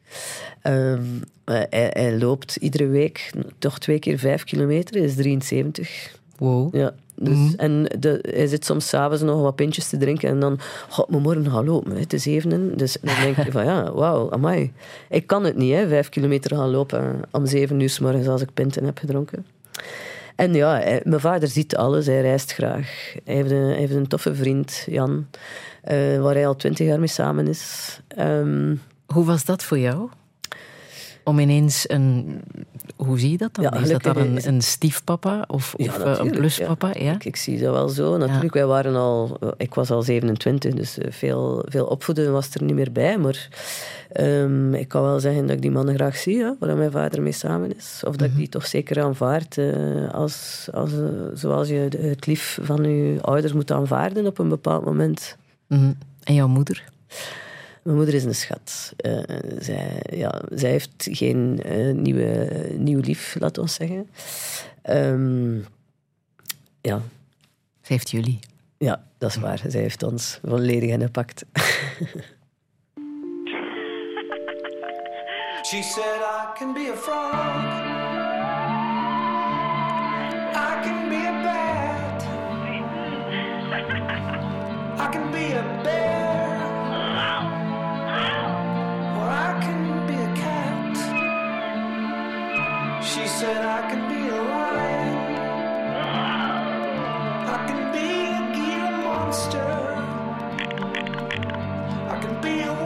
Ehm, 0.61 1.01
eh, 1.43 1.61
hij, 1.69 1.89
hij 1.93 2.17
loopt 2.17 2.55
iedere 2.55 2.87
week 2.87 3.31
toch 3.57 3.79
twee 3.79 3.99
keer 3.99 4.19
vijf 4.19 4.43
kilometer. 4.43 4.95
Hij 4.95 5.03
is 5.05 5.15
73. 5.15 6.15
Wow. 6.37 6.75
Ja, 6.75 6.93
dus, 7.21 7.37
Mhm. 7.37 7.53
En 7.57 7.83
de, 7.99 8.19
hij 8.29 8.47
zit 8.47 8.65
soms 8.65 8.87
s'avonds 8.89 9.21
nog 9.23 9.41
wat 9.41 9.55
pintjes 9.55 9.89
te 9.89 9.97
drinken 9.97 10.29
en 10.29 10.39
dan, 10.39 10.59
god, 10.89 11.09
maar 11.09 11.21
morgen 11.21 11.51
gaan 11.51 11.65
lopen, 11.65 11.91
hè, 11.91 11.99
het 11.99 12.13
is 12.13 12.23
zevenen. 12.23 12.77
Dus 12.77 12.97
dan 13.01 13.15
denk 13.21 13.35
je 13.35 13.51
van, 13.51 13.65
ja, 13.73 13.91
wauw, 13.93 14.31
amai. 14.31 14.71
Ik 15.09 15.27
kan 15.27 15.43
het 15.43 15.55
niet, 15.57 15.73
hè, 15.73 15.87
vijf 15.87 16.09
kilometer 16.09 16.55
gaan 16.55 16.69
lopen 16.69 17.19
om 17.31 17.45
zeven 17.45 17.79
uur 17.79 17.89
's 17.89 17.99
morgens 17.99 18.27
als 18.27 18.41
ik 18.41 18.53
pinten 18.53 18.83
heb 18.85 18.97
gedronken. 18.97 19.45
En 20.35 20.53
ja, 20.53 20.73
hij- 20.73 21.01
mijn 21.03 21.21
vader 21.21 21.47
ziet 21.47 21.75
alles, 21.75 22.05
hij 22.05 22.21
reist 22.21 22.51
graag. 22.53 23.13
Hij 23.23 23.35
heeft 23.35 23.51
een, 23.51 23.57
hij 23.65 23.75
heeft 23.77 23.93
een 23.93 24.07
toffe 24.07 24.35
vriend, 24.35 24.83
Jan, 24.89 25.25
eh, 25.81 26.21
waar 26.21 26.33
hij 26.33 26.47
al 26.47 26.55
twintig 26.55 26.87
jaar 26.87 26.99
mee 26.99 27.07
samen 27.07 27.47
is. 27.47 27.99
Ehm, 28.07 28.75
Hoe 29.13 29.25
was 29.25 29.45
dat 29.45 29.63
voor 29.63 29.79
jou? 29.79 30.09
Om 31.29 31.39
ineens 31.39 31.89
een... 31.89 32.41
Hoe 32.95 33.19
zie 33.19 33.31
je 33.31 33.37
dat 33.37 33.55
dan? 33.55 33.63
Ja, 33.63 33.73
is 33.73 33.89
dat 33.89 34.03
dan 34.03 34.17
een, 34.17 34.47
een 34.47 34.61
stiefpapa 34.61 35.45
of, 35.47 35.75
of 35.75 35.99
eh, 35.99 36.17
een 36.17 36.31
pluspapa? 36.31 36.91
Ja. 36.99 37.13
Ik, 37.13 37.25
ik 37.25 37.35
zie 37.35 37.59
dat 37.59 37.73
wel 37.73 37.89
zo. 37.89 38.17
Natuurlijk, 38.17 38.53
wij 38.53 38.65
waren 38.65 38.95
al... 38.95 39.37
Ik 39.57 39.73
was 39.73 39.91
al 39.91 40.01
27, 40.01 40.73
dus 40.73 40.97
eh, 40.97 41.11
veel, 41.11 41.65
veel 41.67 41.85
opvoeden 41.85 42.31
was 42.31 42.53
er 42.53 42.63
niet 42.63 42.75
meer 42.75 42.91
bij. 42.91 43.17
Maar 43.17 43.49
ehm, 44.11 44.73
ik 44.73 44.87
kan 44.87 45.01
wel 45.01 45.19
zeggen 45.19 45.41
dat 45.41 45.55
ik 45.55 45.61
die 45.61 45.71
mannen 45.71 45.95
graag 45.95 46.17
zie, 46.17 46.43
hè, 46.43 46.51
waar 46.59 46.77
mijn 46.77 46.91
vader 46.91 47.21
mee 47.21 47.31
samen 47.31 47.75
is. 47.75 48.01
Of 48.07 48.15
dat 48.15 48.27
ik 48.27 48.35
die 48.35 48.49
toch 48.49 48.67
zeker 48.67 49.03
aanvaard 49.03 49.57
eh, 49.57 50.13
als, 50.13 50.67
als, 50.73 50.91
zoals 51.33 51.67
je 51.67 51.87
het 51.97 52.25
lief 52.25 52.59
van 52.61 52.83
je 52.83 53.17
ouders 53.21 53.53
moet 53.53 53.71
aanvaarden 53.71 54.25
op 54.25 54.39
een 54.39 54.49
bepaald 54.49 54.85
moment. 54.85 55.37
Mhm. 55.67 55.91
En 56.23 56.33
jouw 56.33 56.47
moeder? 56.47 56.83
Mijn 57.89 58.01
moeder 58.01 58.17
is 58.17 58.23
een 58.23 58.35
schat. 58.35 58.93
Eh, 58.97 59.19
zij, 59.59 60.03
ja, 60.13 60.41
zij 60.49 60.69
heeft 60.69 61.07
geen 61.11 61.61
eh, 61.63 61.93
nieuwe, 61.93 62.49
nieuw 62.77 62.99
lief, 62.99 63.35
laten 63.39 63.63
we 63.63 63.69
zeggen. 63.69 64.09
Ehm, 64.81 65.57
ja, 66.81 67.01
Ze 67.81 67.93
heeft 67.93 68.09
jullie. 68.09 68.39
Ja, 68.77 69.03
dat 69.17 69.29
is 69.29 69.35
waar. 69.35 69.61
Zij 69.67 69.81
heeft 69.81 70.03
ons 70.03 70.39
volledig 70.43 70.89
ingepakt. 70.89 71.45
She 75.69 75.81
said, 75.83 76.21
I 76.21 76.53
can 76.57 76.73
be 76.73 76.91
a 76.93 76.95
frog. 76.95 77.35
I 80.55 80.81
can 80.83 81.09
be 81.09 81.27
a 81.27 81.41
bat. 81.43 82.23
I 84.99 85.09
can 85.11 85.31
be 85.31 85.55
a 85.57 85.81
bear. 85.83 86.48
I 89.29 89.59
can 89.61 90.07
be 90.07 90.15
a 90.15 90.33
cat. 90.43 90.95
She 93.03 93.27
said, 93.27 93.63
I 93.63 93.81
can 93.89 94.01
be 94.09 94.27
a 94.27 94.41
lion. 94.53 95.17
I 97.55 97.57
can 97.67 97.81
be 97.93 98.07
a 98.37 98.41
Gila 98.55 98.91
monster. 99.05 99.71
I 102.09 102.15
can 102.21 102.35
be 102.41 102.53
a 102.61 102.78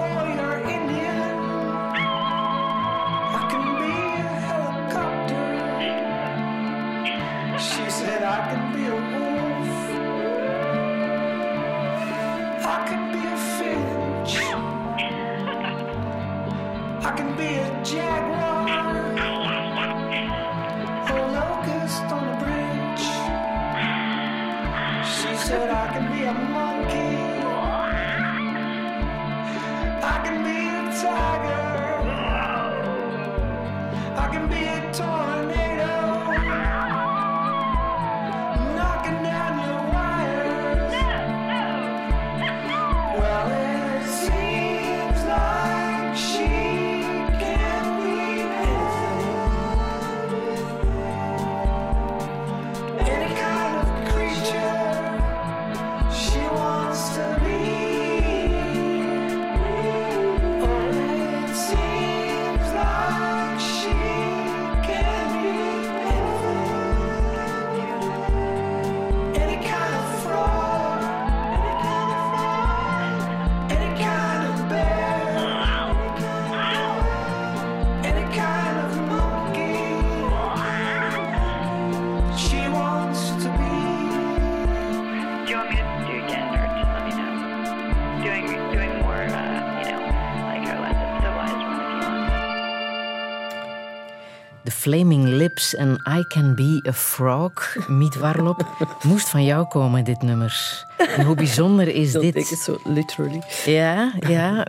Flaming 94.93 95.25
Lips 95.27 95.75
en 95.75 96.01
I 96.19 96.23
Can 96.27 96.55
Be 96.55 96.83
a 96.87 96.93
Frog, 96.93 97.75
Miet 97.87 98.15
Warlop, 98.15 98.67
moest 99.03 99.29
van 99.29 99.43
jou 99.43 99.67
komen, 99.67 100.03
dit 100.03 100.21
nummer. 100.21 100.83
En 100.97 101.25
hoe 101.25 101.35
bijzonder 101.35 101.87
is 101.87 102.11
Dat 102.11 102.21
dit? 102.21 102.33
denk 102.33 102.49
ik 102.49 102.57
zo, 102.57 102.79
literally. 102.83 103.41
Ja, 103.65 104.13
ja. 104.27 104.67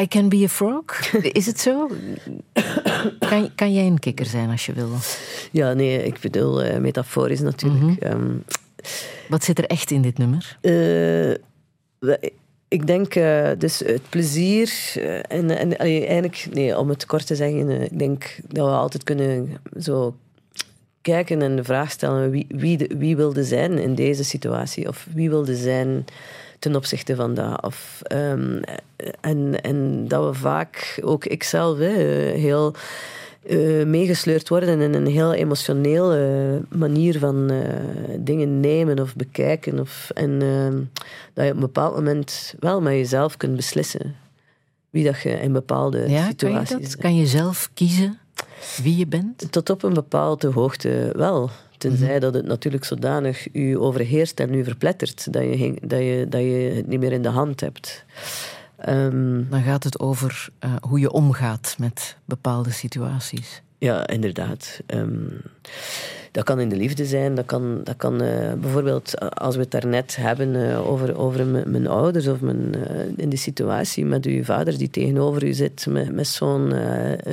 I 0.00 0.06
Can 0.08 0.28
Be 0.28 0.42
a 0.44 0.48
Frog? 0.48 0.84
Is 1.22 1.46
het 1.46 1.60
zo? 1.60 1.90
Kan, 3.18 3.50
kan 3.54 3.72
jij 3.72 3.86
een 3.86 3.98
kikker 3.98 4.26
zijn 4.26 4.50
als 4.50 4.66
je 4.66 4.72
wil? 4.72 4.88
Ja, 5.50 5.72
nee, 5.72 6.04
ik 6.04 6.20
bedoel 6.20 6.62
eh, 6.62 6.78
metaforisch 6.78 7.40
natuurlijk. 7.40 8.00
Ehm, 8.00 8.30
Wat 9.28 9.44
zit 9.44 9.58
er 9.58 9.66
echt 9.66 9.90
in 9.90 10.02
dit 10.02 10.18
nummer? 10.18 10.58
Eh, 10.60 11.34
ik 12.68 12.86
denk 12.86 13.14
eh, 13.14 13.50
dus 13.58 13.78
het 13.78 14.08
plezier 14.08 14.92
eh, 14.94 15.16
en, 15.16 15.50
en 15.50 15.78
eigenlijk, 15.78 16.46
nee, 16.50 16.78
om 16.78 16.88
het 16.88 17.06
kort 17.06 17.26
te 17.26 17.36
zeggen, 17.36 17.70
eh, 17.70 17.82
ik 17.82 17.98
denk 17.98 18.38
dat 18.48 18.66
we 18.66 18.72
altijd 18.72 19.04
kunnen 19.04 19.56
zo 19.80 20.14
kijken 21.00 21.42
en 21.42 21.56
de 21.56 21.64
vraag 21.64 21.90
stellen 21.90 22.30
wie, 22.30 22.46
wie, 22.48 22.90
wie 22.98 23.16
wilde 23.16 23.44
zijn 23.44 23.78
in 23.78 23.94
deze 23.94 24.24
situatie 24.24 24.88
of 24.88 25.06
wie 25.14 25.30
wilde 25.30 25.56
zijn 25.56 26.04
ten 26.58 26.76
opzichte 26.76 27.16
van 27.16 27.34
dat. 27.34 27.62
Of, 27.62 28.00
ehm, 28.02 28.62
en, 29.20 29.62
en 29.62 30.08
dat 30.08 30.24
we 30.24 30.34
vaak, 30.34 30.98
ook 31.02 31.24
ikzelf, 31.24 31.78
hè, 31.78 31.92
heel 32.36 32.74
eh, 33.42 33.84
meegesleurd 33.84 34.48
worden 34.48 34.80
in 34.80 34.94
een 34.94 35.06
heel 35.06 35.34
emotionele 35.34 36.62
manier 36.68 37.18
van 37.18 37.50
eh, 37.50 37.58
dingen 38.18 38.60
nemen 38.60 38.98
of 38.98 39.16
bekijken. 39.16 39.80
Of, 39.80 40.10
en 40.14 40.42
ehm, 40.42 40.82
dat 41.34 41.44
je 41.44 41.50
op 41.50 41.56
een 41.56 41.60
bepaald 41.60 41.94
moment 41.94 42.54
wel 42.60 42.80
met 42.80 42.92
jezelf 42.92 43.36
kunt 43.36 43.56
beslissen 43.56 44.16
wie 44.90 45.04
dat 45.04 45.20
je 45.20 45.30
in 45.30 45.52
bepaalde 45.52 45.98
Ja, 45.98 46.06
kan 46.06 46.16
je 46.22 46.26
situaties... 46.28 46.90
dat? 46.90 46.96
Kan 46.96 47.16
je 47.16 47.26
zelf 47.26 47.70
kiezen 47.74 48.18
wie 48.82 48.96
je 48.96 49.06
bent? 49.06 49.52
Tot 49.52 49.70
op 49.70 49.82
een 49.82 49.94
bepaalde 49.94 50.48
hoogte 50.48 51.12
wel. 51.16 51.50
Tenzij 51.78 52.18
dat 52.18 52.34
het 52.34 52.46
natuurlijk 52.46 52.84
zodanig 52.84 53.54
u 53.54 53.78
overheerst 53.78 54.40
en 54.40 54.54
u 54.54 54.64
verplettert 54.64 55.32
dat 55.32 55.42
je, 55.42 55.76
dat 55.80 55.98
je, 55.98 56.26
dat 56.28 56.40
je 56.40 56.72
het 56.74 56.86
niet 56.86 57.00
meer 57.00 57.12
in 57.12 57.22
de 57.22 57.28
hand 57.28 57.60
hebt. 57.60 58.04
Ehm, 58.78 59.42
Dan 59.50 59.62
gaat 59.62 59.84
het 59.84 59.98
over 60.00 60.48
eh, 60.58 60.70
hoe 60.80 61.00
je 61.00 61.10
omgaat 61.10 61.74
met 61.78 62.16
bepaalde 62.24 62.70
situaties. 62.70 63.62
Ja, 63.78 64.06
inderdaad. 64.06 64.80
Ehm, 64.86 65.28
dat 66.32 66.44
kan 66.44 66.60
in 66.60 66.68
de 66.68 66.76
liefde 66.76 67.06
zijn. 67.06 67.34
Dat 67.34 67.46
kan, 67.46 67.80
dat 67.84 67.96
kan 67.96 68.22
eh, 68.22 68.52
bijvoorbeeld, 68.52 69.34
als 69.34 69.54
we 69.54 69.60
het 69.60 69.70
daarnet 69.70 70.16
hebben 70.16 70.70
eh, 70.70 70.88
over, 70.88 71.18
over 71.18 71.46
mijn 71.46 71.86
ouders 71.86 72.26
of 72.26 72.40
mijn, 72.40 72.74
in 73.16 73.28
de 73.28 73.36
situatie 73.36 74.04
met 74.04 74.26
uw 74.26 74.44
vader 74.44 74.78
die 74.78 74.90
tegenover 74.90 75.44
u 75.44 75.52
zit 75.52 75.86
met, 75.88 76.12
met 76.12 76.26
zo'n 76.26 76.74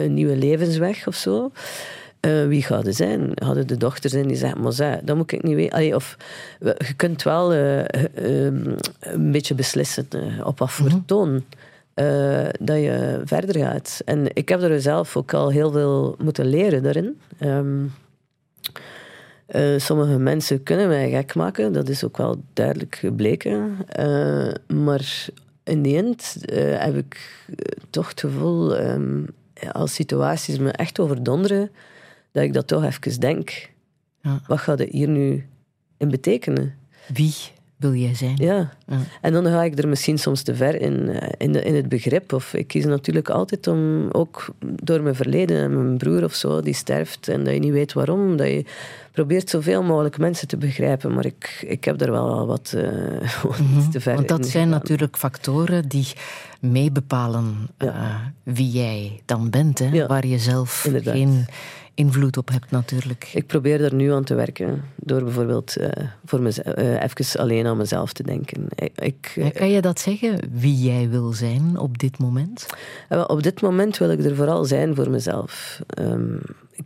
nieuwe 0.08 0.36
levensweg 0.36 1.08
of 1.08 1.16
zo. 1.16 1.52
Eh, 2.26 2.48
wie 2.48 2.64
gaat 2.64 2.86
het 2.86 2.96
zijn? 2.96 3.32
Hadden 3.36 3.68
de 3.68 3.78
dochter 3.78 4.10
zijn 4.10 4.28
die 4.28 4.38
zeggen, 4.38 4.62
maar 4.62 4.74
zij, 4.74 5.02
dat 5.04 5.16
moet 5.16 5.32
ik 5.32 5.44
niet 5.44 5.56
weten. 5.56 5.74
Allee, 5.74 5.96
of 5.96 6.18
je 6.60 6.94
kunt 6.96 7.24
wel 7.24 7.54
eh, 7.54 7.80
eh, 7.80 8.46
ehm, 8.46 8.76
een 9.00 9.32
beetje 9.32 9.56
beslissen 9.56 10.08
op 10.44 10.60
wat 10.60 10.72
voor 10.72 11.06
toon 11.06 11.44
eh, 11.94 12.48
dat 12.60 12.78
je 12.78 13.22
verder 13.26 13.62
gaat. 13.62 14.02
En 14.06 14.28
ik 14.34 14.50
heb 14.50 14.62
er 14.62 14.82
zelf 14.82 15.18
ook 15.18 15.34
al 15.34 15.50
heel 15.50 15.72
veel 15.72 16.16
moeten 16.20 16.46
leren 16.46 16.84
daarin. 16.84 17.20
Ehm, 17.38 17.84
eh, 19.46 19.78
sommige 19.78 20.18
mensen 20.18 20.64
kunnen 20.64 20.88
mij 20.88 21.10
gek 21.10 21.36
maken, 21.36 21.74
dat 21.74 21.90
is 21.90 22.04
ook 22.04 22.18
wel 22.18 22.42
duidelijk 22.54 22.96
gebleken. 22.96 23.78
Maar 24.68 25.28
in 25.64 25.82
de 25.82 25.96
end 25.96 26.36
heb 26.80 26.96
ik 26.96 27.44
toch 27.90 28.10
het 28.10 28.20
gevoel, 28.20 28.76
ehm, 28.76 29.24
als 29.72 29.94
situaties 29.94 30.58
me 30.58 30.72
echt 30.72 31.00
overdonderen, 31.00 31.70
dat 32.36 32.44
ik 32.44 32.54
dat 32.54 32.68
toch 32.68 32.84
even 32.84 33.20
denk. 33.20 33.70
Ja. 34.22 34.40
Wat 34.48 34.60
gaat 34.60 34.80
het 34.80 34.90
hier 34.92 35.08
nu 35.08 35.46
in 35.98 36.10
betekenen? 36.10 36.74
Wie 37.14 37.34
wil 37.76 37.94
jij 37.94 38.16
zijn? 38.16 38.36
Ja. 38.38 38.72
Ja. 38.88 38.98
En 39.22 39.34
dan 39.34 39.46
ga 39.46 39.64
ik 39.64 39.78
er 39.80 39.88
misschien 39.88 40.18
soms 40.18 40.42
te 40.42 40.56
ver 40.56 40.82
in, 40.82 41.10
eh, 41.10 41.30
in, 41.38 41.52
de- 41.52 41.62
in 41.64 41.76
het 41.76 41.90
begrip. 41.90 42.34
Of 42.34 42.54
ik 42.54 42.68
kies 42.68 42.86
natuurlijk 42.86 43.30
altijd 43.30 43.68
om, 43.68 44.10
ook 44.12 44.46
door 44.84 45.02
mijn 45.02 45.16
verleden 45.16 45.58
en 45.58 45.74
mijn 45.84 45.98
broer 45.98 46.24
of 46.24 46.34
zo, 46.34 46.62
die 46.62 46.74
sterft 46.74 47.28
en 47.28 47.44
dat 47.44 47.54
je 47.54 47.60
niet 47.60 47.72
weet 47.72 47.94
waarom, 47.94 48.38
dat 48.38 48.48
je 48.48 48.66
probeert 49.12 49.50
zoveel 49.50 49.84
mogelijk 49.84 50.18
mensen 50.18 50.48
te 50.48 50.58
begrijpen. 50.58 51.14
Maar 51.14 51.26
ik, 51.26 51.64
ik 51.68 51.84
heb 51.84 52.02
er 52.02 52.12
wel 52.12 52.30
al 52.30 52.48
wat, 52.48 52.74
eh, 52.78 52.84
wat 53.44 53.92
te 53.92 54.00
ver 54.02 54.12
Mhm. 54.14 54.16
Want 54.16 54.28
dat 54.28 54.40
in 54.46 54.52
zijn 54.52 54.70
natuurlijk 54.70 55.18
factoren 55.18 55.88
die 55.90 56.08
meebepalen 56.60 57.56
eh, 57.78 58.16
wie 58.44 58.70
jij 58.70 59.22
dan 59.26 59.50
bent, 59.50 59.80
hè? 59.80 60.08
Waar 60.08 60.26
je 60.28 60.38
zelf 60.40 60.86
inderdaad. 60.86 61.14
geen 61.14 61.46
invloed 61.96 62.38
op 62.38 62.50
hebt 62.50 62.72
natuurlijk. 62.72 63.30
Ik 63.34 63.48
probeer 63.48 63.84
er 63.84 63.94
nu 63.94 64.12
aan 64.12 64.24
te 64.24 64.36
werken. 64.36 64.84
Door 64.96 65.24
bijvoorbeeld 65.24 65.76
eh, 65.76 65.90
voor 66.26 66.42
mezelf, 66.42 66.68
eh, 66.68 67.04
even 67.04 67.40
alleen 67.40 67.68
aan 67.68 67.78
mezelf 67.78 68.14
te 68.14 68.24
denken. 68.24 68.68
Ik, 68.96 69.52
kan 69.54 69.70
je 69.70 69.82
dat 69.82 70.00
zeggen, 70.00 70.40
wie 70.52 70.76
jij 70.76 71.10
wil 71.10 71.34
zijn 71.34 71.78
op 71.78 71.98
dit 71.98 72.18
moment? 72.18 72.66
eh, 73.10 73.24
op 73.28 73.44
dit 73.44 73.62
moment 73.62 73.98
wil 73.98 74.10
ik 74.12 74.26
er 74.26 74.36
vooral 74.36 74.66
zijn 74.66 74.96
voor 74.96 75.10
mezelf. 75.10 75.82
Ehm, 75.88 76.38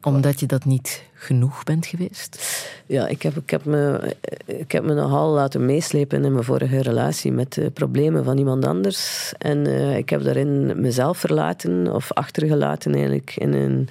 Omdat 0.01 0.39
je 0.39 0.45
dat 0.45 0.65
niet 0.65 1.03
genoeg 1.13 1.63
bent 1.63 1.85
geweest? 1.85 2.61
Ja, 2.85 3.07
ik 3.07 3.21
heb, 3.21 3.37
ik, 3.37 3.49
heb 3.49 3.65
me, 3.65 4.15
ik 4.45 4.71
heb 4.71 4.83
me 4.83 4.93
nogal 4.93 5.29
laten 5.33 5.65
meeslepen 5.65 6.23
in 6.25 6.31
mijn 6.31 6.43
vorige 6.43 6.81
relatie 6.81 7.31
met 7.31 7.53
de 7.53 7.69
problemen 7.69 8.23
van 8.23 8.37
iemand 8.37 8.65
anders. 8.65 9.33
En 9.37 9.67
ik 9.97 10.09
heb 10.09 10.23
daarin 10.23 10.81
mezelf 10.81 11.17
verlaten, 11.17 11.93
of 11.93 12.11
achtergelaten 12.13 12.93
eigenlijk, 12.93 13.33
in 13.37 13.53
een 13.53 13.89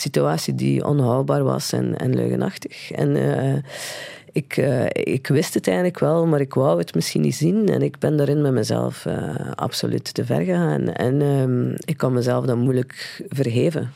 situatie 0.00 0.54
die 0.54 0.84
onhoudbaar 0.86 1.44
was 1.44 1.72
en, 1.72 1.96
en 1.98 2.14
leugenachtig. 2.14 2.90
En 2.90 3.16
eh, 3.16 3.62
ik, 4.32 4.56
eh, 4.56 4.84
ik 4.92 5.26
wist 5.26 5.54
het 5.54 5.66
eigenlijk 5.66 5.98
wel, 5.98 6.26
maar 6.26 6.40
ik 6.40 6.54
wou 6.54 6.78
het 6.78 6.94
misschien 6.94 7.20
niet 7.20 7.34
zien. 7.34 7.68
En 7.68 7.82
ik 7.82 7.98
ben 7.98 8.16
daarin 8.16 8.42
met 8.42 8.52
mezelf 8.52 9.06
eh, 9.06 9.34
absoluut 9.54 10.14
te 10.14 10.24
ver 10.24 10.40
gegaan. 10.40 10.88
En 10.92 11.22
ehm, 11.22 11.70
ik 11.84 11.96
kan 11.96 12.12
mezelf 12.12 12.44
dan 12.46 12.58
moeilijk 12.58 13.22
vergeven 13.28 13.92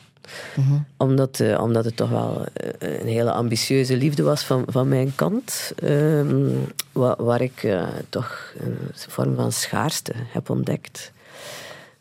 omdat, 0.97 1.39
eh, 1.39 1.61
omdat 1.61 1.85
het 1.85 1.95
toch 1.95 2.09
wel 2.09 2.45
een 2.79 3.07
hele 3.07 3.31
ambitieuze 3.31 3.97
liefde 3.97 4.23
was 4.23 4.43
van, 4.43 4.63
van 4.67 4.87
mijn 4.87 5.11
kant. 5.15 5.71
ehm, 5.75 6.45
wa- 6.91 7.15
waar 7.17 7.41
ik 7.41 7.67
toch 8.09 8.53
een 8.59 8.77
vorm 8.93 9.35
van 9.35 9.51
schaarste 9.51 10.11
heb 10.15 10.49
ontdekt. 10.49 11.11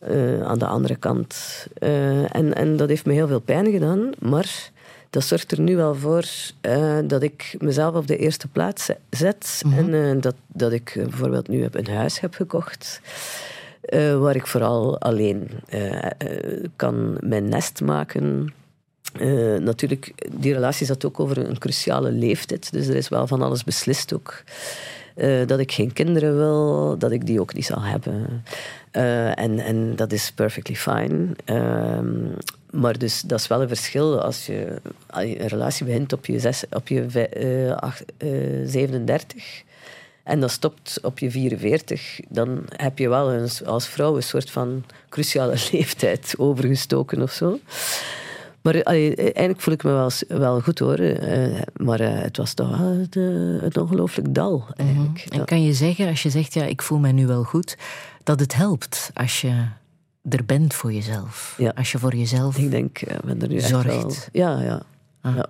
Eh, 0.04 0.42
aan 0.42 0.58
de 0.58 0.66
andere 0.66 0.96
kant. 0.96 1.36
Eh, 1.78 2.34
en, 2.36 2.54
en 2.54 2.76
dat 2.76 2.88
heeft 2.88 3.06
me 3.06 3.12
heel 3.12 3.26
veel 3.28 3.40
pijn 3.40 3.70
gedaan. 3.70 4.10
Maar 4.18 4.70
dat 5.10 5.24
zorgt 5.24 5.52
er 5.52 5.60
nu 5.60 5.76
wel 5.76 5.94
voor 5.94 6.24
eh, 6.60 6.98
dat 7.06 7.22
ik 7.22 7.54
mezelf 7.58 7.94
op 7.94 8.06
de 8.06 8.16
eerste 8.16 8.48
plaats 8.48 8.84
ze- 8.84 8.96
zet. 9.10 9.62
En 9.76 9.94
eh, 9.94 10.20
dat, 10.20 10.34
dat 10.46 10.72
ik 10.72 10.92
bijvoorbeeld 10.96 11.48
nu 11.48 11.62
heb 11.62 11.74
een 11.74 11.88
huis 11.94 12.20
heb 12.20 12.34
gekocht. 12.34 13.00
waar 14.18 14.36
ik 14.36 14.46
vooral 14.46 14.98
alleen 15.00 15.50
kan 16.76 17.16
mijn 17.20 17.48
nest 17.48 17.80
maken. 17.80 18.54
Natuurlijk, 19.60 20.12
die 20.32 20.52
relatie 20.52 20.86
zat 20.86 21.04
ook 21.04 21.20
over 21.20 21.38
een 21.38 21.58
cruciale 21.58 22.10
leeftijd. 22.12 22.72
Dus 22.72 22.86
er 22.86 22.94
is 22.96 23.08
wel 23.08 23.26
van 23.26 23.42
alles 23.42 23.64
beslist 23.64 24.12
ook. 24.14 24.42
Eh, 25.14 25.46
dat 25.46 25.58
ik 25.58 25.72
geen 25.72 25.92
kinderen 25.92 26.36
wil, 26.36 26.94
dat 26.98 27.10
ik 27.10 27.26
die 27.26 27.40
ook 27.40 27.54
niet 27.54 27.64
zal 27.64 27.82
hebben. 27.82 28.44
Eh, 28.90 29.38
en, 29.38 29.58
en 29.58 29.96
dat 29.96 30.12
is 30.12 30.32
perfectly 30.34 30.74
fine. 30.76 31.26
Ehm, 31.44 32.14
maar 32.70 32.98
dus, 32.98 33.20
dat 33.20 33.40
is 33.40 33.46
wel 33.46 33.62
een 33.62 33.68
verschil 33.68 34.20
als 34.22 34.46
je, 34.46 34.80
een 35.10 35.46
relatie 35.48 35.86
begint 35.86 36.12
op 36.12 36.26
je, 36.26 36.38
zes, 36.38 36.64
op 36.70 36.88
je 36.88 37.04
vij- 37.10 37.28
eh, 37.28 37.76
acht- 37.76 38.04
eh, 38.16 38.28
37 38.64 39.62
en 40.22 40.40
dat 40.40 40.50
stopt 40.50 40.98
op 41.02 41.18
je 41.18 41.30
44, 41.30 42.20
dan 42.28 42.64
heb 42.76 42.98
je 42.98 43.08
wel 43.08 43.48
als 43.64 43.88
vrouw 43.88 44.16
een 44.16 44.22
soort 44.22 44.50
van 44.50 44.84
cruciale 45.08 45.54
leeftijd 45.72 46.34
overgestoken 46.38 47.22
of 47.22 47.32
zo. 47.32 47.58
Maar 48.64 48.82
allee, 48.82 49.14
eigenlijk 49.16 49.60
voel 49.60 49.74
ik 49.74 49.82
me 49.82 49.90
wel, 49.90 50.10
wel 50.28 50.60
goed 50.60 50.78
hoor. 50.78 50.98
Eh, 50.98 51.60
maar 51.76 52.00
eh, 52.00 52.22
het 52.22 52.36
was 52.36 52.54
toch 52.54 52.78
wel 52.78 52.98
het, 52.98 53.16
eh, 53.16 53.62
het 53.62 53.76
ongelooflijk 53.76 54.34
dal 54.34 54.64
eigenlijk. 54.76 55.26
En 55.28 55.44
kan 55.44 55.62
je 55.62 55.72
zeggen, 55.72 56.08
als 56.08 56.22
je 56.22 56.30
zegt, 56.30 56.54
ja, 56.54 56.64
ik 56.64 56.82
voel 56.82 56.98
mij 56.98 57.12
nu 57.12 57.26
wel 57.26 57.42
goed, 57.42 57.76
dat 58.22 58.40
het 58.40 58.54
helpt 58.54 59.10
als 59.14 59.40
je 59.40 59.64
er 60.28 60.44
bent 60.44 60.74
voor 60.74 60.92
jezelf? 60.92 61.54
Ja. 61.58 61.72
Als 61.74 61.92
je 61.92 61.98
voor 61.98 62.14
jezelf 62.14 62.58
Ik 62.58 62.70
denk, 62.70 63.00
ik 63.00 63.20
ben 63.24 63.42
er 63.42 63.48
nu 63.48 63.56
echt 63.56 63.68
Zorgt. 63.68 63.86
wel... 63.86 64.12
Ja, 64.32 64.60
ja. 64.60 64.82
Ah. 65.20 65.36
ja. 65.36 65.46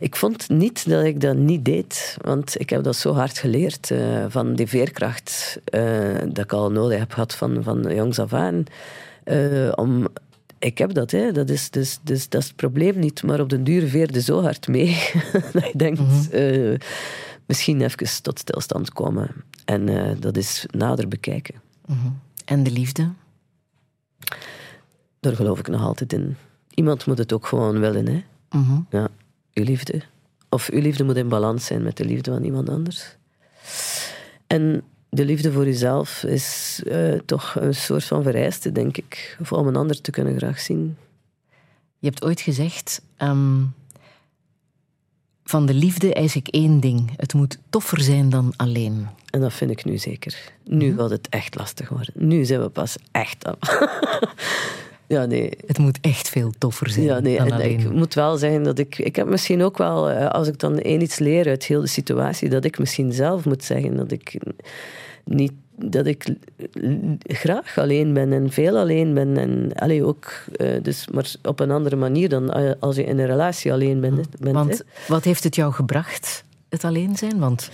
Ik 0.00 0.16
vond 0.16 0.48
niet 0.48 0.88
dat 0.88 1.04
ik 1.04 1.20
dat 1.20 1.36
niet 1.36 1.64
deed, 1.64 2.16
want 2.20 2.60
ik 2.60 2.70
heb 2.70 2.82
dat 2.82 2.96
zo 2.96 3.12
hard 3.12 3.38
geleerd 3.38 3.90
eh, 3.90 4.24
van 4.28 4.54
die 4.54 4.66
veerkracht 4.66 5.60
eh, 5.64 5.82
dat 6.26 6.44
ik 6.44 6.52
al 6.52 6.70
nodig 6.70 6.98
heb 6.98 7.12
gehad 7.12 7.34
van, 7.34 7.62
van 7.62 7.94
jongs 7.94 8.18
af 8.18 8.32
aan. 8.32 8.64
Eh, 9.24 9.72
om, 9.74 10.06
ik 10.62 10.78
heb 10.78 10.94
dat, 10.94 11.10
hè. 11.10 11.32
Dat, 11.32 11.50
is, 11.50 11.70
dus, 11.70 11.98
dus, 12.02 12.28
dat 12.28 12.40
is 12.40 12.46
het 12.46 12.56
probleem 12.56 12.98
niet, 12.98 13.22
maar 13.22 13.40
op 13.40 13.48
den 13.48 13.64
duur 13.64 13.88
veerde 13.88 14.20
zo 14.20 14.42
hard 14.42 14.68
mee 14.68 14.86
dat 15.52 15.64
je 15.64 15.72
denkt, 15.76 16.30
eh, 16.30 16.78
misschien 17.46 17.80
even 17.80 18.22
tot 18.22 18.38
stilstand 18.38 18.92
komen. 18.92 19.30
En 19.64 19.88
eh, 19.88 20.16
dat 20.20 20.36
is 20.36 20.66
nader 20.70 21.08
bekijken. 21.08 21.54
en 22.44 22.62
de 22.62 22.70
liefde? 22.70 23.10
Daar 25.20 25.36
geloof 25.36 25.58
ik 25.58 25.68
nog 25.68 25.82
altijd 25.82 26.12
in. 26.12 26.36
Iemand 26.74 27.06
moet 27.06 27.18
het 27.18 27.32
ook 27.32 27.46
gewoon 27.46 27.80
willen, 27.80 28.06
hè. 28.06 28.24
Mhm. 28.50 28.80
Ja, 28.90 29.08
uw 29.54 29.64
liefde. 29.64 30.02
Of 30.48 30.68
uw 30.68 30.80
liefde 30.80 31.04
moet 31.04 31.16
in 31.16 31.28
balans 31.28 31.64
zijn 31.64 31.82
met 31.82 31.96
de 31.96 32.04
liefde 32.04 32.30
van 32.30 32.44
iemand 32.44 32.68
anders. 32.68 33.16
En 34.46 34.82
de 35.14 35.24
liefde 35.24 35.52
voor 35.52 35.66
uzelf 35.66 36.24
is 36.24 36.80
eh, 36.86 37.12
toch 37.12 37.56
een 37.60 37.74
soort 37.74 38.04
van 38.04 38.22
vereiste, 38.22 38.72
denk 38.72 38.96
ik. 38.96 39.36
Of 39.40 39.52
om 39.52 39.66
een 39.66 39.76
ander 39.76 40.00
te 40.00 40.10
kunnen 40.10 40.36
graag 40.36 40.60
zien. 40.60 40.96
Je 41.98 42.08
hebt 42.08 42.24
ooit 42.24 42.40
gezegd, 42.40 43.02
ehm, 43.16 43.62
Van 45.44 45.66
de 45.66 45.74
liefde 45.74 46.14
eis 46.14 46.36
ik 46.36 46.48
één 46.48 46.80
ding. 46.80 47.10
Het 47.16 47.34
moet 47.34 47.58
toffer 47.70 48.00
zijn 48.00 48.30
dan 48.30 48.52
alleen. 48.56 49.06
En 49.30 49.40
dat 49.40 49.52
vind 49.52 49.70
ik 49.70 49.84
nu 49.84 49.98
zeker. 49.98 50.52
Nu 50.64 50.96
gaat 50.96 51.10
het 51.10 51.28
echt 51.28 51.54
lastig 51.54 51.88
worden. 51.88 52.12
Nu 52.14 52.44
zijn 52.44 52.60
we 52.60 52.68
pas 52.68 52.96
echt 53.10 53.44
af. 53.44 53.78
ja, 55.14 55.24
nee. 55.24 55.50
Het 55.66 55.78
moet 55.78 55.98
echt 56.00 56.28
veel 56.28 56.52
toffer 56.58 56.90
zijn 56.90 57.06
Ja, 57.06 57.20
nee. 57.20 57.36
dan 57.36 57.46
En 57.46 57.52
alleen. 57.52 57.80
ik 57.80 57.90
moet 57.90 58.14
wel 58.14 58.36
zeggen 58.36 58.62
dat 58.62 58.78
ik... 58.78 58.98
Ik 58.98 59.16
heb 59.16 59.26
misschien 59.26 59.62
ook 59.62 59.78
wel, 59.78 60.10
eh, 60.10 60.28
als 60.28 60.48
ik 60.48 60.58
dan 60.58 60.78
één 60.78 61.02
iets 61.02 61.18
leer 61.18 61.46
uit 61.46 61.64
heel 61.64 61.80
de 61.80 61.86
situatie, 61.86 62.48
dat 62.48 62.64
ik 62.64 62.78
misschien 62.78 63.12
zelf 63.12 63.44
moet 63.44 63.64
zeggen 63.64 63.96
dat 63.96 64.12
ik 64.12 64.38
niet... 65.24 65.52
Dat 65.76 66.06
ik 66.06 66.34
graag 67.22 67.78
alleen 67.78 68.12
ben 68.12 68.32
en 68.32 68.50
veel 68.50 68.76
alleen 68.76 69.14
ben. 69.14 69.36
En 69.36 69.72
allee, 69.74 70.04
ook, 70.04 70.32
eh, 70.56 70.82
dus, 70.82 71.08
maar 71.08 71.34
op 71.42 71.60
een 71.60 71.70
andere 71.70 71.96
manier 71.96 72.28
dan 72.28 72.52
eh, 72.52 72.70
als 72.78 72.96
je 72.96 73.04
in 73.04 73.18
een 73.18 73.26
relatie 73.26 73.72
alleen 73.72 74.00
bent. 74.00 74.14
bent 74.40 74.44
hè. 74.44 74.52
Want 74.52 74.82
wat 75.08 75.24
heeft 75.24 75.44
het 75.44 75.54
jou 75.54 75.72
gebracht, 75.72 76.44
het 76.68 76.84
alleen 76.84 77.16
zijn? 77.16 77.38
Want 77.38 77.70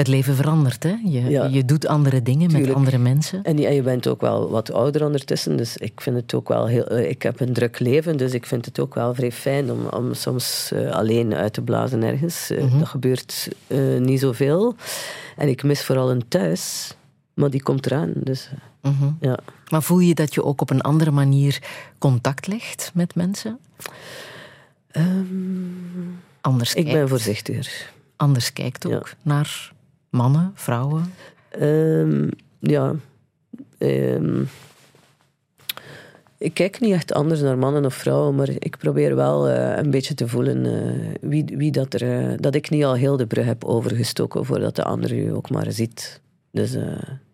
het 0.00 0.08
leven 0.08 0.34
verandert, 0.36 0.82
hè? 0.82 0.96
Je, 1.04 1.20
Ja. 1.30 1.44
je 1.44 1.64
doet 1.64 1.86
andere 1.86 2.22
dingen 2.22 2.52
met 2.52 2.74
andere 2.74 2.98
mensen. 2.98 3.42
En 3.42 3.58
ja, 3.58 3.68
je 3.70 3.82
bent 3.82 4.06
ook 4.08 4.20
wel 4.20 4.50
wat 4.50 4.72
ouder 4.72 5.04
ondertussen, 5.04 5.56
dus 5.56 5.76
ik 5.76 6.00
vind 6.00 6.16
het 6.16 6.34
ook 6.34 6.48
wel 6.48 6.66
heel... 6.66 6.84
eh, 6.86 7.08
Ik 7.10 7.22
heb 7.22 7.40
een 7.40 7.52
druk 7.52 7.78
leven, 7.78 8.16
dus 8.16 8.32
ik 8.32 8.46
vind 8.46 8.64
het 8.64 8.78
ook 8.80 8.94
wel 8.94 9.14
vrij 9.14 9.32
fijn 9.32 9.70
om, 9.72 9.86
om 9.86 10.14
soms 10.14 10.70
eh, 10.72 10.90
alleen 10.90 11.34
uit 11.34 11.52
te 11.52 11.62
blazen 11.62 12.02
ergens. 12.02 12.50
Eh, 12.50 12.78
Dat 12.78 12.88
gebeurt 12.88 13.48
eh, 13.66 13.78
niet 13.98 14.20
zoveel. 14.20 14.74
En 15.36 15.48
ik 15.48 15.62
mis 15.62 15.84
vooral 15.84 16.10
een 16.10 16.28
thuis, 16.28 16.94
maar 17.34 17.50
die 17.50 17.62
komt 17.62 17.86
eraan. 17.86 18.12
Dus 18.14 18.50
Mhm. 18.82 19.10
ja. 19.20 19.38
Maar 19.68 19.82
voel 19.82 19.98
je 19.98 20.14
dat 20.14 20.34
je 20.34 20.44
ook 20.44 20.60
op 20.60 20.70
een 20.70 20.80
andere 20.80 21.10
manier 21.10 21.62
contact 21.98 22.46
legt 22.46 22.90
met 22.94 23.14
mensen? 23.14 23.58
Anders 26.40 26.74
ik 26.74 26.84
kijkt, 26.84 26.98
ben 26.98 27.08
voorzichtiger. 27.08 27.90
Anders 28.16 28.52
kijkt 28.52 28.86
ook 28.86 29.12
naar 29.22 29.72
mannen, 30.10 30.52
vrouwen. 30.54 31.14
Ehm, 31.50 32.28
ja. 32.58 32.94
Ehm, 33.78 34.42
ik 36.40 36.54
kijk 36.54 36.80
niet 36.80 36.92
echt 36.92 37.12
anders 37.12 37.40
naar 37.40 37.58
mannen 37.58 37.84
of 37.84 37.94
vrouwen, 37.94 38.34
maar 38.34 38.48
ik 38.48 38.76
probeer 38.78 39.16
wel 39.16 39.48
eh, 39.48 39.76
een 39.76 39.90
beetje 39.90 40.14
te 40.14 40.28
voelen 40.28 40.66
eh, 40.66 41.14
wie, 41.20 41.44
wie 41.44 41.70
dat 41.70 41.94
er... 41.94 42.30
eh, 42.30 42.36
dat 42.36 42.54
ik 42.54 42.70
niet 42.70 42.84
al 42.84 42.94
heel 42.94 43.16
de 43.16 43.26
brug 43.26 43.44
heb 43.44 43.64
overgestoken 43.64 44.44
voordat 44.44 44.76
de 44.76 44.84
ander 44.84 45.12
u 45.12 45.34
ook 45.34 45.50
maar 45.50 45.72
ziet. 45.72 46.20
Dus 46.50 46.76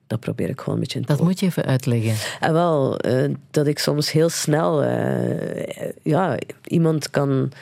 dat 0.06 0.20
probeer 0.20 0.48
ik 0.48 0.58
gewoon 0.58 0.74
een 0.74 0.80
beetje 0.80 0.98
in 0.98 1.04
Dat 1.06 1.20
moet 1.20 1.40
je 1.40 1.46
even 1.46 1.64
uitleggen. 1.64 2.14
en 2.40 2.52
wel, 2.52 2.98
dat 3.50 3.66
ik 3.66 3.78
soms 3.78 4.12
heel 4.12 4.28
snel 4.28 4.82
ja, 6.02 6.38
iemand 6.64 7.10
kan 7.10 7.52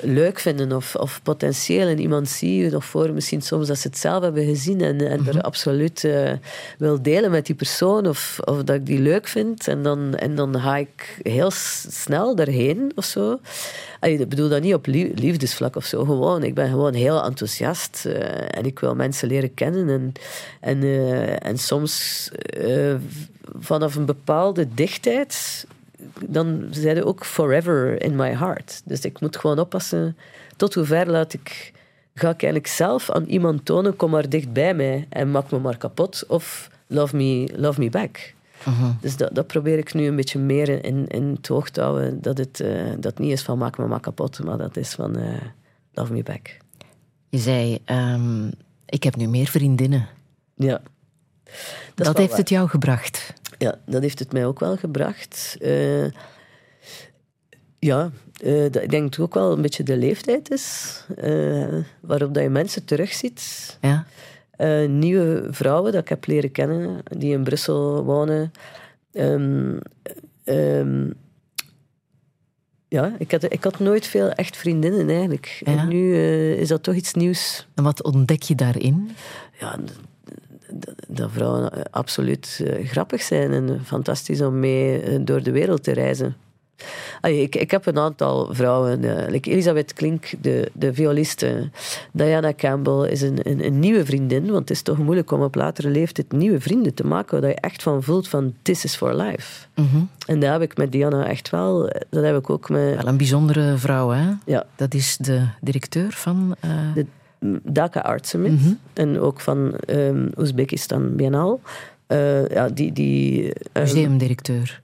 leuk 0.00 0.38
vinden 0.38 0.72
of, 0.72 0.94
of 0.94 1.20
potentieel 1.22 1.88
in 1.88 1.98
iemand 2.00 2.28
zie 2.28 2.70
nog 2.70 2.84
voor 2.84 3.10
misschien 3.12 3.42
soms 3.42 3.66
dat 3.66 3.78
ze 3.78 3.88
het 3.88 3.98
zelf 3.98 4.22
hebben 4.22 4.44
gezien 4.44 4.80
en, 4.80 5.00
en 5.08 5.26
er 5.26 5.40
absoluut 5.40 6.04
eh, 6.04 6.32
wil 6.78 7.02
delen 7.02 7.30
met 7.30 7.46
die 7.46 7.54
persoon 7.54 8.06
of, 8.06 8.38
of 8.44 8.62
dat 8.62 8.76
ik 8.76 8.86
die 8.86 8.98
leuk 8.98 9.28
vind 9.28 9.68
en 9.68 9.82
dan, 9.82 10.14
en 10.14 10.34
dan 10.34 10.60
ga 10.60 10.76
ik 10.76 11.18
heel 11.22 11.50
snel 11.90 12.34
daarheen 12.34 12.92
of 12.94 13.04
zo. 13.04 13.38
Allee, 14.00 14.18
Ik 14.18 14.28
bedoel 14.28 14.48
dat 14.48 14.62
niet 14.62 14.74
op 14.74 14.86
lie- 14.86 15.12
liefdesvlak 15.14 15.76
of 15.76 15.84
zo, 15.84 16.04
gewoon. 16.04 16.42
Ik 16.42 16.54
ben 16.54 16.68
gewoon 16.68 16.94
heel 16.94 17.24
enthousiast 17.24 18.04
eh, 18.06 18.58
en 18.58 18.64
ik 18.64 18.78
wil 18.78 18.94
mensen 18.94 19.28
leren 19.28 19.54
kennen 19.54 19.88
en, 19.88 20.12
en, 20.60 20.82
eh, 20.82 21.46
en 21.46 21.58
soms 21.58 22.30
vanaf 23.58 23.94
een 23.94 24.04
bepaalde 24.04 24.66
dichtheid 24.74 25.66
dan 26.26 26.66
zijn 26.70 26.96
ze 26.96 27.04
ook 27.04 27.24
forever 27.24 28.02
in 28.02 28.16
my 28.16 28.34
heart. 28.34 28.82
Dus 28.84 29.00
ik 29.00 29.20
moet 29.20 29.36
gewoon 29.36 29.58
oppassen 29.58 30.16
tot 30.56 30.74
hoe 30.74 30.84
ver 30.84 31.10
laat 31.10 31.32
ik... 31.32 31.74
Ga 32.14 32.30
ik 32.30 32.42
eigenlijk 32.42 32.66
zelf 32.66 33.10
aan 33.10 33.24
iemand 33.24 33.64
tonen, 33.64 33.96
kom 33.96 34.10
maar 34.10 34.28
dicht 34.28 34.52
bij 34.52 34.74
mij 34.74 35.06
en 35.08 35.30
maak 35.30 35.50
me 35.50 35.58
maar 35.58 35.76
kapot. 35.76 36.24
Of 36.28 36.70
love 36.86 37.16
me, 37.16 37.52
love 37.56 37.80
me 37.80 37.90
back. 37.90 38.34
Dus 39.00 39.16
dat, 39.16 39.34
dat 39.34 39.46
probeer 39.46 39.78
ik 39.78 39.94
nu 39.94 40.06
een 40.06 40.16
beetje 40.16 40.38
meer 40.38 40.84
in, 40.84 41.06
in 41.06 41.24
het 41.24 41.50
oog 41.50 41.70
te 41.70 41.80
houden. 41.80 42.22
Dat 42.22 42.38
het 42.38 42.60
eh, 42.60 42.70
dat 42.98 43.18
niet 43.18 43.32
is 43.32 43.42
van 43.42 43.58
maak 43.58 43.78
me 43.78 43.86
maar 43.86 44.00
kapot, 44.00 44.44
maar 44.44 44.58
dat 44.58 44.76
is 44.76 44.94
van 44.94 45.16
eh, 45.16 45.42
love 45.92 46.12
me 46.12 46.22
back. 46.22 46.56
Je 47.28 47.38
zei, 47.38 47.78
ehm, 47.84 48.50
ik 48.86 49.02
heb 49.02 49.16
nu 49.16 49.28
meer 49.28 49.46
vriendinnen. 49.46 50.08
Ja. 50.54 50.80
Dat, 51.94 52.16
heeft 52.16 52.30
waar. 52.30 52.38
het 52.38 52.48
jou 52.48 52.68
gebracht. 52.68 53.32
Ja, 53.58 53.78
dat 53.86 54.02
heeft 54.02 54.18
het 54.18 54.32
mij 54.32 54.46
ook 54.46 54.60
wel 54.60 54.76
gebracht. 54.76 55.56
Eh, 55.60 56.04
ja, 57.78 58.10
eh, 58.42 58.62
dat, 58.70 58.82
ik 58.82 58.90
denk 58.90 59.02
dat 59.02 59.14
het 59.14 59.18
ook 59.18 59.34
wel 59.34 59.52
een 59.52 59.62
beetje 59.62 59.82
de 59.82 59.96
leeftijd 59.96 60.50
is 60.50 61.04
eh, 61.16 61.74
waarop 62.00 62.34
dat 62.34 62.42
je 62.42 62.48
mensen 62.48 62.84
terugziet. 62.84 63.78
Ja? 63.80 64.06
Nieuwe 64.86 65.46
vrouwen 65.50 65.92
dat 65.92 66.00
ik 66.00 66.08
heb 66.08 66.26
leren 66.26 66.52
kennen, 66.52 67.02
die 67.18 67.32
in 67.32 67.44
Brussel 67.44 68.04
wonen. 68.04 68.52
Ehm, 69.12 69.78
ehm, 70.44 71.10
ja, 72.88 73.14
ik 73.18 73.30
had, 73.30 73.52
ik 73.52 73.64
had 73.64 73.78
nooit 73.78 74.06
veel 74.06 74.30
echt 74.30 74.56
vriendinnen 74.56 75.08
eigenlijk. 75.08 75.62
Ja? 75.64 75.76
En 75.76 75.88
nu 75.88 76.16
is 76.54 76.68
dat 76.68 76.82
toch 76.82 76.94
iets 76.94 77.14
nieuws. 77.14 77.66
En 77.74 77.84
wat 77.84 78.02
ontdek 78.02 78.42
je 78.42 78.54
daarin? 78.54 79.10
Ja, 79.60 79.78
dat 81.08 81.30
vrouwen 81.32 81.72
eh, 81.72 81.80
absoluut 81.90 82.62
eh, 82.64 82.86
grappig 82.86 83.22
zijn 83.22 83.52
en 83.52 83.80
fantastisch 83.84 84.40
om 84.40 84.60
mee 84.60 85.00
eh, 85.00 85.18
door 85.20 85.42
de 85.42 85.50
wereld 85.50 85.82
te 85.82 85.92
reizen. 85.92 86.36
Allee, 87.20 87.42
ik, 87.42 87.54
ik 87.54 87.70
heb 87.70 87.86
een 87.86 87.98
aantal 87.98 88.54
vrouwen, 88.54 89.00
like 89.30 89.50
Elisabeth 89.50 89.92
Klink, 89.92 90.32
de, 90.40 90.70
de 90.72 90.94
violiste. 90.94 91.70
Diana 92.12 92.54
Campbell 92.54 93.10
is 93.10 93.22
een, 93.22 93.38
een, 93.42 93.66
een 93.66 93.78
nieuwe 93.78 94.04
vriendin, 94.04 94.44
want 94.46 94.58
het 94.58 94.70
is 94.70 94.82
toch 94.82 94.98
moeilijk 94.98 95.30
om 95.30 95.42
op 95.42 95.54
latere 95.54 95.88
leeftijd 95.88 96.32
nieuwe 96.32 96.60
vrienden 96.60 96.94
te 96.94 97.06
maken, 97.06 97.40
waar 97.40 97.50
je 97.50 97.56
echt 97.56 97.82
van 97.82 98.02
voelt 98.02 98.28
van 98.28 98.54
this 98.62 98.84
is 98.84 98.96
for 98.96 99.14
life. 99.14 99.66
Mhm. 99.74 99.96
En 100.26 100.40
dat 100.40 100.50
heb 100.50 100.62
ik 100.62 100.76
met 100.76 100.92
Diana 100.92 101.26
echt 101.26 101.50
wel, 101.50 101.92
dat 102.10 102.24
heb 102.24 102.36
ik 102.36 102.50
ook 102.50 102.68
met 102.68 102.96
Wel 102.96 103.06
een 103.06 103.16
bijzondere 103.16 103.76
vrouw, 103.76 104.08
hè? 104.08 104.30
ja, 104.44 104.66
Dat 104.74 104.94
is 104.94 105.16
de 105.16 105.46
directeur 105.60 106.12
van... 106.12 106.56
de 106.94 107.06
Dhaka 107.62 108.00
Art 108.00 108.26
Summit 108.26 108.60
en 108.92 109.20
ook 109.20 109.40
van 109.40 109.74
ehm 109.86 110.28
Oezbekistan 110.38 111.16
Biennale. 111.16 111.58
Eh, 112.06 112.48
ja, 112.48 112.68
die, 112.68 112.92
die, 112.92 113.52
eh, 113.72 113.82
museumdirecteur. 113.82 114.80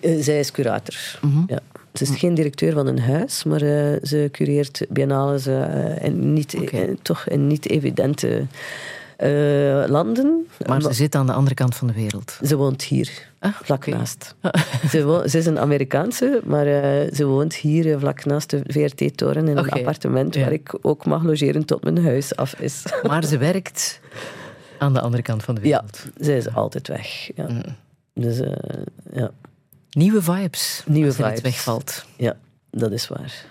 Eh, 0.00 0.20
zij 0.20 0.38
is 0.38 0.50
curator. 0.50 1.18
Mhm. 1.20 1.42
Ja. 1.46 1.58
Ze 1.92 2.02
is 2.02 2.10
geen 2.10 2.34
directeur 2.34 2.72
van 2.72 2.86
een 2.86 3.00
huis, 3.00 3.44
maar 3.44 3.62
eh, 3.62 3.98
ze 4.02 4.28
cureert 4.32 4.86
biennales 4.88 5.46
en 5.46 6.32
niet, 6.32 6.54
eh, 6.54 6.80
toch 7.02 7.28
in 7.28 7.46
niet 7.46 7.68
evidente 7.68 8.46
landen. 9.86 10.46
Maar 10.66 10.82
ze 10.82 10.92
zit 10.92 11.14
aan 11.14 11.26
de 11.26 11.32
andere 11.32 11.54
kant 11.54 11.74
van 11.74 11.86
de 11.86 11.92
wereld. 11.92 12.38
Ze 12.44 12.56
woont 12.56 12.82
hier, 12.82 13.31
Ah, 13.42 13.52
vlak 13.62 13.86
naast. 13.86 14.34
ze, 14.90 15.04
wo- 15.04 15.26
ze 15.26 15.38
is 15.38 15.46
een 15.46 15.58
Amerikaanse, 15.58 16.40
maar 16.44 16.66
eh, 16.66 17.12
ze 17.14 17.24
woont 17.26 17.54
hier 17.54 17.92
eh, 17.92 17.98
vlak 17.98 18.24
naast 18.24 18.50
de 18.50 18.62
VRT-toren 18.66 19.48
in 19.48 19.56
een 19.56 19.70
appartement 19.70 20.34
Ja. 20.34 20.40
waar 20.40 20.52
ik 20.52 20.74
ook 20.80 21.04
mag 21.06 21.22
logeren 21.22 21.64
tot 21.64 21.84
mijn 21.84 22.04
huis 22.04 22.36
af 22.36 22.54
is. 22.54 22.84
Maar 23.08 23.24
ze 23.24 23.38
werkt 23.38 24.00
aan 24.78 24.92
de 24.92 25.00
andere 25.00 25.22
kant 25.22 25.42
van 25.42 25.54
de 25.54 25.60
ja, 25.60 25.66
wereld. 25.68 26.04
zij 26.16 26.36
is 26.36 26.54
altijd 26.54 26.88
weg. 26.88 27.30
Ja. 27.36 27.48
Mm. 27.48 27.62
Dus 28.14 28.40
eh, 28.40 28.52
ja. 29.12 29.30
Nieuwe 29.90 30.22
vibes. 30.22 30.82
Nieuwe 30.86 31.06
als 31.06 31.16
vibes. 31.16 31.40
wegvalt. 31.40 32.04
ja, 32.16 32.36
dat 32.70 32.92
is 32.92 33.08
waar. 33.08 33.44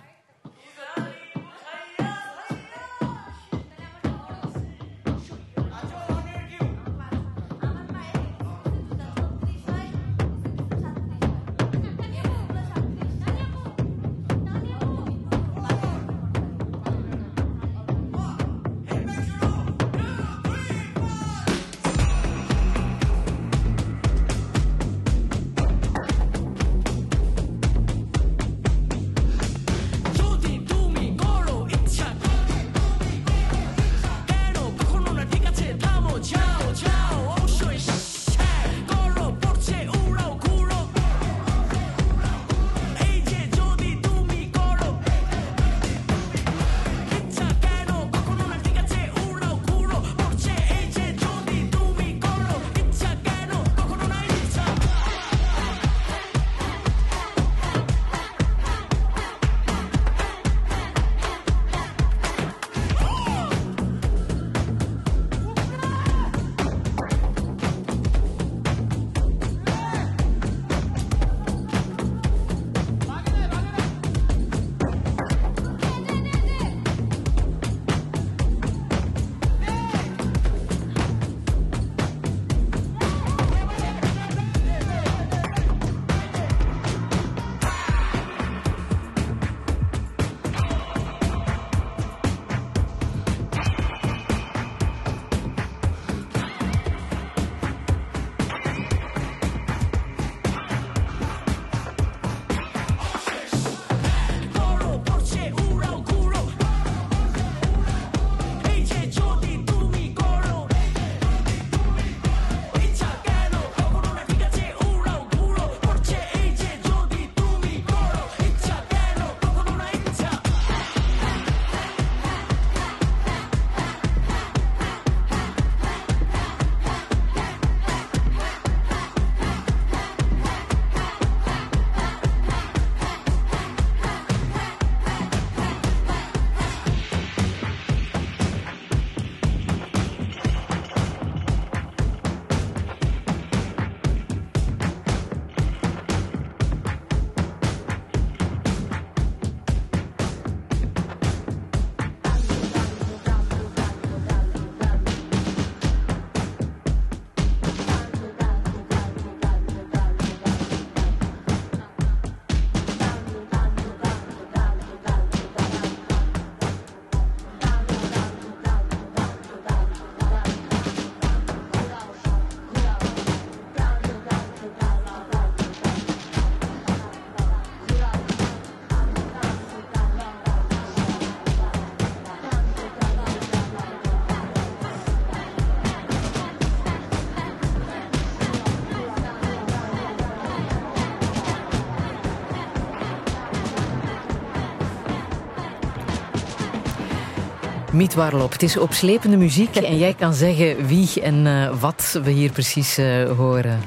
Het 198.01 198.63
is 198.63 198.77
opslepende 198.77 199.37
muziek 199.37 199.75
en 199.75 199.97
jij 199.97 200.13
kan 200.13 200.33
zeggen 200.33 200.85
wie 200.85 201.21
en 201.21 201.47
eh, 201.47 201.79
wat 201.79 202.19
we 202.23 202.31
hier 202.31 202.51
precies 202.51 202.97
eh, 202.97 203.31
horen. 203.37 203.79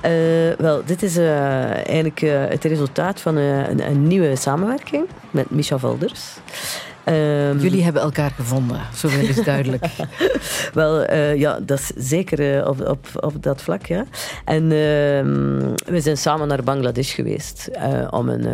Eh, 0.00 0.12
wel, 0.58 0.82
dit 0.84 1.02
is 1.02 1.16
eigenlijk 1.16 2.20
het 2.50 2.64
resultaat 2.64 3.20
van 3.20 3.36
een, 3.36 3.88
een 3.90 4.06
nieuwe 4.06 4.36
samenwerking 4.36 5.06
met 5.30 5.50
Micha 5.50 5.78
Volders. 5.78 6.22
Ehm, 7.04 7.58
Jullie 7.58 7.82
hebben 7.82 8.02
elkaar 8.02 8.30
gevonden, 8.30 8.80
zoveel 8.94 9.28
is 9.28 9.44
duidelijk. 9.44 9.86
Wel, 10.74 11.02
eh, 11.02 11.36
ja, 11.36 11.58
dat 11.60 11.78
is 11.78 11.92
zeker 11.96 12.58
eh, 12.58 12.68
op, 12.68 12.88
op, 12.88 13.06
op 13.24 13.42
dat 13.42 13.62
vlak, 13.62 13.86
ja. 13.86 14.04
En 14.44 14.62
ehm, 14.62 15.74
we 15.84 16.00
zijn 16.00 16.16
samen 16.16 16.48
naar 16.48 16.62
Bangladesh 16.62 17.14
geweest 17.14 17.66
eh, 17.66 18.06
om 18.10 18.28
een, 18.28 18.46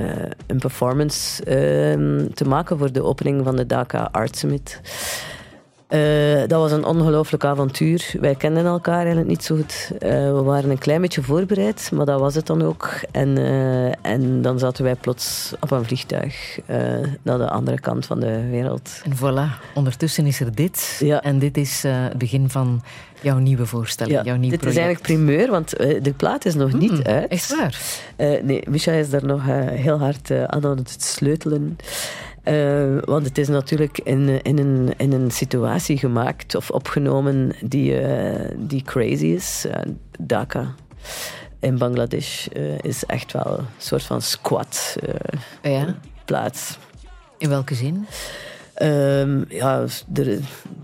een 0.47 0.59
performance 0.59 1.45
ehm, 1.45 2.27
te 2.35 2.45
maken 2.45 2.79
voor 2.79 2.93
de 2.93 3.03
opening 3.03 3.45
van 3.45 3.57
de 3.57 3.66
Dhaka 3.66 4.09
Art 4.12 4.37
Summit. 4.37 4.81
Eh, 5.89 6.39
dat 6.47 6.60
was 6.60 6.73
een 6.73 6.85
ongelooflijk 6.85 7.44
avontuur. 7.44 8.15
Wij 8.20 8.35
kenden 8.35 8.65
elkaar 8.65 8.98
eigenlijk 8.98 9.27
niet 9.28 9.44
zo 9.44 9.56
goed. 9.56 9.90
Eh, 9.98 10.10
we 10.10 10.43
waren 10.43 10.70
een 10.70 10.78
klein 10.78 11.01
beetje 11.01 11.23
voorbereid, 11.23 11.90
maar 11.94 12.06
dat 12.06 12.20
was 12.20 12.35
het 12.35 12.47
dan 12.47 12.62
ook. 12.62 12.90
En, 13.10 13.39
eh, 13.39 14.12
en 14.12 14.43
dan 14.43 14.59
zaten 14.59 14.85
wij 14.85 14.94
plots 14.94 15.52
op 15.60 15.70
een 15.70 15.85
vliegtuig 15.85 16.59
naar 17.23 17.39
de 17.39 17.48
andere 17.48 17.81
kant 17.81 18.06
van 18.06 18.20
de 18.20 18.48
wereld. 18.51 19.02
En 19.05 19.16
voilà, 19.16 19.74
ondertussen 19.74 20.27
is 20.27 20.40
er 20.40 20.55
dit. 20.55 20.97
Ja. 21.01 21.23
En 21.23 21.39
dit 21.39 21.56
is 21.56 21.82
het 21.86 22.19
begin 22.19 22.51
van 22.51 22.82
jouw 23.20 23.39
nieuwe 23.39 23.66
voorstelling, 23.66 24.24
jouw 24.24 24.36
nieuw 24.36 24.51
dit 24.51 24.60
project. 24.60 24.78
is 24.78 24.85
eigenlijk 24.85 25.20
primeur, 25.23 25.51
want 25.51 25.70
de 26.05 26.15
plaat 26.16 26.44
is 26.44 26.55
nog 26.55 26.73
niet 26.73 26.90
Mm, 26.90 27.02
uit. 27.02 27.28
Echt 27.28 27.56
waar? 27.56 27.81
Nee, 28.43 28.62
Micha 28.69 28.93
is 28.93 29.10
daar 29.10 29.24
nog 29.24 29.43
heel 29.70 29.98
hard 29.98 30.31
aan 30.31 30.65
aan 30.65 30.77
het 30.77 31.02
sleutelen. 31.02 31.77
Eh, 32.49 32.99
want 33.05 33.25
het 33.25 33.39
is 33.39 33.49
natuurlijk 33.49 33.99
in, 33.99 34.43
in, 34.43 34.59
een, 34.59 34.95
in 34.97 35.12
een 35.12 35.31
situatie 35.31 35.99
gemaakt 35.99 36.55
of 36.55 36.70
opgenomen 36.70 37.53
die, 37.61 38.01
eh, 38.01 38.51
die 38.57 38.83
crazy 38.83 39.27
is. 39.27 39.66
Dhaka 40.19 40.75
in 41.61 41.79
Bangladesh 41.79 42.47
eh, 42.47 42.79
is 42.79 43.05
echt 43.07 43.33
wel 43.33 43.59
een 43.59 43.66
soort 43.79 44.03
van 44.03 44.23
squat 44.23 44.97
Ja. 45.62 45.95
plaats. 46.25 46.79
In 47.39 47.49
welke 47.49 47.75
zin? 47.75 48.07
Ehm, 48.75 49.43
ja, 49.49 49.85
er, 50.15 50.29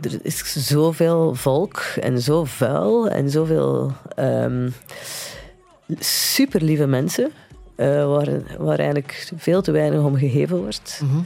er 0.00 0.18
is 0.22 0.66
zoveel 0.68 1.34
volk 1.34 1.80
en 2.00 2.20
zo 2.20 2.44
vuil 2.44 3.08
en 3.08 3.30
zoveel 3.30 3.92
ehm 4.14 4.68
super 5.98 6.62
lieve 6.62 6.86
mensen. 6.86 7.32
Eh, 7.76 8.06
waar, 8.06 8.28
waar 8.58 8.78
eigenlijk 8.78 9.32
veel 9.36 9.62
te 9.62 9.70
weinig 9.72 10.00
om 10.00 10.16
gegeven 10.16 10.58
wordt. 10.62 11.00
Mhm. 11.04 11.18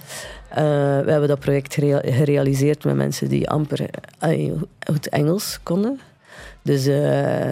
Eh, 0.49 0.65
we 1.05 1.11
hebben 1.11 1.29
dat 1.29 1.39
project 1.39 1.75
gerea- 1.75 2.03
gerealiseerd 2.05 2.85
met 2.85 2.97
mensen 2.97 3.29
die 3.29 3.51
amper 3.51 3.87
eh, 4.19 4.53
goed 4.91 5.09
Engels 5.09 5.61
konden. 5.63 6.01
Dus 6.63 6.85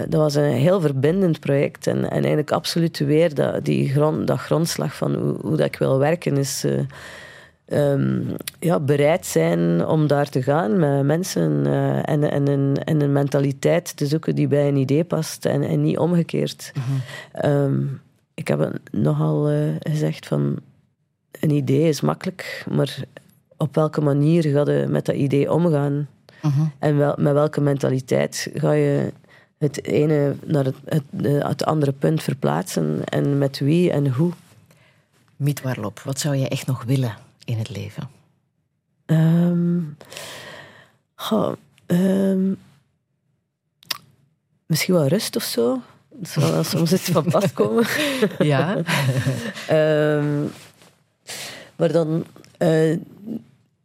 dat 0.09 0.21
was 0.21 0.35
een 0.35 0.43
heel 0.51 0.81
verbindend 0.81 1.39
project. 1.39 1.87
En, 1.87 1.97
en 1.97 2.09
eigenlijk 2.09 2.51
absoluut 2.51 2.97
weer 2.97 3.33
dat, 3.33 3.65
die 3.65 3.89
grond, 3.89 4.27
dat 4.27 4.39
grondslag 4.39 4.95
van 4.95 5.15
hoe, 5.15 5.35
hoe 5.41 5.57
dat 5.57 5.65
ik 5.65 5.77
wil 5.77 5.97
werken 5.99 6.37
is... 6.37 6.63
eh, 6.63 7.91
ehm, 7.91 8.19
ja, 8.59 8.79
bereid 8.79 9.25
zijn 9.25 9.85
om 9.85 10.07
daar 10.07 10.29
te 10.29 10.43
gaan 10.43 10.79
met 10.79 11.03
mensen 11.03 11.65
en, 12.05 12.31
en, 12.31 12.47
een, 12.47 12.77
en 12.85 13.01
een 13.01 13.11
mentaliteit 13.11 13.97
te 13.97 14.05
zoeken 14.05 14.35
die 14.35 14.47
bij 14.47 14.67
een 14.67 14.77
idee 14.77 15.03
past 15.03 15.45
en, 15.45 15.63
en 15.63 15.81
niet 15.81 15.97
omgekeerd. 15.97 16.71
Ehm, 17.31 17.83
ik 18.37 18.47
heb 18.47 18.79
nogal 18.91 19.49
eh, 19.49 19.75
gezegd 19.79 20.27
van 20.27 20.59
een 21.39 21.49
idee 21.49 21.87
is 21.87 22.01
makkelijk, 22.01 22.65
maar 22.69 23.03
op 23.57 23.75
welke 23.75 24.01
manier 24.01 24.43
ga 24.43 24.71
je 24.71 24.85
met 24.87 25.05
dat 25.05 25.15
idee 25.15 25.51
omgaan? 25.51 26.07
Mhm. 26.41 26.65
En 26.79 26.97
wel, 26.97 27.15
met 27.17 27.33
welke 27.33 27.61
mentaliteit 27.61 28.49
ga 28.53 28.71
je 28.71 29.13
het 29.57 29.83
ene 29.83 30.35
naar 30.45 30.65
het, 30.65 30.75
het, 30.85 31.03
eh, 31.23 31.47
het 31.47 31.65
andere 31.65 31.91
punt 31.91 32.23
verplaatsen 32.23 33.03
en 33.03 33.37
met 33.37 33.59
wie 33.59 33.91
en 33.91 34.07
hoe? 34.07 34.31
Mietwarlop, 35.35 35.99
wat 35.99 36.19
zou 36.19 36.35
je 36.35 36.47
echt 36.47 36.67
nog 36.67 36.83
willen 36.83 37.15
in 37.45 37.57
het 37.57 37.69
leven? 37.69 38.09
Ehm, 39.05 39.79
goh, 41.15 41.53
ehm, 41.85 42.53
misschien 44.65 44.93
wel 44.93 45.07
rust 45.07 45.35
of 45.35 45.43
zo. 45.43 45.81
Soms 46.61 46.93
iets 46.93 47.09
van 47.09 47.23
pas 47.23 47.53
komen. 47.53 47.85
Ja? 48.39 48.77
Ehm, 49.67 50.43
maar 51.75 51.91
dan, 51.91 52.25
eh, 52.57 52.91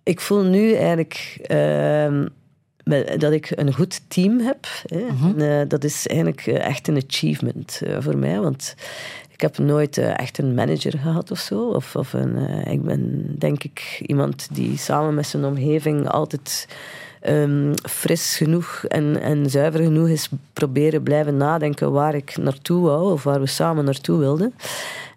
ik 0.02 0.20
voel 0.20 0.42
nu 0.42 0.72
eigenlijk 0.72 1.38
ehm, 1.46 2.26
dat 3.18 3.32
ik 3.32 3.52
een 3.54 3.74
goed 3.74 4.00
team 4.08 4.40
heb. 4.40 4.66
Hè. 4.86 5.06
En, 5.06 5.60
eh, 5.60 5.68
dat 5.68 5.84
is 5.84 6.06
eigenlijk 6.06 6.46
eh, 6.46 6.66
echt 6.66 6.88
een 6.88 7.02
achievement 7.06 7.80
voor 7.98 8.16
mij, 8.16 8.40
want 8.40 8.74
ik 9.30 9.40
heb 9.40 9.58
nooit 9.58 9.98
echt 9.98 10.38
een 10.38 10.54
manager 10.54 10.98
gehad 10.98 11.30
of 11.30 11.38
zo. 11.38 11.68
Of, 11.68 11.96
of 11.96 12.12
een, 12.12 12.36
ik 12.66 12.82
ben 12.82 13.34
denk 13.38 13.64
ik 13.64 14.02
iemand 14.06 14.48
die 14.52 14.78
samen 14.78 15.14
met 15.14 15.26
zijn 15.26 15.44
omgeving 15.44 16.08
altijd 16.08 16.68
ehm, 17.22 17.72
fris 17.88 18.36
genoeg 18.36 18.84
en, 18.88 19.20
en 19.20 19.50
zuiver 19.50 19.82
genoeg 19.82 20.08
is 20.08 20.28
proberen 20.52 21.02
blijven 21.02 21.36
nadenken 21.36 21.92
waar 21.92 22.14
ik 22.14 22.36
naartoe 22.36 22.82
wou 22.82 23.12
of 23.12 23.22
waar 23.22 23.40
we 23.40 23.46
samen 23.46 23.84
naartoe 23.84 24.18
wilden. 24.18 24.54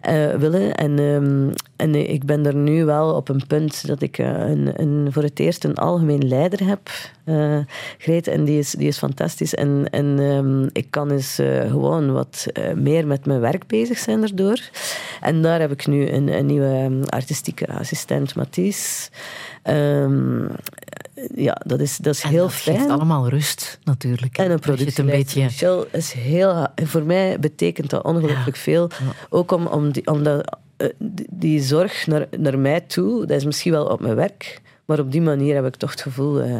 eh, 0.06 0.34
willen. 0.34 0.74
En, 0.74 0.98
ehm, 0.98 1.50
en 1.76 2.10
ik 2.10 2.24
ben 2.24 2.46
er 2.46 2.54
nu 2.54 2.84
wel 2.84 3.14
op 3.14 3.28
een 3.28 3.46
punt 3.46 3.86
dat 3.86 4.02
ik 4.02 4.18
eh, 4.18 4.26
een, 4.26 4.72
een, 4.82 5.12
voor 5.12 5.22
het 5.22 5.38
eerst 5.38 5.64
een 5.64 5.74
algemeen 5.74 6.28
leider 6.28 6.66
heb 6.66 6.90
gereden. 7.98 8.32
En 8.32 8.44
die 8.44 8.58
is, 8.58 8.70
die 8.70 8.88
is 8.88 8.98
fantastisch. 8.98 9.54
En, 9.54 9.86
en 9.90 10.18
ehm, 10.18 10.68
ik 10.72 10.86
kan 10.90 11.10
eens 11.10 11.40
gewoon 11.68 12.12
wat 12.12 12.46
meer 12.74 13.06
met 13.06 13.26
mijn 13.26 13.40
werk 13.40 13.66
bezig 13.66 13.98
zijn 13.98 14.20
daardoor. 14.20 14.60
En 15.20 15.42
daar 15.42 15.60
heb 15.60 15.70
ik 15.70 15.86
nu 15.86 16.08
een, 16.08 16.28
een 16.28 16.46
nieuwe 16.46 16.90
artistieke 17.06 17.66
assistent, 17.68 18.34
Mathies. 18.34 19.10
Ehm, 19.66 20.44
ja, 21.34 21.60
dat 21.66 21.80
is, 21.80 21.96
dat 21.96 22.14
is 22.14 22.22
En 22.22 22.28
heel 22.28 22.42
dat 22.42 22.52
fijn. 22.52 22.76
geeft 22.78 22.90
allemaal 22.90 23.28
rust, 23.28 23.78
natuurlijk. 23.84 24.38
En 24.38 24.50
een 24.50 24.58
productie. 24.58 25.02
een 25.02 25.10
beetje... 25.10 25.42
Michel 25.42 25.86
is 25.92 26.12
heel... 26.12 26.66
Voor 26.84 27.02
mij 27.02 27.38
betekent 27.40 27.90
dat 27.90 28.04
ongelooflijk 28.04 28.56
veel. 28.56 28.88
Ook 29.28 29.52
om, 29.52 29.66
om, 29.66 29.92
die, 29.92 30.06
om 30.06 30.22
dat, 30.22 30.56
eh, 30.76 30.88
die, 30.98 31.26
die 31.30 31.62
zorg 31.62 32.06
naar, 32.06 32.26
naar 32.38 32.58
mij 32.58 32.80
toe, 32.80 33.26
dat 33.26 33.36
is 33.36 33.44
misschien 33.44 33.72
wel 33.72 33.86
op 33.86 34.00
mijn 34.00 34.14
werk, 34.14 34.60
maar 34.84 34.98
op 34.98 35.12
die 35.12 35.22
manier 35.22 35.54
heb 35.54 35.66
ik 35.66 35.76
toch 35.76 35.90
het 35.90 36.00
gevoel 36.00 36.40
eh, 36.40 36.58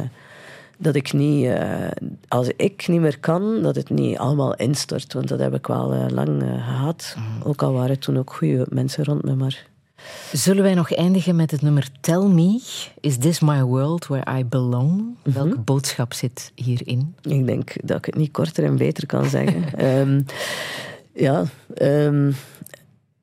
dat 0.78 0.94
ik 0.94 1.12
niet... 1.12 1.46
eh, 1.46 1.88
als 2.28 2.48
ik 2.56 2.88
niet 2.88 3.00
meer 3.00 3.18
kan, 3.18 3.62
dat 3.62 3.76
het 3.76 3.90
niet 3.90 4.18
allemaal 4.18 4.54
instort. 4.54 5.12
Want 5.12 5.28
dat 5.28 5.38
heb 5.38 5.54
ik 5.54 5.66
wel 5.66 6.06
lang 6.10 6.42
eh, 6.42 6.48
gehad. 6.48 7.16
Ook 7.44 7.62
al 7.62 7.72
waren 7.72 7.98
toen 7.98 8.18
ook 8.18 8.32
goede 8.32 8.66
mensen 8.68 9.04
rond 9.04 9.22
me, 9.24 9.34
maar... 9.34 9.66
Zullen 10.32 10.62
wij 10.62 10.74
nog 10.74 10.94
eindigen 10.94 11.36
met 11.36 11.50
het 11.50 11.62
nummer 11.62 11.88
Tell 12.00 12.24
Me, 12.24 12.60
is 13.00 13.16
this 13.18 13.40
my 13.40 13.62
world 13.62 14.06
where 14.06 14.38
I 14.38 14.44
belong? 14.44 15.16
Welke 15.22 15.58
boodschap 15.58 16.12
zit 16.12 16.52
hierin? 16.54 17.14
Ik 17.22 17.46
denk 17.46 17.72
dat 17.84 17.98
ik 17.98 18.04
het 18.04 18.14
niet 18.14 18.30
korter 18.30 18.64
en 18.64 18.76
beter 18.76 19.06
kan 19.06 19.24
zeggen. 19.24 19.64
Ehm, 19.78 20.20
ja, 21.12 21.44
ehm, 21.74 22.32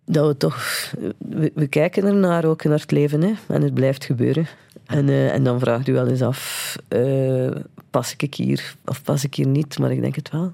dat 0.06 0.28
we 0.28 0.38
toch... 0.38 0.92
We, 1.18 1.52
we 1.56 1.68
kijken 1.68 2.06
ernaar 2.06 2.46
ook 2.46 2.64
naar 2.64 2.80
het 2.80 2.92
leven, 2.92 3.22
hè, 3.22 3.34
en 3.48 3.62
het 3.62 3.74
blijft 3.74 4.06
gebeuren. 4.06 4.48
En, 4.86 5.10
eh, 5.10 5.34
en 5.34 5.44
dan 5.44 5.60
vraagt 5.60 5.88
u 5.88 5.94
wel 5.94 6.08
eens 6.08 6.22
af, 6.22 6.76
eh, 6.88 7.52
pas 7.90 8.16
ik 8.18 8.36
hier 8.36 8.76
of 8.86 9.04
pas 9.04 9.24
ik 9.24 9.36
hier 9.36 9.48
niet? 9.48 9.80
Maar 9.80 9.92
ik 9.92 10.02
denk 10.02 10.16
het 10.16 10.32
wel. 10.32 10.54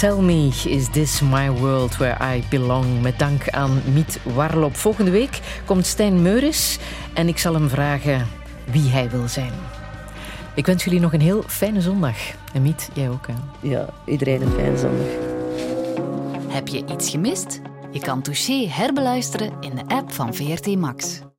Tell 0.00 0.22
me, 0.22 0.50
is 0.64 0.88
this 0.88 1.20
my 1.20 1.50
world 1.50 1.96
where 1.96 2.16
I 2.36 2.42
belong? 2.50 3.02
Met 3.02 3.18
dank 3.18 3.48
aan 3.48 3.82
Miet 3.92 4.20
Warlop. 4.34 4.76
Volgende 4.76 5.10
week 5.10 5.40
komt 5.64 5.86
Stijn 5.86 6.22
Meuris 6.22 6.78
en 7.14 7.28
ik 7.28 7.38
zal 7.38 7.54
hem 7.54 7.68
vragen 7.68 8.26
wie 8.70 8.88
hij 8.88 9.10
wil 9.10 9.28
zijn. 9.28 9.52
Ik 10.54 10.66
wens 10.66 10.84
jullie 10.84 11.00
nog 11.00 11.12
een 11.12 11.20
heel 11.20 11.42
fijne 11.46 11.80
zondag. 11.80 12.16
En 12.52 12.62
Miet, 12.62 12.88
jij 12.92 13.08
ook. 13.08 13.26
Hè? 13.26 13.34
Ja, 13.68 13.88
iedereen 14.04 14.42
een 14.42 14.50
fijne 14.50 14.78
zondag. 14.78 15.06
Heb 16.48 16.68
je 16.68 16.84
iets 16.86 17.10
gemist? 17.10 17.60
Je 17.90 18.00
kan 18.00 18.22
Touché 18.22 18.66
herbeluisteren 18.68 19.52
in 19.60 19.74
de 19.74 19.94
app 19.94 20.12
van 20.12 20.34
VRT 20.34 20.76
Max. 20.76 21.20